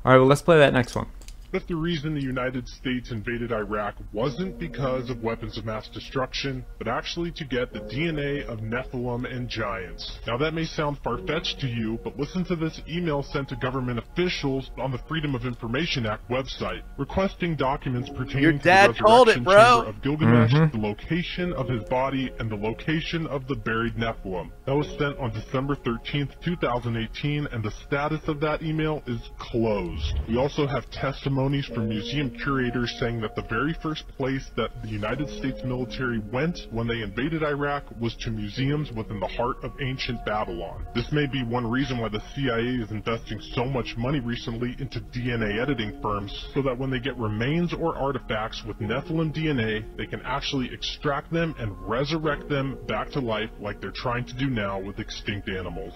All 0.06 0.11
right, 0.14 0.18
well, 0.18 0.26
let's 0.26 0.41
play 0.41 0.57
that 0.57 0.74
next 0.74 0.95
one. 0.95 1.07
If 1.53 1.65
the 1.68 1.76
reason 1.76 2.14
the 2.14 2.22
United 2.22 2.68
States 2.68 3.10
invaded 3.11 3.53
Iraq 3.53 3.95
wasn't 4.11 4.60
because 4.60 5.10
of 5.10 5.24
weapons 5.24 5.57
of 5.57 5.64
mass 5.64 5.88
destruction, 5.88 6.65
but 6.78 6.90
actually 6.90 7.32
to 7.32 7.45
get 7.45 7.72
the 7.72 7.80
DNA 7.80 8.44
of 8.45 8.60
Nephilim 8.60 9.24
and 9.34 9.48
giants. 9.48 10.19
Now 10.28 10.38
that 10.40 10.53
may 10.53 10.65
sound 10.65 10.98
far-fetched 11.06 11.61
to 11.61 11.68
you, 11.68 11.99
but 12.03 12.19
listen 12.19 12.44
to 12.45 12.57
this 12.57 12.82
email 12.90 13.24
sent 13.24 13.48
to 13.49 13.56
government 13.56 13.98
officials 13.98 14.72
on 14.78 14.91
the 14.91 14.98
Freedom 15.07 15.36
of 15.36 15.45
Information 15.45 16.06
Act 16.06 16.30
website, 16.30 16.82
requesting 16.98 17.56
documents 17.56 18.10
pertaining 18.10 18.44
Your 18.44 18.52
to 18.52 18.57
the 18.57 18.64
dad 18.65 18.98
called 18.98 19.30
it, 19.30 19.38
resurrection 19.40 19.44
bro. 19.45 19.84
chamber 19.86 19.90
of 19.90 20.02
Gilgamesh, 20.02 20.53
Mhm. 20.53 20.72
the 20.74 20.78
location 20.80 21.53
of 21.53 21.69
his 21.69 21.84
body, 21.86 22.30
and 22.40 22.52
the 22.52 22.57
location 22.57 23.26
of 23.28 23.48
the 23.48 23.56
buried 23.56 23.95
Nephilim. 23.95 24.52
That 24.65 24.76
was 24.76 24.88
sent 24.99 25.18
on 25.18 25.32
December 25.32 25.76
13th, 25.76 26.41
2018, 26.41 27.48
and 27.53 27.64
the 27.64 27.72
status 27.72 28.28
of 28.28 28.41
that 28.41 28.61
email 28.61 29.02
is 29.07 29.22
closed. 29.40 30.19
We 30.28 30.36
also 30.36 30.68
have 30.68 30.90
testimonies 31.38 31.68
from 31.68 31.88
museum 31.88 32.31
curators 32.31 32.91
saying 32.99 33.22
that 33.22 33.35
the 33.35 33.43
very 33.43 33.76
first 33.84 34.07
place 34.18 34.49
that 34.55 34.72
the 34.81 34.88
United 34.88 35.30
States 35.38 35.59
military 35.64 36.18
went 36.34 36.57
when 36.72 36.88
they 36.88 37.03
invaded 37.03 37.43
Iraq 37.43 37.84
was 38.01 38.15
to 38.15 38.31
museums 38.31 38.91
within 38.91 39.19
the 39.19 39.27
heart 39.27 39.57
of 39.61 39.72
ancient 39.80 40.26
Babylon. 40.26 40.84
This 40.95 41.11
may 41.11 41.27
be 41.27 41.43
one 41.43 41.69
reason 41.69 41.99
why 41.99 42.09
the 42.09 42.23
CIA 42.34 42.81
is 42.81 42.89
investing 42.89 43.39
so 43.53 43.65
much 43.65 43.93
money 43.97 44.19
recently 44.19 44.76
into 44.80 44.99
DNA 44.99 45.61
editing 45.61 46.01
firms, 46.01 46.34
so 46.55 46.64
that 46.64 46.76
when 46.76 46.89
they 46.89 46.99
get 46.99 47.15
remains 47.18 47.72
or 47.72 47.95
artifacts 47.95 48.64
with 48.65 48.80
Nephilim 48.80 49.31
DNA, 49.31 49.85
they 49.95 50.07
can 50.07 50.22
actually 50.23 50.73
extract 50.73 51.31
them 51.31 51.53
and 51.59 51.72
resurrect 51.88 52.49
them 52.49 52.80
back 52.88 53.11
to 53.11 53.19
life 53.19 53.51
like 53.59 53.80
they're 53.80 53.91
trying 53.93 54.26
to 54.26 54.34
do 54.34 54.49
now 54.49 54.80
with 54.80 54.97
extinct 54.97 55.49
animals. 55.49 55.93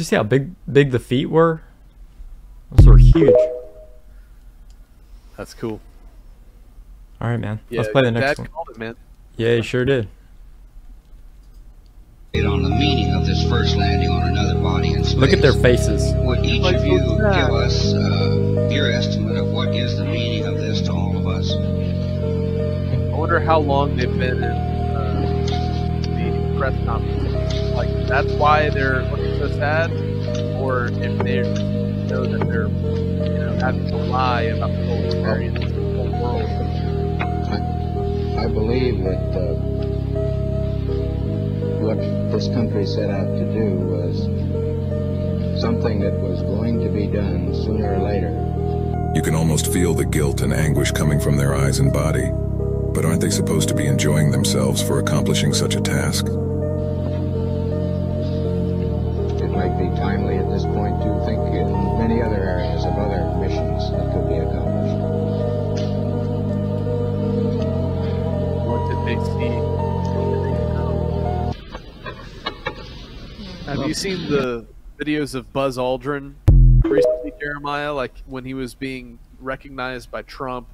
You 0.00 0.04
see 0.04 0.16
how 0.16 0.22
big 0.22 0.52
big 0.70 0.90
the 0.90 0.98
feet 0.98 1.26
were? 1.26 1.62
Those 2.72 2.86
were 2.86 2.98
huge. 2.98 3.34
That's 5.36 5.54
cool. 5.54 5.80
All 7.20 7.28
right, 7.28 7.38
man. 7.38 7.60
Yeah, 7.68 7.80
let's 7.80 7.92
play 7.92 8.02
the 8.02 8.12
Dad 8.12 8.20
next 8.20 8.38
one. 8.38 8.48
called 8.48 8.68
it, 8.70 8.78
man. 8.78 8.96
Yeah, 9.36 9.56
he 9.56 9.62
sure 9.62 9.84
did. 9.84 10.08
on 12.34 12.62
the 12.62 12.70
meaning 12.70 13.14
of 13.14 13.26
this 13.26 13.46
first 13.48 13.76
landing 13.76 14.10
on 14.10 14.28
another 14.28 14.58
body 14.60 14.92
in 14.94 15.04
space. 15.04 15.18
Look 15.18 15.32
at 15.32 15.42
their 15.42 15.52
faces. 15.52 16.14
Would 16.24 16.44
each 16.44 16.64
of 16.64 16.84
you 16.84 16.98
give 16.98 17.50
us 17.50 17.92
uh, 17.92 18.68
your 18.70 18.90
estimate 18.90 19.36
of 19.36 19.48
what 19.48 19.68
is 19.74 19.98
the 19.98 20.04
meaning 20.04 20.46
of 20.46 20.56
this 20.56 20.80
to 20.82 20.92
all 20.92 21.16
of 21.16 21.26
us? 21.26 21.52
I 21.52 23.14
wonder 23.14 23.40
how 23.40 23.58
long 23.58 23.96
they've 23.96 24.18
been 24.18 24.42
in 24.42 24.44
uh, 24.44 25.46
the 26.02 26.58
press 26.58 26.84
conference. 26.86 27.54
Like 27.74 27.88
that's 28.06 28.32
why 28.34 28.70
they're 28.70 29.02
looking 29.04 29.19
so 29.40 29.48
sad, 29.56 29.90
or 30.60 30.88
if 30.92 31.18
they 31.24 31.40
know 32.10 32.26
that 32.26 32.46
they're 32.46 32.68
you 32.68 33.38
know 33.38 33.58
having 33.58 33.86
to 33.86 33.96
lie 33.96 34.42
about 34.42 34.70
the 34.70 34.84
whole 34.84 35.02
experience, 35.02 35.58
the 35.58 35.80
whole 35.96 36.10
world. 36.20 36.44
I 38.38 38.46
believe 38.48 39.02
that 39.02 39.32
uh, 39.32 39.54
what 41.80 41.96
this 42.30 42.48
country 42.48 42.84
set 42.84 43.08
out 43.08 43.38
to 43.38 43.44
do 43.54 43.76
was 43.76 44.24
something 45.58 46.00
that 46.00 46.20
was 46.20 46.42
going 46.42 46.78
to 46.80 46.90
be 46.90 47.06
done 47.06 47.54
sooner 47.54 47.94
or 47.94 48.02
later. 48.02 49.12
You 49.14 49.22
can 49.22 49.34
almost 49.34 49.72
feel 49.72 49.94
the 49.94 50.04
guilt 50.04 50.42
and 50.42 50.52
anguish 50.52 50.92
coming 50.92 51.18
from 51.18 51.38
their 51.38 51.54
eyes 51.54 51.78
and 51.78 51.90
body. 51.90 52.30
But 52.92 53.06
aren't 53.06 53.22
they 53.22 53.30
supposed 53.30 53.70
to 53.70 53.74
be 53.74 53.86
enjoying 53.86 54.32
themselves 54.32 54.82
for 54.82 54.98
accomplishing 54.98 55.54
such 55.54 55.76
a 55.76 55.80
task? 55.80 56.26
This 60.62 60.74
point 60.74 61.00
to 61.00 61.24
think 61.24 61.40
in 61.54 61.98
many 61.98 62.20
other 62.20 62.36
areas 62.36 62.84
of 62.84 62.92
other 62.98 63.34
missions 63.40 63.90
that 63.92 64.12
could 64.12 64.28
be 64.28 64.34
accomplished. 64.36 65.00
What 68.66 68.80
did 68.90 69.00
they 69.06 69.16
see? 69.24 69.48
Have 73.66 73.88
you 73.88 73.94
seen 73.94 74.28
the 74.28 74.66
videos 74.98 75.34
of 75.34 75.50
Buzz 75.52 75.78
Aldrin 75.78 76.34
recently, 76.82 77.32
Jeremiah? 77.40 77.94
Like 77.94 78.12
when 78.26 78.44
he 78.44 78.52
was 78.52 78.74
being 78.74 79.18
recognized 79.38 80.10
by 80.10 80.22
Trump 80.22 80.68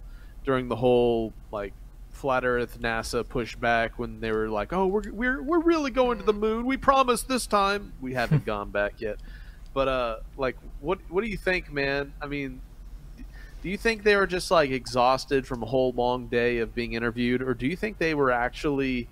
during 0.44 0.68
the 0.68 0.76
whole 0.76 1.32
like 1.52 1.74
flat 2.10 2.44
Earth 2.44 2.80
NASA 2.80 3.22
pushback 3.22 3.90
when 3.98 4.18
they 4.20 4.32
were 4.32 4.48
like, 4.48 4.72
"Oh, 4.72 4.86
we're 4.86 5.12
we're 5.12 5.42
we're 5.42 5.60
really 5.60 5.92
going 5.92 6.18
to 6.18 6.24
the 6.24 6.32
moon. 6.32 6.66
We 6.66 6.76
promised 6.76 7.28
this 7.28 7.46
time. 7.46 7.92
We 8.00 8.14
haven't 8.14 8.44
gone 8.46 8.70
back 8.70 9.00
yet." 9.00 9.18
But 9.76 9.88
uh, 9.88 10.16
like, 10.38 10.56
what 10.80 11.00
what 11.10 11.22
do 11.22 11.28
you 11.28 11.36
think, 11.36 11.70
man? 11.70 12.14
I 12.22 12.26
mean, 12.26 12.62
do 13.62 13.68
you 13.68 13.76
think 13.76 14.04
they 14.04 14.16
were 14.16 14.26
just 14.26 14.50
like 14.50 14.70
exhausted 14.70 15.46
from 15.46 15.62
a 15.62 15.66
whole 15.66 15.92
long 15.92 16.28
day 16.28 16.60
of 16.60 16.74
being 16.74 16.94
interviewed, 16.94 17.42
or 17.42 17.52
do 17.52 17.66
you 17.66 17.76
think 17.76 17.98
they 17.98 18.14
were 18.14 18.30
actually 18.30 19.06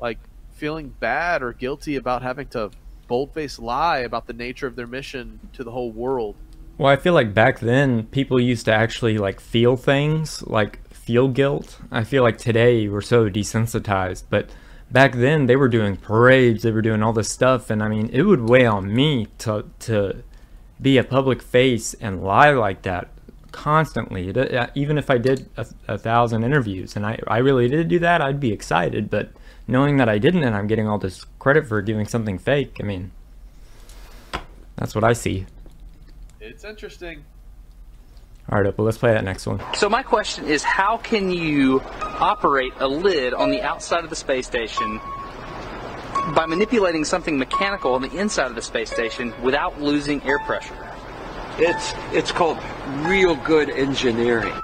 like 0.00 0.20
feeling 0.52 0.94
bad 1.00 1.42
or 1.42 1.52
guilty 1.52 1.96
about 1.96 2.22
having 2.22 2.46
to 2.50 2.70
boldface 3.08 3.58
lie 3.58 3.98
about 3.98 4.28
the 4.28 4.32
nature 4.32 4.68
of 4.68 4.76
their 4.76 4.86
mission 4.86 5.40
to 5.52 5.64
the 5.64 5.72
whole 5.72 5.90
world? 5.90 6.36
Well, 6.78 6.92
I 6.92 6.94
feel 6.94 7.12
like 7.12 7.34
back 7.34 7.58
then 7.58 8.04
people 8.04 8.40
used 8.40 8.66
to 8.66 8.72
actually 8.72 9.18
like 9.18 9.40
feel 9.40 9.76
things, 9.76 10.46
like 10.46 10.78
feel 10.90 11.26
guilt. 11.26 11.80
I 11.90 12.04
feel 12.04 12.22
like 12.22 12.38
today 12.38 12.86
we're 12.86 13.00
so 13.00 13.28
desensitized, 13.28 14.26
but 14.30 14.48
back 14.94 15.12
then 15.14 15.46
they 15.46 15.56
were 15.56 15.68
doing 15.68 15.96
parades, 15.96 16.62
they 16.62 16.70
were 16.70 16.80
doing 16.88 17.02
all 17.02 17.12
this 17.12 17.28
stuff, 17.28 17.68
and 17.68 17.82
I 17.82 17.88
mean 17.88 18.08
it 18.12 18.22
would 18.22 18.48
weigh 18.48 18.64
on 18.66 18.94
me 18.94 19.26
to 19.38 19.64
to 19.80 20.22
be 20.80 20.96
a 20.98 21.04
public 21.04 21.42
face 21.42 21.94
and 22.00 22.22
lie 22.22 22.50
like 22.52 22.82
that 22.82 23.08
constantly. 23.52 24.28
It- 24.28 24.54
uh, 24.54 24.68
Even 24.74 24.96
if 24.98 25.10
I 25.10 25.18
did 25.18 25.48
a, 25.56 25.66
a 25.88 25.98
thousand 25.98 26.44
interviews 26.44 26.96
and 26.96 27.04
I 27.04 27.18
I 27.26 27.38
really 27.38 27.68
did 27.68 27.88
do 27.88 27.98
that, 27.98 28.22
I'd 28.22 28.40
be 28.40 28.52
excited, 28.52 29.10
but 29.10 29.30
knowing 29.66 29.96
that 29.98 30.08
I 30.08 30.18
didn't 30.18 30.44
and 30.44 30.54
I'm 30.56 30.66
getting 30.66 30.88
all 30.88 30.98
this 30.98 31.24
credit 31.38 31.66
for 31.66 31.82
doing 31.82 32.06
something 32.06 32.38
fake, 32.38 32.76
I 32.80 32.84
mean 32.84 33.10
that's 34.76 34.94
what 34.94 35.04
I 35.04 35.12
see. 35.12 35.46
It's 36.40 36.64
interesting. 36.64 37.24
All 38.50 38.62
right, 38.62 38.76
but 38.76 38.82
let's 38.82 38.98
play 38.98 39.12
that 39.12 39.24
next 39.24 39.46
one. 39.46 39.60
So 39.74 39.88
my 39.88 40.02
question 40.02 40.44
is, 40.44 40.62
how 40.62 40.98
can 40.98 41.30
you 41.30 41.80
operate 42.02 42.72
a 42.78 42.86
lid 42.86 43.32
on 43.32 43.50
the 43.50 43.62
outside 43.62 44.04
of 44.04 44.10
the 44.10 44.16
space 44.16 44.46
station 44.46 45.00
by 46.34 46.46
manipulating 46.46 47.04
something 47.04 47.38
mechanical 47.38 47.94
on 47.94 48.02
the 48.02 48.14
inside 48.14 48.46
of 48.46 48.54
the 48.54 48.62
space 48.62 48.90
station 48.90 49.32
without 49.42 49.80
losing 49.80 50.22
air 50.24 50.38
pressure? 50.40 50.76
It's 51.56 51.94
it's 52.12 52.32
called 52.32 52.58
real 53.06 53.36
good 53.36 53.70
engineering. 53.70 54.54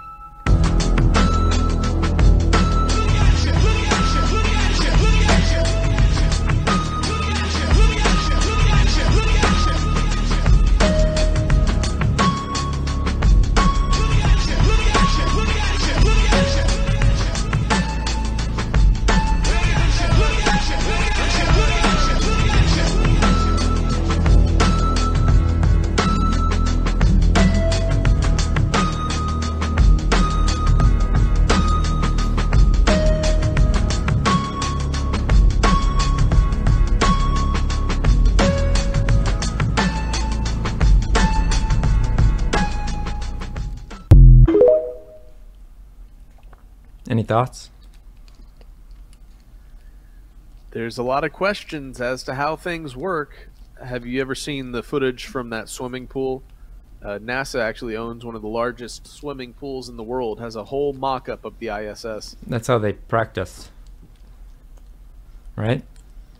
Thoughts? 47.30 47.70
There's 50.72 50.98
a 50.98 51.04
lot 51.04 51.22
of 51.22 51.32
questions 51.32 52.00
as 52.00 52.24
to 52.24 52.34
how 52.34 52.56
things 52.56 52.96
work. 52.96 53.50
Have 53.80 54.04
you 54.04 54.20
ever 54.20 54.34
seen 54.34 54.72
the 54.72 54.82
footage 54.82 55.26
from 55.26 55.50
that 55.50 55.68
swimming 55.68 56.08
pool? 56.08 56.42
Uh, 57.00 57.20
NASA 57.20 57.60
actually 57.60 57.96
owns 57.96 58.24
one 58.24 58.34
of 58.34 58.42
the 58.42 58.48
largest 58.48 59.06
swimming 59.06 59.52
pools 59.52 59.88
in 59.88 59.96
the 59.96 60.02
world. 60.02 60.40
Has 60.40 60.56
a 60.56 60.64
whole 60.64 60.92
mock-up 60.92 61.44
of 61.44 61.56
the 61.60 61.68
ISS. 61.68 62.34
That's 62.48 62.66
how 62.66 62.78
they 62.78 62.94
practice. 62.94 63.70
Right? 65.54 65.84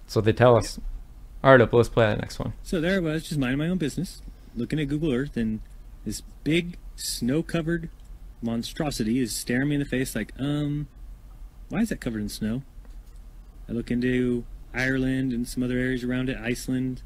So 0.09 0.21
they 0.21 0.33
tell 0.33 0.57
us. 0.57 0.81
All 1.45 1.53
right, 1.53 1.61
up, 1.61 1.73
let's 1.73 1.89
play 1.89 2.07
that 2.07 2.19
next 2.19 2.41
one. 2.41 2.53
So 2.65 2.81
there 2.81 2.97
I 2.97 2.99
was, 2.99 3.29
just 3.29 3.39
minding 3.39 3.59
my 3.59 3.69
own 3.69 3.79
business, 3.79 4.23
looking 4.57 4.81
at 4.81 4.89
Google 4.89 5.13
Earth, 5.13 5.37
and 5.37 5.61
this 6.05 6.23
big 6.43 6.79
snow-covered 6.97 7.91
monstrosity 8.43 9.19
is 9.19 9.35
staring 9.35 9.69
me 9.69 9.75
in 9.77 9.81
the 9.81 9.87
face 9.87 10.15
like, 10.15 10.33
um, 10.39 10.89
why 11.69 11.81
is 11.81 11.91
that 11.91 12.01
covered 12.01 12.21
in 12.21 12.29
snow? 12.29 12.63
I 13.69 13.73
look 13.73 13.91
into 13.91 14.45
Ireland 14.75 15.33
and 15.33 15.47
some 15.47 15.63
other 15.63 15.79
areas 15.79 16.05
around 16.05 16.29
it, 16.29 16.37
Iceland. 16.39 17.03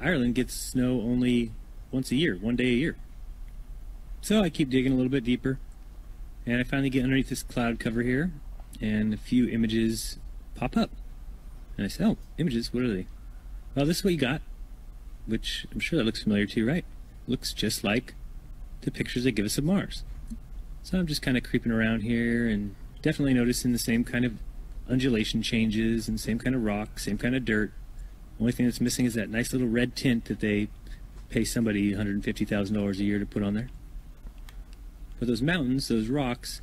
Ireland 0.00 0.34
gets 0.34 0.54
snow 0.54 1.00
only 1.00 1.52
once 1.90 2.10
a 2.10 2.16
year, 2.16 2.36
one 2.36 2.56
day 2.56 2.66
a 2.66 2.76
year. 2.76 2.96
So 4.20 4.42
I 4.42 4.50
keep 4.50 4.68
digging 4.68 4.92
a 4.92 4.96
little 4.96 5.10
bit 5.10 5.24
deeper, 5.24 5.58
and 6.44 6.60
I 6.60 6.64
finally 6.64 6.90
get 6.90 7.04
underneath 7.04 7.28
this 7.28 7.42
cloud 7.42 7.78
cover 7.78 8.02
here, 8.02 8.32
and 8.80 9.14
a 9.14 9.16
few 9.16 9.48
images 9.48 10.18
pop 10.54 10.76
up. 10.76 10.90
And 11.76 11.84
I 11.86 11.88
say, 11.88 12.04
oh, 12.04 12.16
images, 12.36 12.74
what 12.74 12.82
are 12.82 12.92
they? 12.92 13.06
Well, 13.74 13.86
this 13.86 13.98
is 13.98 14.04
what 14.04 14.12
you 14.12 14.18
got, 14.18 14.42
which 15.26 15.66
I'm 15.72 15.80
sure 15.80 15.98
that 15.98 16.04
looks 16.04 16.22
familiar 16.22 16.46
to 16.46 16.60
you, 16.60 16.68
right? 16.68 16.84
Looks 17.26 17.52
just 17.52 17.84
like 17.84 18.14
the 18.82 18.90
pictures 18.90 19.24
they 19.24 19.32
give 19.32 19.46
us 19.46 19.58
of 19.58 19.64
Mars. 19.64 20.02
So 20.88 20.98
I'm 20.98 21.06
just 21.06 21.20
kind 21.20 21.36
of 21.36 21.42
creeping 21.42 21.70
around 21.70 22.00
here 22.00 22.48
and 22.48 22.74
definitely 23.02 23.34
noticing 23.34 23.72
the 23.72 23.78
same 23.78 24.04
kind 24.04 24.24
of 24.24 24.38
undulation 24.88 25.42
changes 25.42 26.08
and 26.08 26.18
same 26.18 26.38
kind 26.38 26.56
of 26.56 26.64
rock, 26.64 26.98
same 26.98 27.18
kind 27.18 27.36
of 27.36 27.44
dirt. 27.44 27.72
Only 28.40 28.52
thing 28.52 28.64
that's 28.64 28.80
missing 28.80 29.04
is 29.04 29.12
that 29.12 29.28
nice 29.28 29.52
little 29.52 29.68
red 29.68 29.94
tint 29.94 30.24
that 30.24 30.40
they 30.40 30.68
pay 31.28 31.44
somebody 31.44 31.92
$150,000 31.92 32.98
a 32.98 33.04
year 33.04 33.18
to 33.18 33.26
put 33.26 33.42
on 33.42 33.52
there. 33.52 33.68
But 35.18 35.28
those 35.28 35.42
mountains, 35.42 35.88
those 35.88 36.08
rocks, 36.08 36.62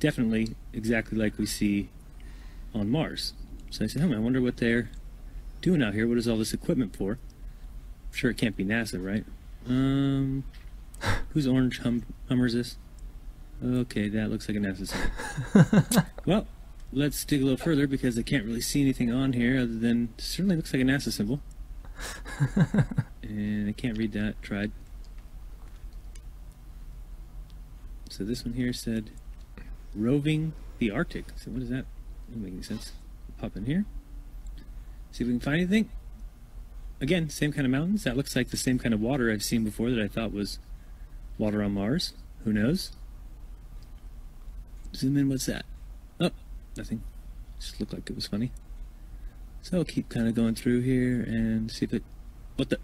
definitely 0.00 0.54
exactly 0.74 1.16
like 1.16 1.38
we 1.38 1.46
see 1.46 1.88
on 2.74 2.90
Mars. 2.90 3.32
So 3.70 3.86
I 3.86 3.88
said, 3.88 4.02
oh, 4.02 4.14
I 4.14 4.18
wonder 4.18 4.42
what 4.42 4.58
they're 4.58 4.90
doing 5.62 5.82
out 5.82 5.94
here. 5.94 6.06
What 6.06 6.18
is 6.18 6.28
all 6.28 6.36
this 6.36 6.52
equipment 6.52 6.94
for? 6.94 7.12
I'm 7.12 8.12
sure 8.12 8.30
it 8.30 8.36
can't 8.36 8.54
be 8.54 8.66
NASA, 8.66 9.02
right? 9.02 9.24
Um, 9.66 10.44
whose 11.30 11.46
orange 11.46 11.78
hum- 11.78 12.04
Hummer 12.28 12.44
is 12.44 12.52
this? 12.52 12.76
Okay, 13.64 14.08
that 14.08 14.30
looks 14.30 14.48
like 14.48 14.56
a 14.56 14.60
NASA 14.60 14.86
symbol. 14.86 16.06
well, 16.26 16.46
let's 16.92 17.24
dig 17.24 17.40
a 17.40 17.44
little 17.44 17.64
further 17.64 17.86
because 17.86 18.18
I 18.18 18.22
can't 18.22 18.44
really 18.44 18.60
see 18.60 18.82
anything 18.82 19.10
on 19.10 19.32
here 19.32 19.56
other 19.56 19.78
than 19.78 20.10
certainly 20.18 20.56
looks 20.56 20.72
like 20.72 20.82
a 20.82 20.84
NASA 20.84 21.10
symbol. 21.10 21.40
and 23.22 23.68
I 23.68 23.72
can't 23.72 23.96
read 23.96 24.12
that. 24.12 24.40
Tried. 24.42 24.72
So 28.10 28.24
this 28.24 28.44
one 28.44 28.54
here 28.54 28.72
said 28.72 29.10
roving 29.94 30.52
the 30.78 30.90
Arctic. 30.90 31.26
So 31.36 31.50
what 31.50 31.62
is 31.62 31.70
that? 31.70 31.86
Doesn't 32.28 32.42
make 32.42 32.52
any 32.52 32.62
sense. 32.62 32.92
Pop 33.38 33.56
in 33.56 33.64
here. 33.64 33.84
See 35.12 35.24
if 35.24 35.28
we 35.28 35.34
can 35.34 35.40
find 35.40 35.56
anything. 35.56 35.90
Again, 37.00 37.28
same 37.30 37.52
kind 37.52 37.66
of 37.66 37.70
mountains. 37.70 38.04
That 38.04 38.16
looks 38.16 38.36
like 38.36 38.50
the 38.50 38.56
same 38.56 38.78
kind 38.78 38.94
of 38.94 39.00
water 39.00 39.30
I've 39.30 39.42
seen 39.42 39.64
before 39.64 39.90
that 39.90 40.00
I 40.00 40.08
thought 40.08 40.32
was 40.32 40.58
water 41.38 41.62
on 41.62 41.72
Mars. 41.72 42.12
Who 42.44 42.52
knows? 42.52 42.92
Zoom 44.96 45.16
in, 45.16 45.28
what's 45.28 45.46
that? 45.46 45.64
Oh, 46.20 46.30
nothing. 46.76 47.02
Just 47.60 47.78
looked 47.80 47.92
like 47.92 48.08
it 48.08 48.16
was 48.16 48.26
funny. 48.26 48.50
So 49.62 49.78
I'll 49.78 49.84
keep 49.84 50.08
kind 50.08 50.28
of 50.28 50.34
going 50.34 50.54
through 50.54 50.82
here 50.82 51.22
and 51.22 51.70
see 51.70 51.84
if 51.84 51.94
it. 51.94 52.02
What 52.56 52.70
the? 52.70 52.78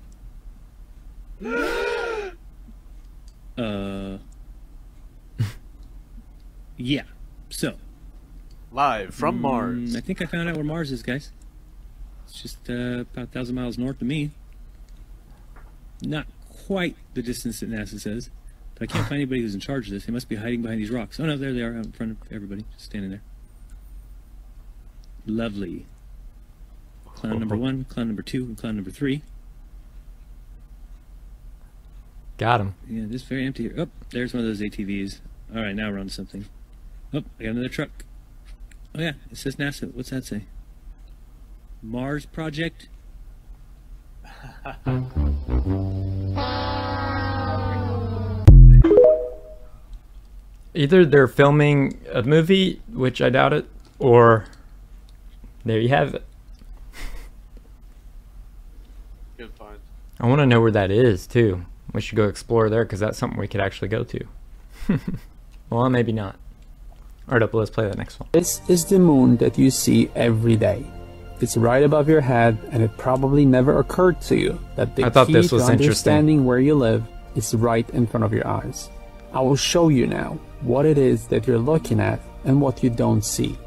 Uh. 3.59 4.17
yeah. 6.79 7.03
So. 7.51 7.75
Live 8.73 9.15
from 9.15 9.43
Mars. 9.43 9.93
Mm, 9.93 9.97
I 9.97 10.01
think 10.01 10.23
I 10.23 10.25
found 10.25 10.49
out 10.49 10.55
where 10.55 10.65
Mars 10.65 10.91
is, 10.91 11.03
guys. 11.03 11.31
It's 12.25 12.41
just 12.41 12.71
uh, 12.71 13.01
about 13.01 13.25
a 13.25 13.27
thousand 13.27 13.55
miles 13.55 13.77
north 13.77 14.01
of 14.01 14.07
me. 14.07 14.31
Not 16.01 16.27
quite 16.67 16.97
the 17.13 17.23
distance 17.23 17.61
that 17.61 17.71
NASA 17.71 18.01
says, 18.01 18.31
but 18.75 18.83
I 18.83 18.87
can't 18.93 19.05
find 19.09 19.21
anybody 19.21 19.43
who's 19.43 19.55
in 19.55 19.61
charge 19.61 19.87
of 19.89 19.95
this. 19.95 20.07
They 20.07 20.13
must 20.13 20.29
be 20.29 20.37
hiding 20.37 20.63
behind 20.63 20.81
these 20.81 20.91
rocks. 20.91 21.21
Oh 21.21 21.25
no, 21.25 21.37
there 21.37 21.53
they 21.53 21.63
are 21.63 21.77
out 21.77 21.87
in 21.87 21.93
front 21.93 22.13
of 22.13 22.33
everybody, 22.33 22.65
just 22.73 22.87
standing 22.87 23.11
there. 23.11 23.23
Lovely. 25.27 25.87
Clown 27.15 27.39
number 27.39 27.57
one, 27.57 27.85
clown 27.85 28.09
number 28.09 28.23
two, 28.23 28.45
and 28.45 28.59
clown 28.59 28.77
number 28.77 28.91
three. 28.91 29.23
Got 32.39 32.61
him. 32.61 32.75
Yeah, 32.89 33.05
this 33.07 33.23
is 33.23 33.29
very 33.29 33.47
empty 33.47 33.65
here. 33.65 33.75
Oh, 33.79 33.89
there's 34.11 34.35
one 34.35 34.43
of 34.43 34.49
those 34.49 34.61
ATVs. 34.61 35.21
All 35.55 35.63
right, 35.63 35.77
now 35.77 35.91
we're 35.91 35.99
on 35.99 36.09
to 36.09 36.13
something. 36.13 36.47
Oh, 37.15 37.23
I 37.39 37.45
got 37.45 37.51
another 37.51 37.69
truck. 37.69 38.05
Oh 38.95 39.01
yeah, 39.01 39.13
it 39.31 39.37
says 39.37 39.57
NASA. 39.57 39.95
What's 39.95 40.11
that 40.11 40.25
say? 40.25 40.47
Mars 41.83 42.27
Project. 42.27 42.89
Either 50.75 51.05
they're 51.05 51.29
filming 51.29 52.01
a 52.13 52.23
movie, 52.23 52.81
which 52.93 53.21
I 53.21 53.29
doubt 53.31 53.53
it, 53.53 53.67
or 53.99 54.47
there 55.65 55.79
you 55.79 55.91
have 55.91 56.15
it. 56.15 56.25
Good 59.37 59.53
find. 59.55 59.79
I 60.19 60.27
want 60.27 60.41
to 60.41 60.47
know 60.47 60.61
where 60.61 60.71
that 60.71 60.91
is 60.91 61.27
too. 61.27 61.65
We 61.93 62.01
should 62.01 62.17
go 62.17 62.25
explore 62.25 62.71
there 62.71 62.85
because 62.85 63.01
that's 63.01 63.19
something 63.19 63.39
we 63.39 63.49
could 63.49 63.61
actually 63.61 63.89
go 63.89 64.05
to. 64.05 64.25
well, 65.71 65.91
maybe 65.91 66.13
not. 66.13 66.37
Alright, 67.29 67.43
up, 67.43 67.55
let's 67.55 67.71
play 67.71 67.89
the 67.89 67.97
next 67.97 68.19
one. 68.19 68.29
This 68.33 68.61
is 68.69 68.87
the 68.87 68.99
moon 68.99 69.37
that 69.37 69.59
you 69.59 69.71
see 69.71 70.11
every 70.15 70.57
day. 70.57 70.85
It's 71.41 71.57
right 71.57 71.83
above 71.83 72.09
your 72.09 72.21
head, 72.21 72.59
and 72.71 72.83
it 72.83 72.97
probably 72.97 73.45
never 73.45 73.79
occurred 73.79 74.21
to 74.23 74.37
you 74.37 74.59
that 74.77 74.97
the 74.97 75.05
I 75.05 75.11
thought 75.11 75.27
key 75.27 75.33
this 75.35 75.49
to 75.49 75.57
was 75.57 75.63
interesting. 75.65 75.87
understanding 75.87 76.45
where 76.45 76.59
you 76.59 76.75
live 76.75 77.05
is 77.35 77.55
right 77.55 77.89
in 77.91 78.07
front 78.07 78.25
of 78.25 78.33
your 78.33 78.47
eyes. 78.47 78.89
I 79.33 79.41
will 79.41 79.57
show 79.57 79.89
you 79.89 80.07
now 80.07 80.39
what 80.61 80.85
it 80.85 80.99
is 80.99 81.27
that 81.29 81.47
you're 81.47 81.59
looking 81.59 82.01
at 82.01 82.21
and 82.45 82.61
what 82.61 82.83
you 82.83 82.91
don't 82.91 83.25
see. 83.25 83.59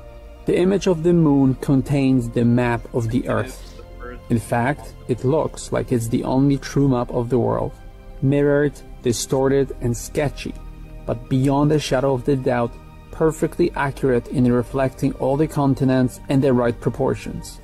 The 0.46 0.58
image 0.58 0.88
of 0.88 1.02
the 1.02 1.14
moon 1.14 1.56
contains 1.56 2.30
the 2.30 2.46
map 2.46 2.82
of 2.94 3.10
the 3.10 3.28
Earth. 3.28 3.82
In 4.30 4.40
fact, 4.40 4.94
it 5.08 5.24
looks 5.24 5.72
like 5.72 5.92
it's 5.92 6.08
the 6.08 6.24
only 6.24 6.58
true 6.58 6.88
map 6.88 7.10
of 7.12 7.30
the 7.30 7.40
world. 7.40 7.74
Mirrored, 8.22 8.80
distorted, 9.02 9.76
and 9.82 9.96
sketchy, 9.96 10.54
but 11.06 11.30
beyond 11.30 11.72
a 11.72 11.80
shadow 11.80 12.14
of 12.14 12.26
the 12.26 12.36
doubt, 12.36 12.74
perfectly 13.12 13.72
accurate 13.76 14.28
in 14.28 14.52
reflecting 14.52 15.14
all 15.14 15.38
the 15.38 15.48
continents 15.48 16.20
and 16.30 16.44
their 16.44 16.54
right 16.54 16.80
proportions. 16.80 17.60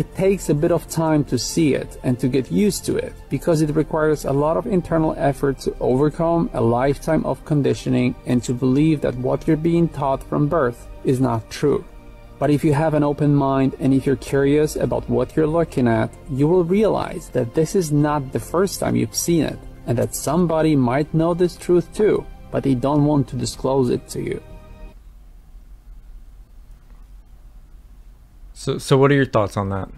It 0.00 0.14
takes 0.14 0.48
a 0.48 0.54
bit 0.54 0.72
of 0.72 0.88
time 0.88 1.24
to 1.24 1.36
see 1.36 1.74
it 1.74 2.00
and 2.04 2.18
to 2.20 2.26
get 2.26 2.50
used 2.50 2.86
to 2.86 2.96
it 2.96 3.12
because 3.28 3.60
it 3.60 3.76
requires 3.76 4.24
a 4.24 4.32
lot 4.32 4.56
of 4.56 4.66
internal 4.66 5.14
effort 5.18 5.58
to 5.58 5.76
overcome 5.78 6.48
a 6.54 6.60
lifetime 6.62 7.22
of 7.26 7.44
conditioning 7.44 8.14
and 8.24 8.42
to 8.44 8.54
believe 8.54 9.02
that 9.02 9.14
what 9.16 9.46
you're 9.46 9.58
being 9.58 9.90
taught 9.90 10.22
from 10.22 10.48
birth 10.48 10.88
is 11.04 11.20
not 11.20 11.50
true. 11.50 11.84
But 12.38 12.48
if 12.48 12.64
you 12.64 12.72
have 12.72 12.94
an 12.94 13.02
open 13.02 13.34
mind 13.34 13.76
and 13.78 13.92
if 13.92 14.06
you're 14.06 14.16
curious 14.16 14.76
about 14.76 15.06
what 15.10 15.36
you're 15.36 15.46
looking 15.46 15.86
at, 15.86 16.10
you 16.30 16.48
will 16.48 16.64
realize 16.64 17.28
that 17.34 17.54
this 17.54 17.74
is 17.74 17.92
not 17.92 18.32
the 18.32 18.40
first 18.40 18.80
time 18.80 18.96
you've 18.96 19.14
seen 19.14 19.44
it 19.44 19.58
and 19.86 19.98
that 19.98 20.14
somebody 20.14 20.74
might 20.74 21.12
know 21.12 21.34
this 21.34 21.58
truth 21.58 21.92
too, 21.92 22.24
but 22.50 22.62
they 22.62 22.74
don't 22.74 23.04
want 23.04 23.28
to 23.28 23.36
disclose 23.36 23.90
it 23.90 24.08
to 24.08 24.22
you. 24.22 24.40
So, 28.60 28.76
so 28.76 28.98
what 28.98 29.10
are 29.10 29.14
your 29.14 29.24
thoughts 29.24 29.56
on 29.56 29.70
that? 29.70 29.88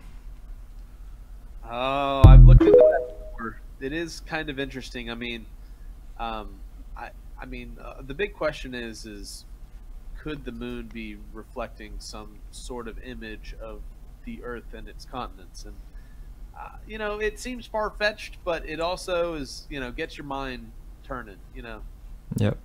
Oh, 1.68 2.22
I've 2.24 2.44
looked 2.44 2.62
into 2.62 2.70
that 2.70 3.08
before. 3.08 3.60
It 3.80 3.92
is 3.92 4.20
kind 4.20 4.48
of 4.48 4.60
interesting. 4.60 5.10
I 5.10 5.16
mean, 5.16 5.46
um, 6.20 6.54
I, 6.96 7.10
I 7.40 7.44
mean, 7.46 7.76
uh, 7.82 8.02
the 8.06 8.14
big 8.14 8.34
question 8.34 8.72
is, 8.72 9.04
is 9.04 9.46
could 10.16 10.44
the 10.44 10.52
moon 10.52 10.88
be 10.94 11.16
reflecting 11.32 11.94
some 11.98 12.38
sort 12.52 12.86
of 12.86 13.02
image 13.02 13.56
of 13.60 13.82
the 14.26 14.40
Earth 14.44 14.74
and 14.74 14.88
its 14.88 15.04
continents? 15.06 15.64
And 15.64 15.74
uh, 16.56 16.76
you 16.86 16.98
know, 16.98 17.18
it 17.18 17.40
seems 17.40 17.66
far 17.66 17.90
fetched, 17.90 18.36
but 18.44 18.64
it 18.64 18.78
also 18.78 19.34
is, 19.34 19.66
you 19.70 19.80
know, 19.80 19.90
gets 19.90 20.16
your 20.16 20.26
mind 20.26 20.70
turning. 21.02 21.38
You 21.52 21.62
know. 21.62 21.82
Yep. 22.36 22.56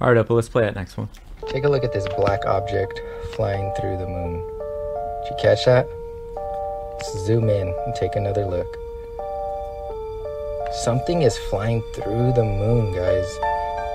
Alright, 0.00 0.18
up, 0.18 0.30
let's 0.30 0.48
play 0.48 0.62
that 0.62 0.76
next 0.76 0.96
one. 0.96 1.08
Take 1.48 1.64
a 1.64 1.68
look 1.68 1.82
at 1.82 1.92
this 1.92 2.06
black 2.14 2.46
object 2.46 3.02
flying 3.34 3.74
through 3.74 3.98
the 3.98 4.06
moon. 4.06 4.59
Did 5.22 5.30
you 5.30 5.36
catch 5.40 5.64
that? 5.66 5.88
Let's 6.92 7.26
zoom 7.26 7.48
in 7.48 7.74
and 7.86 7.94
take 7.94 8.16
another 8.16 8.46
look. 8.46 8.76
Something 10.84 11.22
is 11.22 11.36
flying 11.36 11.82
through 11.94 12.32
the 12.32 12.44
moon, 12.44 12.92
guys. 12.94 13.38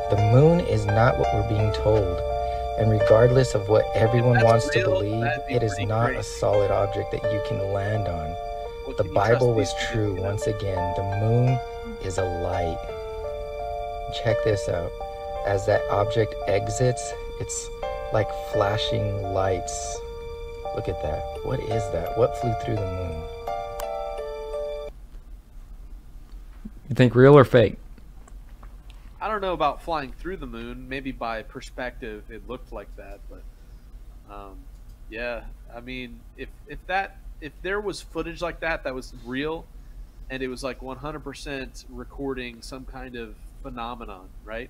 The 0.10 0.18
moon 0.32 0.60
is 0.60 0.86
not 0.86 1.18
what 1.18 1.34
we're 1.34 1.50
being 1.50 1.72
told. 1.74 2.20
And 2.78 2.92
regardless 2.92 3.56
of 3.56 3.70
what 3.70 3.86
everyone 3.96 4.34
that's 4.34 4.46
wants 4.46 4.76
real, 4.76 4.86
to 4.86 4.90
believe, 4.92 5.26
be 5.48 5.56
it 5.56 5.64
is 5.64 5.80
not 5.80 6.08
great. 6.08 6.18
a 6.18 6.24
solid 6.24 6.72
object 6.72 7.12
that 7.12 7.24
you 7.32 7.42
can 7.48 7.74
land 7.74 8.08
on. 8.08 8.36
Well, 8.86 8.96
the 8.98 9.04
can 9.04 9.08
you 9.08 9.14
trust 9.14 9.32
Bible 9.32 9.54
was 9.54 9.74
true 9.90 10.22
once 10.22 10.46
again. 10.46 10.94
The 10.96 11.04
moon 11.22 11.60
is 12.04 12.18
a 12.18 12.26
light. 12.42 12.78
Check 14.24 14.38
this 14.44 14.68
out. 14.70 14.92
As 15.48 15.66
that 15.66 15.82
object 15.90 16.36
exits, 16.48 17.14
it's 17.40 17.70
like 18.14 18.28
flashing 18.52 19.24
lights. 19.34 20.00
Look 20.76 20.90
at 20.90 21.02
that. 21.02 21.24
What 21.44 21.62
is 21.62 21.90
that? 21.94 22.18
What 22.18 22.38
flew 22.38 22.54
through 22.64 22.76
the 22.76 22.82
moon? 22.82 23.24
You 26.90 26.96
think 26.96 27.16
real 27.16 27.38
or 27.38 27.46
fake? 27.46 27.78
I 29.22 29.30
don't 29.30 29.42
know 29.42 29.54
about 29.54 29.82
flying 29.82 30.12
through 30.12 30.38
the 30.38 30.46
moon. 30.46 30.88
Maybe 30.90 31.14
by 31.14 31.44
perspective, 31.44 32.30
it 32.30 32.48
looked 32.50 32.74
like 32.74 32.94
that, 32.98 33.22
but 33.30 33.42
um, 34.32 34.58
yeah. 35.10 35.46
I 35.74 35.80
mean, 35.80 36.20
if 36.38 36.50
if 36.68 36.86
that 36.88 37.18
if 37.40 37.54
there 37.62 37.80
was 37.80 38.02
footage 38.02 38.42
like 38.42 38.60
that 38.60 38.84
that 38.84 38.94
was 38.94 39.14
real, 39.26 39.66
and 40.30 40.44
it 40.44 40.48
was 40.48 40.64
like 40.64 40.82
100% 40.82 41.86
recording 41.90 42.62
some 42.62 42.86
kind 42.86 43.16
of 43.16 43.36
phenomenon, 43.64 44.28
right? 44.44 44.70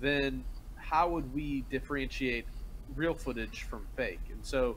Then 0.00 0.44
how 0.76 1.08
would 1.08 1.32
we 1.32 1.64
differentiate 1.70 2.44
real 2.94 3.14
footage 3.14 3.62
from 3.62 3.86
fake? 3.96 4.20
And 4.30 4.44
so, 4.44 4.76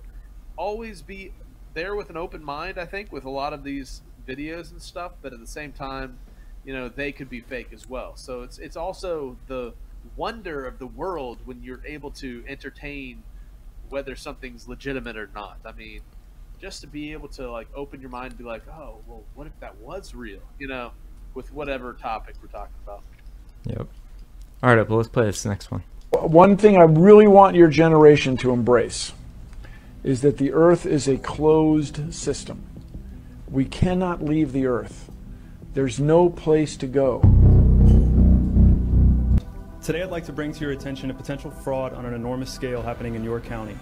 always 0.57 1.01
be 1.01 1.31
there 1.73 1.95
with 1.95 2.09
an 2.09 2.17
open 2.17 2.43
mind. 2.43 2.77
I 2.77 2.85
think 2.85 3.11
with 3.11 3.25
a 3.25 3.29
lot 3.29 3.53
of 3.53 3.63
these 3.63 4.01
videos 4.27 4.71
and 4.71 4.81
stuff, 4.81 5.13
but 5.21 5.33
at 5.33 5.39
the 5.39 5.47
same 5.47 5.71
time, 5.71 6.17
you 6.63 6.73
know, 6.73 6.89
they 6.89 7.11
could 7.11 7.29
be 7.29 7.41
fake 7.41 7.69
as 7.73 7.87
well. 7.87 8.15
So 8.15 8.41
it's 8.41 8.57
it's 8.57 8.75
also 8.75 9.37
the 9.47 9.73
wonder 10.15 10.65
of 10.65 10.79
the 10.79 10.87
world 10.87 11.39
when 11.45 11.61
you're 11.63 11.81
able 11.85 12.11
to 12.11 12.43
entertain 12.47 13.23
whether 13.89 14.15
something's 14.15 14.67
legitimate 14.67 15.17
or 15.17 15.29
not. 15.33 15.57
I 15.65 15.71
mean, 15.73 16.01
just 16.59 16.81
to 16.81 16.87
be 16.87 17.11
able 17.11 17.27
to 17.29 17.51
like 17.51 17.67
open 17.75 18.01
your 18.01 18.09
mind 18.09 18.31
and 18.31 18.37
be 18.37 18.43
like, 18.43 18.67
oh, 18.67 18.97
well, 19.07 19.23
what 19.35 19.47
if 19.47 19.59
that 19.59 19.77
was 19.77 20.15
real? 20.15 20.41
You 20.57 20.67
know, 20.67 20.91
with 21.33 21.53
whatever 21.53 21.93
topic 21.93 22.35
we're 22.41 22.47
talking 22.47 22.75
about. 22.83 23.03
Yep. 23.65 23.87
Alright, 24.63 24.79
up, 24.79 24.89
let's 24.89 25.09
play 25.09 25.25
this 25.25 25.45
next 25.45 25.69
one. 25.69 25.83
One 26.11 26.55
thing 26.55 26.77
I 26.77 26.83
really 26.83 27.27
want 27.27 27.55
your 27.55 27.67
generation 27.67 28.37
to 28.37 28.51
embrace 28.51 29.11
is 30.05 30.21
that 30.21 30.37
the 30.37 30.53
Earth 30.53 30.85
is 30.85 31.07
a 31.07 31.17
closed 31.17 32.13
system. 32.13 32.63
We 33.49 33.65
cannot 33.65 34.23
leave 34.23 34.51
the 34.51 34.67
Earth. 34.67 35.09
There's 35.73 35.99
no 35.99 36.29
place 36.29 36.77
to 36.77 36.85
go. 36.85 37.21
Today, 39.81 40.03
I'd 40.03 40.11
like 40.11 40.25
to 40.25 40.31
bring 40.31 40.53
to 40.53 40.59
your 40.61 40.73
attention 40.73 41.09
a 41.09 41.13
potential 41.15 41.49
fraud 41.49 41.93
on 41.93 42.05
an 42.05 42.13
enormous 42.13 42.53
scale 42.53 42.83
happening 42.83 43.15
in 43.15 43.23
your 43.23 43.39
county. 43.39 43.75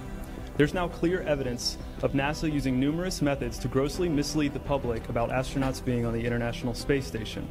There's 0.56 0.74
now 0.74 0.88
clear 0.88 1.24
evidence 1.24 1.78
of 2.04 2.14
NASA 2.14 2.50
using 2.52 2.80
numerous 2.80 3.22
methods 3.22 3.60
to 3.60 3.68
grossly 3.68 4.08
mislead 4.08 4.54
the 4.54 4.62
public 4.62 5.10
about 5.10 5.30
astronauts 5.30 5.84
being 5.84 6.06
on 6.06 6.14
the 6.14 6.26
International 6.26 6.74
Space 6.74 7.06
Station. 7.06 7.46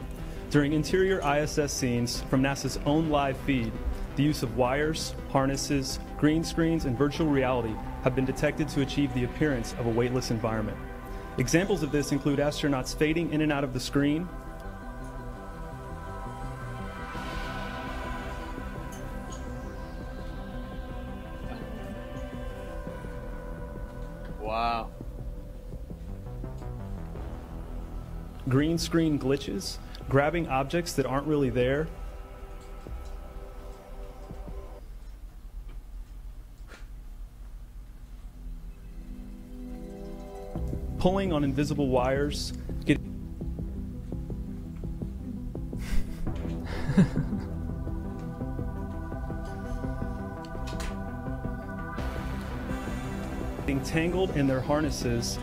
During 0.49 0.73
interior 0.73 1.20
ISS 1.20 1.73
scenes 1.73 2.23
from 2.23 2.43
NASA's 2.43 2.78
own 2.86 3.11
live 3.11 3.36
feed, 3.39 3.70
the 4.16 4.23
use 4.23 4.43
of 4.43 4.57
wires, 4.57 5.15
harnesses, 5.31 5.99
green 6.23 6.44
screens, 6.44 6.85
and 6.85 6.97
virtual 6.97 7.27
reality 7.27 7.74
have 8.05 8.15
been 8.15 8.24
detected 8.24 8.69
to 8.69 8.81
achieve 8.81 9.12
the 9.12 9.24
appearance 9.24 9.73
of 9.81 9.86
a 9.86 9.90
weightless 9.90 10.31
environment. 10.31 10.78
Examples 11.36 11.82
of 11.82 11.90
this 11.90 12.12
include 12.12 12.39
astronauts 12.39 12.94
fading 12.94 13.32
in 13.32 13.40
and 13.40 13.51
out 13.51 13.65
of 13.65 13.73
the 13.74 13.81
screen, 13.81 14.28
Wow. 24.40 24.90
green 28.49 28.78
screen 28.78 29.19
glitches, 29.19 29.78
grabbing 30.09 30.47
objects 30.47 30.93
that 30.93 31.05
aren't 31.05 31.27
really 31.27 31.51
there, 31.51 31.89
pulling 41.03 41.33
on 41.33 41.43
invisible 41.43 41.89
wires, 41.89 42.53
get 42.85 42.97
getting 53.62 53.83
tangled 53.83 54.37
in 54.37 54.47
their 54.47 54.61
harnesses 54.61 55.41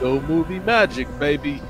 Mondo 0.00 0.26
movie 0.26 0.60
magic, 0.60 1.06
baby. 1.18 1.60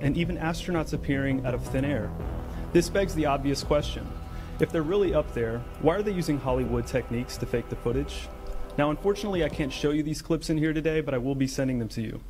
and 0.00 0.16
even 0.16 0.36
astronauts 0.36 0.92
appearing 0.92 1.46
out 1.46 1.54
of 1.54 1.64
thin 1.68 1.84
air. 1.84 2.10
This 2.72 2.88
begs 2.88 3.14
the 3.14 3.26
obvious 3.26 3.62
question. 3.62 4.04
If 4.58 4.72
they're 4.72 4.82
really 4.82 5.14
up 5.14 5.32
there, 5.32 5.60
why 5.80 5.94
are 5.94 6.02
they 6.02 6.12
using 6.12 6.38
Hollywood 6.38 6.88
techniques 6.88 7.36
to 7.36 7.46
fake 7.46 7.68
the 7.68 7.76
footage? 7.76 8.28
Now, 8.76 8.90
unfortunately, 8.90 9.44
I 9.44 9.48
can't 9.48 9.72
show 9.72 9.92
you 9.92 10.02
these 10.02 10.20
clips 10.20 10.50
in 10.50 10.58
here 10.58 10.72
today, 10.72 11.02
but 11.02 11.14
I 11.14 11.18
will 11.18 11.36
be 11.36 11.46
sending 11.46 11.78
them 11.78 11.88
to 11.90 12.02
you. 12.02 12.20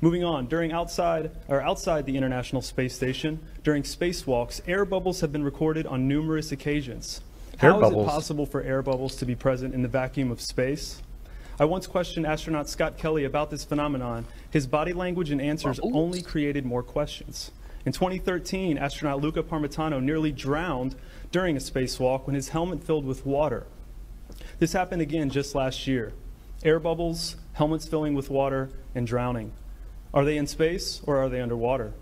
Moving 0.00 0.24
on, 0.24 0.46
during 0.46 0.72
outside 0.72 1.30
or 1.48 1.60
outside 1.60 2.06
the 2.06 2.16
International 2.16 2.62
Space 2.62 2.94
Station, 2.94 3.40
during 3.62 3.82
spacewalks, 3.82 4.62
air 4.66 4.86
bubbles 4.86 5.20
have 5.20 5.30
been 5.30 5.44
recorded 5.44 5.86
on 5.86 6.08
numerous 6.08 6.50
occasions. 6.50 7.20
Air 7.60 7.72
How 7.72 7.78
is 7.78 7.82
bubbles? 7.82 8.06
it 8.06 8.10
possible 8.10 8.46
for 8.46 8.62
air 8.62 8.82
bubbles 8.82 9.16
to 9.16 9.26
be 9.26 9.34
present 9.34 9.74
in 9.74 9.82
the 9.82 9.88
vacuum 9.88 10.30
of 10.30 10.40
space? 10.40 11.02
I 11.58 11.64
once 11.64 11.88
questioned 11.88 12.24
astronaut 12.24 12.68
Scott 12.68 12.96
Kelly 12.96 13.24
about 13.24 13.50
this 13.50 13.64
phenomenon. 13.64 14.26
His 14.48 14.68
body 14.68 14.92
language 14.92 15.32
and 15.32 15.40
answers 15.40 15.80
only 15.82 16.22
created 16.22 16.64
more 16.64 16.84
questions. 16.84 17.50
In 17.84 17.90
2013, 17.90 18.78
astronaut 18.78 19.20
Luca 19.20 19.42
Parmitano 19.42 20.00
nearly 20.00 20.30
drowned 20.30 20.94
during 21.32 21.56
a 21.56 21.60
spacewalk 21.60 22.26
when 22.26 22.36
his 22.36 22.50
helmet 22.50 22.84
filled 22.84 23.04
with 23.04 23.26
water. 23.26 23.66
This 24.60 24.72
happened 24.72 25.02
again 25.02 25.28
just 25.28 25.56
last 25.56 25.88
year. 25.88 26.12
Air 26.62 26.78
bubbles, 26.78 27.34
helmets 27.54 27.88
filling 27.88 28.14
with 28.14 28.30
water, 28.30 28.70
and 28.94 29.04
drowning. 29.04 29.50
Are 30.14 30.24
they 30.24 30.36
in 30.36 30.46
space 30.46 31.00
or 31.06 31.16
are 31.16 31.28
they 31.28 31.40
underwater? 31.40 31.92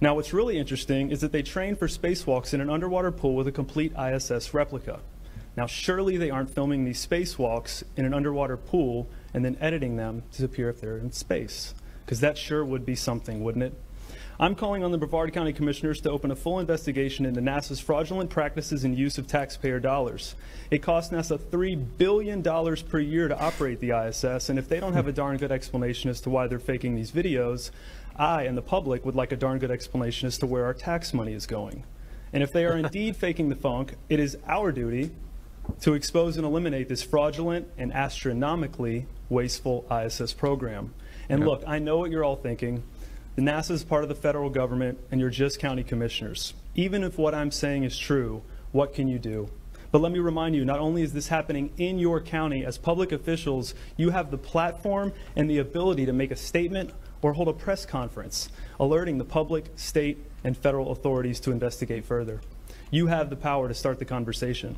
Now, 0.00 0.14
what's 0.14 0.32
really 0.32 0.58
interesting 0.58 1.10
is 1.10 1.20
that 1.20 1.32
they 1.32 1.42
trained 1.42 1.78
for 1.78 1.88
spacewalks 1.88 2.52
in 2.52 2.60
an 2.60 2.70
underwater 2.70 3.10
pool 3.10 3.34
with 3.34 3.46
a 3.46 3.52
complete 3.52 3.92
ISS 3.98 4.52
replica. 4.52 5.00
Now, 5.56 5.66
surely 5.66 6.16
they 6.16 6.30
aren't 6.30 6.50
filming 6.50 6.84
these 6.84 7.04
spacewalks 7.06 7.84
in 7.96 8.04
an 8.04 8.12
underwater 8.12 8.56
pool 8.56 9.08
and 9.32 9.44
then 9.44 9.56
editing 9.60 9.96
them 9.96 10.24
to 10.32 10.44
appear 10.44 10.68
if 10.68 10.80
they're 10.80 10.98
in 10.98 11.12
space, 11.12 11.74
because 12.04 12.20
that 12.20 12.36
sure 12.36 12.64
would 12.64 12.84
be 12.84 12.96
something, 12.96 13.42
wouldn't 13.44 13.64
it? 13.64 13.74
I'm 14.38 14.56
calling 14.56 14.82
on 14.82 14.90
the 14.90 14.98
Brevard 14.98 15.32
County 15.32 15.52
Commissioners 15.52 16.00
to 16.00 16.10
open 16.10 16.32
a 16.32 16.36
full 16.36 16.58
investigation 16.58 17.24
into 17.24 17.40
NASA's 17.40 17.78
fraudulent 17.78 18.30
practices 18.30 18.82
and 18.82 18.98
use 18.98 19.16
of 19.16 19.28
taxpayer 19.28 19.78
dollars. 19.78 20.34
It 20.72 20.82
costs 20.82 21.12
NASA 21.12 21.38
$3 21.38 21.86
billion 21.98 22.42
per 22.42 22.98
year 22.98 23.28
to 23.28 23.38
operate 23.38 23.78
the 23.78 23.92
ISS, 23.92 24.48
and 24.48 24.58
if 24.58 24.68
they 24.68 24.80
don't 24.80 24.94
have 24.94 25.06
a 25.06 25.12
darn 25.12 25.36
good 25.36 25.52
explanation 25.52 26.10
as 26.10 26.20
to 26.22 26.30
why 26.30 26.48
they're 26.48 26.58
faking 26.58 26.96
these 26.96 27.12
videos, 27.12 27.70
I 28.16 28.42
and 28.42 28.56
the 28.56 28.62
public 28.62 29.04
would 29.04 29.14
like 29.14 29.32
a 29.32 29.36
darn 29.36 29.58
good 29.58 29.70
explanation 29.70 30.26
as 30.26 30.38
to 30.38 30.46
where 30.46 30.64
our 30.64 30.74
tax 30.74 31.12
money 31.12 31.32
is 31.32 31.46
going. 31.46 31.84
And 32.32 32.42
if 32.42 32.52
they 32.52 32.64
are 32.64 32.76
indeed 32.76 33.16
faking 33.16 33.48
the 33.48 33.56
funk, 33.56 33.94
it 34.08 34.20
is 34.20 34.36
our 34.46 34.72
duty 34.72 35.10
to 35.80 35.94
expose 35.94 36.36
and 36.36 36.44
eliminate 36.44 36.88
this 36.88 37.02
fraudulent 37.02 37.68
and 37.78 37.92
astronomically 37.92 39.06
wasteful 39.28 39.86
ISS 39.90 40.32
program. 40.32 40.92
And 41.28 41.40
Yeah. 41.40 41.46
look, 41.46 41.64
I 41.66 41.78
know 41.78 41.98
what 41.98 42.10
you're 42.10 42.24
all 42.24 42.36
thinking. 42.36 42.82
The 43.36 43.42
NASA 43.42 43.72
is 43.72 43.82
part 43.82 44.04
of 44.04 44.08
the 44.08 44.14
federal 44.14 44.50
government, 44.50 44.98
and 45.10 45.20
you're 45.20 45.30
just 45.30 45.58
county 45.58 45.82
commissioners. 45.82 46.54
Even 46.76 47.02
if 47.02 47.18
what 47.18 47.34
I'm 47.34 47.50
saying 47.50 47.82
is 47.82 47.98
true, 47.98 48.42
what 48.72 48.94
can 48.94 49.08
you 49.08 49.18
do? 49.18 49.48
But 49.90 50.00
let 50.00 50.12
me 50.12 50.18
remind 50.18 50.54
you, 50.56 50.64
not 50.64 50.80
only 50.80 51.02
is 51.02 51.12
this 51.12 51.28
happening 51.28 51.70
in 51.76 51.98
your 51.98 52.20
county, 52.20 52.64
as 52.64 52.78
public 52.78 53.12
officials, 53.12 53.74
you 53.96 54.10
have 54.10 54.30
the 54.30 54.38
platform 54.38 55.12
and 55.36 55.48
the 55.48 55.58
ability 55.58 56.06
to 56.06 56.12
make 56.12 56.30
a 56.30 56.36
statement 56.36 56.90
or 57.24 57.32
hold 57.32 57.48
a 57.48 57.54
press 57.54 57.86
conference, 57.86 58.50
alerting 58.78 59.16
the 59.16 59.24
public, 59.24 59.64
state, 59.76 60.18
and 60.44 60.54
federal 60.54 60.92
authorities 60.92 61.40
to 61.40 61.50
investigate 61.50 62.04
further. 62.04 62.38
You 62.90 63.06
have 63.06 63.30
the 63.30 63.36
power 63.36 63.66
to 63.66 63.72
start 63.72 63.98
the 63.98 64.04
conversation. 64.04 64.76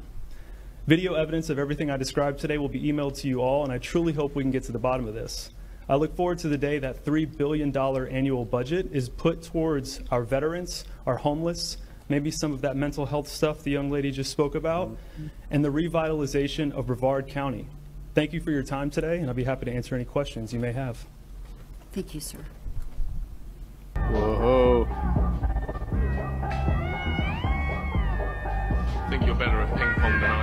Video 0.86 1.14
evidence 1.14 1.50
of 1.50 1.58
everything 1.58 1.90
I 1.90 1.96
described 1.96 2.38
today 2.38 2.56
will 2.56 2.68
be 2.68 2.84
emailed 2.84 3.18
to 3.18 3.26
you 3.26 3.40
all, 3.40 3.64
and 3.64 3.72
I 3.72 3.78
truly 3.78 4.12
hope 4.12 4.36
we 4.36 4.44
can 4.44 4.52
get 4.52 4.62
to 4.62 4.72
the 4.72 4.78
bottom 4.78 5.08
of 5.08 5.14
this. 5.14 5.50
I 5.88 5.96
look 5.96 6.14
forward 6.14 6.38
to 6.38 6.48
the 6.48 6.56
day 6.56 6.78
that 6.78 7.04
$3 7.04 7.36
billion 7.36 7.76
annual 7.76 8.44
budget 8.44 8.90
is 8.92 9.08
put 9.08 9.42
towards 9.42 10.00
our 10.12 10.22
veterans, 10.22 10.84
our 11.04 11.16
homeless, 11.16 11.78
maybe 12.08 12.30
some 12.30 12.52
of 12.52 12.60
that 12.60 12.76
mental 12.76 13.06
health 13.06 13.26
stuff 13.26 13.64
the 13.64 13.72
young 13.72 13.90
lady 13.90 14.12
just 14.12 14.30
spoke 14.30 14.54
about, 14.54 14.96
and 15.50 15.64
the 15.64 15.72
revitalization 15.72 16.70
of 16.70 16.86
Brevard 16.86 17.26
County. 17.26 17.66
Thank 18.14 18.32
you 18.32 18.40
for 18.40 18.52
your 18.52 18.62
time 18.62 18.88
today, 18.88 19.18
and 19.18 19.26
I'll 19.26 19.34
be 19.34 19.42
happy 19.42 19.64
to 19.64 19.72
answer 19.72 19.96
any 19.96 20.04
questions 20.04 20.52
you 20.52 20.60
may 20.60 20.70
have. 20.70 21.04
Thank 21.96 22.12
you, 22.14 22.20
sir. 22.20 22.44
Whoa. 23.96 24.86
I 28.84 29.06
think 29.08 29.24
you're 29.24 29.34
better 29.34 29.62
at 29.62 29.74
ping 29.74 29.94
pong 29.94 30.20
than 30.20 30.30
I 30.30 30.36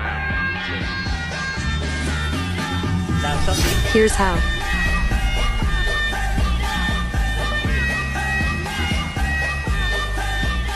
Here's 3.93 4.15
how. 4.15 4.34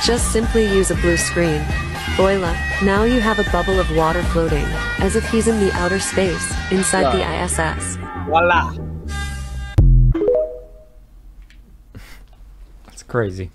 Just 0.05 0.31
simply 0.31 0.71
use 0.71 0.91
a 0.91 0.95
blue 0.97 1.17
screen. 1.17 1.65
Voila, 2.17 2.55
now 2.83 3.03
you 3.03 3.19
have 3.19 3.39
a 3.39 3.49
bubble 3.51 3.79
of 3.79 3.89
water 3.97 4.21
floating, 4.25 4.65
as 4.99 5.15
if 5.15 5.27
he's 5.29 5.47
in 5.47 5.59
the 5.59 5.71
outer 5.73 5.99
space, 5.99 6.53
inside 6.71 7.11
the 7.13 7.23
ISS. 7.43 7.97
Voila. 8.27 8.86
Crazy. 13.07 13.51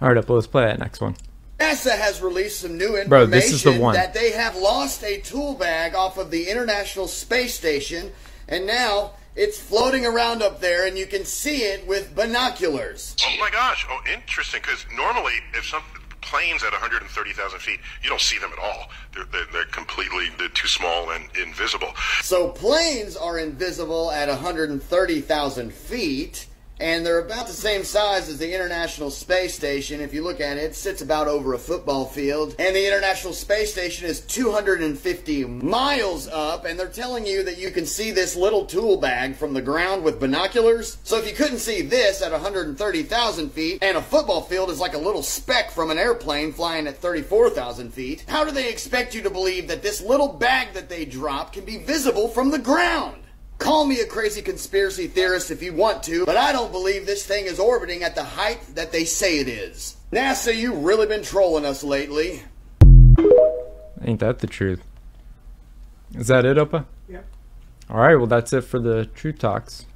All 0.00 0.08
right, 0.08 0.16
Upload, 0.16 0.36
let's 0.36 0.46
play 0.46 0.64
that 0.64 0.78
next 0.78 1.00
one. 1.00 1.16
NASA 1.58 1.96
has 1.96 2.20
released 2.20 2.60
some 2.60 2.76
new 2.76 2.96
information 2.96 3.08
Bro, 3.08 3.26
this 3.26 3.52
is 3.52 3.62
the 3.62 3.78
one. 3.78 3.94
that 3.94 4.14
they 4.14 4.32
have 4.32 4.56
lost 4.56 5.04
a 5.04 5.20
tool 5.20 5.54
bag 5.54 5.94
off 5.94 6.18
of 6.18 6.30
the 6.30 6.48
International 6.48 7.06
Space 7.06 7.54
Station, 7.54 8.10
and 8.48 8.66
now 8.66 9.12
it's 9.36 9.60
floating 9.60 10.04
around 10.04 10.42
up 10.42 10.60
there, 10.60 10.86
and 10.86 10.98
you 10.98 11.06
can 11.06 11.24
see 11.24 11.62
it 11.62 11.86
with 11.86 12.14
binoculars. 12.16 13.14
Oh 13.24 13.36
my 13.38 13.48
gosh! 13.50 13.86
Oh, 13.88 14.00
interesting. 14.12 14.60
Because 14.60 14.84
normally, 14.92 15.34
if 15.54 15.64
some 15.66 15.82
planes 16.20 16.62
at 16.64 16.72
130,000 16.72 17.58
feet, 17.60 17.80
you 18.02 18.08
don't 18.08 18.20
see 18.20 18.38
them 18.38 18.50
at 18.52 18.58
all. 18.58 18.90
They're, 19.14 19.24
they're, 19.24 19.46
they're 19.52 19.64
completely 19.66 20.28
they're 20.38 20.48
too 20.48 20.68
small 20.68 21.10
and 21.10 21.24
invisible. 21.36 21.92
So 22.22 22.48
planes 22.48 23.16
are 23.16 23.38
invisible 23.38 24.10
at 24.10 24.28
130,000 24.28 25.72
feet, 25.72 26.46
and 26.82 27.06
they're 27.06 27.20
about 27.20 27.46
the 27.46 27.52
same 27.52 27.84
size 27.84 28.28
as 28.28 28.38
the 28.38 28.52
International 28.52 29.08
Space 29.08 29.54
Station. 29.54 30.00
If 30.00 30.12
you 30.12 30.24
look 30.24 30.40
at 30.40 30.56
it, 30.56 30.64
it 30.64 30.74
sits 30.74 31.00
about 31.00 31.28
over 31.28 31.54
a 31.54 31.58
football 31.58 32.06
field, 32.06 32.56
and 32.58 32.74
the 32.74 32.84
International 32.84 33.32
Space 33.32 33.70
Station 33.70 34.08
is 34.08 34.20
250 34.22 35.44
miles 35.44 36.26
up, 36.26 36.64
and 36.64 36.76
they're 36.76 36.88
telling 36.88 37.24
you 37.24 37.44
that 37.44 37.56
you 37.56 37.70
can 37.70 37.86
see 37.86 38.10
this 38.10 38.34
little 38.34 38.66
tool 38.66 38.96
bag 38.96 39.36
from 39.36 39.54
the 39.54 39.62
ground 39.62 40.02
with 40.02 40.18
binoculars. 40.18 40.98
So 41.04 41.18
if 41.18 41.28
you 41.28 41.34
couldn't 41.34 41.58
see 41.58 41.82
this 41.82 42.20
at 42.20 42.32
130,000 42.32 43.52
feet, 43.52 43.78
and 43.80 43.96
a 43.96 44.02
football 44.02 44.40
field 44.40 44.68
is 44.68 44.80
like 44.80 44.94
a 44.94 44.98
little 44.98 45.22
speck 45.22 45.70
from 45.70 45.92
an 45.92 45.98
airplane 45.98 46.52
flying 46.52 46.88
at 46.88 46.98
34,000 46.98 47.94
feet, 47.94 48.24
how 48.26 48.42
do 48.42 48.50
they 48.50 48.68
expect 48.68 49.14
you 49.14 49.22
to 49.22 49.30
believe 49.30 49.68
that 49.68 49.84
this 49.84 50.02
little 50.02 50.32
bag 50.32 50.72
that 50.72 50.88
they 50.88 51.04
drop 51.04 51.52
can 51.52 51.64
be 51.64 51.78
visible 51.78 52.26
from 52.26 52.50
the 52.50 52.58
ground? 52.58 53.22
Call 53.62 53.86
me 53.86 54.00
a 54.00 54.06
crazy 54.06 54.42
conspiracy 54.42 55.06
theorist 55.06 55.52
if 55.52 55.62
you 55.62 55.72
want 55.72 56.02
to, 56.02 56.26
but 56.26 56.36
I 56.36 56.50
don't 56.50 56.72
believe 56.72 57.06
this 57.06 57.24
thing 57.24 57.44
is 57.44 57.60
orbiting 57.60 58.02
at 58.02 58.16
the 58.16 58.24
height 58.24 58.58
that 58.74 58.90
they 58.90 59.04
say 59.04 59.38
it 59.38 59.46
is. 59.46 59.96
NASA, 60.10 60.52
you've 60.52 60.82
really 60.82 61.06
been 61.06 61.22
trolling 61.22 61.64
us 61.64 61.84
lately. 61.84 62.42
Ain't 64.04 64.18
that 64.18 64.40
the 64.40 64.48
truth? 64.48 64.82
Is 66.16 66.26
that 66.26 66.44
it, 66.44 66.56
Opa? 66.56 66.86
Yep. 67.08 67.24
All 67.88 68.00
right, 68.00 68.16
well, 68.16 68.26
that's 68.26 68.52
it 68.52 68.62
for 68.62 68.80
the 68.80 69.06
Truth 69.06 69.38
Talks. 69.38 69.86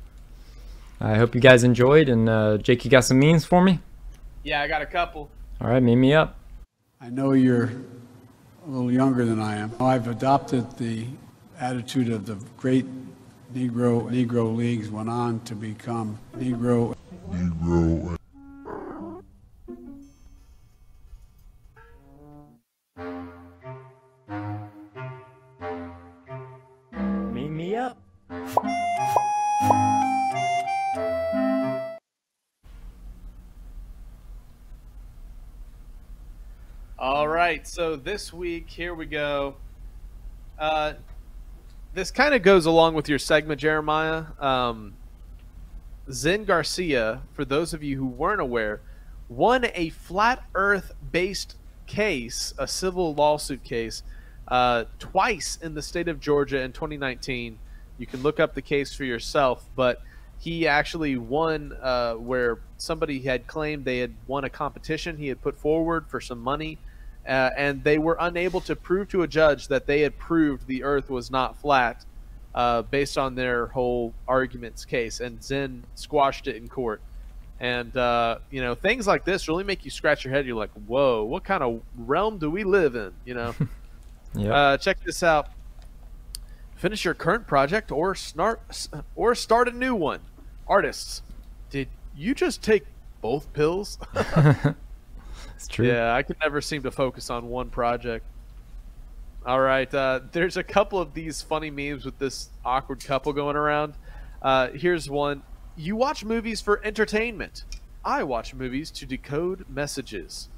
I 1.00 1.16
hope 1.16 1.34
you 1.34 1.40
guys 1.40 1.64
enjoyed, 1.64 2.08
and 2.08 2.28
uh, 2.28 2.58
Jake, 2.58 2.84
you 2.84 2.90
got 2.92 3.04
some 3.04 3.18
memes 3.18 3.44
for 3.44 3.64
me? 3.64 3.80
Yeah, 4.44 4.62
I 4.62 4.68
got 4.68 4.80
a 4.80 4.86
couple. 4.86 5.28
All 5.60 5.68
right, 5.68 5.82
meet 5.82 5.96
me 5.96 6.14
up. 6.14 6.38
I 7.00 7.10
know 7.10 7.32
you're 7.32 7.64
a 7.64 8.68
little 8.70 8.92
younger 8.92 9.24
than 9.24 9.40
I 9.40 9.56
am. 9.56 9.72
I've 9.80 10.06
adopted 10.06 10.78
the 10.78 11.08
attitude 11.58 12.10
of 12.10 12.26
the 12.26 12.36
great 12.56 12.86
Negro 13.56 14.10
Negro 14.10 14.54
leagues 14.54 14.90
went 14.90 15.08
on 15.08 15.40
to 15.40 15.54
become 15.54 16.18
Negro 16.36 16.94
Negro 17.30 18.18
Meet 27.32 27.48
me 27.48 27.76
up. 27.76 27.96
All 36.98 37.26
right, 37.26 37.66
so 37.66 37.96
this 37.96 38.34
week, 38.34 38.68
here 38.68 38.94
we 38.94 39.06
go. 39.06 39.54
Uh, 40.58 40.92
this 41.96 42.10
kind 42.10 42.34
of 42.34 42.42
goes 42.42 42.66
along 42.66 42.92
with 42.92 43.08
your 43.08 43.18
segment, 43.18 43.58
Jeremiah. 43.58 44.26
Um, 44.38 44.92
Zen 46.12 46.44
Garcia, 46.44 47.22
for 47.32 47.42
those 47.42 47.72
of 47.72 47.82
you 47.82 47.96
who 47.96 48.06
weren't 48.06 48.42
aware, 48.42 48.82
won 49.30 49.64
a 49.74 49.88
flat 49.88 50.44
Earth 50.54 50.92
based 51.10 51.56
case, 51.86 52.52
a 52.58 52.68
civil 52.68 53.14
lawsuit 53.14 53.64
case, 53.64 54.02
uh, 54.48 54.84
twice 54.98 55.58
in 55.62 55.72
the 55.72 55.80
state 55.80 56.06
of 56.06 56.20
Georgia 56.20 56.60
in 56.60 56.72
2019. 56.72 57.58
You 57.96 58.06
can 58.06 58.22
look 58.22 58.38
up 58.38 58.52
the 58.52 58.62
case 58.62 58.94
for 58.94 59.04
yourself, 59.04 59.66
but 59.74 60.02
he 60.38 60.68
actually 60.68 61.16
won 61.16 61.72
uh, 61.80 62.12
where 62.16 62.58
somebody 62.76 63.20
had 63.20 63.46
claimed 63.46 63.86
they 63.86 64.00
had 64.00 64.12
won 64.26 64.44
a 64.44 64.50
competition 64.50 65.16
he 65.16 65.28
had 65.28 65.40
put 65.40 65.56
forward 65.58 66.04
for 66.08 66.20
some 66.20 66.40
money, 66.40 66.76
uh, 67.26 67.50
and 67.56 67.82
they 67.82 67.98
were 67.98 68.16
unable 68.20 68.60
to 68.62 68.76
prove 68.76 69.08
to 69.10 69.22
a 69.22 69.26
judge 69.26 69.68
that 69.68 69.86
they 69.86 70.00
had 70.00 70.18
proved 70.18 70.66
the 70.66 70.82
Earth 70.84 71.10
was 71.10 71.30
not 71.30 71.56
flat 71.60 72.04
uh, 72.54 72.82
based 72.82 73.18
on 73.18 73.34
their 73.34 73.66
whole 73.66 74.14
arguments 74.26 74.84
case, 74.84 75.20
and 75.20 75.42
Zen 75.42 75.84
squashed 75.94 76.46
it 76.46 76.56
in 76.56 76.68
court. 76.68 77.00
And 77.58 77.96
uh, 77.96 78.38
you 78.50 78.60
know 78.60 78.74
things 78.74 79.06
like 79.06 79.24
this 79.24 79.48
really 79.48 79.64
make 79.64 79.84
you 79.84 79.90
scratch 79.90 80.24
your 80.24 80.34
head. 80.34 80.46
You're 80.46 80.56
like, 80.56 80.72
"Whoa, 80.86 81.24
what 81.24 81.42
kind 81.44 81.62
of 81.62 81.80
realm 81.96 82.38
do 82.38 82.50
we 82.50 82.64
live 82.64 82.94
in?" 82.94 83.12
You 83.24 83.34
know. 83.34 83.54
Yep. 84.36 84.52
Uh, 84.52 84.76
check 84.76 85.02
this 85.02 85.22
out. 85.22 85.48
Finish 86.76 87.04
your 87.04 87.14
current 87.14 87.46
project 87.46 87.90
or 87.90 88.14
start 88.14 88.60
or 89.14 89.34
start 89.34 89.68
a 89.68 89.72
new 89.72 89.94
one. 89.94 90.20
Artists, 90.68 91.22
did 91.70 91.88
you 92.14 92.34
just 92.34 92.62
take 92.62 92.84
both 93.22 93.50
pills? 93.54 93.98
it's 95.56 95.66
true. 95.66 95.86
Yeah, 95.86 96.14
I 96.14 96.22
could 96.22 96.36
never 96.40 96.60
seem 96.60 96.82
to 96.82 96.90
focus 96.90 97.30
on 97.30 97.48
one 97.48 97.70
project. 97.70 98.26
All 99.46 99.60
right, 99.60 99.92
uh, 99.92 100.20
there's 100.32 100.56
a 100.56 100.62
couple 100.62 101.00
of 101.00 101.14
these 101.14 101.40
funny 101.40 101.70
memes 101.70 102.04
with 102.04 102.18
this 102.18 102.50
awkward 102.64 103.02
couple 103.02 103.32
going 103.32 103.56
around. 103.56 103.94
Uh, 104.42 104.68
here's 104.68 105.08
one. 105.08 105.42
You 105.76 105.96
watch 105.96 106.24
movies 106.24 106.60
for 106.60 106.84
entertainment. 106.84 107.64
I 108.04 108.22
watch 108.22 108.54
movies 108.54 108.90
to 108.92 109.06
decode 109.06 109.64
messages. 109.68 110.48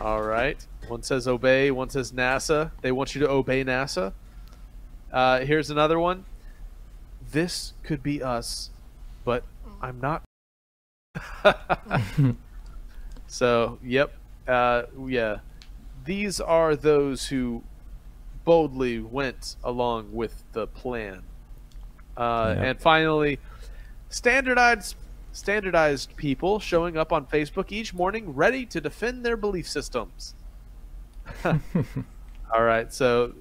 All 0.00 0.22
right. 0.22 0.64
One 0.88 1.02
says 1.02 1.28
obey, 1.28 1.70
one 1.70 1.90
says 1.90 2.12
NASA. 2.12 2.70
They 2.80 2.92
want 2.92 3.14
you 3.14 3.20
to 3.22 3.30
obey 3.30 3.64
NASA. 3.64 4.12
Uh, 5.12 5.40
here's 5.40 5.70
another 5.70 5.98
one. 5.98 6.24
This 7.32 7.74
could 7.82 8.02
be 8.02 8.22
us, 8.22 8.70
but 9.24 9.44
I'm 9.82 10.00
not. 10.00 10.22
so, 13.26 13.78
yep. 13.82 14.14
Uh, 14.46 14.84
yeah. 15.06 15.38
These 16.04 16.40
are 16.40 16.76
those 16.76 17.26
who 17.28 17.64
boldly 18.44 19.00
went 19.00 19.56
along 19.64 20.12
with 20.12 20.44
the 20.52 20.66
plan. 20.66 21.22
Uh, 22.16 22.54
Yeah. 22.56 22.62
And 22.64 22.80
finally, 22.80 23.40
standardized 24.08 24.96
standardized 25.32 26.16
people 26.16 26.58
showing 26.58 26.96
up 26.96 27.12
on 27.12 27.26
Facebook 27.26 27.70
each 27.70 27.92
morning 27.92 28.34
ready 28.34 28.64
to 28.64 28.80
defend 28.80 29.24
their 29.24 29.36
belief 29.36 29.68
systems. 29.68 30.34
all 31.44 32.62
right, 32.62 32.92
so 32.92 33.34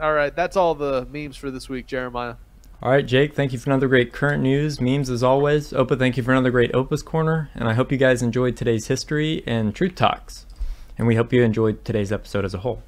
all 0.00 0.12
right, 0.12 0.34
that's 0.34 0.56
all 0.56 0.74
the 0.74 1.06
memes 1.06 1.36
for 1.36 1.50
this 1.50 1.68
week, 1.68 1.86
Jeremiah. 1.86 2.36
All 2.80 2.92
right, 2.92 3.04
Jake, 3.04 3.34
thank 3.34 3.52
you 3.52 3.58
for 3.58 3.70
another 3.70 3.88
great 3.88 4.12
current 4.12 4.40
news, 4.40 4.80
memes 4.80 5.10
as 5.10 5.24
always. 5.24 5.72
Opa, 5.72 5.98
thank 5.98 6.16
you 6.16 6.22
for 6.22 6.30
another 6.30 6.52
great 6.52 6.72
Opa's 6.76 7.02
Corner. 7.02 7.50
And 7.56 7.68
I 7.68 7.74
hope 7.74 7.90
you 7.90 7.98
guys 7.98 8.22
enjoyed 8.22 8.56
today's 8.56 8.86
history 8.86 9.42
and 9.48 9.74
truth 9.74 9.96
talks. 9.96 10.46
And 10.96 11.04
we 11.08 11.16
hope 11.16 11.32
you 11.32 11.42
enjoyed 11.42 11.84
today's 11.84 12.12
episode 12.12 12.44
as 12.44 12.54
a 12.54 12.58
whole. 12.58 12.84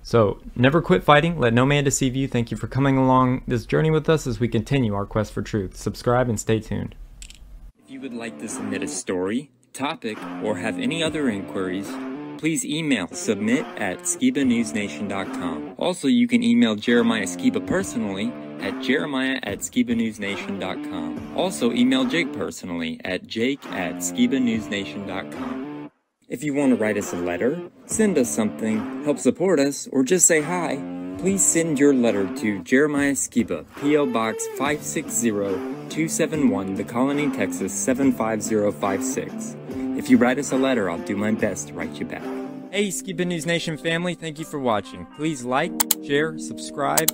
So, 0.00 0.40
never 0.54 0.80
quit 0.80 1.02
fighting, 1.02 1.40
let 1.40 1.54
no 1.54 1.66
man 1.66 1.82
deceive 1.82 2.14
you. 2.14 2.28
Thank 2.28 2.52
you 2.52 2.56
for 2.56 2.68
coming 2.68 2.96
along 2.96 3.42
this 3.48 3.66
journey 3.66 3.90
with 3.90 4.08
us 4.08 4.28
as 4.28 4.38
we 4.38 4.46
continue 4.46 4.94
our 4.94 5.06
quest 5.06 5.32
for 5.32 5.42
truth. 5.42 5.76
Subscribe 5.76 6.28
and 6.28 6.38
stay 6.38 6.60
tuned. 6.60 6.94
If 7.84 7.90
you 7.90 8.00
would 8.00 8.14
like 8.14 8.38
to 8.38 8.48
submit 8.48 8.84
a 8.84 8.88
story, 8.88 9.50
topic, 9.72 10.18
or 10.44 10.56
have 10.56 10.78
any 10.78 11.02
other 11.02 11.28
inquiries, 11.28 11.90
please 12.38 12.64
email 12.64 13.08
submit 13.08 13.66
at 13.76 14.00
skibanewsnation.com. 14.02 15.74
Also, 15.78 16.06
you 16.06 16.28
can 16.28 16.44
email 16.44 16.76
Jeremiah 16.76 17.24
Skiba 17.24 17.64
personally 17.66 18.32
at 18.62 18.82
jeremiah 18.82 19.38
at 19.42 19.58
skibanewsnation.com. 19.58 21.36
Also, 21.36 21.72
email 21.72 22.04
Jake 22.04 22.32
personally 22.32 23.00
at 23.04 23.26
jake 23.26 23.64
at 23.66 23.96
skibanewsnation.com. 23.96 25.72
If 26.32 26.42
you 26.42 26.54
want 26.54 26.70
to 26.70 26.76
write 26.76 26.96
us 26.96 27.12
a 27.12 27.16
letter, 27.16 27.60
send 27.84 28.16
us 28.16 28.30
something, 28.30 29.04
help 29.04 29.18
support 29.18 29.60
us, 29.60 29.86
or 29.92 30.02
just 30.02 30.24
say 30.24 30.40
hi, 30.40 30.76
please 31.18 31.44
send 31.44 31.78
your 31.78 31.92
letter 31.92 32.26
to 32.36 32.62
Jeremiah 32.62 33.12
Skiba, 33.12 33.66
P.O. 33.82 34.06
Box 34.06 34.48
560-271, 34.56 36.78
The 36.78 36.84
Colony, 36.84 37.30
Texas 37.30 37.74
75056. 37.74 39.56
If 39.98 40.08
you 40.08 40.16
write 40.16 40.38
us 40.38 40.52
a 40.52 40.56
letter, 40.56 40.88
I'll 40.88 40.96
do 41.00 41.16
my 41.16 41.32
best 41.32 41.68
to 41.68 41.74
write 41.74 42.00
you 42.00 42.06
back. 42.06 42.24
Hey, 42.70 42.88
Skiba 42.88 43.26
News 43.26 43.44
Nation 43.44 43.76
family, 43.76 44.14
thank 44.14 44.38
you 44.38 44.46
for 44.46 44.58
watching. 44.58 45.04
Please 45.16 45.44
like, 45.44 45.72
share, 46.02 46.38
subscribe, 46.38 47.10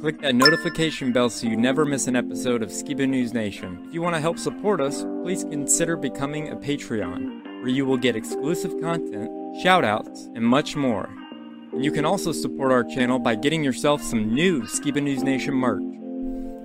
click 0.00 0.20
that 0.20 0.34
notification 0.34 1.12
bell 1.12 1.28
so 1.28 1.48
you 1.48 1.56
never 1.56 1.84
miss 1.84 2.06
an 2.06 2.14
episode 2.14 2.62
of 2.62 2.68
Skiba 2.68 3.08
News 3.08 3.34
Nation. 3.34 3.82
If 3.88 3.92
you 3.92 4.00
want 4.00 4.14
to 4.14 4.20
help 4.20 4.38
support 4.38 4.80
us, 4.80 5.04
please 5.24 5.42
consider 5.42 5.96
becoming 5.96 6.50
a 6.50 6.56
Patreon, 6.56 7.42
where 7.62 7.68
you 7.68 7.84
will 7.84 7.96
get 7.96 8.14
exclusive 8.14 8.80
content, 8.80 9.28
shoutouts, 9.60 10.26
and 10.36 10.44
much 10.44 10.76
more. 10.76 11.08
And 11.72 11.84
you 11.84 11.90
can 11.90 12.04
also 12.04 12.30
support 12.30 12.70
our 12.70 12.84
channel 12.84 13.18
by 13.18 13.34
getting 13.34 13.64
yourself 13.64 14.00
some 14.00 14.32
new 14.32 14.62
Skiba 14.62 15.02
News 15.02 15.24
Nation 15.24 15.54
merch. 15.54 15.82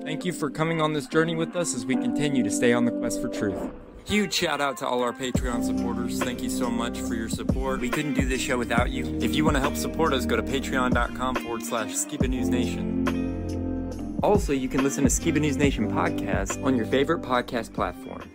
Thank 0.03 0.25
you 0.25 0.31
for 0.31 0.51
coming 0.51 0.79
on 0.79 0.93
this 0.93 1.07
journey 1.07 1.33
with 1.33 1.55
us 1.55 1.73
as 1.73 1.87
we 1.87 1.95
continue 1.95 2.43
to 2.43 2.51
stay 2.51 2.71
on 2.71 2.85
the 2.85 2.91
quest 2.91 3.19
for 3.19 3.29
truth. 3.29 3.71
Huge 4.05 4.33
shout 4.33 4.59
out 4.59 4.77
to 4.77 4.87
all 4.87 5.01
our 5.01 5.13
Patreon 5.13 5.63
supporters. 5.63 6.21
Thank 6.21 6.41
you 6.43 6.49
so 6.49 6.69
much 6.69 6.99
for 6.99 7.15
your 7.15 7.29
support. 7.29 7.79
We 7.79 7.89
couldn't 7.89 8.15
do 8.15 8.27
this 8.27 8.41
show 8.41 8.57
without 8.57 8.91
you. 8.91 9.17
If 9.21 9.33
you 9.33 9.45
want 9.45 9.55
to 9.55 9.61
help 9.61 9.75
support 9.75 10.13
us, 10.13 10.25
go 10.25 10.35
to 10.35 10.43
patreon.com 10.43 11.35
forward 11.35 11.63
slash 11.63 11.89
Skiba 11.91 12.29
News 12.29 12.49
Nation. 12.49 14.19
Also, 14.21 14.53
you 14.53 14.67
can 14.69 14.83
listen 14.83 15.03
to 15.03 15.09
Skiba 15.09 15.39
News 15.39 15.57
Nation 15.57 15.89
podcast 15.89 16.61
on 16.63 16.75
your 16.75 16.85
favorite 16.85 17.21
podcast 17.21 17.73
platform. 17.73 18.32